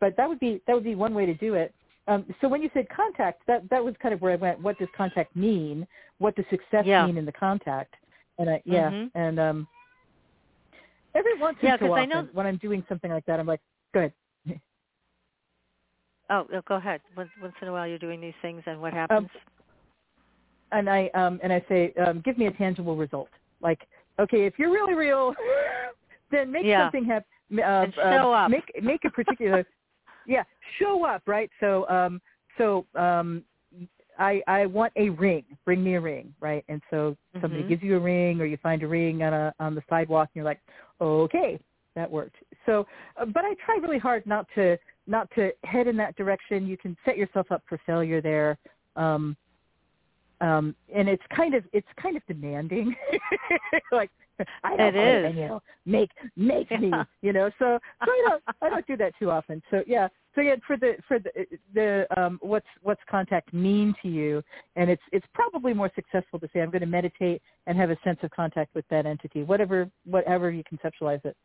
But 0.01 0.17
that 0.17 0.29
would 0.29 0.41
be 0.41 0.61
that 0.67 0.75
would 0.75 0.85
be 0.85 0.95
one 0.95 1.15
way 1.15 1.27
to 1.27 1.35
do 1.35 1.55
it. 1.55 1.75
Um, 2.07 2.25
so 2.41 2.49
when 2.49 2.63
you 2.63 2.71
said 2.73 2.89
contact, 2.89 3.43
that 3.47 3.69
that 3.71 3.85
was 3.85 3.95
kind 4.01 4.15
of 4.15 4.23
where 4.23 4.33
I 4.33 4.37
went. 4.37 4.61
What 4.61 4.79
does 4.79 4.89
contact 4.97 5.37
mean? 5.37 5.87
What 6.19 6.37
does 6.37 6.47
success 6.51 6.85
yeah. 6.87 7.07
mean 7.07 7.19
in 7.19 7.25
the 7.25 7.33
contact? 7.33 7.95
And 8.39 8.49
I, 8.49 8.63
yeah, 8.65 8.91
mm-hmm. 8.91 9.19
and 9.19 9.41
um, 9.41 9.69
every 11.15 11.39
once 11.39 11.59
yeah, 11.61 11.77
in 11.79 11.87
a 11.87 11.91
while, 11.91 12.07
know... 12.07 12.29
when 12.33 12.47
I'm 12.47 12.57
doing 12.57 12.85
something 12.89 13.11
like 13.11 13.27
that, 13.27 13.41
I'm 13.41 13.47
like, 13.47 13.61
go 13.93 14.01
ahead. 14.01 14.13
Oh, 16.31 16.47
go 16.67 16.75
ahead. 16.77 17.01
Once, 17.17 17.31
once 17.41 17.55
in 17.63 17.69
a 17.69 17.73
while, 17.73 17.87
you're 17.87 17.99
doing 17.99 18.21
these 18.21 18.35
things, 18.43 18.63
and 18.67 18.81
what 18.81 18.93
happens? 18.93 19.29
Um, 19.35 19.41
and 20.73 20.91
I 20.91 21.11
um, 21.15 21.41
and 21.43 21.53
I 21.53 21.65
say, 21.69 21.95
um, 22.07 22.23
give 22.25 22.37
me 22.37 22.47
a 22.47 22.53
tangible 22.53 22.97
result. 22.97 23.31
Like, 23.63 23.81
okay, 24.19 24.45
if 24.45 24.59
you're 24.59 24.71
really 24.71 24.95
real, 24.95 25.35
then 26.31 26.53
make 26.53 26.67
yeah. 26.67 26.85
something 26.85 27.05
happen. 27.05 27.27
Uh, 27.51 27.63
and 27.63 27.95
show 27.95 28.33
uh, 28.35 28.45
up. 28.45 28.51
Make 28.51 28.71
make 28.83 29.05
a 29.07 29.11
particular 29.11 29.67
yeah, 30.27 30.43
show 30.79 31.05
up, 31.07 31.23
right? 31.27 31.51
So 31.61 31.89
um 31.89 32.21
so 32.59 32.85
um 32.95 33.43
I 34.19 34.43
I 34.47 34.67
want 34.67 34.93
a 34.97 35.09
ring. 35.11 35.45
Bring 35.65 35.83
me 35.83 35.95
a 35.95 36.01
ring, 36.01 36.35
right? 36.41 36.65
And 36.69 36.83
so 36.91 37.17
somebody 37.41 37.63
mm-hmm. 37.63 37.71
gives 37.71 37.83
you 37.83 37.97
a 37.97 38.01
ring 38.01 38.41
or 38.41 38.45
you 38.45 38.59
find 38.59 38.83
a 38.83 38.89
ring 38.89 39.23
on 39.23 39.33
a 39.33 39.55
on 39.59 39.75
the 39.75 39.83
sidewalk 39.89 40.29
and 40.35 40.37
you're 40.37 40.45
like, 40.45 40.61
"Okay, 41.01 41.59
that 41.95 42.11
worked." 42.11 42.37
So 42.67 42.87
uh, 43.17 43.25
but 43.25 43.45
I 43.45 43.55
try 43.65 43.79
really 43.81 43.99
hard 43.99 44.27
not 44.27 44.47
to 44.57 44.77
not 45.09 45.29
to 45.35 45.51
head 45.65 45.87
in 45.87 45.97
that 45.97 46.17
direction. 46.17 46.67
You 46.67 46.77
can 46.77 46.97
set 47.05 47.17
yourself 47.17 47.51
up 47.51 47.63
for 47.69 47.81
failure 47.87 48.21
there. 48.21 48.59
Um 48.97 49.37
um 50.41 50.75
and 50.95 51.09
it's 51.09 51.23
kind 51.35 51.55
of 51.55 51.65
it's 51.73 51.89
kind 52.01 52.17
of 52.17 52.23
demanding 52.27 52.95
like 53.93 54.11
I 54.63 54.77
don't 54.77 54.95
it 54.95 54.97
is. 54.97 55.27
And, 55.27 55.37
you 55.37 55.49
know, 55.49 55.63
make 55.87 56.11
make 56.37 56.71
yeah. 56.71 56.79
me, 56.79 56.93
you 57.23 57.33
know. 57.33 57.51
So 57.59 57.79
so 58.05 58.11
I 58.11 58.25
don't 58.29 58.43
I 58.63 58.69
don't 58.69 58.87
do 58.87 58.97
that 58.99 59.13
too 59.19 59.31
often. 59.31 59.63
So 59.71 59.83
yeah. 59.87 60.09
So 60.35 60.43
yeah, 60.43 60.55
for 60.67 60.77
the 60.77 60.95
for 61.07 61.19
the 61.19 61.31
the 61.75 62.07
um 62.17 62.39
what's 62.43 62.67
what's 62.83 63.01
contact 63.11 63.53
mean 63.53 63.95
to 64.03 64.09
you, 64.09 64.43
and 64.77 64.89
it's 64.91 65.03
it's 65.13 65.27
probably 65.35 65.75
more 65.75 65.91
successful 65.95 66.39
to 66.39 66.49
say 66.53 66.61
I'm 66.61 66.71
going 66.71 66.81
to 66.81 66.87
meditate 66.87 67.43
and 67.67 67.77
have 67.77 67.91
a 67.91 67.99
sense 68.05 68.19
of 68.23 68.31
contact 68.31 68.75
with 68.75 68.85
that 68.91 69.07
entity, 69.07 69.43
whatever 69.43 69.91
whatever 70.05 70.51
you 70.51 70.63
conceptualize 70.65 71.25
it. 71.25 71.37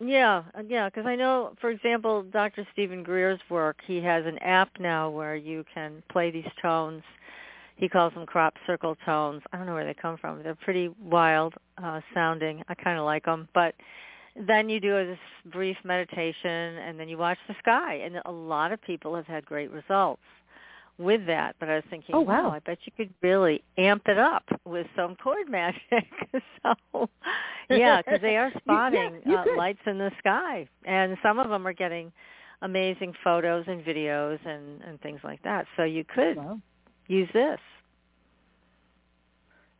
Yeah, 0.00 0.42
uh, 0.56 0.62
yeah, 0.66 0.88
because 0.88 1.06
I 1.06 1.14
know, 1.14 1.54
for 1.60 1.70
example, 1.70 2.22
Dr. 2.22 2.66
Steven 2.72 3.02
Greer's 3.02 3.40
work, 3.48 3.76
he 3.86 4.02
has 4.02 4.26
an 4.26 4.38
app 4.38 4.70
now 4.80 5.10
where 5.10 5.36
you 5.36 5.64
can 5.74 6.02
play 6.10 6.30
these 6.30 6.48
tones 6.60 7.02
he 7.82 7.88
calls 7.88 8.14
them 8.14 8.26
crop 8.26 8.54
circle 8.64 8.96
tones. 9.04 9.42
I 9.52 9.56
don't 9.56 9.66
know 9.66 9.74
where 9.74 9.84
they 9.84 9.94
come 9.94 10.16
from. 10.16 10.40
They're 10.42 10.54
pretty 10.54 10.88
wild 11.02 11.54
uh, 11.82 12.00
sounding. 12.14 12.62
I 12.68 12.74
kind 12.74 12.96
of 12.96 13.04
like 13.04 13.24
them, 13.24 13.48
but 13.54 13.74
then 14.36 14.68
you 14.68 14.78
do 14.78 15.04
this 15.04 15.18
brief 15.52 15.76
meditation 15.84 16.48
and 16.48 16.98
then 16.98 17.08
you 17.08 17.18
watch 17.18 17.38
the 17.48 17.54
sky 17.58 17.94
and 17.96 18.20
a 18.24 18.30
lot 18.30 18.70
of 18.72 18.80
people 18.82 19.16
have 19.16 19.26
had 19.26 19.44
great 19.44 19.70
results 19.72 20.22
with 20.98 21.26
that 21.26 21.56
but 21.58 21.68
i 21.68 21.74
was 21.74 21.84
thinking 21.90 22.14
oh 22.14 22.20
wow, 22.20 22.44
wow 22.44 22.50
i 22.50 22.58
bet 22.60 22.78
you 22.84 22.92
could 22.96 23.12
really 23.22 23.62
amp 23.78 24.02
it 24.06 24.18
up 24.18 24.44
with 24.64 24.86
some 24.94 25.16
cord 25.16 25.48
magic 25.48 25.80
so 26.62 27.08
yeah 27.70 28.00
because 28.02 28.20
they 28.20 28.36
are 28.36 28.52
spotting 28.58 29.20
yeah, 29.26 29.42
uh, 29.42 29.56
lights 29.56 29.80
in 29.86 29.98
the 29.98 30.10
sky 30.18 30.66
and 30.84 31.16
some 31.22 31.38
of 31.38 31.48
them 31.48 31.66
are 31.66 31.72
getting 31.72 32.12
amazing 32.60 33.12
photos 33.24 33.64
and 33.66 33.84
videos 33.84 34.38
and 34.46 34.82
and 34.82 35.00
things 35.00 35.20
like 35.24 35.42
that 35.42 35.66
so 35.76 35.82
you 35.82 36.04
could 36.14 36.36
wow 36.36 36.58
use 37.12 37.28
this. 37.32 37.58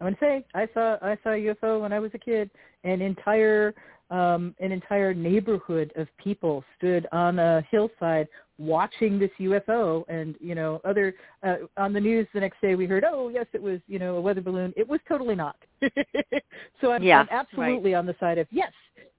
I'm 0.01 0.07
gonna 0.07 0.17
say 0.21 0.45
I 0.55 0.69
saw 0.75 0.97
I 1.01 1.17
saw 1.23 1.31
a 1.31 1.55
UFO 1.55 1.81
when 1.81 1.93
I 1.93 2.01
was 2.01 2.11
a 2.15 2.19
kid. 2.19 2.51
An 2.85 3.01
entire 3.01 3.75
um, 4.11 4.55
an 4.61 4.73
entire 4.73 5.15
neighborhood 5.15 5.93
of 5.97 6.09
people 6.23 6.65
stood 6.77 7.07
on 7.13 7.39
a 7.39 7.63
hillside 7.71 8.29
watching 8.63 9.19
this 9.19 9.31
UFO, 9.41 10.05
and 10.09 10.37
you 10.41 10.55
know, 10.55 10.81
other 10.85 11.15
uh, 11.43 11.57
on 11.77 11.93
the 11.93 12.01
news 12.01 12.27
the 12.35 12.41
next 12.41 12.61
day 12.61 12.75
we 12.75 12.87
heard, 12.87 13.05
oh 13.05 13.29
yes, 13.29 13.47
it 13.53 13.63
was 13.63 13.81
you 13.87 13.99
know 13.99 14.17
a 14.17 14.21
weather 14.21 14.41
balloon. 14.41 14.73
It 14.77 14.89
was 14.89 15.01
totally 15.09 15.35
not. 15.35 15.57
so 16.81 16.93
I'm, 16.93 17.03
yeah, 17.03 17.21
I'm 17.21 17.29
absolutely 17.31 17.93
right. 17.93 17.99
on 17.99 18.07
the 18.07 18.17
side 18.21 18.39
of 18.39 18.47
yes, 18.51 18.73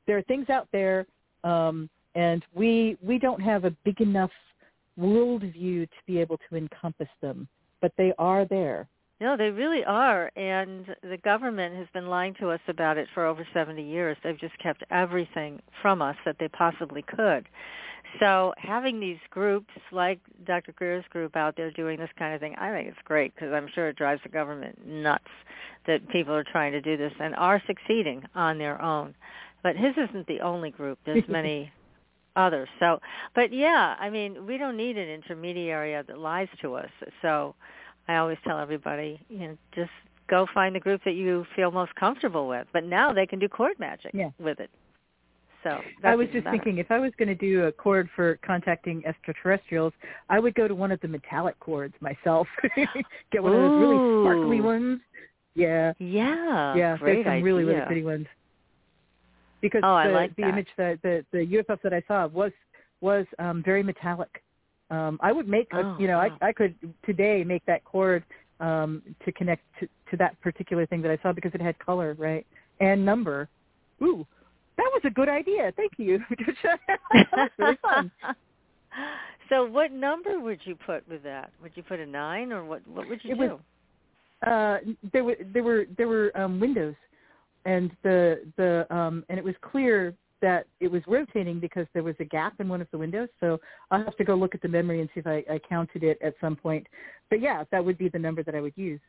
there 0.07 0.17
are 0.17 0.23
things 0.23 0.49
out 0.49 0.67
there, 0.71 1.05
um, 1.43 1.89
and 2.15 2.43
we 2.53 2.97
we 3.01 3.19
don't 3.19 3.41
have 3.41 3.65
a 3.65 3.71
big 3.83 4.01
enough 4.01 4.31
worldview 4.99 5.89
to 5.89 5.97
be 6.05 6.19
able 6.19 6.39
to 6.49 6.55
encompass 6.55 7.07
them 7.21 7.47
but 7.83 7.91
they 7.97 8.13
are 8.17 8.45
there. 8.45 8.87
No, 9.23 9.37
they 9.37 9.51
really 9.51 9.85
are, 9.85 10.29
and 10.35 10.85
the 11.01 11.15
government 11.15 11.77
has 11.77 11.87
been 11.93 12.07
lying 12.07 12.33
to 12.41 12.49
us 12.49 12.59
about 12.67 12.97
it 12.97 13.07
for 13.13 13.25
over 13.25 13.47
70 13.53 13.81
years. 13.81 14.17
They've 14.21 14.37
just 14.37 14.59
kept 14.61 14.83
everything 14.91 15.61
from 15.81 16.01
us 16.01 16.17
that 16.25 16.35
they 16.41 16.49
possibly 16.49 17.03
could. 17.03 17.47
So 18.19 18.53
having 18.57 18.99
these 18.99 19.19
groups 19.29 19.69
like 19.93 20.19
Dr. 20.45 20.73
Greer's 20.73 21.05
group 21.09 21.37
out 21.37 21.55
there 21.55 21.71
doing 21.71 21.99
this 21.99 22.09
kind 22.19 22.35
of 22.35 22.41
thing, 22.41 22.55
I 22.59 22.69
think 22.73 22.89
it's 22.89 22.97
great 23.05 23.33
because 23.33 23.53
I'm 23.53 23.69
sure 23.73 23.87
it 23.87 23.95
drives 23.95 24.19
the 24.23 24.29
government 24.29 24.85
nuts 24.85 25.23
that 25.87 26.05
people 26.09 26.33
are 26.33 26.43
trying 26.43 26.73
to 26.73 26.81
do 26.81 26.97
this 26.97 27.13
and 27.17 27.33
are 27.35 27.61
succeeding 27.65 28.23
on 28.35 28.57
their 28.57 28.81
own. 28.81 29.15
But 29.63 29.77
his 29.77 29.93
isn't 30.09 30.27
the 30.27 30.41
only 30.41 30.69
group. 30.69 30.99
There's 31.05 31.23
many 31.29 31.71
others. 32.35 32.67
So, 32.77 32.99
but 33.35 33.53
yeah, 33.53 33.95
I 33.97 34.09
mean, 34.09 34.45
we 34.45 34.57
don't 34.57 34.75
need 34.75 34.97
an 34.97 35.07
intermediary 35.07 35.93
that 35.93 36.19
lies 36.19 36.49
to 36.61 36.73
us. 36.73 36.89
So, 37.21 37.55
I 38.07 38.17
always 38.17 38.37
tell 38.43 38.59
everybody, 38.59 39.19
you 39.29 39.39
know, 39.39 39.57
just 39.73 39.91
go 40.29 40.47
find 40.53 40.75
the 40.75 40.79
group 40.79 41.01
that 41.05 41.13
you 41.13 41.45
feel 41.55 41.71
most 41.71 41.93
comfortable 41.95 42.47
with. 42.47 42.67
But 42.73 42.83
now 42.83 43.13
they 43.13 43.25
can 43.25 43.39
do 43.39 43.47
cord 43.47 43.79
magic 43.79 44.11
yeah. 44.13 44.29
with 44.39 44.59
it. 44.59 44.69
So 45.63 45.79
I 46.03 46.15
was 46.15 46.27
just 46.33 46.43
better. 46.43 46.57
thinking 46.57 46.79
if 46.79 46.91
I 46.91 46.99
was 46.99 47.13
going 47.17 47.29
to 47.29 47.35
do 47.35 47.63
a 47.63 47.71
cord 47.71 48.09
for 48.15 48.37
contacting 48.45 49.01
extraterrestrials, 49.05 49.93
I 50.29 50.39
would 50.39 50.55
go 50.55 50.67
to 50.67 50.75
one 50.75 50.91
of 50.91 50.99
the 50.99 51.07
metallic 51.07 51.57
cords 51.61 51.93
myself. 52.01 52.47
Get 53.31 53.41
one 53.41 53.53
Ooh. 53.53 53.55
of 53.55 53.71
those 53.71 53.79
really 53.79 54.23
sparkly 54.23 54.61
ones. 54.61 54.99
Yeah. 55.55 55.93
Yeah. 55.99 56.75
Yeah. 56.75 56.97
Great 56.97 57.13
There's 57.13 57.25
some 57.25 57.33
idea. 57.33 57.43
really 57.45 57.63
really 57.63 57.85
pretty 57.85 58.03
ones 58.03 58.27
because 59.61 59.81
oh, 59.83 59.93
the, 59.93 59.93
I 59.93 60.07
like 60.09 60.35
the 60.35 60.49
image 60.49 60.67
that 60.77 61.01
the 61.01 61.25
the 61.31 61.39
UFO 61.39 61.81
that 61.81 61.93
I 61.93 62.03
saw 62.07 62.27
was 62.27 62.51
was 63.01 63.25
um 63.39 63.63
very 63.63 63.83
metallic. 63.83 64.43
Um 64.93 65.13
I 65.21 65.31
would 65.37 65.47
make 65.57 65.69
Oh, 65.73 65.79
a, 65.79 66.01
you 66.01 66.07
know 66.09 66.19
wow. 66.19 66.37
I 66.41 66.49
I 66.49 66.51
could 66.59 66.73
today 67.09 67.37
make 67.53 67.63
that 67.71 67.81
cord 67.91 68.21
um 68.67 68.89
to 69.25 69.29
connect 69.39 69.63
to 69.79 69.83
to 70.09 70.13
that 70.23 70.33
particular 70.47 70.83
thing 70.89 71.01
that 71.03 71.11
I 71.15 71.17
saw 71.21 71.29
because 71.39 71.53
it 71.57 71.61
had 71.69 71.75
color, 71.87 72.09
right? 72.27 72.45
And 72.87 72.97
number. 73.11 73.37
Ooh. 74.07 74.21
That 74.79 74.89
was 74.95 75.03
a 75.05 75.13
good 75.19 75.29
idea. 75.29 75.63
Thank 75.79 75.93
you. 75.97 76.13
that 77.13 77.31
was 77.35 77.51
really 77.57 77.79
fun. 77.89 78.11
So 79.49 79.65
what 79.77 79.91
number 79.91 80.39
would 80.39 80.61
you 80.63 80.75
put 80.89 81.01
with 81.09 81.23
that? 81.23 81.47
Would 81.61 81.73
you 81.75 81.83
put 81.83 81.99
a 81.99 82.05
nine 82.05 82.51
or 82.55 82.61
what? 82.63 82.81
What 82.87 83.09
would 83.09 83.19
you 83.23 83.31
It 83.33 83.37
do? 83.37 83.41
was- 83.41 83.59
uh 84.51 84.75
there 85.13 85.23
were 85.27 85.37
there 85.53 85.63
were 85.69 85.85
there 85.97 86.07
were 86.07 86.27
um 86.41 86.53
windows 86.59 86.95
and 87.65 87.87
the 88.03 88.19
the 88.57 88.71
um 88.99 89.15
and 89.29 89.37
it 89.41 89.45
was 89.51 89.55
clear 89.71 90.13
that 90.43 90.61
it 90.85 90.89
was 90.95 91.01
rotating 91.07 91.57
because 91.59 91.87
there 91.93 92.03
was 92.03 92.15
a 92.19 92.25
gap 92.37 92.53
in 92.59 92.67
one 92.73 92.81
of 92.85 92.87
the 92.91 92.97
windows. 93.05 93.29
So 93.39 93.47
i'll 93.91 94.03
have 94.09 94.17
to 94.21 94.23
go 94.29 94.35
look 94.35 94.53
at 94.57 94.61
the 94.61 94.67
memory 94.77 94.99
and 95.01 95.09
see 95.13 95.21
if 95.21 95.27
i, 95.35 95.37
I 95.55 95.57
counted 95.73 96.03
it 96.03 96.17
at 96.27 96.33
some 96.43 96.55
point. 96.65 96.85
But 97.29 97.39
yeah 97.47 97.59
that 97.71 97.83
would 97.85 97.97
be 97.97 98.09
the 98.09 98.19
number 98.19 98.41
that 98.43 98.55
i 98.59 98.61
would 98.65 98.77
use 98.91 99.01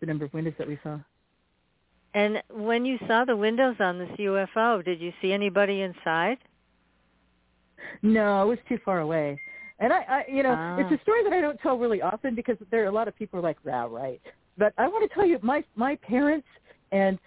the 0.00 0.06
number 0.10 0.24
of 0.26 0.32
windows 0.38 0.54
that 0.58 0.68
we 0.68 0.78
saw. 0.84 0.98
And 2.14 2.32
when 2.50 2.84
you 2.90 2.96
saw 3.08 3.24
the 3.26 3.36
windows 3.36 3.76
on 3.80 3.98
this 3.98 4.08
UFO, 4.18 4.82
did 4.84 4.98
you 5.00 5.12
see 5.20 5.32
anybody 5.32 5.76
inside? 5.88 6.38
no 8.02 8.42
it 8.44 8.46
was 8.54 8.58
too 8.68 8.78
far 8.84 9.00
away. 9.00 9.28
And 9.80 9.92
i, 9.92 10.00
I 10.16 10.24
you 10.36 10.42
know 10.42 10.54
Ah. 10.56 10.76
it's 10.80 10.92
a 10.98 11.02
story 11.02 11.22
that 11.24 11.32
i 11.32 11.40
don't 11.40 11.58
tell 11.64 11.76
really 11.84 12.02
often 12.12 12.34
because 12.40 12.56
there 12.70 12.82
are 12.84 12.92
a 12.94 12.96
lot 13.00 13.08
of 13.08 13.14
people 13.20 13.34
who 13.40 13.44
are 13.44 13.48
like 13.50 13.58
wow 13.64 13.86
right? 13.88 14.20
But 14.62 14.72
i 14.78 14.86
want 14.92 15.02
to 15.08 15.14
tell 15.14 15.26
you 15.32 15.38
my 15.42 15.58
my 15.86 15.92
parents 16.14 16.48
and 16.92 17.18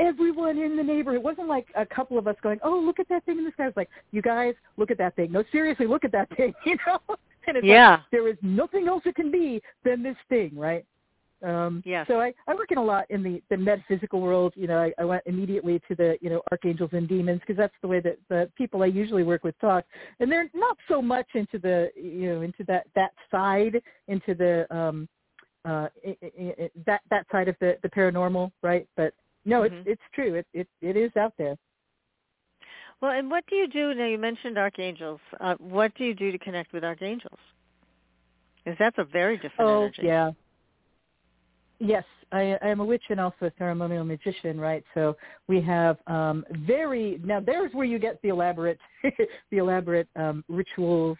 everyone 0.00 0.58
in 0.58 0.76
the 0.76 0.82
neighborhood. 0.82 1.20
It 1.20 1.24
wasn't 1.24 1.48
like 1.48 1.66
a 1.76 1.86
couple 1.86 2.18
of 2.18 2.26
us 2.26 2.36
going, 2.42 2.58
"Oh, 2.64 2.78
look 2.80 2.98
at 2.98 3.08
that 3.10 3.24
thing 3.24 3.38
in 3.38 3.44
the 3.44 3.52
sky." 3.52 3.64
It 3.64 3.66
was 3.68 3.76
like, 3.76 3.90
"You 4.12 4.22
guys, 4.22 4.54
look 4.76 4.90
at 4.90 4.98
that 4.98 5.14
thing." 5.16 5.32
No, 5.32 5.44
seriously, 5.52 5.86
look 5.86 6.04
at 6.04 6.12
that 6.12 6.28
thing. 6.36 6.54
You 6.64 6.76
know, 6.86 6.98
and 7.46 7.56
it's 7.56 7.66
Yeah. 7.66 7.90
like 7.96 8.00
there 8.10 8.28
is 8.28 8.36
nothing 8.42 8.88
else 8.88 9.02
it 9.06 9.14
can 9.14 9.30
be 9.30 9.62
than 9.84 10.02
this 10.02 10.16
thing, 10.28 10.52
right? 10.56 10.84
Um, 11.42 11.82
Yes. 11.86 12.06
So 12.08 12.20
I, 12.20 12.34
I 12.48 12.54
work 12.54 12.70
in 12.70 12.78
a 12.78 12.82
lot 12.84 13.06
in 13.10 13.22
the 13.22 13.42
the 13.50 13.56
metaphysical 13.56 14.20
world. 14.20 14.52
You 14.56 14.66
know, 14.66 14.78
I, 14.78 14.92
I 14.98 15.04
went 15.04 15.22
immediately 15.26 15.80
to 15.88 15.94
the 15.94 16.18
you 16.20 16.28
know 16.30 16.42
archangels 16.50 16.90
and 16.92 17.08
demons 17.08 17.40
because 17.40 17.56
that's 17.56 17.74
the 17.82 17.88
way 17.88 18.00
that 18.00 18.18
the 18.28 18.50
people 18.56 18.82
I 18.82 18.86
usually 18.86 19.22
work 19.24 19.44
with 19.44 19.58
talk, 19.60 19.84
and 20.20 20.30
they're 20.30 20.50
not 20.54 20.76
so 20.88 21.00
much 21.00 21.26
into 21.34 21.58
the 21.58 21.90
you 21.96 22.28
know 22.34 22.42
into 22.42 22.64
that 22.64 22.86
that 22.94 23.12
side 23.30 23.80
into 24.08 24.34
the 24.34 24.66
um 24.74 25.08
uh 25.64 25.88
i 26.06 26.16
i 26.22 26.54
i 26.62 26.70
that 26.86 27.00
that 27.10 27.26
side 27.32 27.48
of 27.48 27.56
the 27.60 27.78
the 27.82 27.88
paranormal, 27.88 28.50
right? 28.62 28.86
But 28.96 29.14
no, 29.44 29.62
Mhm. 29.62 29.66
it's 29.66 29.86
it's 29.86 30.02
true. 30.14 30.34
It 30.34 30.46
it 30.52 30.68
it 30.80 30.96
is 30.96 31.14
out 31.16 31.34
there. 31.38 31.56
Well, 33.00 33.12
and 33.12 33.30
what 33.30 33.46
do 33.46 33.56
you 33.56 33.66
do? 33.66 33.94
Now 33.94 34.06
you 34.06 34.18
mentioned 34.18 34.58
archangels. 34.58 35.20
Uh, 35.40 35.54
what 35.56 35.94
do 35.94 36.04
you 36.04 36.14
do 36.14 36.30
to 36.30 36.38
connect 36.38 36.72
with 36.72 36.84
archangels? 36.84 37.38
Because 38.64 38.78
that's 38.78 38.98
a 38.98 39.04
very 39.04 39.36
different 39.36 39.70
Oh 39.70 39.82
energy. 39.82 40.02
yeah. 40.02 40.30
Yes, 41.78 42.04
I, 42.30 42.58
I 42.60 42.68
am 42.68 42.80
a 42.80 42.84
witch 42.84 43.04
and 43.08 43.18
also 43.18 43.46
a 43.46 43.52
ceremonial 43.56 44.04
magician, 44.04 44.60
right? 44.60 44.84
So 44.92 45.16
we 45.48 45.62
have 45.62 45.96
um, 46.06 46.44
very 46.66 47.18
now. 47.24 47.40
There's 47.40 47.72
where 47.72 47.86
you 47.86 47.98
get 47.98 48.20
the 48.20 48.28
elaborate, 48.28 48.78
the 49.50 49.56
elaborate 49.56 50.06
um, 50.14 50.44
rituals, 50.48 51.16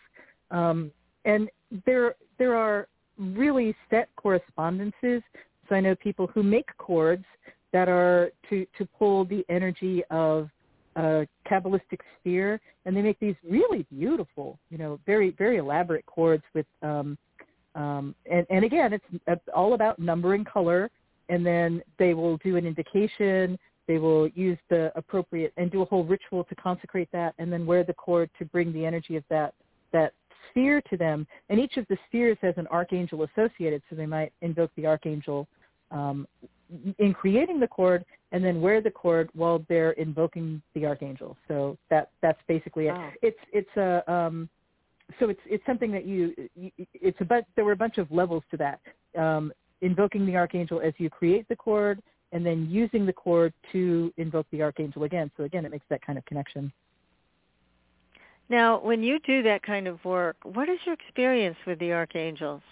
um, 0.51 0.93
and 1.25 1.49
there 1.87 2.15
there 2.39 2.55
are 2.55 2.89
really 3.19 3.75
set 3.89 4.15
correspondences. 4.17 5.23
So 5.69 5.77
I 5.77 5.81
know 5.81 5.95
people 5.95 6.27
who 6.27 6.43
make 6.43 6.67
cords 6.77 7.25
that 7.73 7.89
are 7.89 8.31
to 8.49 8.67
to 8.79 8.87
pull 8.99 9.25
the 9.25 9.45
energy 9.49 10.03
of 10.11 10.49
a 10.97 11.27
kabbalistic 11.49 12.01
sphere, 12.19 12.61
and 12.85 12.97
they 12.97 13.03
make 13.03 13.19
these 13.21 13.37
really 13.49 13.87
beautiful, 13.91 14.59
you 14.71 14.79
know, 14.79 14.99
very 15.07 15.31
very 15.31 15.59
elaborate 15.59 16.05
cords 16.07 16.43
with 16.55 16.67
um, 16.83 17.17
um, 17.75 18.15
and, 18.31 18.47
and 18.51 18.65
again, 18.65 18.93
it's 18.93 19.05
uh, 19.29 19.37
all 19.55 19.75
about 19.75 19.99
number 19.99 20.35
and 20.35 20.47
color. 20.47 20.91
And 21.29 21.47
then 21.47 21.83
they 21.99 22.15
will 22.15 22.39
do 22.39 22.57
an 22.57 22.67
indication. 22.67 23.59
They 23.87 23.99
will 23.99 24.29
use 24.29 24.59
the 24.69 24.93
appropriate 24.97 25.53
and 25.57 25.71
do 25.71 25.83
a 25.83 25.85
whole 25.85 26.05
ritual 26.05 26.45
to 26.45 26.55
consecrate 26.57 27.09
that, 27.13 27.35
and 27.39 27.53
then 27.53 27.67
wear 27.67 27.85
the 27.85 27.95
cord 27.95 28.31
to 28.39 28.45
bring 28.47 28.73
the 28.73 28.85
energy 28.85 29.17
of 29.17 29.25
that 29.31 29.55
that 29.93 30.13
sphere 30.51 30.81
to 30.91 30.97
them. 30.97 31.27
And 31.49 31.61
each 31.61 31.77
of 31.77 31.87
the 31.89 31.97
spheres 32.09 32.39
has 32.43 32.55
an 32.57 32.67
archangel 32.69 33.25
associated, 33.25 33.83
so 33.89 33.97
they 33.97 34.07
might 34.07 34.33
invoke 34.43 34.71
the 34.77 34.87
archangel 34.87 35.47
um, 35.93 36.27
in 36.99 37.13
creating 37.13 37.61
the 37.61 37.69
cord, 37.69 38.05
and 38.33 38.45
then 38.45 38.61
wear 38.61 38.81
the 38.81 38.91
cord 38.91 39.31
while 39.35 39.65
they're 39.69 39.93
invoking 39.93 40.63
the 40.75 40.87
archangel. 40.87 41.37
So 41.49 41.77
that 41.91 42.11
that's 42.23 42.41
basically 42.47 42.89
it. 42.89 42.93
Wow. 42.93 43.11
It's 43.23 43.39
it's 43.53 43.77
a 43.77 44.11
um, 44.11 44.49
so 45.19 45.29
it's 45.29 45.41
it's 45.47 45.65
something 45.67 45.91
that 45.93 46.07
you, 46.07 46.35
you 46.55 46.71
it's 46.95 47.21
about 47.21 47.45
there 47.57 47.65
were 47.65 47.73
a 47.73 47.77
bunch 47.77 47.99
of 47.99 48.11
levels 48.11 48.43
to 48.51 48.57
that 48.59 48.81
um, 49.19 49.53
invoking 49.81 50.27
the 50.27 50.37
archangel 50.37 50.81
as 50.81 50.93
you 50.99 51.11
create 51.11 51.49
the 51.49 51.57
cord 51.57 52.01
and 52.33 52.47
then 52.47 52.69
using 52.71 53.07
the 53.07 53.13
cord 53.13 53.53
to 53.73 54.13
invoke 54.17 54.47
the 54.53 54.63
archangel 54.63 55.05
again 55.05 55.31
so 55.37 55.45
again 55.45 55.65
it 55.65 55.71
makes 55.71 55.87
that 55.89 56.05
kind 56.05 56.19
of 56.19 56.25
connection 56.27 56.73
Now, 58.49 58.81
when 58.81 59.03
you 59.03 59.19
do 59.21 59.43
that 59.45 59.63
kind 59.63 59.87
of 59.87 60.05
work, 60.05 60.37
what 60.43 60.69
is 60.69 60.79
your 60.85 60.95
experience 60.95 61.57
with 61.67 61.79
the 61.79 61.93
archangels? 61.93 62.63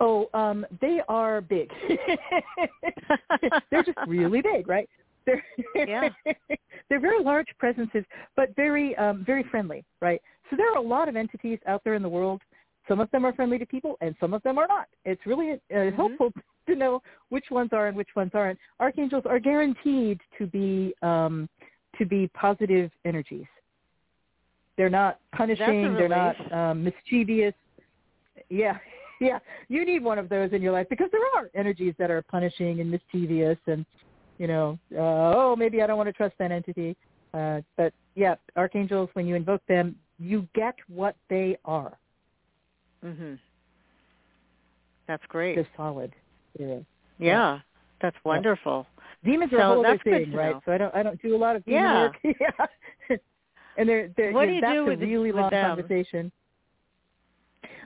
Oh 0.00 0.28
um 0.34 0.66
they 0.80 1.00
are 1.08 1.40
big. 1.40 1.70
They're 3.70 3.82
just 3.82 3.98
really 4.06 4.42
big 4.42 4.68
right? 4.68 4.88
They're 5.26 5.44
Yeah. 5.74 6.08
they're 6.88 7.00
very 7.00 7.22
large 7.22 7.48
presences 7.58 8.04
but 8.36 8.54
very 8.56 8.96
um 8.96 9.24
very 9.24 9.44
friendly 9.44 9.84
right? 10.00 10.20
So 10.50 10.56
there 10.56 10.70
are 10.72 10.78
a 10.78 10.82
lot 10.86 11.08
of 11.08 11.16
entities 11.16 11.58
out 11.66 11.82
there 11.84 11.94
in 11.94 12.02
the 12.02 12.08
world. 12.08 12.40
Some 12.86 13.00
of 13.00 13.10
them 13.10 13.26
are 13.26 13.34
friendly 13.34 13.58
to 13.58 13.66
people 13.66 13.98
and 14.00 14.14
some 14.18 14.32
of 14.32 14.42
them 14.42 14.56
are 14.58 14.66
not. 14.66 14.86
It's 15.04 15.20
really 15.26 15.52
uh, 15.74 15.90
helpful 15.94 16.32
to 16.66 16.74
know 16.74 17.02
which 17.28 17.44
ones 17.50 17.70
are 17.72 17.88
and 17.88 17.96
which 17.96 18.08
ones 18.16 18.30
aren't. 18.34 18.58
Archangels 18.80 19.24
are 19.26 19.38
guaranteed 19.38 20.20
to 20.38 20.46
be 20.46 20.94
um 21.02 21.48
to 21.98 22.06
be 22.06 22.28
positive 22.28 22.90
energies. 23.04 23.46
They're 24.76 24.88
not 24.88 25.18
punishing. 25.34 25.94
They're 25.94 26.08
not 26.08 26.52
um 26.52 26.84
mischievous. 26.84 27.54
Yeah 28.48 28.78
yeah 29.20 29.38
you 29.68 29.84
need 29.84 30.02
one 30.02 30.18
of 30.18 30.28
those 30.28 30.52
in 30.52 30.62
your 30.62 30.72
life 30.72 30.86
because 30.88 31.08
there 31.12 31.20
are 31.36 31.50
energies 31.54 31.94
that 31.98 32.10
are 32.10 32.22
punishing 32.22 32.80
and 32.80 32.90
mischievous 32.90 33.58
and 33.66 33.84
you 34.38 34.46
know 34.46 34.78
uh, 34.94 35.32
oh 35.36 35.54
maybe 35.56 35.82
i 35.82 35.86
don't 35.86 35.96
want 35.96 36.08
to 36.08 36.12
trust 36.12 36.34
that 36.38 36.52
entity 36.52 36.96
uh 37.34 37.60
but 37.76 37.92
yeah 38.14 38.34
archangels 38.56 39.08
when 39.14 39.26
you 39.26 39.34
invoke 39.34 39.62
them 39.66 39.96
you 40.18 40.46
get 40.54 40.74
what 40.88 41.16
they 41.28 41.56
are 41.64 41.96
Mhm. 43.04 43.38
That's 45.06 45.24
great. 45.28 45.54
they're 45.54 45.68
solid 45.76 46.12
yeah. 46.58 46.78
yeah, 47.18 47.60
that's 48.02 48.16
wonderful. 48.24 48.86
demons 49.24 49.52
are 49.52 49.58
So 49.58 49.62
a 49.62 49.66
whole 49.66 49.86
other 49.86 49.98
thing 50.02 50.32
right 50.32 50.50
know. 50.54 50.62
so 50.66 50.72
i 50.72 50.78
don't 50.78 50.94
i 50.94 51.02
don't 51.02 51.20
do 51.22 51.36
a 51.36 51.38
lot 51.38 51.54
of 51.56 51.64
demon 51.64 51.82
Yeah. 51.82 52.02
work 52.02 52.16
yeah 52.24 53.16
and 53.76 53.88
they're 53.88 54.08
they're 54.16 54.32
What 54.32 54.46
do 54.46 54.52
you 54.52 54.60
that's 54.60 54.72
do 54.74 54.82
a 54.82 54.86
with 54.86 55.00
really 55.00 55.30
long 55.32 55.50
them? 55.50 55.76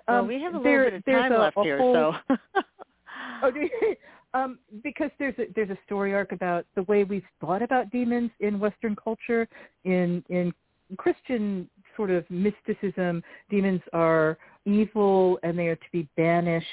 Conversation 0.06 0.08
Well, 0.08 0.18
Um, 0.20 0.28
we 0.28 0.40
have 0.42 0.54
a 0.54 0.58
little 0.58 0.62
there- 0.72 0.84
bit 0.84 0.94
of 0.94 1.04
time 1.04 1.32
a- 1.32 1.38
left 1.38 1.56
a 1.56 1.62
here, 1.62 1.78
whole- 1.78 1.94
so. 1.94 2.36
Oh, 3.44 3.50
um, 4.34 4.58
because 4.84 5.10
there's 5.18 5.36
a, 5.38 5.46
there's 5.54 5.70
a 5.70 5.78
story 5.84 6.14
arc 6.14 6.32
about 6.32 6.64
the 6.76 6.82
way 6.84 7.02
we've 7.04 7.24
thought 7.40 7.60
about 7.60 7.90
demons 7.90 8.30
in 8.40 8.58
Western 8.60 8.94
culture. 8.96 9.48
In 9.84 10.24
in 10.28 10.52
Christian 10.96 11.68
sort 11.96 12.10
of 12.10 12.24
mysticism, 12.30 13.22
demons 13.50 13.80
are 13.92 14.38
evil 14.64 15.38
and 15.42 15.58
they 15.58 15.68
are 15.68 15.76
to 15.76 15.90
be 15.92 16.08
banished. 16.16 16.66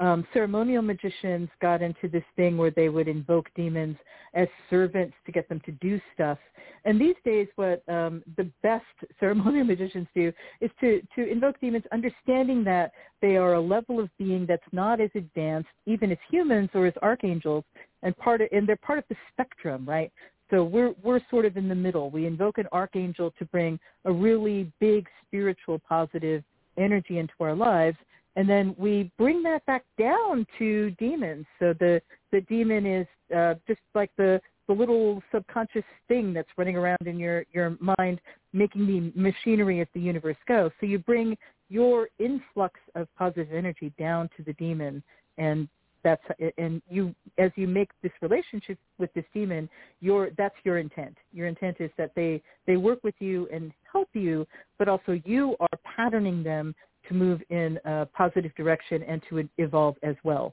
Um, 0.00 0.26
ceremonial 0.32 0.82
magicians 0.82 1.48
got 1.60 1.82
into 1.82 2.08
this 2.08 2.22
thing 2.36 2.56
where 2.56 2.70
they 2.70 2.88
would 2.88 3.08
invoke 3.08 3.48
demons 3.56 3.96
as 4.34 4.46
servants 4.70 5.14
to 5.26 5.32
get 5.32 5.48
them 5.48 5.60
to 5.66 5.72
do 5.72 6.00
stuff. 6.14 6.38
And 6.84 7.00
these 7.00 7.16
days, 7.24 7.48
what 7.56 7.82
um, 7.88 8.22
the 8.36 8.48
best 8.62 8.84
ceremonial 9.20 9.64
magicians 9.64 10.06
do 10.14 10.32
is 10.60 10.70
to 10.80 11.02
to 11.16 11.30
invoke 11.30 11.60
demons, 11.60 11.84
understanding 11.92 12.62
that 12.64 12.92
they 13.20 13.36
are 13.36 13.54
a 13.54 13.60
level 13.60 13.98
of 13.98 14.08
being 14.18 14.46
that's 14.46 14.62
not 14.72 15.00
as 15.00 15.10
advanced, 15.14 15.68
even 15.86 16.12
as 16.12 16.18
humans 16.30 16.70
or 16.74 16.86
as 16.86 16.94
archangels, 17.02 17.64
and 18.02 18.16
part 18.16 18.40
of, 18.40 18.48
and 18.52 18.68
they're 18.68 18.76
part 18.76 18.98
of 18.98 19.04
the 19.08 19.16
spectrum, 19.32 19.84
right? 19.86 20.12
So 20.50 20.64
we're 20.64 20.94
we're 21.02 21.20
sort 21.30 21.44
of 21.44 21.56
in 21.56 21.68
the 21.68 21.74
middle. 21.74 22.10
We 22.10 22.26
invoke 22.26 22.58
an 22.58 22.68
archangel 22.72 23.34
to 23.38 23.44
bring 23.46 23.78
a 24.04 24.12
really 24.12 24.70
big 24.78 25.08
spiritual 25.26 25.80
positive 25.80 26.42
energy 26.78 27.18
into 27.18 27.34
our 27.40 27.54
lives, 27.54 27.96
and 28.36 28.48
then 28.48 28.74
we 28.78 29.10
bring 29.18 29.42
that 29.42 29.64
back 29.66 29.84
down 29.98 30.46
to 30.58 30.90
demons. 30.92 31.44
So 31.58 31.74
the 31.78 32.00
the 32.32 32.40
demon 32.42 32.86
is 32.86 33.06
uh, 33.34 33.54
just 33.66 33.80
like 33.94 34.10
the 34.16 34.40
the 34.68 34.74
little 34.74 35.22
subconscious 35.32 35.84
thing 36.08 36.32
that's 36.32 36.48
running 36.56 36.76
around 36.76 37.06
in 37.06 37.18
your 37.18 37.44
your 37.52 37.76
mind, 37.80 38.20
making 38.52 38.86
the 38.86 39.12
machinery 39.20 39.80
of 39.80 39.88
the 39.94 40.00
universe 40.00 40.36
go. 40.46 40.70
So 40.78 40.86
you 40.86 40.98
bring 40.98 41.36
your 41.68 42.08
influx 42.18 42.78
of 42.94 43.08
positive 43.16 43.52
energy 43.52 43.92
down 43.98 44.30
to 44.36 44.42
the 44.42 44.52
demon, 44.54 45.02
and 45.36 45.68
that's 46.04 46.22
and 46.58 46.80
you 46.88 47.14
as 47.38 47.50
you 47.56 47.66
make 47.66 47.90
this 48.02 48.12
relationship 48.22 48.78
with 48.98 49.12
this 49.14 49.24
demon, 49.34 49.68
your 50.00 50.30
that's 50.36 50.54
your 50.64 50.78
intent. 50.78 51.16
Your 51.32 51.46
intent 51.48 51.76
is 51.80 51.90
that 51.98 52.12
they 52.14 52.42
they 52.66 52.76
work 52.76 53.02
with 53.02 53.14
you 53.18 53.48
and 53.52 53.72
help 53.90 54.08
you, 54.12 54.46
but 54.78 54.88
also 54.88 55.20
you 55.24 55.56
are 55.60 55.78
patterning 55.96 56.42
them 56.42 56.74
to 57.08 57.14
move 57.14 57.40
in 57.50 57.78
a 57.84 58.06
positive 58.06 58.54
direction 58.54 59.02
and 59.04 59.22
to 59.28 59.48
evolve 59.58 59.96
as 60.02 60.14
well. 60.24 60.52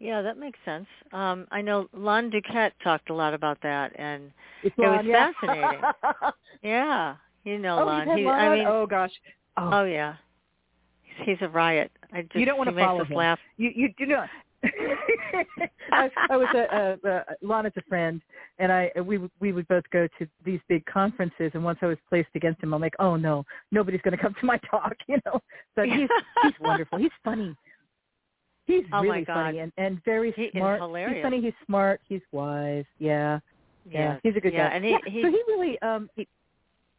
yeah, 0.00 0.22
that 0.22 0.38
makes 0.38 0.58
sense. 0.64 0.86
Um, 1.12 1.46
I 1.50 1.60
know 1.62 1.88
Lon 1.92 2.30
DuQuette 2.30 2.72
talked 2.84 3.10
a 3.10 3.14
lot 3.14 3.34
about 3.34 3.58
that, 3.62 3.92
and 3.98 4.30
It's 4.62 4.74
It 4.78 4.82
was 4.82 5.04
yeah. 5.04 5.32
fascinating. 5.40 5.80
yeah, 6.62 7.16
You 7.44 7.58
know 7.58 7.80
oh, 7.80 7.86
Lon. 7.86 8.06
He's 8.06 8.16
He- 8.18 8.24
Lon? 8.24 8.38
I 8.40 8.54
mean, 8.54 8.66
oh 8.68 8.86
gosh. 8.86 9.12
Oh, 9.56 9.70
oh 9.72 9.84
yeah, 9.84 10.14
he's, 11.02 11.26
he's 11.26 11.38
a 11.40 11.48
riot. 11.48 11.90
I 12.12 12.22
just 12.22 12.36
you 12.36 12.46
don't 12.46 12.58
want 12.58 12.70
to 12.70 12.76
follow 12.76 13.04
him. 13.04 13.16
laugh. 13.16 13.38
You 13.56 13.70
you 13.74 13.88
do 13.98 14.06
not. 14.06 14.28
I, 15.92 16.10
I 16.30 16.36
was 16.36 16.48
a, 16.54 16.98
a, 17.06 17.08
a 17.10 17.24
Lana's 17.42 17.72
a 17.76 17.82
friend, 17.82 18.20
and 18.58 18.72
I 18.72 18.90
we 19.04 19.20
we 19.40 19.52
would 19.52 19.68
both 19.68 19.84
go 19.92 20.08
to 20.18 20.26
these 20.44 20.60
big 20.68 20.84
conferences. 20.86 21.50
And 21.54 21.62
once 21.62 21.78
I 21.82 21.86
was 21.86 21.98
placed 22.08 22.30
against 22.34 22.62
him, 22.62 22.74
I'm 22.74 22.80
like, 22.80 22.94
oh 22.98 23.16
no, 23.16 23.44
nobody's 23.72 24.00
going 24.02 24.16
to 24.16 24.22
come 24.22 24.34
to 24.40 24.46
my 24.46 24.58
talk, 24.70 24.94
you 25.08 25.18
know. 25.26 25.40
But 25.76 25.86
he's 25.88 26.08
he's 26.42 26.52
wonderful. 26.60 26.98
He's 26.98 27.10
funny. 27.24 27.54
He's 28.66 28.84
Oh, 28.92 29.00
really 29.02 29.24
funny 29.24 29.60
and 29.60 29.72
and 29.78 30.02
very 30.04 30.32
He 30.32 30.50
smart. 30.52 30.80
hilarious. 30.80 31.16
He's 31.16 31.22
funny. 31.22 31.40
He's 31.40 31.54
smart. 31.66 32.00
He's 32.08 32.20
wise. 32.32 32.84
Yeah. 32.98 33.38
Yeah, 33.90 34.00
Yeah, 34.00 34.16
he's 34.22 34.36
a 34.36 34.40
good 34.40 34.52
yeah, 34.52 34.68
guy. 34.68 34.74
and 34.74 34.84
he- 34.84 34.90
yeah, 34.90 34.98
he- 35.06 35.22
so 35.22 35.30
he 35.30 35.42
really 35.48 35.80
um 35.82 36.10
he, 36.16 36.28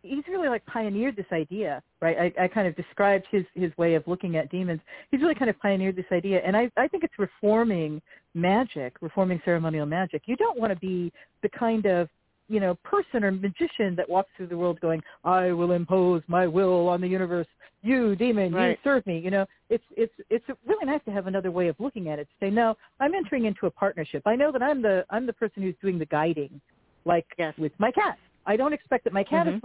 he's 0.02 0.24
really 0.28 0.48
like 0.48 0.66
pioneered 0.66 1.16
this 1.16 1.26
idea, 1.32 1.82
right? 2.02 2.34
I, 2.38 2.44
I 2.44 2.48
kind 2.48 2.68
of 2.68 2.76
described 2.76 3.26
his 3.32 3.44
his 3.56 3.76
way 3.78 3.96
of 3.96 4.04
looking 4.08 4.38
at 4.38 4.50
demons. 4.50 4.82
He's 5.12 5.22
really 5.22 5.36
kind 5.36 5.50
of 5.50 5.60
pioneered 5.60 5.96
this 5.96 6.06
idea, 6.12 6.42
and 6.46 6.56
I 6.56 6.72
I 6.78 6.88
think 6.88 7.04
it's 7.04 7.18
reforming 7.18 8.02
magic, 8.34 8.96
reforming 9.02 9.42
ceremonial 9.44 9.86
magic. 9.86 10.24
You 10.26 10.36
don't 10.36 10.60
want 10.60 10.72
to 10.72 10.80
be 10.80 11.12
the 11.42 11.50
kind 11.50 11.86
of 11.86 12.10
you 12.48 12.60
know 12.60 12.76
person 12.84 13.24
or 13.24 13.32
magician 13.32 13.96
that 13.96 14.08
walks 14.10 14.30
through 14.38 14.48
the 14.48 14.58
world 14.58 14.80
going, 14.80 15.02
I 15.24 15.52
will 15.52 15.72
impose 15.72 16.22
my 16.28 16.48
will 16.48 16.88
on 16.88 17.02
the 17.02 17.08
universe. 17.08 17.48
You 17.82 18.16
demon, 18.16 18.52
you 18.52 18.76
serve 18.84 19.08
me. 19.08 19.20
You 19.20 19.32
know, 19.32 19.46
it's 19.70 19.84
it's 19.96 20.14
it's 20.30 20.46
really 20.66 20.86
nice 20.86 21.02
to 21.06 21.12
have 21.12 21.28
another 21.28 21.52
way 21.52 21.68
of 21.70 21.76
looking 21.80 22.10
at 22.10 22.20
it. 22.20 22.26
To 22.26 22.46
say, 22.46 22.50
no, 22.50 22.76
I'm 23.00 23.14
entering 23.14 23.46
into 23.46 23.68
a 23.68 23.72
partnership. 23.72 24.24
I 24.26 24.36
know 24.36 24.52
that 24.52 24.62
I'm 24.62 24.82
the 24.82 25.06
I'm 25.10 25.26
the 25.26 25.34
person 25.34 25.64
who's 25.64 25.76
doing 25.82 25.98
the 25.98 26.06
guiding 26.06 26.60
like 27.06 27.26
Yes. 27.38 27.54
with 27.58 27.72
my 27.80 27.92
cat. 27.92 28.18
I 28.50 28.58
don't 28.58 28.74
expect 28.74 29.04
that 29.04 29.14
my 29.14 29.24
cat 29.24 29.48
is 29.48 29.62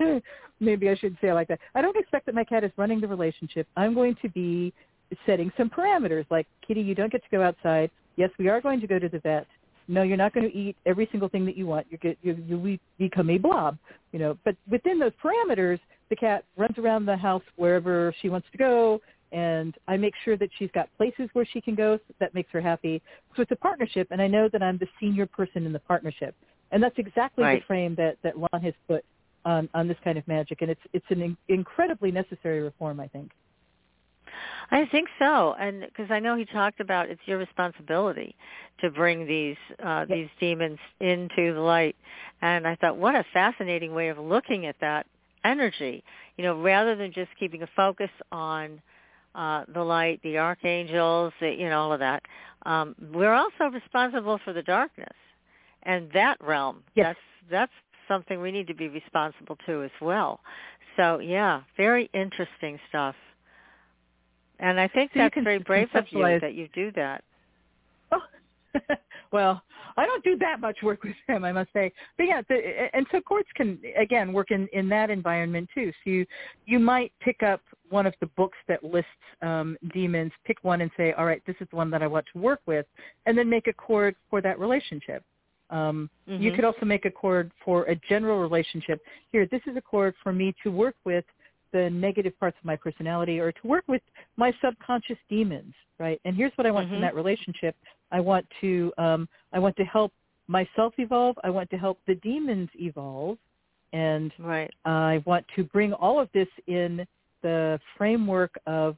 mm-hmm. 0.00 0.18
maybe 0.64 0.88
I 0.88 0.94
should 0.94 1.18
say 1.20 1.28
it 1.28 1.34
like 1.34 1.48
that. 1.48 1.58
I 1.74 1.82
don't 1.82 1.96
expect 1.96 2.26
that 2.26 2.36
my 2.36 2.44
cat 2.44 2.62
is 2.62 2.70
running 2.76 3.00
the 3.00 3.08
relationship. 3.08 3.66
I'm 3.76 3.94
going 3.94 4.16
to 4.22 4.28
be 4.28 4.72
setting 5.26 5.50
some 5.56 5.68
parameters 5.68 6.24
like 6.30 6.46
Kitty, 6.66 6.80
you 6.80 6.94
don't 6.94 7.10
get 7.10 7.22
to 7.24 7.28
go 7.30 7.42
outside. 7.42 7.90
Yes, 8.14 8.30
we 8.38 8.48
are 8.48 8.60
going 8.60 8.80
to 8.80 8.86
go 8.86 8.98
to 8.98 9.08
the 9.08 9.18
vet. 9.18 9.46
No, 9.88 10.02
you're 10.02 10.16
not 10.16 10.34
going 10.34 10.48
to 10.48 10.56
eat 10.56 10.76
every 10.86 11.08
single 11.10 11.28
thing 11.28 11.44
that 11.46 11.56
you 11.56 11.66
want. 11.66 11.86
You 11.90 11.98
get 11.98 12.16
you 12.22 12.36
you 12.46 12.78
become 12.98 13.30
a 13.30 13.38
blob, 13.38 13.76
you 14.12 14.20
know. 14.20 14.38
But 14.44 14.54
within 14.70 15.00
those 15.00 15.12
parameters, 15.22 15.80
the 16.08 16.16
cat 16.16 16.44
runs 16.56 16.78
around 16.78 17.06
the 17.06 17.16
house 17.16 17.42
wherever 17.56 18.14
she 18.20 18.28
wants 18.28 18.46
to 18.52 18.58
go, 18.58 19.00
and 19.32 19.74
I 19.88 19.96
make 19.96 20.14
sure 20.24 20.36
that 20.36 20.50
she's 20.58 20.70
got 20.74 20.94
places 20.96 21.28
where 21.32 21.46
she 21.52 21.60
can 21.60 21.74
go. 21.74 21.96
So 21.96 22.14
that 22.20 22.34
makes 22.34 22.50
her 22.52 22.60
happy. 22.60 23.02
So 23.34 23.42
it's 23.42 23.50
a 23.50 23.56
partnership, 23.56 24.08
and 24.10 24.22
I 24.22 24.28
know 24.28 24.48
that 24.52 24.62
I'm 24.62 24.78
the 24.78 24.88
senior 25.00 25.26
person 25.26 25.64
in 25.64 25.72
the 25.72 25.80
partnership, 25.80 26.34
and 26.70 26.82
that's 26.82 26.98
exactly 26.98 27.44
Right. 27.44 27.60
the 27.60 27.66
frame 27.66 27.94
that 27.96 28.18
that 28.22 28.38
Lon 28.38 28.62
has 28.62 28.74
put 28.86 29.04
on 29.44 29.68
on 29.74 29.88
this 29.88 29.96
kind 30.04 30.18
of 30.18 30.26
magic, 30.28 30.62
and 30.62 30.70
it's 30.70 30.80
it's 30.92 31.06
an 31.10 31.22
in- 31.22 31.36
incredibly 31.48 32.10
necessary 32.12 32.60
reform, 32.60 33.00
I 33.00 33.08
think. 33.08 33.30
I 34.70 34.84
think 34.86 35.08
so, 35.18 35.54
and 35.58 35.80
because 35.80 36.10
I 36.10 36.20
know 36.20 36.36
he 36.36 36.44
talked 36.44 36.80
about 36.80 37.08
it's 37.08 37.20
your 37.26 37.38
responsibility 37.38 38.36
to 38.80 38.90
bring 38.90 39.26
these 39.26 39.56
uh, 39.82 40.04
Yep. 40.06 40.08
these 40.08 40.28
demons 40.38 40.78
into 41.00 41.54
the 41.54 41.60
light, 41.60 41.96
and 42.42 42.66
I 42.66 42.74
thought, 42.76 42.96
what 42.98 43.14
a 43.14 43.24
fascinating 43.32 43.94
way 43.94 44.08
of 44.08 44.18
looking 44.18 44.66
at 44.66 44.76
that 44.80 45.06
energy. 45.44 46.04
You 46.36 46.44
know, 46.44 46.60
rather 46.60 46.94
than 46.94 47.12
just 47.12 47.30
keeping 47.38 47.62
a 47.62 47.68
focus 47.74 48.10
on 48.30 48.80
uh, 49.34 49.64
the 49.72 49.82
light, 49.82 50.20
the 50.22 50.38
archangels, 50.38 51.32
the, 51.40 51.50
you 51.50 51.68
know, 51.68 51.80
all 51.80 51.92
of 51.92 52.00
that, 52.00 52.22
um, 52.66 52.94
we're 53.12 53.34
also 53.34 53.64
responsible 53.72 54.38
for 54.44 54.52
the 54.52 54.62
darkness 54.62 55.14
and 55.84 56.10
that 56.12 56.36
realm. 56.40 56.82
Yes. 56.94 57.06
That's 57.06 57.18
that's 57.50 57.72
something 58.08 58.40
we 58.40 58.50
need 58.50 58.66
to 58.66 58.74
be 58.74 58.88
responsible 58.88 59.56
to 59.66 59.82
as 59.82 59.90
well. 60.00 60.40
So 60.96 61.18
yeah, 61.18 61.62
very 61.76 62.10
interesting 62.14 62.78
stuff. 62.88 63.14
And 64.60 64.80
I 64.80 64.88
think 64.88 65.12
So 65.14 65.20
that's 65.20 65.34
very 65.42 65.58
brave 65.58 65.88
of 65.94 66.04
you 66.10 66.40
that 66.40 66.54
you 66.54 66.68
do 66.74 66.90
that. 66.96 67.22
Oh, 68.10 68.20
well, 69.32 69.62
I 69.96 70.06
don't 70.06 70.22
do 70.24 70.36
that 70.38 70.60
much 70.60 70.78
work 70.82 71.04
with 71.04 71.14
him, 71.26 71.44
I 71.44 71.52
must 71.52 71.72
say. 71.72 71.92
But 72.16 72.26
yeah, 72.26 72.42
the, 72.48 72.88
and 72.92 73.06
so 73.12 73.20
cords 73.20 73.48
can 73.54 73.78
again 73.96 74.32
work 74.32 74.50
in 74.50 74.68
in 74.72 74.88
that 74.88 75.10
environment 75.10 75.68
too. 75.74 75.92
So 76.04 76.10
you 76.10 76.26
you 76.66 76.78
might 76.78 77.12
pick 77.20 77.42
up 77.42 77.60
one 77.90 78.06
of 78.06 78.14
the 78.20 78.26
books 78.36 78.58
that 78.66 78.82
lists 78.82 79.10
um, 79.42 79.76
demons, 79.92 80.32
pick 80.44 80.58
one 80.62 80.80
and 80.80 80.90
say, 80.96 81.12
all 81.12 81.24
right, 81.24 81.42
this 81.46 81.56
is 81.60 81.68
the 81.70 81.76
one 81.76 81.90
that 81.90 82.02
I 82.02 82.06
want 82.06 82.26
to 82.32 82.38
work 82.38 82.60
with, 82.66 82.86
and 83.26 83.38
then 83.38 83.48
make 83.48 83.66
a 83.66 83.72
cord 83.72 84.16
for 84.28 84.40
that 84.40 84.58
relationship. 84.58 85.22
Um, 85.70 86.10
You 86.40 86.52
Mhm. 86.52 86.54
could 86.54 86.64
also 86.64 86.86
make 86.86 87.04
a 87.04 87.10
cord 87.10 87.50
for 87.64 87.82
a 87.86 87.96
general 87.96 88.38
relationship. 88.38 89.04
Here, 89.32 89.44
this 89.46 89.60
is 89.66 89.76
a 89.76 89.80
cord 89.82 90.14
for 90.22 90.32
me 90.32 90.54
to 90.62 90.70
work 90.70 90.94
with 91.04 91.24
the 91.72 91.90
negative 91.90 92.38
parts 92.38 92.56
of 92.58 92.64
my 92.64 92.76
personality 92.76 93.40
or 93.40 93.50
to 93.50 93.66
work 93.66 93.84
with 93.88 94.02
my 94.36 94.52
subconscious 94.60 95.18
demons, 95.28 95.74
right? 95.98 96.20
And 96.24 96.36
here's 96.36 96.56
what 96.56 96.66
I 96.66 96.70
want 96.70 96.88
Mhm. 96.88 96.92
from 96.92 97.00
that 97.00 97.14
relationship. 97.14 97.76
I 98.12 98.20
want 98.20 98.48
to 98.60 98.92
um, 98.98 99.28
I 99.52 99.58
want 99.58 99.76
to 99.76 99.84
help 99.84 100.12
myself 100.46 100.94
evolve. 100.98 101.36
I 101.42 101.50
want 101.50 101.68
to 101.70 101.76
help 101.78 101.98
the 102.06 102.14
demons 102.14 102.70
evolve, 102.76 103.38
and 103.92 104.32
Right. 104.38 104.72
I 104.84 105.22
want 105.26 105.46
to 105.56 105.64
bring 105.64 105.92
all 105.92 106.20
of 106.20 106.30
this 106.32 106.48
in 106.66 107.06
the 107.42 107.80
framework 107.96 108.56
of 108.66 108.96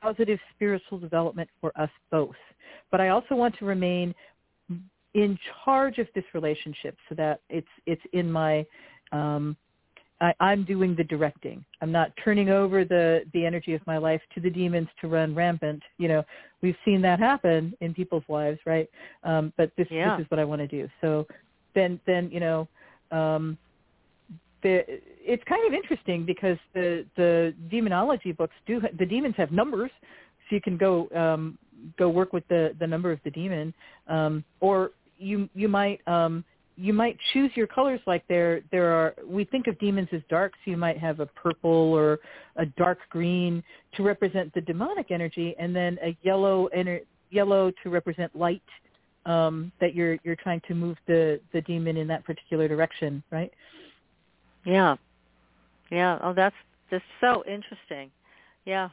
positive 0.00 0.40
spiritual 0.54 0.98
development 0.98 1.48
for 1.60 1.72
us 1.76 1.90
both. 2.10 2.36
But 2.90 3.00
I 3.00 3.08
also 3.08 3.34
want 3.34 3.56
to 3.58 3.64
remain 3.64 4.14
in 5.14 5.38
charge 5.64 5.98
of 5.98 6.08
this 6.14 6.24
relationship 6.34 6.96
so 7.08 7.14
that 7.14 7.40
it's 7.50 7.68
it's 7.86 8.02
in 8.12 8.30
my 8.30 8.64
um, 9.12 9.56
I, 10.20 10.32
I'm 10.40 10.64
doing 10.64 10.94
the 10.94 11.04
directing. 11.04 11.64
I'm 11.80 11.92
not 11.92 12.12
turning 12.24 12.48
over 12.48 12.84
the 12.84 13.22
the 13.32 13.44
energy 13.44 13.74
of 13.74 13.86
my 13.86 13.98
life 13.98 14.22
to 14.34 14.40
the 14.40 14.50
demons 14.50 14.88
to 15.00 15.08
run 15.08 15.34
rampant. 15.34 15.82
You 15.98 16.08
know, 16.08 16.24
we've 16.62 16.76
seen 16.84 17.02
that 17.02 17.18
happen 17.18 17.74
in 17.80 17.92
people's 17.92 18.24
lives, 18.28 18.58
right? 18.64 18.88
Um, 19.24 19.52
but 19.56 19.72
this 19.76 19.88
Yeah. 19.90 20.16
this 20.16 20.24
is 20.24 20.30
what 20.30 20.38
I 20.40 20.44
want 20.44 20.60
to 20.60 20.68
do. 20.68 20.88
So 21.00 21.26
then 21.74 22.00
then 22.06 22.30
you 22.30 22.40
know. 22.40 22.68
Um, 23.10 23.58
the, 24.62 24.84
it's 24.88 25.42
kind 25.48 25.66
of 25.66 25.74
interesting 25.74 26.24
because 26.24 26.56
the 26.72 27.04
the 27.16 27.52
demonology 27.68 28.32
books 28.32 28.54
do 28.64 28.80
the 28.98 29.04
demons 29.04 29.34
have 29.36 29.50
numbers, 29.50 29.90
so 30.48 30.54
you 30.54 30.60
can 30.60 30.76
go 30.76 31.08
um, 31.14 31.58
go 31.98 32.08
work 32.08 32.32
with 32.32 32.46
the 32.48 32.74
the 32.78 32.86
number 32.86 33.10
of 33.10 33.18
the 33.24 33.30
demon, 33.30 33.74
um, 34.06 34.44
or 34.60 34.92
you 35.22 35.48
you 35.54 35.68
might 35.68 36.06
um, 36.08 36.44
you 36.76 36.92
might 36.92 37.16
choose 37.32 37.50
your 37.54 37.66
colors 37.66 38.00
like 38.06 38.26
there 38.28 38.62
there 38.70 38.92
are 38.92 39.14
we 39.26 39.44
think 39.44 39.66
of 39.66 39.78
demons 39.78 40.08
as 40.12 40.20
dark, 40.28 40.52
so 40.64 40.70
you 40.70 40.76
might 40.76 40.98
have 40.98 41.20
a 41.20 41.26
purple 41.26 41.70
or 41.70 42.18
a 42.56 42.66
dark 42.66 42.98
green 43.10 43.62
to 43.94 44.02
represent 44.02 44.52
the 44.54 44.60
demonic 44.60 45.10
energy, 45.10 45.54
and 45.58 45.74
then 45.74 45.98
a 46.02 46.16
yellow 46.22 46.68
ener- 46.76 47.04
yellow 47.30 47.70
to 47.82 47.90
represent 47.90 48.34
light. 48.36 48.62
Um, 49.24 49.70
that 49.80 49.94
you're 49.94 50.18
you're 50.24 50.36
trying 50.36 50.60
to 50.66 50.74
move 50.74 50.96
the 51.06 51.40
the 51.52 51.60
demon 51.60 51.96
in 51.96 52.08
that 52.08 52.24
particular 52.24 52.66
direction, 52.66 53.22
right? 53.30 53.52
Yeah. 54.64 54.96
Yeah. 55.90 56.18
Oh, 56.22 56.32
that's 56.32 56.56
just 56.90 57.04
so 57.20 57.44
interesting. 57.46 58.10
Yeah. 58.64 58.88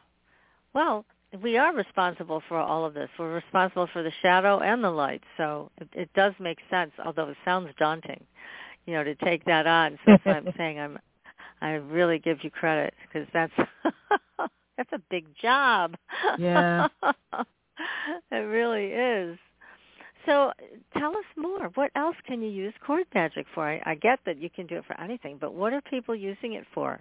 Well, 0.74 1.06
we 1.44 1.58
are 1.58 1.74
responsible 1.74 2.42
for 2.48 2.58
all 2.58 2.86
of 2.86 2.94
this. 2.94 3.10
We're 3.18 3.34
responsible 3.36 3.88
for 3.94 4.02
the 4.04 4.12
shadow 4.22 4.60
and 4.60 4.84
the 4.84 4.90
light. 4.90 5.22
So 5.38 5.72
it, 5.78 5.88
it 5.94 6.10
does 6.16 6.34
make 6.40 6.58
sense, 6.70 6.92
although 7.06 7.30
it 7.30 7.38
sounds 7.46 7.70
daunting, 7.78 8.24
you 8.86 8.94
know, 8.94 9.04
to 9.04 9.16
take 9.16 9.46
that 9.46 9.68
on. 9.68 10.00
So 10.06 10.12
that's 10.14 10.26
why 10.26 10.34
I'm 10.34 10.54
saying 10.58 10.80
I'm, 10.80 10.98
I 11.62 11.72
really 11.72 12.20
give 12.20 12.44
you 12.44 12.50
credit 12.50 12.94
because 13.04 13.28
that's, 13.34 13.54
that's 14.78 14.92
a 14.92 15.00
big 15.10 15.26
job. 15.42 15.96
Yeah. 16.40 16.88
it 18.32 18.36
really 18.36 18.88
is. 18.88 19.38
So 20.26 20.52
tell 20.98 21.12
us 21.12 21.26
more. 21.38 21.70
What 21.76 21.92
else 21.96 22.16
can 22.28 22.42
you 22.42 22.50
use 22.50 22.74
cord 22.86 23.06
magic 23.14 23.46
for? 23.54 23.66
I, 23.68 23.82
I 23.86 23.96
get 23.96 24.20
that 24.26 24.38
you 24.38 24.50
can 24.50 24.68
do 24.68 24.78
it 24.78 24.86
for 24.86 25.00
anything, 25.00 25.38
but 25.40 25.54
what 25.54 25.74
are 25.74 25.82
people 25.82 26.16
using 26.16 26.54
it 26.54 26.66
for? 26.74 27.00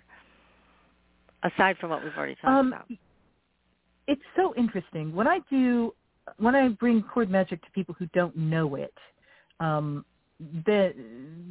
Aside 1.43 1.79
from 1.79 1.91
what 1.91 2.03
we've 2.05 2.13
already 2.17 2.35
talked 2.37 2.47
Um, 2.47 2.69
about. 2.69 2.87
It's 4.09 4.23
so 4.35 4.55
interesting 4.57 5.15
when 5.15 5.29
I 5.29 5.39
do 5.49 5.95
when 6.39 6.57
I 6.57 6.69
bring 6.69 7.03
cord 7.03 7.31
magic 7.31 7.63
to 7.65 7.71
people 7.71 7.95
who 7.99 8.07
don't 8.13 8.37
know 8.37 8.75
it. 8.75 8.95
Um, 9.61 10.05
the, 10.65 10.95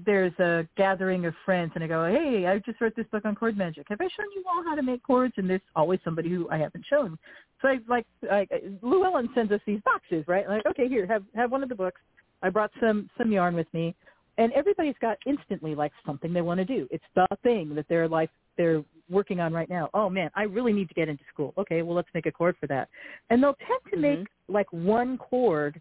there's 0.06 0.34
a 0.40 0.66
gathering 0.78 1.26
of 1.26 1.34
friends, 1.46 1.72
and 1.76 1.84
I 1.84 1.88
go, 1.88 2.06
"Hey, 2.06 2.48
I 2.48 2.60
just 2.60 2.82
wrote 2.82 2.96
this 2.96 3.06
book 3.12 3.26
on 3.26 3.36
cord 3.36 3.58
magic. 3.58 3.86
Have 3.90 4.00
I 4.02 4.06
shown 4.06 4.28
you 4.36 4.44
all 4.50 4.64
how 4.64 4.76
to 4.76 4.82
make 4.82 5.04
cords?" 5.04 5.34
And 5.38 5.50
there's 5.50 5.62
always 5.76 6.00
somebody 6.04 6.30
who 6.30 6.50
I 6.50 6.58
haven't 6.58 6.86
shown. 6.90 7.18
So 7.62 7.68
I 7.68 7.80
like, 7.88 8.06
I, 8.32 8.48
Llewellyn 8.82 9.30
sends 9.36 9.52
us 9.52 9.62
these 9.66 9.82
boxes, 9.84 10.24
right? 10.28 10.48
Like, 10.48 10.66
okay, 10.66 10.88
here, 10.88 11.06
have 11.08 11.24
have 11.36 11.52
one 11.52 11.64
of 11.64 11.70
the 11.70 11.76
books. 11.76 12.02
I 12.42 12.50
brought 12.50 12.72
some 12.80 13.10
some 13.18 13.32
yarn 13.32 13.56
with 13.56 13.68
me, 13.74 13.94
and 14.38 14.54
everybody's 14.54 14.96
got 15.02 15.18
instantly 15.26 15.76
like 15.76 15.92
something 16.06 16.34
they 16.34 16.42
want 16.42 16.60
to 16.60 16.66
do. 16.66 16.88
It's 16.90 17.04
the 17.14 17.28
thing 17.44 17.76
that 17.76 17.86
they're 17.90 18.08
like 18.08 18.30
they're 18.58 18.84
working 19.10 19.40
on 19.40 19.54
right 19.54 19.70
now. 19.70 19.90
Oh 19.94 20.10
man, 20.10 20.30
I 20.36 20.44
really 20.44 20.74
need 20.74 20.90
to 20.90 20.94
get 20.94 21.08
into 21.08 21.24
school. 21.34 21.54
Okay, 21.58 21.82
well 21.82 21.96
let's 21.96 22.10
make 22.14 22.26
a 22.26 22.32
cord 22.32 22.56
for 22.60 22.68
that. 22.68 22.90
And 23.30 23.42
they'll 23.42 23.58
tend 23.68 23.80
to 23.94 23.98
make 24.00 24.20
mm-hmm. 24.20 24.54
like 24.54 24.72
one 24.72 25.18
cord 25.18 25.80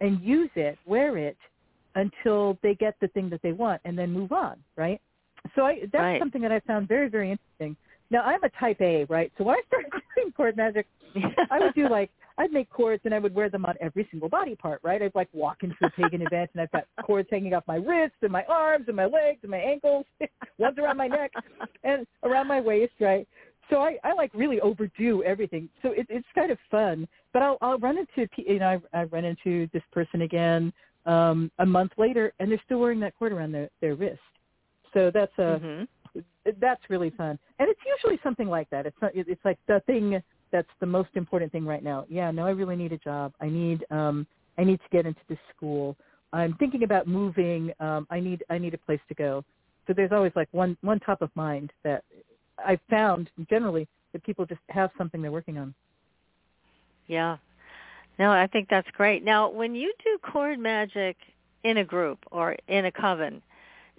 and 0.00 0.20
use 0.22 0.50
it, 0.54 0.78
wear 0.86 1.18
it 1.18 1.36
until 1.96 2.58
they 2.62 2.74
get 2.74 2.94
the 3.00 3.08
thing 3.08 3.28
that 3.30 3.42
they 3.42 3.52
want 3.52 3.80
and 3.84 3.98
then 3.98 4.12
move 4.12 4.30
on, 4.32 4.56
right? 4.76 5.00
so 5.54 5.62
I, 5.64 5.80
that's 5.92 5.94
Right. 5.94 6.20
something 6.20 6.42
that 6.42 6.52
I 6.52 6.60
found 6.60 6.88
very, 6.88 7.08
very 7.08 7.30
interesting. 7.30 7.76
Now 8.10 8.22
I'm 8.22 8.42
a 8.42 8.48
type 8.50 8.80
A, 8.80 9.04
right? 9.04 9.32
So 9.38 9.44
when 9.44 9.56
I 9.56 9.62
started 9.66 9.90
doing 10.16 10.32
cord 10.32 10.56
magic, 10.56 10.86
I 11.50 11.58
would 11.58 11.74
do 11.74 11.88
like 11.88 12.10
I'd 12.38 12.52
make 12.52 12.70
cords 12.70 13.02
and 13.04 13.12
I 13.12 13.18
would 13.18 13.34
wear 13.34 13.50
them 13.50 13.64
on 13.64 13.74
every 13.80 14.06
single 14.10 14.28
body 14.28 14.54
part, 14.54 14.80
right? 14.84 15.02
I'd 15.02 15.14
like 15.14 15.28
walk 15.32 15.64
into 15.64 15.76
a 15.82 15.90
pagan 15.90 16.22
event 16.22 16.50
and 16.54 16.62
I've 16.62 16.70
got 16.70 16.84
cords 17.04 17.28
hanging 17.30 17.52
off 17.52 17.64
my 17.66 17.76
wrists 17.76 18.16
and 18.22 18.30
my 18.30 18.44
arms 18.48 18.84
and 18.86 18.96
my 18.96 19.06
legs 19.06 19.40
and 19.42 19.50
my 19.50 19.58
ankles, 19.58 20.06
one's 20.58 20.78
around 20.78 20.96
my 20.96 21.08
neck 21.08 21.32
and 21.82 22.06
around 22.22 22.46
my 22.46 22.60
waist, 22.60 22.92
right? 23.00 23.26
So 23.70 23.80
I, 23.80 23.98
I 24.04 24.14
like 24.14 24.30
really 24.34 24.60
overdo 24.60 25.22
everything. 25.24 25.68
So 25.82 25.90
it, 25.90 26.06
it's 26.08 26.26
kind 26.34 26.52
of 26.52 26.58
fun. 26.70 27.08
But 27.32 27.42
I'll 27.42 27.58
I'll 27.60 27.78
run 27.78 27.98
into 27.98 28.28
you 28.36 28.60
know 28.60 28.80
I, 28.94 29.00
I 29.00 29.04
run 29.04 29.24
into 29.24 29.68
this 29.72 29.82
person 29.92 30.22
again 30.22 30.72
um, 31.06 31.50
a 31.58 31.66
month 31.66 31.92
later 31.98 32.32
and 32.38 32.50
they're 32.50 32.62
still 32.64 32.78
wearing 32.78 33.00
that 33.00 33.14
cord 33.18 33.32
around 33.32 33.52
their 33.52 33.68
their 33.80 33.96
wrist. 33.96 34.20
So 34.94 35.10
that's 35.12 35.36
a 35.38 35.58
hmm 35.58 35.82
that's 36.60 36.82
really 36.88 37.10
fun. 37.10 37.38
And 37.58 37.68
it's 37.68 37.80
usually 37.86 38.18
something 38.22 38.48
like 38.48 38.68
that. 38.70 38.86
It's 38.86 38.96
not 39.00 39.12
it's 39.14 39.44
like 39.44 39.58
the 39.66 39.80
thing 39.86 40.22
that's 40.50 40.68
the 40.80 40.86
most 40.86 41.10
important 41.14 41.52
thing 41.52 41.66
right 41.66 41.82
now. 41.82 42.04
Yeah 42.08 42.30
no 42.30 42.46
i 42.46 42.50
really 42.50 42.76
need 42.76 42.92
a 42.92 42.98
job. 42.98 43.32
I 43.40 43.48
need 43.48 43.84
um 43.90 44.26
i 44.56 44.64
need 44.64 44.78
to 44.78 44.88
get 44.90 45.06
into 45.06 45.20
this 45.28 45.38
school. 45.54 45.96
I'm 46.32 46.54
thinking 46.54 46.82
about 46.82 47.06
moving. 47.06 47.72
Um 47.80 48.06
i 48.10 48.20
need 48.20 48.44
i 48.50 48.58
need 48.58 48.74
a 48.74 48.78
place 48.78 49.00
to 49.08 49.14
go. 49.14 49.44
So 49.86 49.92
there's 49.94 50.12
always 50.12 50.32
like 50.36 50.48
one 50.52 50.76
one 50.82 51.00
top 51.00 51.22
of 51.22 51.30
mind 51.34 51.72
that 51.84 52.04
i 52.58 52.78
found 52.90 53.30
generally 53.48 53.86
that 54.12 54.22
people 54.24 54.46
just 54.46 54.60
have 54.68 54.90
something 54.98 55.22
they're 55.22 55.32
working 55.32 55.58
on. 55.58 55.74
Yeah. 57.06 57.36
No, 58.18 58.32
I 58.32 58.46
think 58.48 58.68
that's 58.68 58.90
great. 58.92 59.24
Now, 59.24 59.48
when 59.48 59.74
you 59.74 59.92
do 60.04 60.18
cord 60.18 60.58
magic 60.58 61.16
in 61.62 61.78
a 61.78 61.84
group 61.84 62.18
or 62.30 62.56
in 62.66 62.84
a 62.84 62.92
coven, 62.92 63.42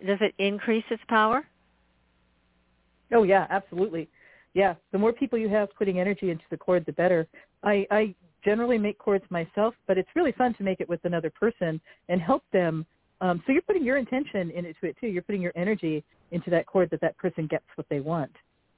does 0.06 0.20
it 0.22 0.34
increase 0.38 0.84
its 0.90 1.02
power? 1.08 1.46
Oh 3.14 3.24
yeah, 3.24 3.48
absolutely. 3.50 4.10
Yeah, 4.54 4.76
the 4.92 4.98
more 4.98 5.14
people 5.14 5.38
you 5.38 5.50
have 5.50 5.70
putting 5.78 6.00
energy 6.00 6.32
into 6.32 6.44
the 6.50 6.58
cord, 6.58 6.86
the 6.86 6.94
better. 6.94 7.28
I, 7.64 7.86
I 7.92 8.16
generally 8.44 8.78
make 8.78 8.98
cords 8.98 9.26
myself, 9.30 9.76
but 9.88 9.98
it's 9.98 10.10
really 10.16 10.32
fun 10.32 10.54
to 10.56 10.64
make 10.64 10.80
it 10.80 10.90
with 10.90 11.04
another 11.06 11.30
person 11.30 11.80
and 12.08 12.22
help 12.22 12.44
them. 12.52 12.86
Um, 13.22 13.44
so 13.46 13.52
you're 13.52 13.62
putting 13.62 13.84
your 13.84 13.98
intention 13.98 14.50
into 14.52 14.74
it 14.84 14.96
too. 15.00 15.08
You're 15.08 15.24
putting 15.24 15.42
your 15.42 15.52
energy 15.56 16.04
into 16.32 16.50
that 16.52 16.66
cord 16.66 16.90
that 16.92 17.02
that 17.02 17.18
person 17.18 17.48
gets 17.48 17.66
what 17.76 17.86
they 17.90 18.00
want, 18.00 18.32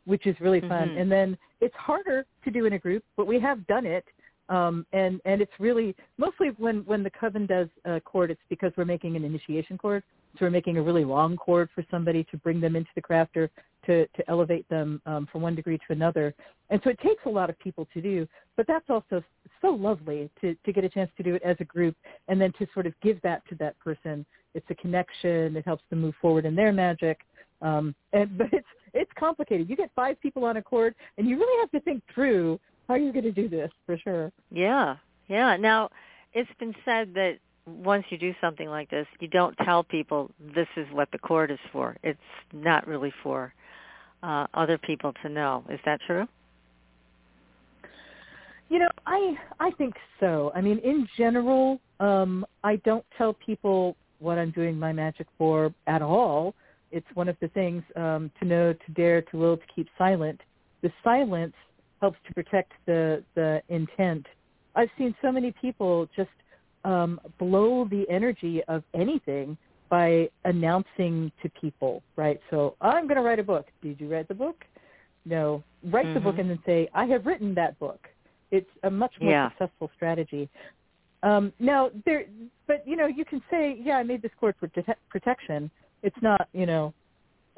which 0.05 0.25
is 0.25 0.35
really 0.39 0.61
fun. 0.61 0.89
Mhm. 0.89 1.01
And 1.01 1.11
then 1.11 1.37
it's 1.59 1.75
harder 1.75 2.25
to 2.43 2.51
do 2.51 2.65
in 2.65 2.73
a 2.73 2.79
group, 2.79 3.03
but 3.15 3.27
we 3.27 3.39
have 3.39 3.65
done 3.67 3.85
it. 3.85 4.05
Um, 4.49 4.85
and 4.91 5.21
and 5.23 5.41
it's 5.41 5.57
really 5.59 5.95
mostly 6.17 6.49
when 6.57 6.83
when 6.85 7.03
the 7.03 7.11
coven 7.11 7.45
does 7.45 7.69
a 7.85 8.01
cord, 8.01 8.31
it's 8.31 8.41
because 8.49 8.73
we're 8.75 8.83
making 8.85 9.15
an 9.15 9.23
initiation 9.23 9.77
cord. 9.77 10.03
So 10.37 10.45
we're 10.45 10.49
making 10.49 10.77
a 10.77 10.81
really 10.81 11.05
long 11.05 11.37
cord 11.37 11.69
for 11.75 11.83
somebody 11.91 12.23
to 12.25 12.37
bring 12.37 12.59
them 12.59 12.75
into 12.75 12.89
the 12.95 13.01
crafter 13.01 13.49
to 13.85 14.07
to 14.07 14.29
elevate 14.29 14.67
them 14.69 15.01
um, 15.05 15.27
from 15.31 15.41
one 15.41 15.55
degree 15.55 15.77
to 15.77 15.93
another. 15.93 16.33
And 16.69 16.79
so 16.83 16.89
it 16.89 16.99
takes 16.99 17.23
a 17.25 17.29
lot 17.29 17.49
of 17.49 17.59
people 17.59 17.87
to 17.93 18.01
do, 18.01 18.27
but 18.57 18.65
that's 18.67 18.89
also 18.89 19.23
so 19.61 19.69
lovely 19.69 20.29
to 20.41 20.55
to 20.65 20.73
get 20.73 20.83
a 20.83 20.89
chance 20.89 21.11
to 21.17 21.23
do 21.23 21.35
it 21.35 21.43
as 21.43 21.57
a 21.59 21.65
group 21.65 21.95
and 22.27 22.39
then 22.39 22.51
to 22.59 22.67
sort 22.73 22.85
of 22.87 22.93
give 23.01 23.21
that 23.21 23.47
to 23.49 23.55
that 23.55 23.77
person. 23.79 24.25
It's 24.53 24.65
a 24.69 24.75
connection. 24.75 25.55
It 25.55 25.65
helps 25.65 25.83
them 25.89 26.01
move 26.01 26.15
forward 26.21 26.45
in 26.45 26.55
their 26.55 26.71
magic. 26.71 27.19
Um, 27.61 27.95
and 28.13 28.37
but 28.37 28.47
it's 28.51 28.67
it's 28.93 29.11
complicated. 29.17 29.69
You 29.69 29.75
get 29.75 29.91
five 29.95 30.19
people 30.21 30.45
on 30.45 30.57
a 30.57 30.61
cord, 30.61 30.95
and 31.17 31.27
you 31.27 31.37
really 31.37 31.59
have 31.61 31.71
to 31.71 31.79
think 31.81 32.03
through 32.13 32.59
how 32.87 32.95
you're 32.95 33.13
going 33.13 33.23
to 33.23 33.31
do 33.31 33.47
this 33.47 33.71
for 33.85 33.97
sure. 33.97 34.31
Yeah. 34.51 34.97
Yeah. 35.27 35.55
Now, 35.55 35.89
it's 36.33 36.49
been 36.59 36.75
said 36.83 37.13
that 37.13 37.37
once 37.65 38.05
you 38.09 38.17
do 38.17 38.33
something 38.41 38.69
like 38.69 38.89
this, 38.89 39.05
you 39.19 39.27
don't 39.27 39.55
tell 39.63 39.83
people 39.83 40.31
this 40.55 40.67
is 40.77 40.87
what 40.91 41.09
the 41.11 41.17
cord 41.17 41.51
is 41.51 41.59
for. 41.71 41.95
It's 42.03 42.19
not 42.53 42.87
really 42.87 43.13
for 43.23 43.53
uh, 44.23 44.47
other 44.53 44.77
people 44.77 45.13
to 45.23 45.29
know. 45.29 45.63
Is 45.69 45.79
that 45.85 45.99
true? 46.05 46.27
You 48.69 48.79
know, 48.79 48.89
I 49.05 49.35
I 49.59 49.71
think 49.71 49.95
so. 50.19 50.51
I 50.55 50.61
mean, 50.61 50.79
in 50.79 51.07
general, 51.17 51.81
um, 51.99 52.45
I 52.63 52.77
don't 52.77 53.05
tell 53.17 53.33
people 53.33 53.97
what 54.19 54.37
I'm 54.37 54.51
doing 54.51 54.79
my 54.79 54.93
magic 54.93 55.27
for 55.37 55.73
at 55.87 56.01
all. 56.01 56.55
It's 56.91 57.07
one 57.13 57.27
of 57.27 57.35
the 57.41 57.49
things 57.49 57.83
um, 57.95 58.31
to 58.39 58.45
know, 58.45 58.73
to 58.73 58.91
dare, 58.93 59.21
to 59.23 59.37
will, 59.37 59.57
to 59.57 59.63
keep 59.75 59.87
silent. 59.97 60.39
The 60.83 60.91
silence 61.03 61.53
helps 61.99 62.17
to 62.27 62.33
protect 62.33 62.71
the 62.85 63.23
the 63.35 63.61
intent. 63.67 64.25
I've 64.75 64.89
seen 64.97 65.13
so 65.21 65.33
many 65.33 65.53
people 65.61 66.07
just 66.15 66.29
um, 66.83 67.19
blow 67.39 67.85
the 67.85 68.05
energy 68.09 68.63
of 68.67 68.83
anything 68.93 69.57
by 69.89 70.29
announcing 70.45 71.31
to 71.43 71.49
people, 71.49 72.01
right? 72.15 72.39
So 72.49 72.75
I'm 72.81 73.07
going 73.07 73.17
to 73.17 73.21
write 73.21 73.39
a 73.39 73.43
book. 73.43 73.67
Did 73.83 73.99
you 73.99 74.11
write 74.11 74.27
the 74.27 74.33
book? 74.33 74.63
No. 75.25 75.63
Write 75.83 76.13
the 76.13 76.19
book 76.19 76.35
Mhm. 76.35 76.39
and 76.39 76.49
then 76.51 76.59
say, 76.65 76.89
I 76.93 77.05
have 77.05 77.25
written 77.25 77.53
that 77.55 77.77
book. 77.77 78.09
It's 78.51 78.69
a 78.83 78.89
much 78.89 79.13
more 79.19 79.31
Yeah. 79.31 79.49
successful 79.49 79.91
strategy. 79.95 80.49
Um, 81.23 81.53
now, 81.59 81.91
there, 82.05 82.25
but 82.67 82.87
you 82.87 82.95
know, 82.95 83.05
you 83.05 83.25
can 83.25 83.43
say, 83.49 83.73
yeah, 83.73 83.97
I 83.97 84.03
made 84.03 84.21
this 84.21 84.31
cord 84.39 84.55
for 84.59 84.67
prote- 84.67 84.95
protection. 85.09 85.69
It's 86.01 86.19
not, 86.21 86.47
you 86.53 86.65
know, 86.65 86.93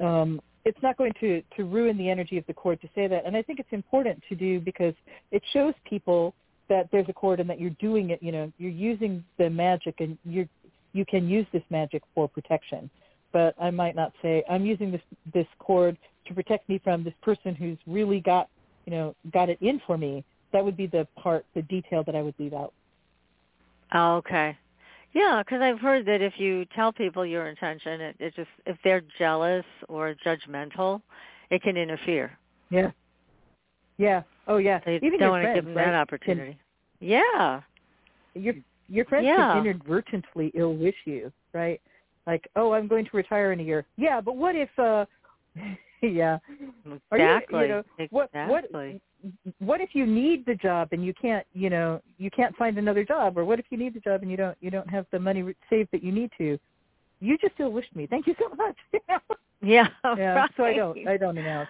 um, 0.00 0.40
it's 0.64 0.80
not 0.82 0.96
going 0.96 1.12
to 1.20 1.42
to 1.56 1.64
ruin 1.64 1.96
the 1.96 2.10
energy 2.10 2.36
of 2.36 2.46
the 2.46 2.54
cord 2.54 2.80
to 2.82 2.88
say 2.94 3.06
that. 3.06 3.24
And 3.24 3.36
I 3.36 3.42
think 3.42 3.60
it's 3.60 3.72
important 3.72 4.22
to 4.28 4.34
do 4.34 4.60
because 4.60 4.94
it 5.30 5.42
shows 5.52 5.74
people 5.84 6.34
that 6.68 6.88
there's 6.92 7.08
a 7.08 7.12
cord 7.12 7.40
and 7.40 7.48
that 7.48 7.60
you're 7.60 7.70
doing 7.78 8.10
it. 8.10 8.22
You 8.22 8.32
know, 8.32 8.52
you're 8.58 8.70
using 8.70 9.24
the 9.38 9.50
magic 9.50 9.96
and 10.00 10.18
you're 10.24 10.48
you 10.92 11.04
can 11.04 11.28
use 11.28 11.46
this 11.52 11.62
magic 11.70 12.02
for 12.14 12.28
protection. 12.28 12.88
But 13.32 13.54
I 13.60 13.70
might 13.70 13.96
not 13.96 14.12
say 14.22 14.44
I'm 14.48 14.64
using 14.64 14.90
this 14.90 15.02
this 15.32 15.46
cord 15.58 15.96
to 16.26 16.34
protect 16.34 16.68
me 16.68 16.80
from 16.82 17.04
this 17.04 17.14
person 17.22 17.54
who's 17.54 17.78
really 17.86 18.20
got 18.20 18.48
you 18.86 18.92
know 18.92 19.14
got 19.32 19.48
it 19.48 19.58
in 19.60 19.80
for 19.86 19.98
me. 19.98 20.24
That 20.52 20.64
would 20.64 20.76
be 20.76 20.86
the 20.86 21.06
part, 21.16 21.44
the 21.54 21.62
detail 21.62 22.04
that 22.04 22.14
I 22.14 22.22
would 22.22 22.34
leave 22.38 22.54
out. 22.54 22.72
Oh, 23.92 24.16
okay. 24.16 24.56
Yeah, 25.12 25.42
because 25.44 25.62
I've 25.62 25.80
heard 25.80 26.06
that 26.06 26.20
if 26.20 26.34
you 26.38 26.64
tell 26.74 26.92
people 26.92 27.24
your 27.24 27.48
intention, 27.48 28.00
it, 28.00 28.16
it 28.18 28.34
just 28.34 28.48
if 28.66 28.76
they're 28.82 29.02
jealous 29.18 29.64
or 29.88 30.14
judgmental, 30.24 31.02
it 31.50 31.62
can 31.62 31.76
interfere. 31.76 32.36
Yeah. 32.70 32.90
Yeah. 33.96 34.22
Oh 34.46 34.56
yeah. 34.58 34.80
You 34.86 34.98
Even 35.02 35.18
don't 35.20 35.30
want 35.30 35.42
to 35.42 35.46
friends, 35.46 35.56
give 35.56 35.64
them 35.66 35.74
right, 35.74 35.84
that 35.86 35.90
can- 35.92 36.00
opportunity. 36.00 36.58
yeah. 37.00 37.60
your 38.34 38.54
your 38.88 39.04
friends 39.06 39.24
Yeah. 39.26 39.54
can 39.54 39.66
inadvertently 39.66 40.50
ill 40.54 40.74
wish 40.74 40.96
you, 41.06 41.32
right? 41.52 41.80
Like, 42.26 42.48
oh, 42.56 42.72
I'm 42.72 42.86
going 42.88 43.04
to 43.06 43.10
retire 43.16 43.52
in 43.52 43.60
a 43.60 43.62
year. 43.62 43.84
Yeah, 43.96 44.20
but 44.20 44.36
what 44.36 44.54
if? 44.56 44.68
uh 44.78 45.04
Yeah. 46.02 46.38
Are 47.10 47.18
you- 47.18 47.24
Exactly. 47.24 47.60
you 47.62 47.68
know, 47.68 47.82
what 48.10 48.28
what 48.34 48.64
exactly. 48.64 49.00
what 49.60 49.80
if 49.80 49.94
you 49.94 50.04
need 50.04 50.44
the 50.44 50.54
job 50.56 50.88
and 50.92 51.02
you 51.04 51.14
can't, 51.14 51.46
you 51.54 51.70
know, 51.70 52.02
you 52.18 52.30
can't 52.30 52.54
find 52.56 52.76
another 52.76 53.04
job, 53.04 53.38
or 53.38 53.44
what 53.46 53.58
if 53.58 53.64
you 53.70 53.78
need 53.78 53.94
the 53.94 54.00
job 54.00 54.20
and 54.22 54.30
you 54.30 54.36
don't 54.36 54.56
you 54.60 54.70
don't 54.70 54.88
have 54.90 55.06
the 55.12 55.18
money 55.18 55.42
saved 55.70 55.88
that 55.92 56.02
you 56.02 56.12
need 56.12 56.30
to? 56.38 56.58
You 57.20 57.38
just 57.38 57.54
ill 57.58 57.72
wished 57.72 57.94
me. 57.96 58.06
Thank 58.06 58.26
you 58.26 58.34
so 58.38 58.54
much. 58.64 58.76
Yeah. 59.62 59.88
yeah. 60.18 60.46
So 60.58 60.64
I 60.64 60.74
don't 60.74 61.08
I 61.08 61.16
don't 61.16 61.38
announce. 61.38 61.68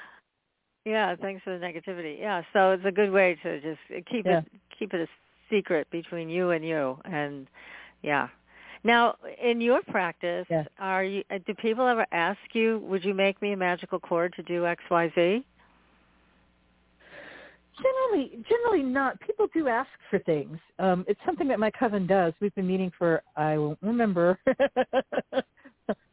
Yeah, 0.85 1.17
thanks 1.17 1.43
for 1.43 1.59
the 1.59 1.65
negativity. 1.65 2.19
Yeah, 2.19 2.43
so 2.53 2.73
it's 2.73 2.85
a 2.85 2.93
good 2.93 3.11
way 3.11 3.37
to 3.43 3.61
just 3.61 3.81
keep 4.07 4.27
Yeah. 4.27 4.39
it 4.41 4.45
keep 4.79 4.93
it 4.93 5.01
a 5.01 5.09
secret 5.49 5.91
between 5.91 6.29
you 6.29 6.51
and 6.51 6.65
you 6.65 6.99
and 7.05 7.47
yeah. 8.03 8.29
Now, 8.87 9.17
in 9.43 9.63
your 9.63 9.81
practice, 9.83 10.47
Yeah. 10.51 10.65
are 10.79 11.03
you 11.05 11.25
uh, 11.31 11.39
do 11.47 11.55
people 11.55 11.87
ever 11.87 12.07
ask 12.13 12.39
you, 12.53 12.81
would 12.81 13.03
you 13.05 13.15
make 13.15 13.41
me 13.41 13.53
a 13.53 13.57
magical 13.57 13.99
cord 13.99 14.35
to 14.35 14.43
do 14.43 14.63
XYZ? 14.65 15.43
Generally, 17.83 18.45
generally 18.49 18.83
not. 18.83 19.19
People 19.21 19.49
do 19.53 19.67
ask 19.67 19.89
for 20.09 20.19
things. 20.21 20.59
Um, 20.79 21.05
it's 21.09 21.19
something 21.27 21.49
that 21.49 21.59
my 21.59 21.71
coven 21.73 22.07
does. 22.07 22.33
We've 22.41 22.55
been 22.55 22.69
meeting 22.69 22.93
for 22.97 23.23
I 23.37 23.59
won't 23.59 23.79
remember. 23.83 24.39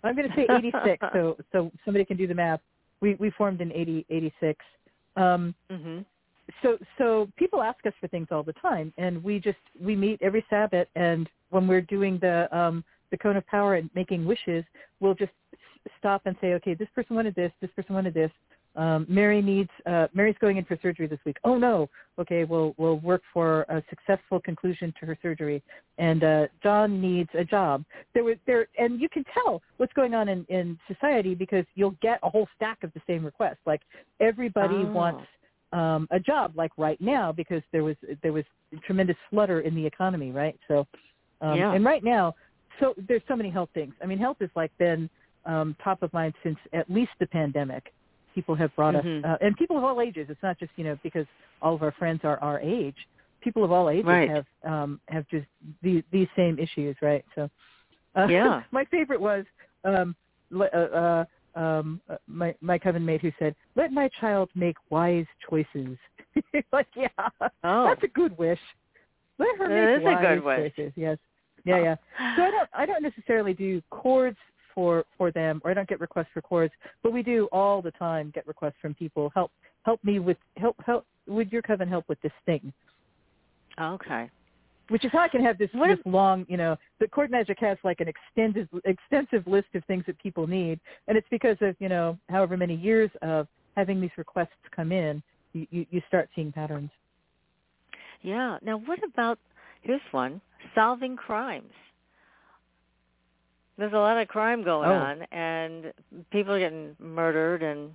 I'm 0.03 0.15
going 0.15 0.27
to 0.27 0.35
say 0.35 0.48
86, 0.49 1.06
so 1.14 1.38
so 1.52 1.72
somebody 1.85 2.03
can 2.06 2.18
do 2.18 2.26
the 2.26 2.34
math. 2.34 2.61
We 3.02 3.15
we 3.15 3.32
formed 3.32 3.61
in 3.61 3.72
80 3.72 4.06
86. 4.10 4.65
Um, 5.15 5.53
Mhm. 5.69 6.06
so 6.61 6.78
so 6.98 7.30
people 7.36 7.61
ask 7.61 7.86
us 7.86 7.94
for 7.99 8.07
things 8.07 8.28
all 8.32 8.44
the 8.44 8.53
time, 8.53 8.94
and 8.98 9.23
we 9.23 9.40
just 9.40 9.60
we 9.80 9.95
meet 9.95 10.22
every 10.22 10.45
Sabbath, 10.49 10.88
and 10.95 11.30
when 11.49 11.68
we're 11.68 11.82
doing 11.82 12.18
the 12.19 12.48
um, 12.56 12.84
the 13.10 13.18
cone 13.18 13.36
of 13.38 13.45
power 13.48 13.76
and 13.76 13.90
making 13.94 14.26
wishes, 14.26 14.64
we'll 14.99 15.15
just 15.15 15.34
stop 15.98 16.22
and 16.26 16.36
say, 16.40 16.53
okay, 16.53 16.73
this 16.73 16.88
person 16.95 17.15
wanted 17.15 17.36
this, 17.36 17.52
this 17.60 17.72
person 17.72 17.95
wanted 17.95 18.14
this. 18.14 18.32
Um, 18.76 19.06
Mary 19.10 19.41
needs 19.41 19.69
uh, 19.85 20.07
Mary's 20.14 20.38
going 20.39 20.57
in 20.57 20.64
for 20.64 20.77
surgery 20.81 21.06
this 21.06 21.19
week. 21.26 21.38
Oh 21.43 21.57
no, 21.57 21.89
okay, 22.18 22.45
we'll 22.45 22.73
we'll 22.77 22.99
work 22.99 23.22
for 23.34 23.64
a 23.64 23.84
successful 23.89 24.39
conclusion 24.39 24.93
to 24.99 25.06
her 25.06 25.18
surgery. 25.22 25.61
And 25.98 26.23
uh, 26.23 26.48
John 26.64 27.02
needs 27.02 27.30
a 27.38 27.43
job. 27.43 27.84
There 28.14 28.23
was 28.23 28.38
there, 28.48 28.68
and 28.77 29.02
you 29.02 29.10
can 29.10 29.26
tell 29.34 29.61
what's 29.77 29.91
going 29.93 30.14
on 30.14 30.30
in 30.30 30.45
in 30.48 30.80
society 30.88 31.35
because 31.35 31.65
you'll 31.76 31.98
get 32.02 32.19
a 32.23 32.30
whole 32.30 32.48
stack 32.56 32.84
of 32.84 32.93
the 32.93 33.02
same 33.07 33.26
requests. 33.26 33.60
Like 33.65 33.81
everybody 34.22 34.85
Oh. 34.85 34.91
wants 34.93 35.27
um, 35.73 36.07
a 36.11 36.19
job 36.19 36.53
like 36.56 36.72
right 36.77 36.99
now 37.02 37.31
because 37.31 37.64
there 37.73 37.84
was 37.84 37.98
there 38.23 38.34
was 38.34 38.45
tremendous 38.85 39.18
flutter 39.30 39.61
in 39.61 39.76
the 39.76 39.85
economy, 39.85 40.31
right? 40.31 40.57
So, 40.69 40.88
um, 41.41 41.57
Yeah. 41.57 41.73
and 41.73 41.84
right 41.84 42.03
now, 42.03 42.35
so 42.80 42.93
there's 43.07 43.22
so 43.27 43.35
many 43.35 43.49
health 43.49 43.69
things. 43.73 43.93
I 44.02 44.06
mean, 44.06 44.18
health 44.18 44.38
has 44.39 44.49
like 44.56 44.76
been 44.77 45.10
um, 45.45 45.76
top 45.84 46.03
of 46.03 46.14
mind 46.14 46.34
since 46.41 46.57
at 46.72 46.89
least 46.89 47.11
the 47.19 47.27
pandemic. 47.27 47.91
People 48.33 48.55
have 48.55 48.75
brought 48.75 48.95
Mhm. 48.95 49.19
us, 49.19 49.25
uh, 49.25 49.37
and 49.45 49.55
people 49.57 49.77
of 49.77 49.83
all 49.83 50.01
ages. 50.01 50.27
It's 50.29 50.41
not 50.43 50.57
just 50.59 50.71
you 50.75 50.83
know 50.83 50.97
because 51.03 51.25
all 51.61 51.75
of 51.75 51.83
our 51.83 51.91
friends 51.93 52.21
are 52.23 52.39
our 52.41 52.59
age. 52.59 52.95
People 53.41 53.63
of 53.63 53.71
all 53.71 53.89
ages 53.89 54.05
Right. 54.05 54.29
have 54.29 54.45
um, 54.63 54.99
have 55.09 55.27
just 55.29 55.47
these 55.81 56.03
these 56.11 56.27
same 56.35 56.59
issues, 56.59 56.95
right? 57.01 57.25
So, 57.35 57.49
uh, 58.15 58.27
Yeah. 58.29 58.63
my 58.71 58.85
favorite 58.85 59.19
was 59.21 59.45
um, 59.83 60.15
uh, 60.53 60.63
uh, 60.63 61.25
um, 61.55 62.01
uh, 62.09 62.17
my 62.27 62.55
my 62.61 62.77
coven 62.77 63.05
mate 63.05 63.21
who 63.21 63.31
said, 63.39 63.55
"Let 63.75 63.91
my 63.91 64.07
child 64.19 64.49
make 64.55 64.77
wise 64.89 65.25
choices." 65.49 65.97
like, 66.71 66.87
yeah, 66.95 67.09
Oh. 67.63 67.85
that's 67.85 68.03
a 68.03 68.07
good 68.07 68.37
wish. 68.37 68.59
Let 69.39 69.57
her 69.57 69.67
That 69.69 69.89
make 69.89 69.97
is 69.97 70.01
a 70.03 70.05
wise 70.05 70.27
good 70.27 70.43
wish. 70.45 70.75
choices. 70.75 70.93
Yes, 70.95 71.17
yeah, 71.65 71.79
yeah. 71.79 71.95
So 72.35 72.43
I 72.43 72.51
don't 72.51 72.69
I 72.73 72.85
don't 72.85 73.03
necessarily 73.03 73.53
do 73.53 73.81
cords 73.89 74.37
for 74.73 75.06
for 75.18 75.31
them, 75.31 75.61
or 75.64 75.72
I 75.72 75.73
don't 75.73 75.88
get 75.88 75.99
requests 75.99 76.30
for 76.34 76.41
cords, 76.41 76.73
but 77.03 77.14
we 77.14 77.23
do 77.23 77.48
all 77.52 77.81
the 77.81 77.91
time 77.91 78.31
get 78.34 78.48
requests 78.48 78.76
from 78.81 78.93
people. 78.93 79.31
Help 79.34 79.52
help 79.84 80.03
me 80.03 80.19
with 80.19 80.38
help 80.57 80.76
help 80.85 81.06
would 81.27 81.52
your 81.52 81.61
coven 81.61 81.88
help 81.88 82.07
with 82.07 82.22
this 82.22 82.31
thing? 82.45 82.73
Okay. 83.80 84.30
Which 84.89 85.06
is 85.06 85.11
how 85.11 85.19
I 85.19 85.30
can 85.30 85.43
have 85.43 85.57
this 85.57 85.69
What 85.73 85.88
this 85.88 85.99
long, 86.06 86.45
you 86.49 86.57
know, 86.57 86.76
the 86.99 87.07
cord 87.07 87.31
magic 87.31 87.57
has 87.60 87.77
like 87.84 88.02
an 88.02 88.07
extended 88.10 88.68
extensive 88.84 89.48
list 89.48 89.68
of 89.73 89.85
things 89.85 90.03
that 90.07 90.22
people 90.22 90.48
need, 90.48 90.80
and 91.07 91.18
it's 91.18 91.27
because 91.31 91.57
of 91.61 91.76
you 91.80 91.89
know 91.89 92.18
however 92.30 92.57
many 92.57 92.76
years 92.76 93.10
of 93.22 93.48
having 93.77 94.02
these 94.02 94.11
requests 94.18 94.49
come 94.76 94.91
in, 94.91 95.23
you 95.53 95.65
you, 95.72 95.85
you 95.91 96.02
start 96.07 96.30
seeing 96.35 96.52
patterns. 96.52 96.89
Yeah. 98.22 98.57
Now, 98.61 98.77
what 98.77 98.99
about 99.03 99.39
here's 99.81 100.02
one: 100.11 100.41
solving 100.76 101.15
crimes. 101.15 101.72
There's 103.81 103.93
a 103.93 103.97
lot 103.97 104.17
of 104.17 104.27
crime 104.27 104.63
going 104.63 104.89
Oh. 104.89 104.93
on, 104.93 105.23
and 105.31 105.91
people 106.31 106.53
are 106.53 106.59
getting 106.59 106.95
murdered 106.99 107.63
and 107.63 107.91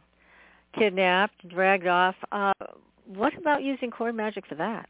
kidnapped, 0.77 1.49
dragged 1.49 1.87
off. 1.87 2.17
Uh, 2.33 2.53
what 3.05 3.33
about 3.39 3.63
using 3.63 3.93
cord 3.93 4.17
magic 4.17 4.45
for 4.49 4.57
that? 4.57 4.89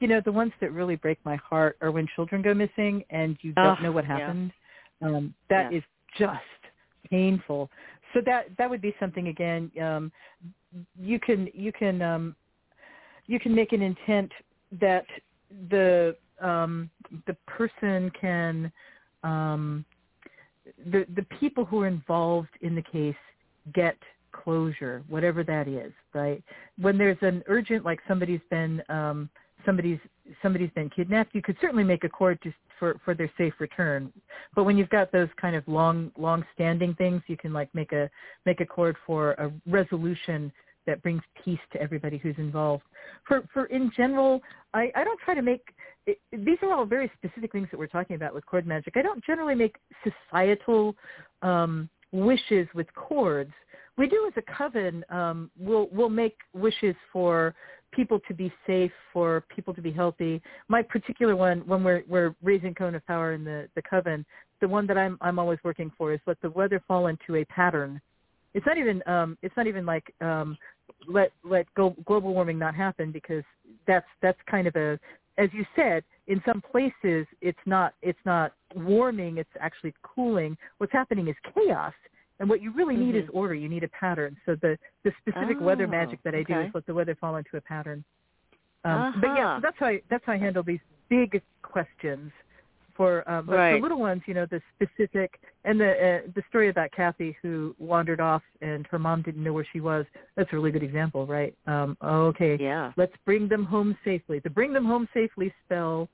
you 0.00 0.08
know 0.08 0.20
the 0.24 0.32
ones 0.32 0.52
that 0.60 0.72
really 0.72 0.96
break 0.96 1.18
my 1.24 1.36
heart 1.36 1.76
are 1.80 1.90
when 1.90 2.06
children 2.14 2.42
go 2.42 2.54
missing 2.54 3.04
and 3.10 3.36
you 3.42 3.52
don't 3.52 3.72
Ugh, 3.78 3.82
know 3.82 3.92
what 3.92 4.04
yeah. 4.04 4.18
happened 4.18 4.52
um 5.02 5.34
that 5.48 5.70
Yeah. 5.70 5.78
is 5.78 5.84
just 6.18 6.60
painful 7.10 7.70
so 8.12 8.20
that 8.24 8.46
that 8.56 8.68
would 8.68 8.80
be 8.80 8.94
something 8.98 9.28
again 9.28 9.70
um 9.80 10.10
you 10.98 11.20
can 11.20 11.48
you 11.52 11.70
can 11.72 12.00
um 12.02 12.34
you 13.26 13.38
can 13.38 13.54
make 13.54 13.72
an 13.72 13.82
intent 13.82 14.32
that 14.72 15.04
the 15.68 16.16
um 16.40 16.90
the 17.26 17.34
person 17.46 18.10
can 18.20 18.72
um 19.22 19.84
the 20.92 21.06
the 21.14 21.26
people 21.38 21.64
who 21.64 21.80
are 21.80 21.86
involved 21.86 22.50
in 22.60 22.74
the 22.74 22.82
case 22.82 23.14
get 23.74 23.96
closure 24.32 25.02
whatever 25.08 25.42
that 25.44 25.68
is 25.68 25.92
right? 26.14 26.42
When 26.78 26.98
there's 26.98 27.18
an 27.20 27.42
urgent 27.46 27.84
like 27.84 28.00
somebody's 28.08 28.40
been 28.50 28.82
um 28.88 29.28
somebody's 29.66 29.98
somebody's 30.42 30.70
been 30.70 30.90
kidnapped 30.90 31.34
you 31.34 31.42
could 31.42 31.56
certainly 31.60 31.84
make 31.84 32.04
a 32.04 32.08
cord 32.08 32.38
just 32.42 32.56
for 32.78 32.98
for 33.04 33.14
their 33.14 33.30
safe 33.36 33.54
return. 33.58 34.12
But 34.54 34.64
when 34.64 34.76
you've 34.76 34.88
got 34.90 35.12
those 35.12 35.28
kind 35.40 35.54
of 35.56 35.66
long 35.68 36.12
long 36.16 36.44
standing 36.54 36.94
things 36.94 37.22
you 37.26 37.36
can 37.36 37.52
like 37.52 37.72
make 37.74 37.92
a 37.92 38.08
make 38.46 38.60
a 38.60 38.66
cord 38.66 38.96
for 39.06 39.32
a 39.32 39.52
resolution 39.66 40.52
that 40.86 41.02
brings 41.02 41.22
peace 41.44 41.58
to 41.72 41.80
everybody 41.80 42.18
who's 42.18 42.36
involved. 42.38 42.84
For 43.26 43.42
for 43.52 43.66
in 43.66 43.90
general 43.96 44.40
i 44.74 44.90
i 44.94 45.04
don't 45.04 45.20
try 45.20 45.34
to 45.34 45.42
make 45.42 45.62
it, 46.06 46.18
these 46.32 46.58
are 46.62 46.72
all 46.72 46.86
very 46.86 47.10
specific 47.16 47.52
things 47.52 47.68
that 47.70 47.78
we're 47.78 47.86
talking 47.86 48.16
about 48.16 48.34
with 48.34 48.46
cord 48.46 48.66
magic. 48.66 48.96
I 48.96 49.02
don't 49.02 49.24
generally 49.24 49.54
make 49.54 49.76
societal 50.04 50.96
um 51.42 51.88
wishes 52.12 52.66
with 52.74 52.92
cords 52.94 53.52
we 53.96 54.08
do 54.08 54.26
as 54.26 54.32
a 54.42 54.52
coven 54.56 55.04
um 55.10 55.50
we'll 55.58 55.88
we'll 55.92 56.08
make 56.08 56.36
wishes 56.54 56.96
for 57.12 57.54
people 57.92 58.20
to 58.28 58.34
be 58.34 58.52
safe 58.66 58.92
for 59.12 59.44
people 59.54 59.74
to 59.74 59.82
be 59.82 59.90
healthy. 59.90 60.40
My 60.68 60.82
particular 60.82 61.36
one 61.36 61.60
when 61.66 61.82
we're 61.82 62.02
we're 62.08 62.34
raising 62.42 62.74
cone 62.74 62.94
of 62.94 63.04
power 63.06 63.32
in 63.32 63.44
the 63.44 63.68
the 63.74 63.82
coven 63.82 64.24
the 64.60 64.68
one 64.68 64.86
that 64.86 64.98
i'm 64.98 65.18
i'm 65.20 65.38
always 65.38 65.58
working 65.64 65.90
for 65.96 66.12
is 66.12 66.20
let 66.26 66.40
the 66.40 66.50
weather 66.50 66.82
fall 66.86 67.08
into 67.08 67.36
a 67.36 67.44
pattern 67.46 68.00
it's 68.54 68.66
not 68.66 68.78
even 68.78 69.02
um 69.06 69.36
it's 69.42 69.56
not 69.56 69.66
even 69.66 69.86
like 69.86 70.12
um 70.20 70.56
let 71.08 71.32
let 71.44 71.72
go, 71.74 71.94
global 72.04 72.34
warming 72.34 72.58
not 72.58 72.74
happen 72.74 73.10
because 73.12 73.44
that's 73.86 74.06
that's 74.22 74.38
kind 74.50 74.66
of 74.66 74.76
a 74.76 74.98
as 75.38 75.48
you 75.52 75.64
said 75.76 76.02
in 76.26 76.42
some 76.44 76.60
places 76.60 77.26
it's 77.40 77.58
not 77.66 77.94
it's 78.02 78.18
not 78.24 78.52
warming 78.74 79.38
it's 79.38 79.50
actually 79.60 79.94
cooling. 80.02 80.56
What's 80.78 80.92
happening 80.92 81.28
is 81.28 81.36
chaos 81.54 81.94
and 82.38 82.48
what 82.48 82.62
you 82.62 82.72
really 82.72 82.96
need 82.96 83.14
Mhm. 83.14 83.24
is 83.24 83.28
order. 83.32 83.54
You 83.54 83.68
need 83.68 83.84
a 83.84 83.88
pattern. 83.88 84.36
So 84.46 84.54
the 84.56 84.78
the 85.04 85.12
specific 85.20 85.60
weather 85.60 85.84
Oh, 85.84 85.90
magic 85.90 86.22
that 86.24 86.34
i 86.34 86.42
do 86.42 86.60
is 86.60 86.70
let 86.74 86.86
the 86.86 86.94
weather 86.94 87.14
fall 87.14 87.36
into 87.36 87.56
a 87.56 87.60
pattern. 87.60 88.04
Um 88.84 89.12
but 89.20 89.28
yeah 89.36 89.44
Uh-huh. 89.44 89.56
so 89.56 89.60
that's 89.62 89.78
how 89.78 89.86
I, 89.86 90.02
that's 90.10 90.24
how 90.26 90.32
i 90.32 90.38
handle 90.38 90.62
these 90.62 90.80
big 91.08 91.40
questions 91.62 92.32
for 93.00 93.28
um 93.30 93.48
Right. 93.48 93.76
for 93.76 93.80
little 93.80 93.98
ones 93.98 94.20
you 94.26 94.34
know 94.34 94.44
the 94.44 94.60
specific 94.74 95.40
and 95.64 95.80
the 95.80 95.90
uh, 95.90 96.30
the 96.34 96.42
story 96.50 96.68
about 96.68 96.92
Kathy 96.92 97.34
who 97.40 97.74
wandered 97.78 98.20
off 98.20 98.42
and 98.60 98.86
her 98.88 98.98
mom 98.98 99.22
didn't 99.22 99.42
know 99.42 99.54
where 99.54 99.66
she 99.72 99.80
was 99.80 100.04
that's 100.36 100.52
a 100.52 100.54
really 100.56 100.70
good 100.70 100.82
example 100.82 101.26
right 101.26 101.54
um 101.66 101.96
okay 102.04 102.58
Yeah. 102.60 102.92
let's 102.98 103.14
bring 103.24 103.48
them 103.48 103.64
home 103.64 103.96
safely 104.04 104.38
the 104.40 104.50
bring 104.50 104.74
them 104.74 104.84
home 104.84 105.08
safely 105.14 105.50
spell 105.64 106.10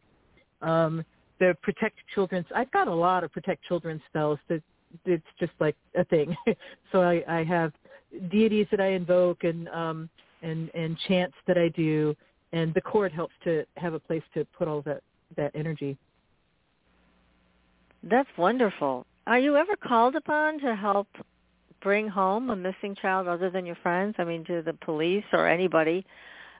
um 0.63 1.05
the 1.41 1.57
protect 1.61 1.97
children's 2.15 2.47
i've 2.55 2.71
got 2.71 2.87
a 2.87 2.95
lot 2.95 3.25
of 3.25 3.33
protect 3.33 3.65
children 3.65 4.01
spells 4.09 4.39
that 4.49 4.63
it's 5.05 5.33
just 5.41 5.55
like 5.59 5.75
a 5.97 6.05
thing 6.05 6.37
so 6.93 7.03
i 7.03 7.21
i 7.29 7.43
have 7.43 7.73
deities 8.31 8.69
that 8.71 8.81
i 8.81 8.91
invoke 9.01 9.43
and 9.43 9.69
um 9.71 10.09
and 10.43 10.71
and 10.75 10.97
chants 11.09 11.37
that 11.49 11.59
i 11.59 11.69
do 11.71 12.15
and 12.53 12.73
the 12.75 12.81
cord 12.81 13.11
helps 13.11 13.35
to 13.43 13.65
have 13.77 13.93
a 13.93 13.99
place 13.99 14.23
to 14.35 14.45
put 14.57 14.69
all 14.69 14.83
that 14.83 15.03
that 15.37 15.51
energy 15.57 15.99
That's 18.09 18.29
wonderful. 18.39 19.05
Are 19.27 19.39
you 19.39 19.57
ever 19.57 19.75
called 19.77 20.15
upon 20.15 20.61
to 20.61 20.77
help 20.77 21.09
bring 21.83 22.09
home 22.09 22.51
a 22.51 22.57
missing 22.57 22.95
child 23.01 23.27
other 23.27 23.51
than 23.51 23.67
your 23.67 23.77
friends? 23.83 24.15
I 24.19 24.25
mean, 24.25 24.45
do 24.45 24.63
the 24.63 24.75
police 24.75 25.25
or 25.33 25.49
anybody, 25.49 26.07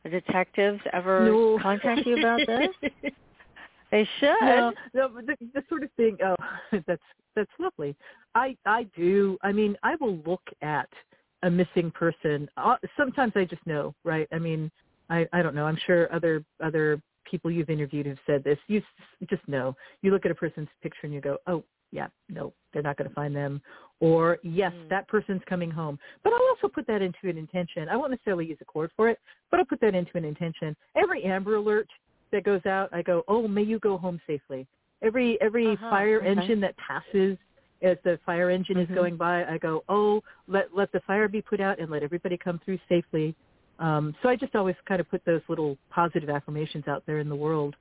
detectives 0.05 0.81
ever 0.93 1.27
no. 1.27 1.59
contact 1.61 2.07
you 2.07 2.19
about 2.19 2.41
this? 2.47 3.13
They 3.93 4.07
should. 4.19 4.35
no, 4.43 4.73
no, 4.95 5.09
the, 5.09 5.37
the 5.55 5.63
sort 5.69 5.85
of 5.85 5.91
thing. 5.97 6.19
Oh, 6.25 6.35
that's 6.89 7.01
that's 7.37 7.51
lovely. 7.61 7.95
I 8.35 8.57
I 8.67 8.83
do. 8.97 9.39
I 9.43 9.53
mean, 9.53 9.77
I 9.85 9.95
will 10.01 10.17
look 10.27 10.43
at 10.61 10.89
a 11.45 11.51
missing 11.51 11.93
person. 11.93 12.49
Uh, 12.57 12.77
sometimes 12.97 13.35
I 13.37 13.45
just 13.45 13.65
know, 13.65 13.95
right? 14.05 14.27
I 14.33 14.41
mean, 14.41 14.73
I 15.09 15.27
I 15.33 15.41
don't 15.41 15.55
know. 15.55 15.67
I'm 15.67 15.79
sure 15.87 16.13
other 16.13 16.45
other 16.61 17.01
people 17.31 17.51
you've 17.51 17.71
interviewed 17.71 18.07
have 18.07 18.19
said 18.27 18.43
this. 18.45 18.59
You 18.69 18.83
just 19.29 19.47
know. 19.49 19.77
You 20.03 20.11
look 20.13 20.25
at 20.25 20.31
a 20.31 20.35
person's 20.35 20.69
picture 20.83 21.01
and 21.05 21.13
you 21.13 21.21
go, 21.21 21.39
oh 21.47 21.63
yeah, 21.93 22.09
no, 22.29 22.53
they're 22.73 22.83
not 22.83 22.97
going 22.97 23.09
to 23.09 23.15
find 23.15 23.35
them. 23.35 23.63
Or 24.01 24.39
yes, 24.43 24.73
Mm. 24.73 24.89
that 24.89 25.09
person's 25.09 25.43
coming 25.49 25.71
home. 25.71 25.99
But 26.23 26.33
I'll 26.33 26.49
also 26.51 26.69
put 26.69 26.87
that 26.89 27.01
into 27.01 27.29
an 27.29 27.39
intention. 27.39 27.89
I 27.89 27.97
won't 27.97 28.11
necessarily 28.11 28.47
use 28.47 28.59
a 28.61 28.65
cord 28.65 28.91
for 28.97 29.09
it, 29.09 29.19
but 29.51 29.61
I'll 29.61 29.67
put 29.67 29.81
that 29.81 29.95
into 29.95 30.17
an 30.19 30.25
intention. 30.25 30.77
Every 30.97 31.25
Amber 31.25 31.55
Alert 31.57 31.89
that 32.33 32.45
goes 32.45 32.65
out, 32.67 32.89
I 32.93 33.03
go, 33.03 33.23
oh, 33.29 33.47
may 33.49 33.63
you 33.63 33.79
go 33.79 33.97
home 33.97 34.21
safely. 34.27 34.67
Every 35.03 35.41
every 35.41 35.69
Uh-huh, 35.73 35.91
fire 35.91 36.19
okay. 36.19 36.29
engine 36.29 36.61
that 36.61 36.77
passes 36.77 37.39
as 37.83 37.99
the 38.03 38.19
fire 38.27 38.51
engine 38.51 38.77
Mhm. 38.77 38.91
is 38.91 38.95
going 38.95 39.17
by, 39.17 39.45
I 39.45 39.59
go, 39.59 39.85
oh, 39.89 40.23
let 40.49 40.75
let 40.75 40.91
the 40.93 41.01
fire 41.01 41.29
be 41.29 41.41
put 41.41 41.61
out 41.61 41.79
and 41.79 41.91
let 41.91 42.03
everybody 42.03 42.37
come 42.37 42.59
through 42.59 42.79
safely. 42.89 43.35
Um, 43.79 44.15
so 44.23 44.29
I 44.29 44.37
just 44.37 44.55
always 44.55 44.75
kind 44.87 45.01
of 45.01 45.11
put 45.11 45.23
those 45.25 45.43
little 45.49 45.77
positive 45.91 46.31
affirmations 46.31 46.89
out 46.89 47.03
there 47.07 47.19
in 47.19 47.29
the 47.29 47.37
world. 47.37 47.77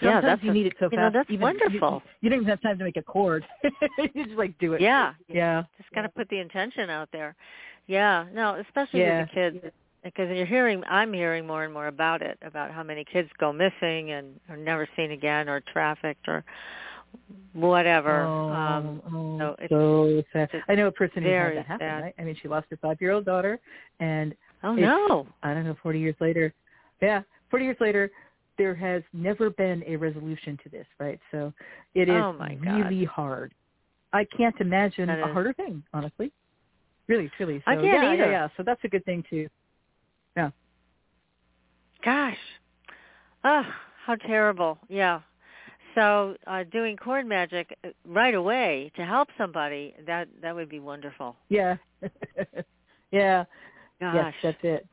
Yeah, 0.00 0.14
Sometimes 0.20 0.24
that's 0.24 0.42
you 0.44 0.50
a- 0.50 0.54
need 0.54 0.66
it 0.66 0.74
so 0.78 0.86
fast. 0.86 0.92
you 0.92 0.98
know, 0.98 1.10
that's 1.12 1.30
even, 1.30 1.40
wonderful. 1.42 2.02
You, 2.04 2.10
you 2.20 2.30
don't 2.30 2.38
even 2.38 2.48
have 2.48 2.62
time 2.62 2.78
to 2.78 2.84
make 2.84 2.96
a 2.96 3.02
cord. 3.02 3.44
you 3.98 4.24
just 4.24 4.38
like 4.38 4.56
do 4.58 4.74
it. 4.74 4.80
Yeah. 4.80 5.14
Yeah. 5.28 5.64
Just 5.78 5.90
got 5.92 6.02
to 6.02 6.08
put 6.08 6.28
the 6.28 6.38
intention 6.38 6.90
out 6.90 7.08
there. 7.12 7.34
Yeah. 7.88 8.26
No, 8.32 8.54
especially 8.66 9.00
Yeah. 9.00 9.20
with 9.22 9.28
the 9.30 9.34
kids. 9.34 9.74
Because 10.02 10.34
you're 10.34 10.46
hearing, 10.46 10.82
I'm 10.88 11.12
hearing 11.12 11.46
more 11.46 11.64
and 11.64 11.74
more 11.74 11.88
about 11.88 12.22
it, 12.22 12.38
about 12.40 12.70
how 12.70 12.82
many 12.82 13.04
kids 13.04 13.28
go 13.38 13.52
missing 13.52 14.12
and 14.12 14.40
are 14.48 14.56
never 14.56 14.88
seen 14.96 15.10
again, 15.10 15.46
or 15.46 15.60
trafficked, 15.60 16.26
or 16.26 16.42
whatever. 17.52 18.22
Oh, 18.22 18.48
um, 18.50 19.02
oh, 19.12 19.38
so 19.38 19.56
it's 19.58 19.70
so 19.70 20.22
sad. 20.32 20.50
just 20.52 20.64
I 20.68 20.74
know 20.74 20.86
a 20.86 20.92
person 20.92 21.22
who 21.22 21.30
had 21.30 21.56
that 21.56 21.66
happen, 21.66 21.86
right? 22.02 22.14
I 22.18 22.22
mean, 22.22 22.36
she 22.40 22.48
lost 22.48 22.66
her 22.70 22.76
five-year-old 22.76 23.24
daughter, 23.24 23.58
and 24.00 24.34
oh 24.62 24.74
no. 24.74 25.26
I 25.42 25.54
don't 25.54 25.64
know, 25.64 25.76
40 25.82 25.98
years 25.98 26.14
later. 26.20 26.52
Yeah, 27.02 27.22
40 27.50 27.64
years 27.64 27.76
later, 27.80 28.10
there 28.58 28.74
has 28.74 29.02
never 29.12 29.50
been 29.50 29.82
a 29.86 29.96
resolution 29.96 30.58
to 30.64 30.68
this, 30.68 30.86
right? 30.98 31.18
So 31.30 31.52
it 31.94 32.08
is 32.08 32.14
Oh, 32.14 32.32
my 32.34 32.54
God. 32.56 32.76
really 32.90 33.04
hard. 33.04 33.52
I 34.12 34.26
can't 34.36 34.54
imagine 34.60 35.06
That 35.06 35.18
a 35.20 35.26
is- 35.28 35.32
harder 35.32 35.52
thing, 35.54 35.82
honestly. 35.94 36.30
Really, 37.08 37.30
truly. 37.36 37.58
So 37.64 37.70
I 37.72 37.74
can't 37.74 37.86
yeah, 37.86 38.10
either. 38.10 38.24
yeah, 38.26 38.30
yeah. 38.30 38.48
So 38.56 38.62
that's 38.62 38.82
a 38.84 38.88
good 38.88 39.04
thing 39.04 39.24
too. 39.28 39.48
Yeah. 40.36 40.50
Gosh. 42.04 42.36
Ah, 43.42 43.66
how 44.06 44.14
terrible. 44.16 44.78
Yeah. 44.88 45.20
So 45.94 46.36
uh, 46.46 46.64
doing 46.70 46.96
cord 46.96 47.26
magic 47.26 47.76
uh, 47.84 47.88
right 48.06 48.34
away 48.34 48.92
to 48.96 49.04
help 49.04 49.28
somebody 49.36 49.94
that 50.06 50.28
that 50.42 50.54
would 50.54 50.68
be 50.68 50.80
wonderful. 50.80 51.36
Yeah. 51.48 51.76
yeah. 53.10 53.44
Gosh. 54.00 54.14
Yes, 54.14 54.34
that's 54.42 54.58
it. 54.62 54.86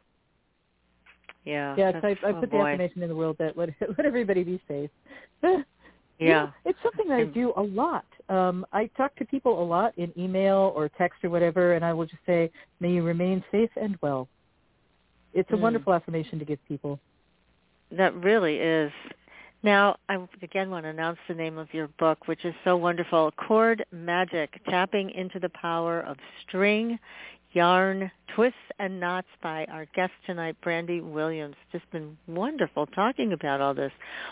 Yeah. 1.45 1.75
Yeah, 1.77 2.01
so 2.01 2.07
I, 2.07 2.11
I 2.11 2.15
oh 2.25 2.33
put 2.33 2.41
the 2.41 2.47
boy. 2.47 2.67
affirmation 2.73 3.03
in 3.03 3.09
the 3.09 3.15
world 3.15 3.37
that 3.39 3.57
let, 3.57 3.69
let 3.97 4.05
everybody 4.05 4.43
be 4.43 4.61
safe. 4.67 4.89
Yeah. 6.19 6.49
it's 6.65 6.79
something 6.81 7.07
that 7.09 7.19
I 7.19 7.25
do 7.25 7.53
a 7.57 7.61
lot. 7.61 8.05
Um, 8.27 8.65
I 8.73 8.87
talk 8.97 9.15
to 9.17 9.25
people 9.25 9.61
a 9.61 9.63
lot 9.63 9.95
in 9.97 10.11
email 10.17 10.73
or 10.75 10.89
text 10.89 11.23
or 11.23 11.29
whatever, 11.29 11.73
and 11.73 11.85
I 11.85 11.93
will 11.93 12.07
just 12.07 12.23
say, 12.25 12.49
"May 12.79 12.93
you 12.93 13.03
remain 13.03 13.43
safe 13.51 13.69
and 13.79 13.95
well." 14.01 14.27
It's 15.33 15.49
a 15.51 15.53
Mm. 15.53 15.59
wonderful 15.59 15.93
affirmation 15.93 16.39
to 16.39 16.45
give 16.45 16.57
people. 16.67 16.99
That 17.91 18.15
really 18.15 18.57
is. 18.57 18.91
Now, 19.63 19.97
I 20.07 20.17
again 20.41 20.69
want 20.69 20.85
to 20.85 20.89
announce 20.89 21.17
the 21.27 21.33
name 21.33 21.57
of 21.57 21.73
your 21.73 21.87
book, 21.99 22.27
which 22.27 22.45
is 22.45 22.53
so 22.63 22.77
wonderful, 22.77 23.31
Cord 23.47 23.83
Magic, 23.91 24.61
Tapping 24.69 25.09
into 25.09 25.39
the 25.39 25.49
Power 25.49 26.01
of 26.01 26.17
String, 26.47 26.99
Yarn, 27.53 28.11
Twists, 28.35 28.57
and 28.77 28.99
Knots 28.99 29.27
by 29.41 29.65
our 29.65 29.85
guest 29.95 30.13
tonight, 30.25 30.55
Brandy 30.61 31.01
Williams. 31.01 31.55
Just 31.71 31.89
been 31.91 32.15
wonderful 32.27 32.85
talking 32.87 33.33
about 33.33 33.59
all 33.59 33.73
this. 33.73 33.91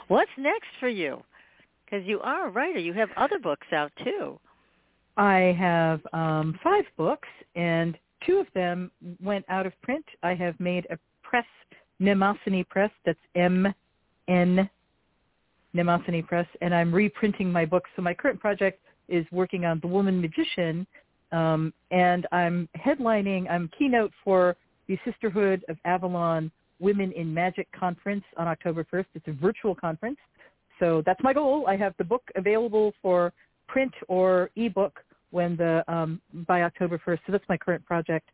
What's 0.09 0.31
next 0.37 0.67
for 0.79 0.89
you? 0.89 1.23
Because 1.85 2.05
you 2.05 2.19
are 2.21 2.47
a 2.47 2.51
writer. 2.51 2.79
You 2.79 2.93
have 2.93 3.09
other 3.17 3.39
books 3.39 3.67
out 3.73 3.91
too. 4.03 4.39
I 5.17 5.55
have 5.57 6.01
um, 6.13 6.59
five 6.63 6.85
books, 6.97 7.27
and 7.55 7.97
two 8.25 8.37
of 8.37 8.47
them 8.53 8.91
went 9.23 9.45
out 9.49 9.65
of 9.65 9.73
print. 9.81 10.05
I 10.21 10.35
have 10.35 10.59
made 10.59 10.85
a 10.91 10.97
press, 11.23 11.45
Mnemosyne 11.99 12.67
Press. 12.69 12.91
That's 13.05 13.19
M 13.33 13.73
N 14.27 14.69
Mnemosyne 15.75 16.25
Press, 16.25 16.47
and 16.61 16.73
I'm 16.73 16.93
reprinting 16.93 17.51
my 17.51 17.65
books. 17.65 17.89
So 17.95 18.01
my 18.01 18.13
current 18.13 18.39
project 18.39 18.81
is 19.09 19.25
working 19.31 19.65
on 19.65 19.79
The 19.81 19.87
Woman 19.87 20.21
Magician, 20.21 20.87
um, 21.31 21.73
and 21.91 22.27
I'm 22.31 22.69
headlining. 22.77 23.49
I'm 23.49 23.69
keynote 23.77 24.11
for 24.23 24.55
the 24.87 24.97
Sisterhood 25.03 25.65
of 25.67 25.77
Avalon 25.85 26.51
Women 26.79 27.11
in 27.11 27.33
Magic 27.33 27.67
conference 27.71 28.23
on 28.37 28.47
October 28.47 28.85
1st. 28.91 29.05
It's 29.15 29.27
a 29.27 29.33
virtual 29.33 29.75
conference, 29.75 30.17
so 30.79 31.03
that's 31.05 31.21
my 31.23 31.33
goal. 31.33 31.65
I 31.67 31.75
have 31.77 31.93
the 31.97 32.03
book 32.03 32.23
available 32.35 32.93
for 33.01 33.33
print 33.67 33.93
or 34.07 34.49
ebook 34.55 34.99
when 35.31 35.55
the 35.55 35.83
um, 35.91 36.21
by 36.47 36.63
October 36.63 37.01
1st. 37.05 37.19
So 37.25 37.31
that's 37.31 37.47
my 37.49 37.57
current 37.57 37.85
project. 37.85 38.29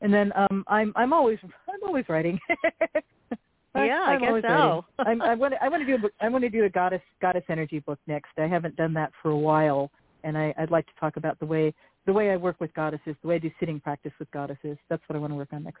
And 0.00 0.12
then 0.12 0.32
um, 0.36 0.64
I'm 0.68 0.92
I'm 0.96 1.12
always 1.12 1.38
I'm 1.68 1.82
always 1.84 2.04
writing. 2.08 2.38
I'm- 3.74 3.86
Yeah, 3.86 4.02
I 4.06 4.12
I'm 4.14 4.20
guess 4.20 4.42
so. 4.50 4.84
I'm, 4.98 5.22
I 5.22 5.34
want 5.34 5.54
to 5.54 5.62
I 5.64 5.68
want 5.68 5.82
to 5.82 5.86
do 5.86 5.94
a 5.94 5.98
book. 5.98 6.12
I 6.20 6.28
want 6.28 6.42
to 6.44 6.50
do 6.50 6.64
a 6.64 6.70
goddess 6.70 7.02
goddess 7.20 7.44
energy 7.48 7.80
book 7.80 7.98
next. 8.06 8.30
I 8.38 8.46
haven't 8.46 8.76
done 8.76 8.94
that 8.94 9.12
for 9.22 9.30
a 9.30 9.38
while, 9.38 9.90
and 10.22 10.36
I, 10.38 10.54
I'd 10.58 10.70
like 10.70 10.86
to 10.86 10.92
talk 11.00 11.16
about 11.16 11.38
the 11.40 11.46
way 11.46 11.74
the 12.06 12.12
way 12.12 12.30
I 12.30 12.36
work 12.36 12.56
with 12.60 12.72
goddesses, 12.74 13.16
the 13.22 13.28
way 13.28 13.36
I 13.36 13.38
do 13.38 13.50
sitting 13.58 13.80
practice 13.80 14.12
with 14.18 14.30
goddesses. 14.30 14.76
That's 14.88 15.02
what 15.06 15.16
I 15.16 15.18
want 15.18 15.32
to 15.32 15.36
work 15.36 15.52
on 15.52 15.64
next. 15.64 15.80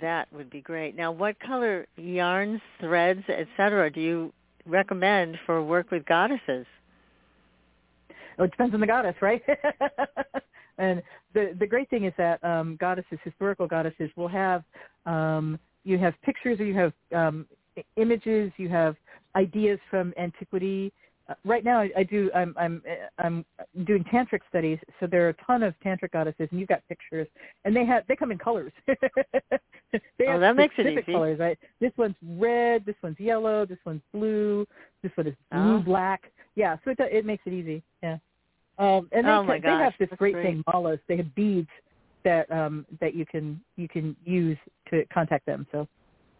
That 0.00 0.30
would 0.32 0.50
be 0.50 0.60
great. 0.60 0.96
Now, 0.96 1.12
what 1.12 1.38
color 1.40 1.86
yarns, 1.96 2.60
threads, 2.80 3.22
etc. 3.28 3.90
do 3.90 4.00
you 4.00 4.32
recommend 4.66 5.38
for 5.46 5.62
work 5.62 5.90
with 5.90 6.04
goddesses? 6.04 6.66
Oh, 8.38 8.44
it 8.44 8.50
depends 8.50 8.74
on 8.74 8.80
the 8.80 8.86
goddess, 8.86 9.14
right? 9.20 9.42
and 10.78 11.02
the 11.34 11.54
the 11.58 11.66
great 11.66 11.88
thing 11.90 12.04
is 12.04 12.12
that 12.18 12.42
um, 12.44 12.76
goddesses, 12.80 13.18
historical 13.24 13.66
goddesses, 13.66 14.10
will 14.16 14.28
have 14.28 14.62
um, 15.06 15.58
you 15.84 15.98
have 15.98 16.14
pictures 16.22 16.60
or 16.60 16.64
you 16.64 16.74
have 16.74 16.92
um, 17.14 17.46
i- 17.76 17.84
images, 17.96 18.52
you 18.56 18.68
have 18.68 18.96
ideas 19.36 19.78
from 19.90 20.12
antiquity. 20.18 20.92
Uh, 21.28 21.34
right 21.44 21.64
now, 21.64 21.80
I, 21.80 21.90
I 21.98 22.02
do. 22.02 22.30
I'm 22.34 22.54
I'm 22.58 22.82
I'm 23.18 23.44
doing 23.84 24.02
tantric 24.04 24.40
studies, 24.48 24.78
so 24.98 25.06
there 25.06 25.26
are 25.26 25.30
a 25.30 25.34
ton 25.46 25.62
of 25.62 25.74
tantric 25.84 26.12
goddesses, 26.12 26.48
and 26.50 26.58
you've 26.58 26.68
got 26.70 26.80
pictures, 26.88 27.28
and 27.64 27.76
they 27.76 27.84
have 27.84 28.04
they 28.08 28.16
come 28.16 28.32
in 28.32 28.38
colors. 28.38 28.72
they 28.86 30.26
Oh, 30.26 30.38
that 30.40 30.56
makes 30.56 30.74
it 30.78 30.86
easy. 30.86 31.12
colors, 31.12 31.38
right? 31.38 31.58
This 31.80 31.92
one's 31.96 32.16
red, 32.22 32.84
this 32.84 32.96
one's 33.02 33.18
yellow, 33.20 33.64
this 33.66 33.78
one's 33.84 34.02
blue, 34.12 34.66
this 35.02 35.12
one 35.16 35.26
is 35.26 35.34
blue 35.52 35.76
Oh. 35.76 35.80
black. 35.80 36.30
Yeah, 36.56 36.76
so 36.84 36.90
it 36.92 36.98
it 37.00 37.24
makes 37.26 37.42
it 37.46 37.52
easy. 37.52 37.82
Yeah. 38.02 38.18
Um, 38.78 39.08
and 39.12 39.26
they, 39.26 39.30
Oh, 39.30 39.42
my 39.42 39.58
they 39.60 39.68
have 39.68 39.92
this 39.98 40.08
that's 40.10 40.18
great, 40.18 40.34
great. 40.34 40.44
thing, 40.44 40.64
malas. 40.68 41.00
They 41.08 41.16
have 41.18 41.34
beads 41.34 41.68
that 42.24 42.50
um, 42.50 42.86
that 43.00 43.14
you 43.14 43.24
can 43.26 43.60
you 43.76 43.88
can 43.88 44.16
use 44.24 44.58
to 44.90 45.04
contact 45.12 45.46
them. 45.46 45.66
So, 45.72 45.86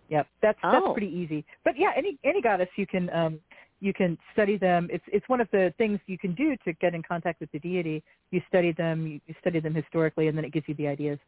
yeah, 0.09 0.23
that's 0.43 0.59
Oh. 0.65 0.71
that's 0.73 0.93
pretty 0.93 1.09
easy. 1.15 1.45
But 1.65 1.75
yeah, 1.79 1.93
any 1.97 2.19
any 2.25 2.41
goddess 2.43 2.69
you 2.77 2.87
can 2.87 3.11
um, 3.11 3.41
you 3.81 3.93
can 3.93 4.19
study 4.33 4.57
them. 4.57 4.89
It's 4.91 5.05
it's 5.13 5.29
one 5.29 5.41
of 5.41 5.49
the 5.53 5.73
things 5.79 6.01
you 6.07 6.19
can 6.19 6.35
do 6.35 6.57
to 6.65 6.73
get 6.75 6.95
in 6.95 7.03
contact 7.03 7.41
with 7.41 7.51
the 7.53 7.59
deity. 7.61 8.03
You 8.31 8.41
study 8.49 8.73
them, 8.73 9.07
you, 9.07 9.21
you 9.27 9.35
study 9.41 9.61
them 9.61 9.75
historically, 9.75 10.29
and 10.29 10.37
then 10.37 10.45
it 10.45 10.53
gives 10.53 10.69
you 10.69 10.75
the 10.75 10.89
ideas. 10.89 11.19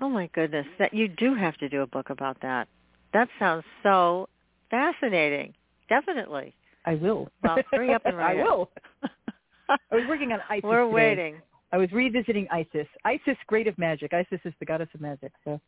Oh 0.00 0.08
my 0.08 0.28
goodness, 0.32 0.66
that 0.78 0.94
you 0.94 1.08
do 1.08 1.34
have 1.34 1.56
to 1.58 1.68
do 1.68 1.82
a 1.82 1.86
book 1.86 2.10
about 2.10 2.36
that. 2.42 2.68
That 3.12 3.28
sounds 3.38 3.64
so 3.82 4.28
fascinating. 4.70 5.54
Definitely. 5.88 6.54
I 6.84 6.94
will. 6.94 7.28
Well, 7.42 7.58
hurry 7.72 7.92
up 7.94 8.02
and 8.04 8.14
I 8.16 8.18
write 8.18 8.36
it. 8.38 8.42
will. 8.44 8.70
I 9.68 9.76
was 9.94 10.04
working 10.08 10.32
on 10.32 10.40
Isis. 10.48 10.64
We're 10.64 10.84
today. 10.84 10.94
waiting. 10.94 11.34
I 11.72 11.76
was 11.76 11.90
revisiting 11.92 12.46
Isis. 12.50 12.86
Isis, 13.04 13.36
great 13.46 13.66
of 13.66 13.76
magic. 13.78 14.12
Isis 14.14 14.40
is 14.44 14.54
the 14.58 14.66
goddess 14.66 14.88
of 14.94 15.00
magic. 15.00 15.32
So 15.44 15.60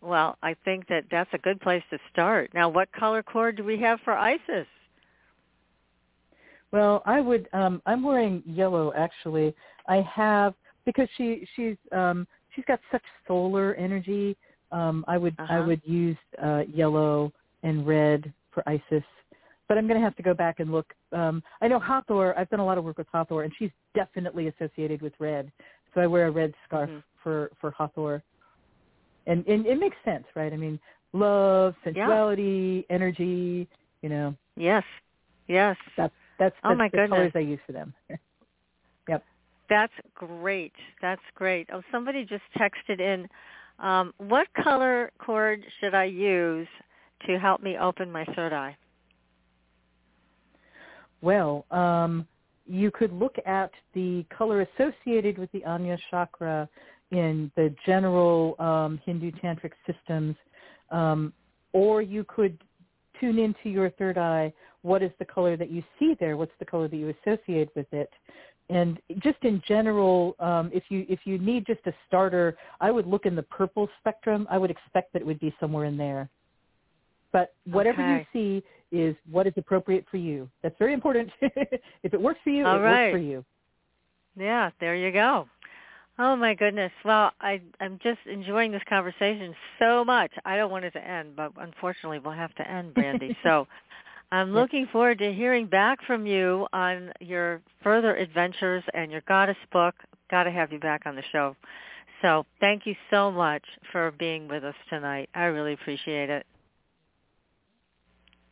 Well, 0.00 0.36
I 0.42 0.54
think 0.64 0.88
that 0.88 1.04
that's 1.10 1.30
a 1.32 1.38
good 1.38 1.60
place 1.60 1.82
to 1.90 1.98
start. 2.12 2.50
Now, 2.54 2.68
what 2.68 2.90
color 2.92 3.22
cord 3.22 3.56
do 3.56 3.64
we 3.64 3.78
have 3.80 4.00
for 4.04 4.14
Isis? 4.14 4.66
Well, 6.72 7.02
I 7.06 7.20
would. 7.20 7.48
Um, 7.52 7.82
I'm 7.86 8.02
wearing 8.02 8.42
yellow 8.46 8.92
actually. 8.94 9.54
I 9.88 10.00
have 10.14 10.54
because 10.86 11.08
she 11.16 11.46
she's 11.54 11.76
um, 11.92 12.26
she's 12.54 12.64
got 12.66 12.80
such 12.90 13.02
solar 13.28 13.74
energy. 13.74 14.36
Um, 14.70 15.04
I 15.06 15.18
would 15.18 15.34
I 15.38 15.42
Uh-huh. 15.58 15.64
would 15.66 15.82
use 15.84 16.16
uh, 16.42 16.62
yellow 16.72 17.32
and 17.62 17.86
red 17.86 18.32
for 18.52 18.62
Isis, 18.66 19.04
but 19.72 19.78
I'm 19.78 19.88
going 19.88 19.98
to 19.98 20.04
have 20.04 20.14
to 20.16 20.22
go 20.22 20.34
back 20.34 20.60
and 20.60 20.70
look. 20.70 20.92
Um, 21.12 21.42
I 21.62 21.66
know 21.66 21.80
Hathor. 21.80 22.38
I've 22.38 22.50
done 22.50 22.60
a 22.60 22.64
lot 22.66 22.76
of 22.76 22.84
work 22.84 22.98
with 22.98 23.06
Hathor, 23.10 23.42
and 23.42 23.50
she's 23.58 23.70
definitely 23.94 24.48
associated 24.48 25.00
with 25.00 25.14
red. 25.18 25.50
So 25.94 26.02
I 26.02 26.06
wear 26.06 26.26
a 26.26 26.30
red 26.30 26.52
scarf 26.66 26.90
Mhm. 26.90 27.02
for 27.22 27.50
for 27.58 27.70
Hathor, 27.70 28.22
and, 29.26 29.46
and 29.46 29.64
it 29.64 29.78
makes 29.78 29.96
sense, 30.04 30.26
right? 30.34 30.52
I 30.52 30.58
mean, 30.58 30.78
love, 31.14 31.74
sensuality, 31.84 32.84
energy. 32.90 33.66
You 34.02 34.10
know, 34.10 34.36
Yes. 34.56 34.84
Yes. 35.48 35.78
that's 35.96 36.12
that's, 36.38 36.56
Oh, 36.64 36.74
my 36.74 36.88
the 36.88 36.98
goodness. 36.98 37.08
colors 37.08 37.32
I 37.34 37.38
use 37.38 37.60
for 37.64 37.72
them. 37.72 37.94
Yep. 39.08 39.24
That's 39.70 39.92
great. 40.14 40.74
That's 41.00 41.22
great. 41.34 41.70
Oh, 41.72 41.82
somebody 41.90 42.26
just 42.26 42.44
texted 42.58 43.00
in. 43.00 43.26
Um, 43.78 44.12
what 44.18 44.48
color 44.62 45.10
cord 45.18 45.64
should 45.80 45.94
I 45.94 46.04
use 46.04 46.68
to 47.26 47.38
help 47.38 47.62
me 47.62 47.78
open 47.78 48.12
my 48.12 48.26
third 48.36 48.52
eye? 48.52 48.76
Well, 51.22 51.64
um, 51.70 52.26
you 52.66 52.90
could 52.90 53.12
look 53.12 53.36
at 53.46 53.70
the 53.94 54.24
color 54.36 54.66
associated 54.76 55.38
with 55.38 55.50
the 55.52 55.60
Ajna 55.60 55.98
chakra 56.10 56.68
in 57.10 57.50
the 57.56 57.74
general 57.86 58.56
um, 58.58 59.00
Hindu 59.04 59.30
tantric 59.32 59.72
systems, 59.86 60.36
um, 60.90 61.32
or 61.72 62.02
you 62.02 62.24
could 62.24 62.58
tune 63.20 63.38
into 63.38 63.68
your 63.68 63.90
third 63.90 64.18
eye. 64.18 64.52
What 64.82 65.02
is 65.02 65.12
the 65.18 65.24
color 65.24 65.56
that 65.56 65.70
you 65.70 65.82
see 65.98 66.16
there? 66.18 66.36
What's 66.36 66.52
the 66.58 66.64
color 66.64 66.88
that 66.88 66.96
you 66.96 67.14
associate 67.24 67.70
with 67.76 67.86
it? 67.92 68.10
And 68.68 68.98
just 69.18 69.38
in 69.42 69.62
general, 69.66 70.34
um, 70.40 70.70
if 70.72 70.84
you 70.88 71.04
if 71.08 71.20
you 71.24 71.38
need 71.38 71.66
just 71.66 71.80
a 71.86 71.92
starter, 72.08 72.56
I 72.80 72.90
would 72.90 73.06
look 73.06 73.26
in 73.26 73.36
the 73.36 73.42
purple 73.42 73.88
spectrum. 74.00 74.46
I 74.50 74.58
would 74.58 74.70
expect 74.70 75.12
that 75.12 75.22
it 75.22 75.26
would 75.26 75.40
be 75.40 75.54
somewhere 75.60 75.84
in 75.84 75.96
there. 75.96 76.28
But 77.32 77.54
whatever 77.70 78.00
Okay. 78.00 78.26
you 78.34 78.60
see 78.60 78.64
is 78.92 79.16
what 79.30 79.46
is 79.46 79.54
appropriate 79.56 80.04
for 80.10 80.18
you. 80.18 80.48
That's 80.62 80.76
very 80.78 80.92
important. 80.92 81.30
if 81.40 82.14
it 82.14 82.20
works 82.20 82.40
for 82.44 82.50
you, 82.50 82.66
All 82.66 82.76
it 82.76 82.82
right. 82.82 83.12
works 83.12 83.22
for 83.22 83.26
you. 83.26 83.44
Yeah, 84.36 84.70
there 84.80 84.94
you 84.94 85.10
go. 85.10 85.48
Oh 86.18 86.36
my 86.36 86.54
goodness. 86.54 86.92
Well, 87.04 87.32
I 87.40 87.60
I'm 87.80 87.98
just 88.02 88.20
enjoying 88.30 88.70
this 88.70 88.82
conversation 88.88 89.54
so 89.78 90.04
much. 90.04 90.30
I 90.44 90.56
don't 90.56 90.70
want 90.70 90.84
it 90.84 90.92
to 90.92 91.06
end, 91.06 91.36
but 91.36 91.52
unfortunately 91.56 92.18
we'll 92.18 92.34
have 92.34 92.54
to 92.56 92.70
end, 92.70 92.94
Brandy. 92.94 93.34
so 93.42 93.66
I'm 94.30 94.52
looking 94.52 94.86
forward 94.92 95.18
to 95.18 95.32
hearing 95.32 95.66
back 95.66 95.98
from 96.06 96.26
you 96.26 96.66
on 96.72 97.12
your 97.20 97.62
further 97.82 98.14
adventures 98.14 98.84
and 98.94 99.10
your 99.10 99.22
goddess 99.22 99.56
book. 99.72 99.94
Got 100.30 100.44
to 100.44 100.50
have 100.50 100.72
you 100.72 100.78
back 100.78 101.02
on 101.06 101.16
the 101.16 101.22
show. 101.32 101.56
So 102.20 102.46
thank 102.60 102.86
you 102.86 102.94
so 103.10 103.30
much 103.30 103.64
for 103.90 104.12
being 104.12 104.48
with 104.48 104.64
us 104.64 104.74
tonight. 104.88 105.28
I 105.34 105.44
really 105.44 105.72
appreciate 105.72 106.30
it. 106.30 106.46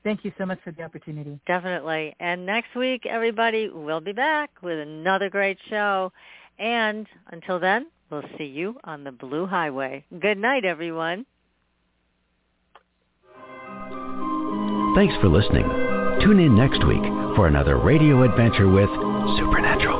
Thank 0.02 0.24
you 0.24 0.32
so 0.38 0.46
much 0.46 0.58
for 0.64 0.72
the 0.72 0.82
opportunity. 0.82 1.38
Definitely. 1.46 2.14
And 2.20 2.46
next 2.46 2.74
week, 2.74 3.04
everybody, 3.06 3.68
we'll 3.68 4.00
be 4.00 4.12
back 4.12 4.50
with 4.62 4.78
another 4.78 5.28
great 5.28 5.58
show. 5.68 6.12
And 6.58 7.06
until 7.30 7.58
then, 7.58 7.86
we'll 8.10 8.24
see 8.38 8.44
you 8.44 8.76
on 8.84 9.04
the 9.04 9.12
Blue 9.12 9.46
Highway. 9.46 10.04
Good 10.18 10.38
night, 10.38 10.64
everyone. 10.64 11.26
Thanks 14.94 15.14
for 15.20 15.28
listening. 15.28 15.68
Tune 16.20 16.40
in 16.40 16.56
next 16.56 16.84
week 16.86 17.02
for 17.36 17.46
another 17.46 17.78
radio 17.78 18.22
adventure 18.22 18.68
with 18.68 18.90
Supernatural 19.38 19.99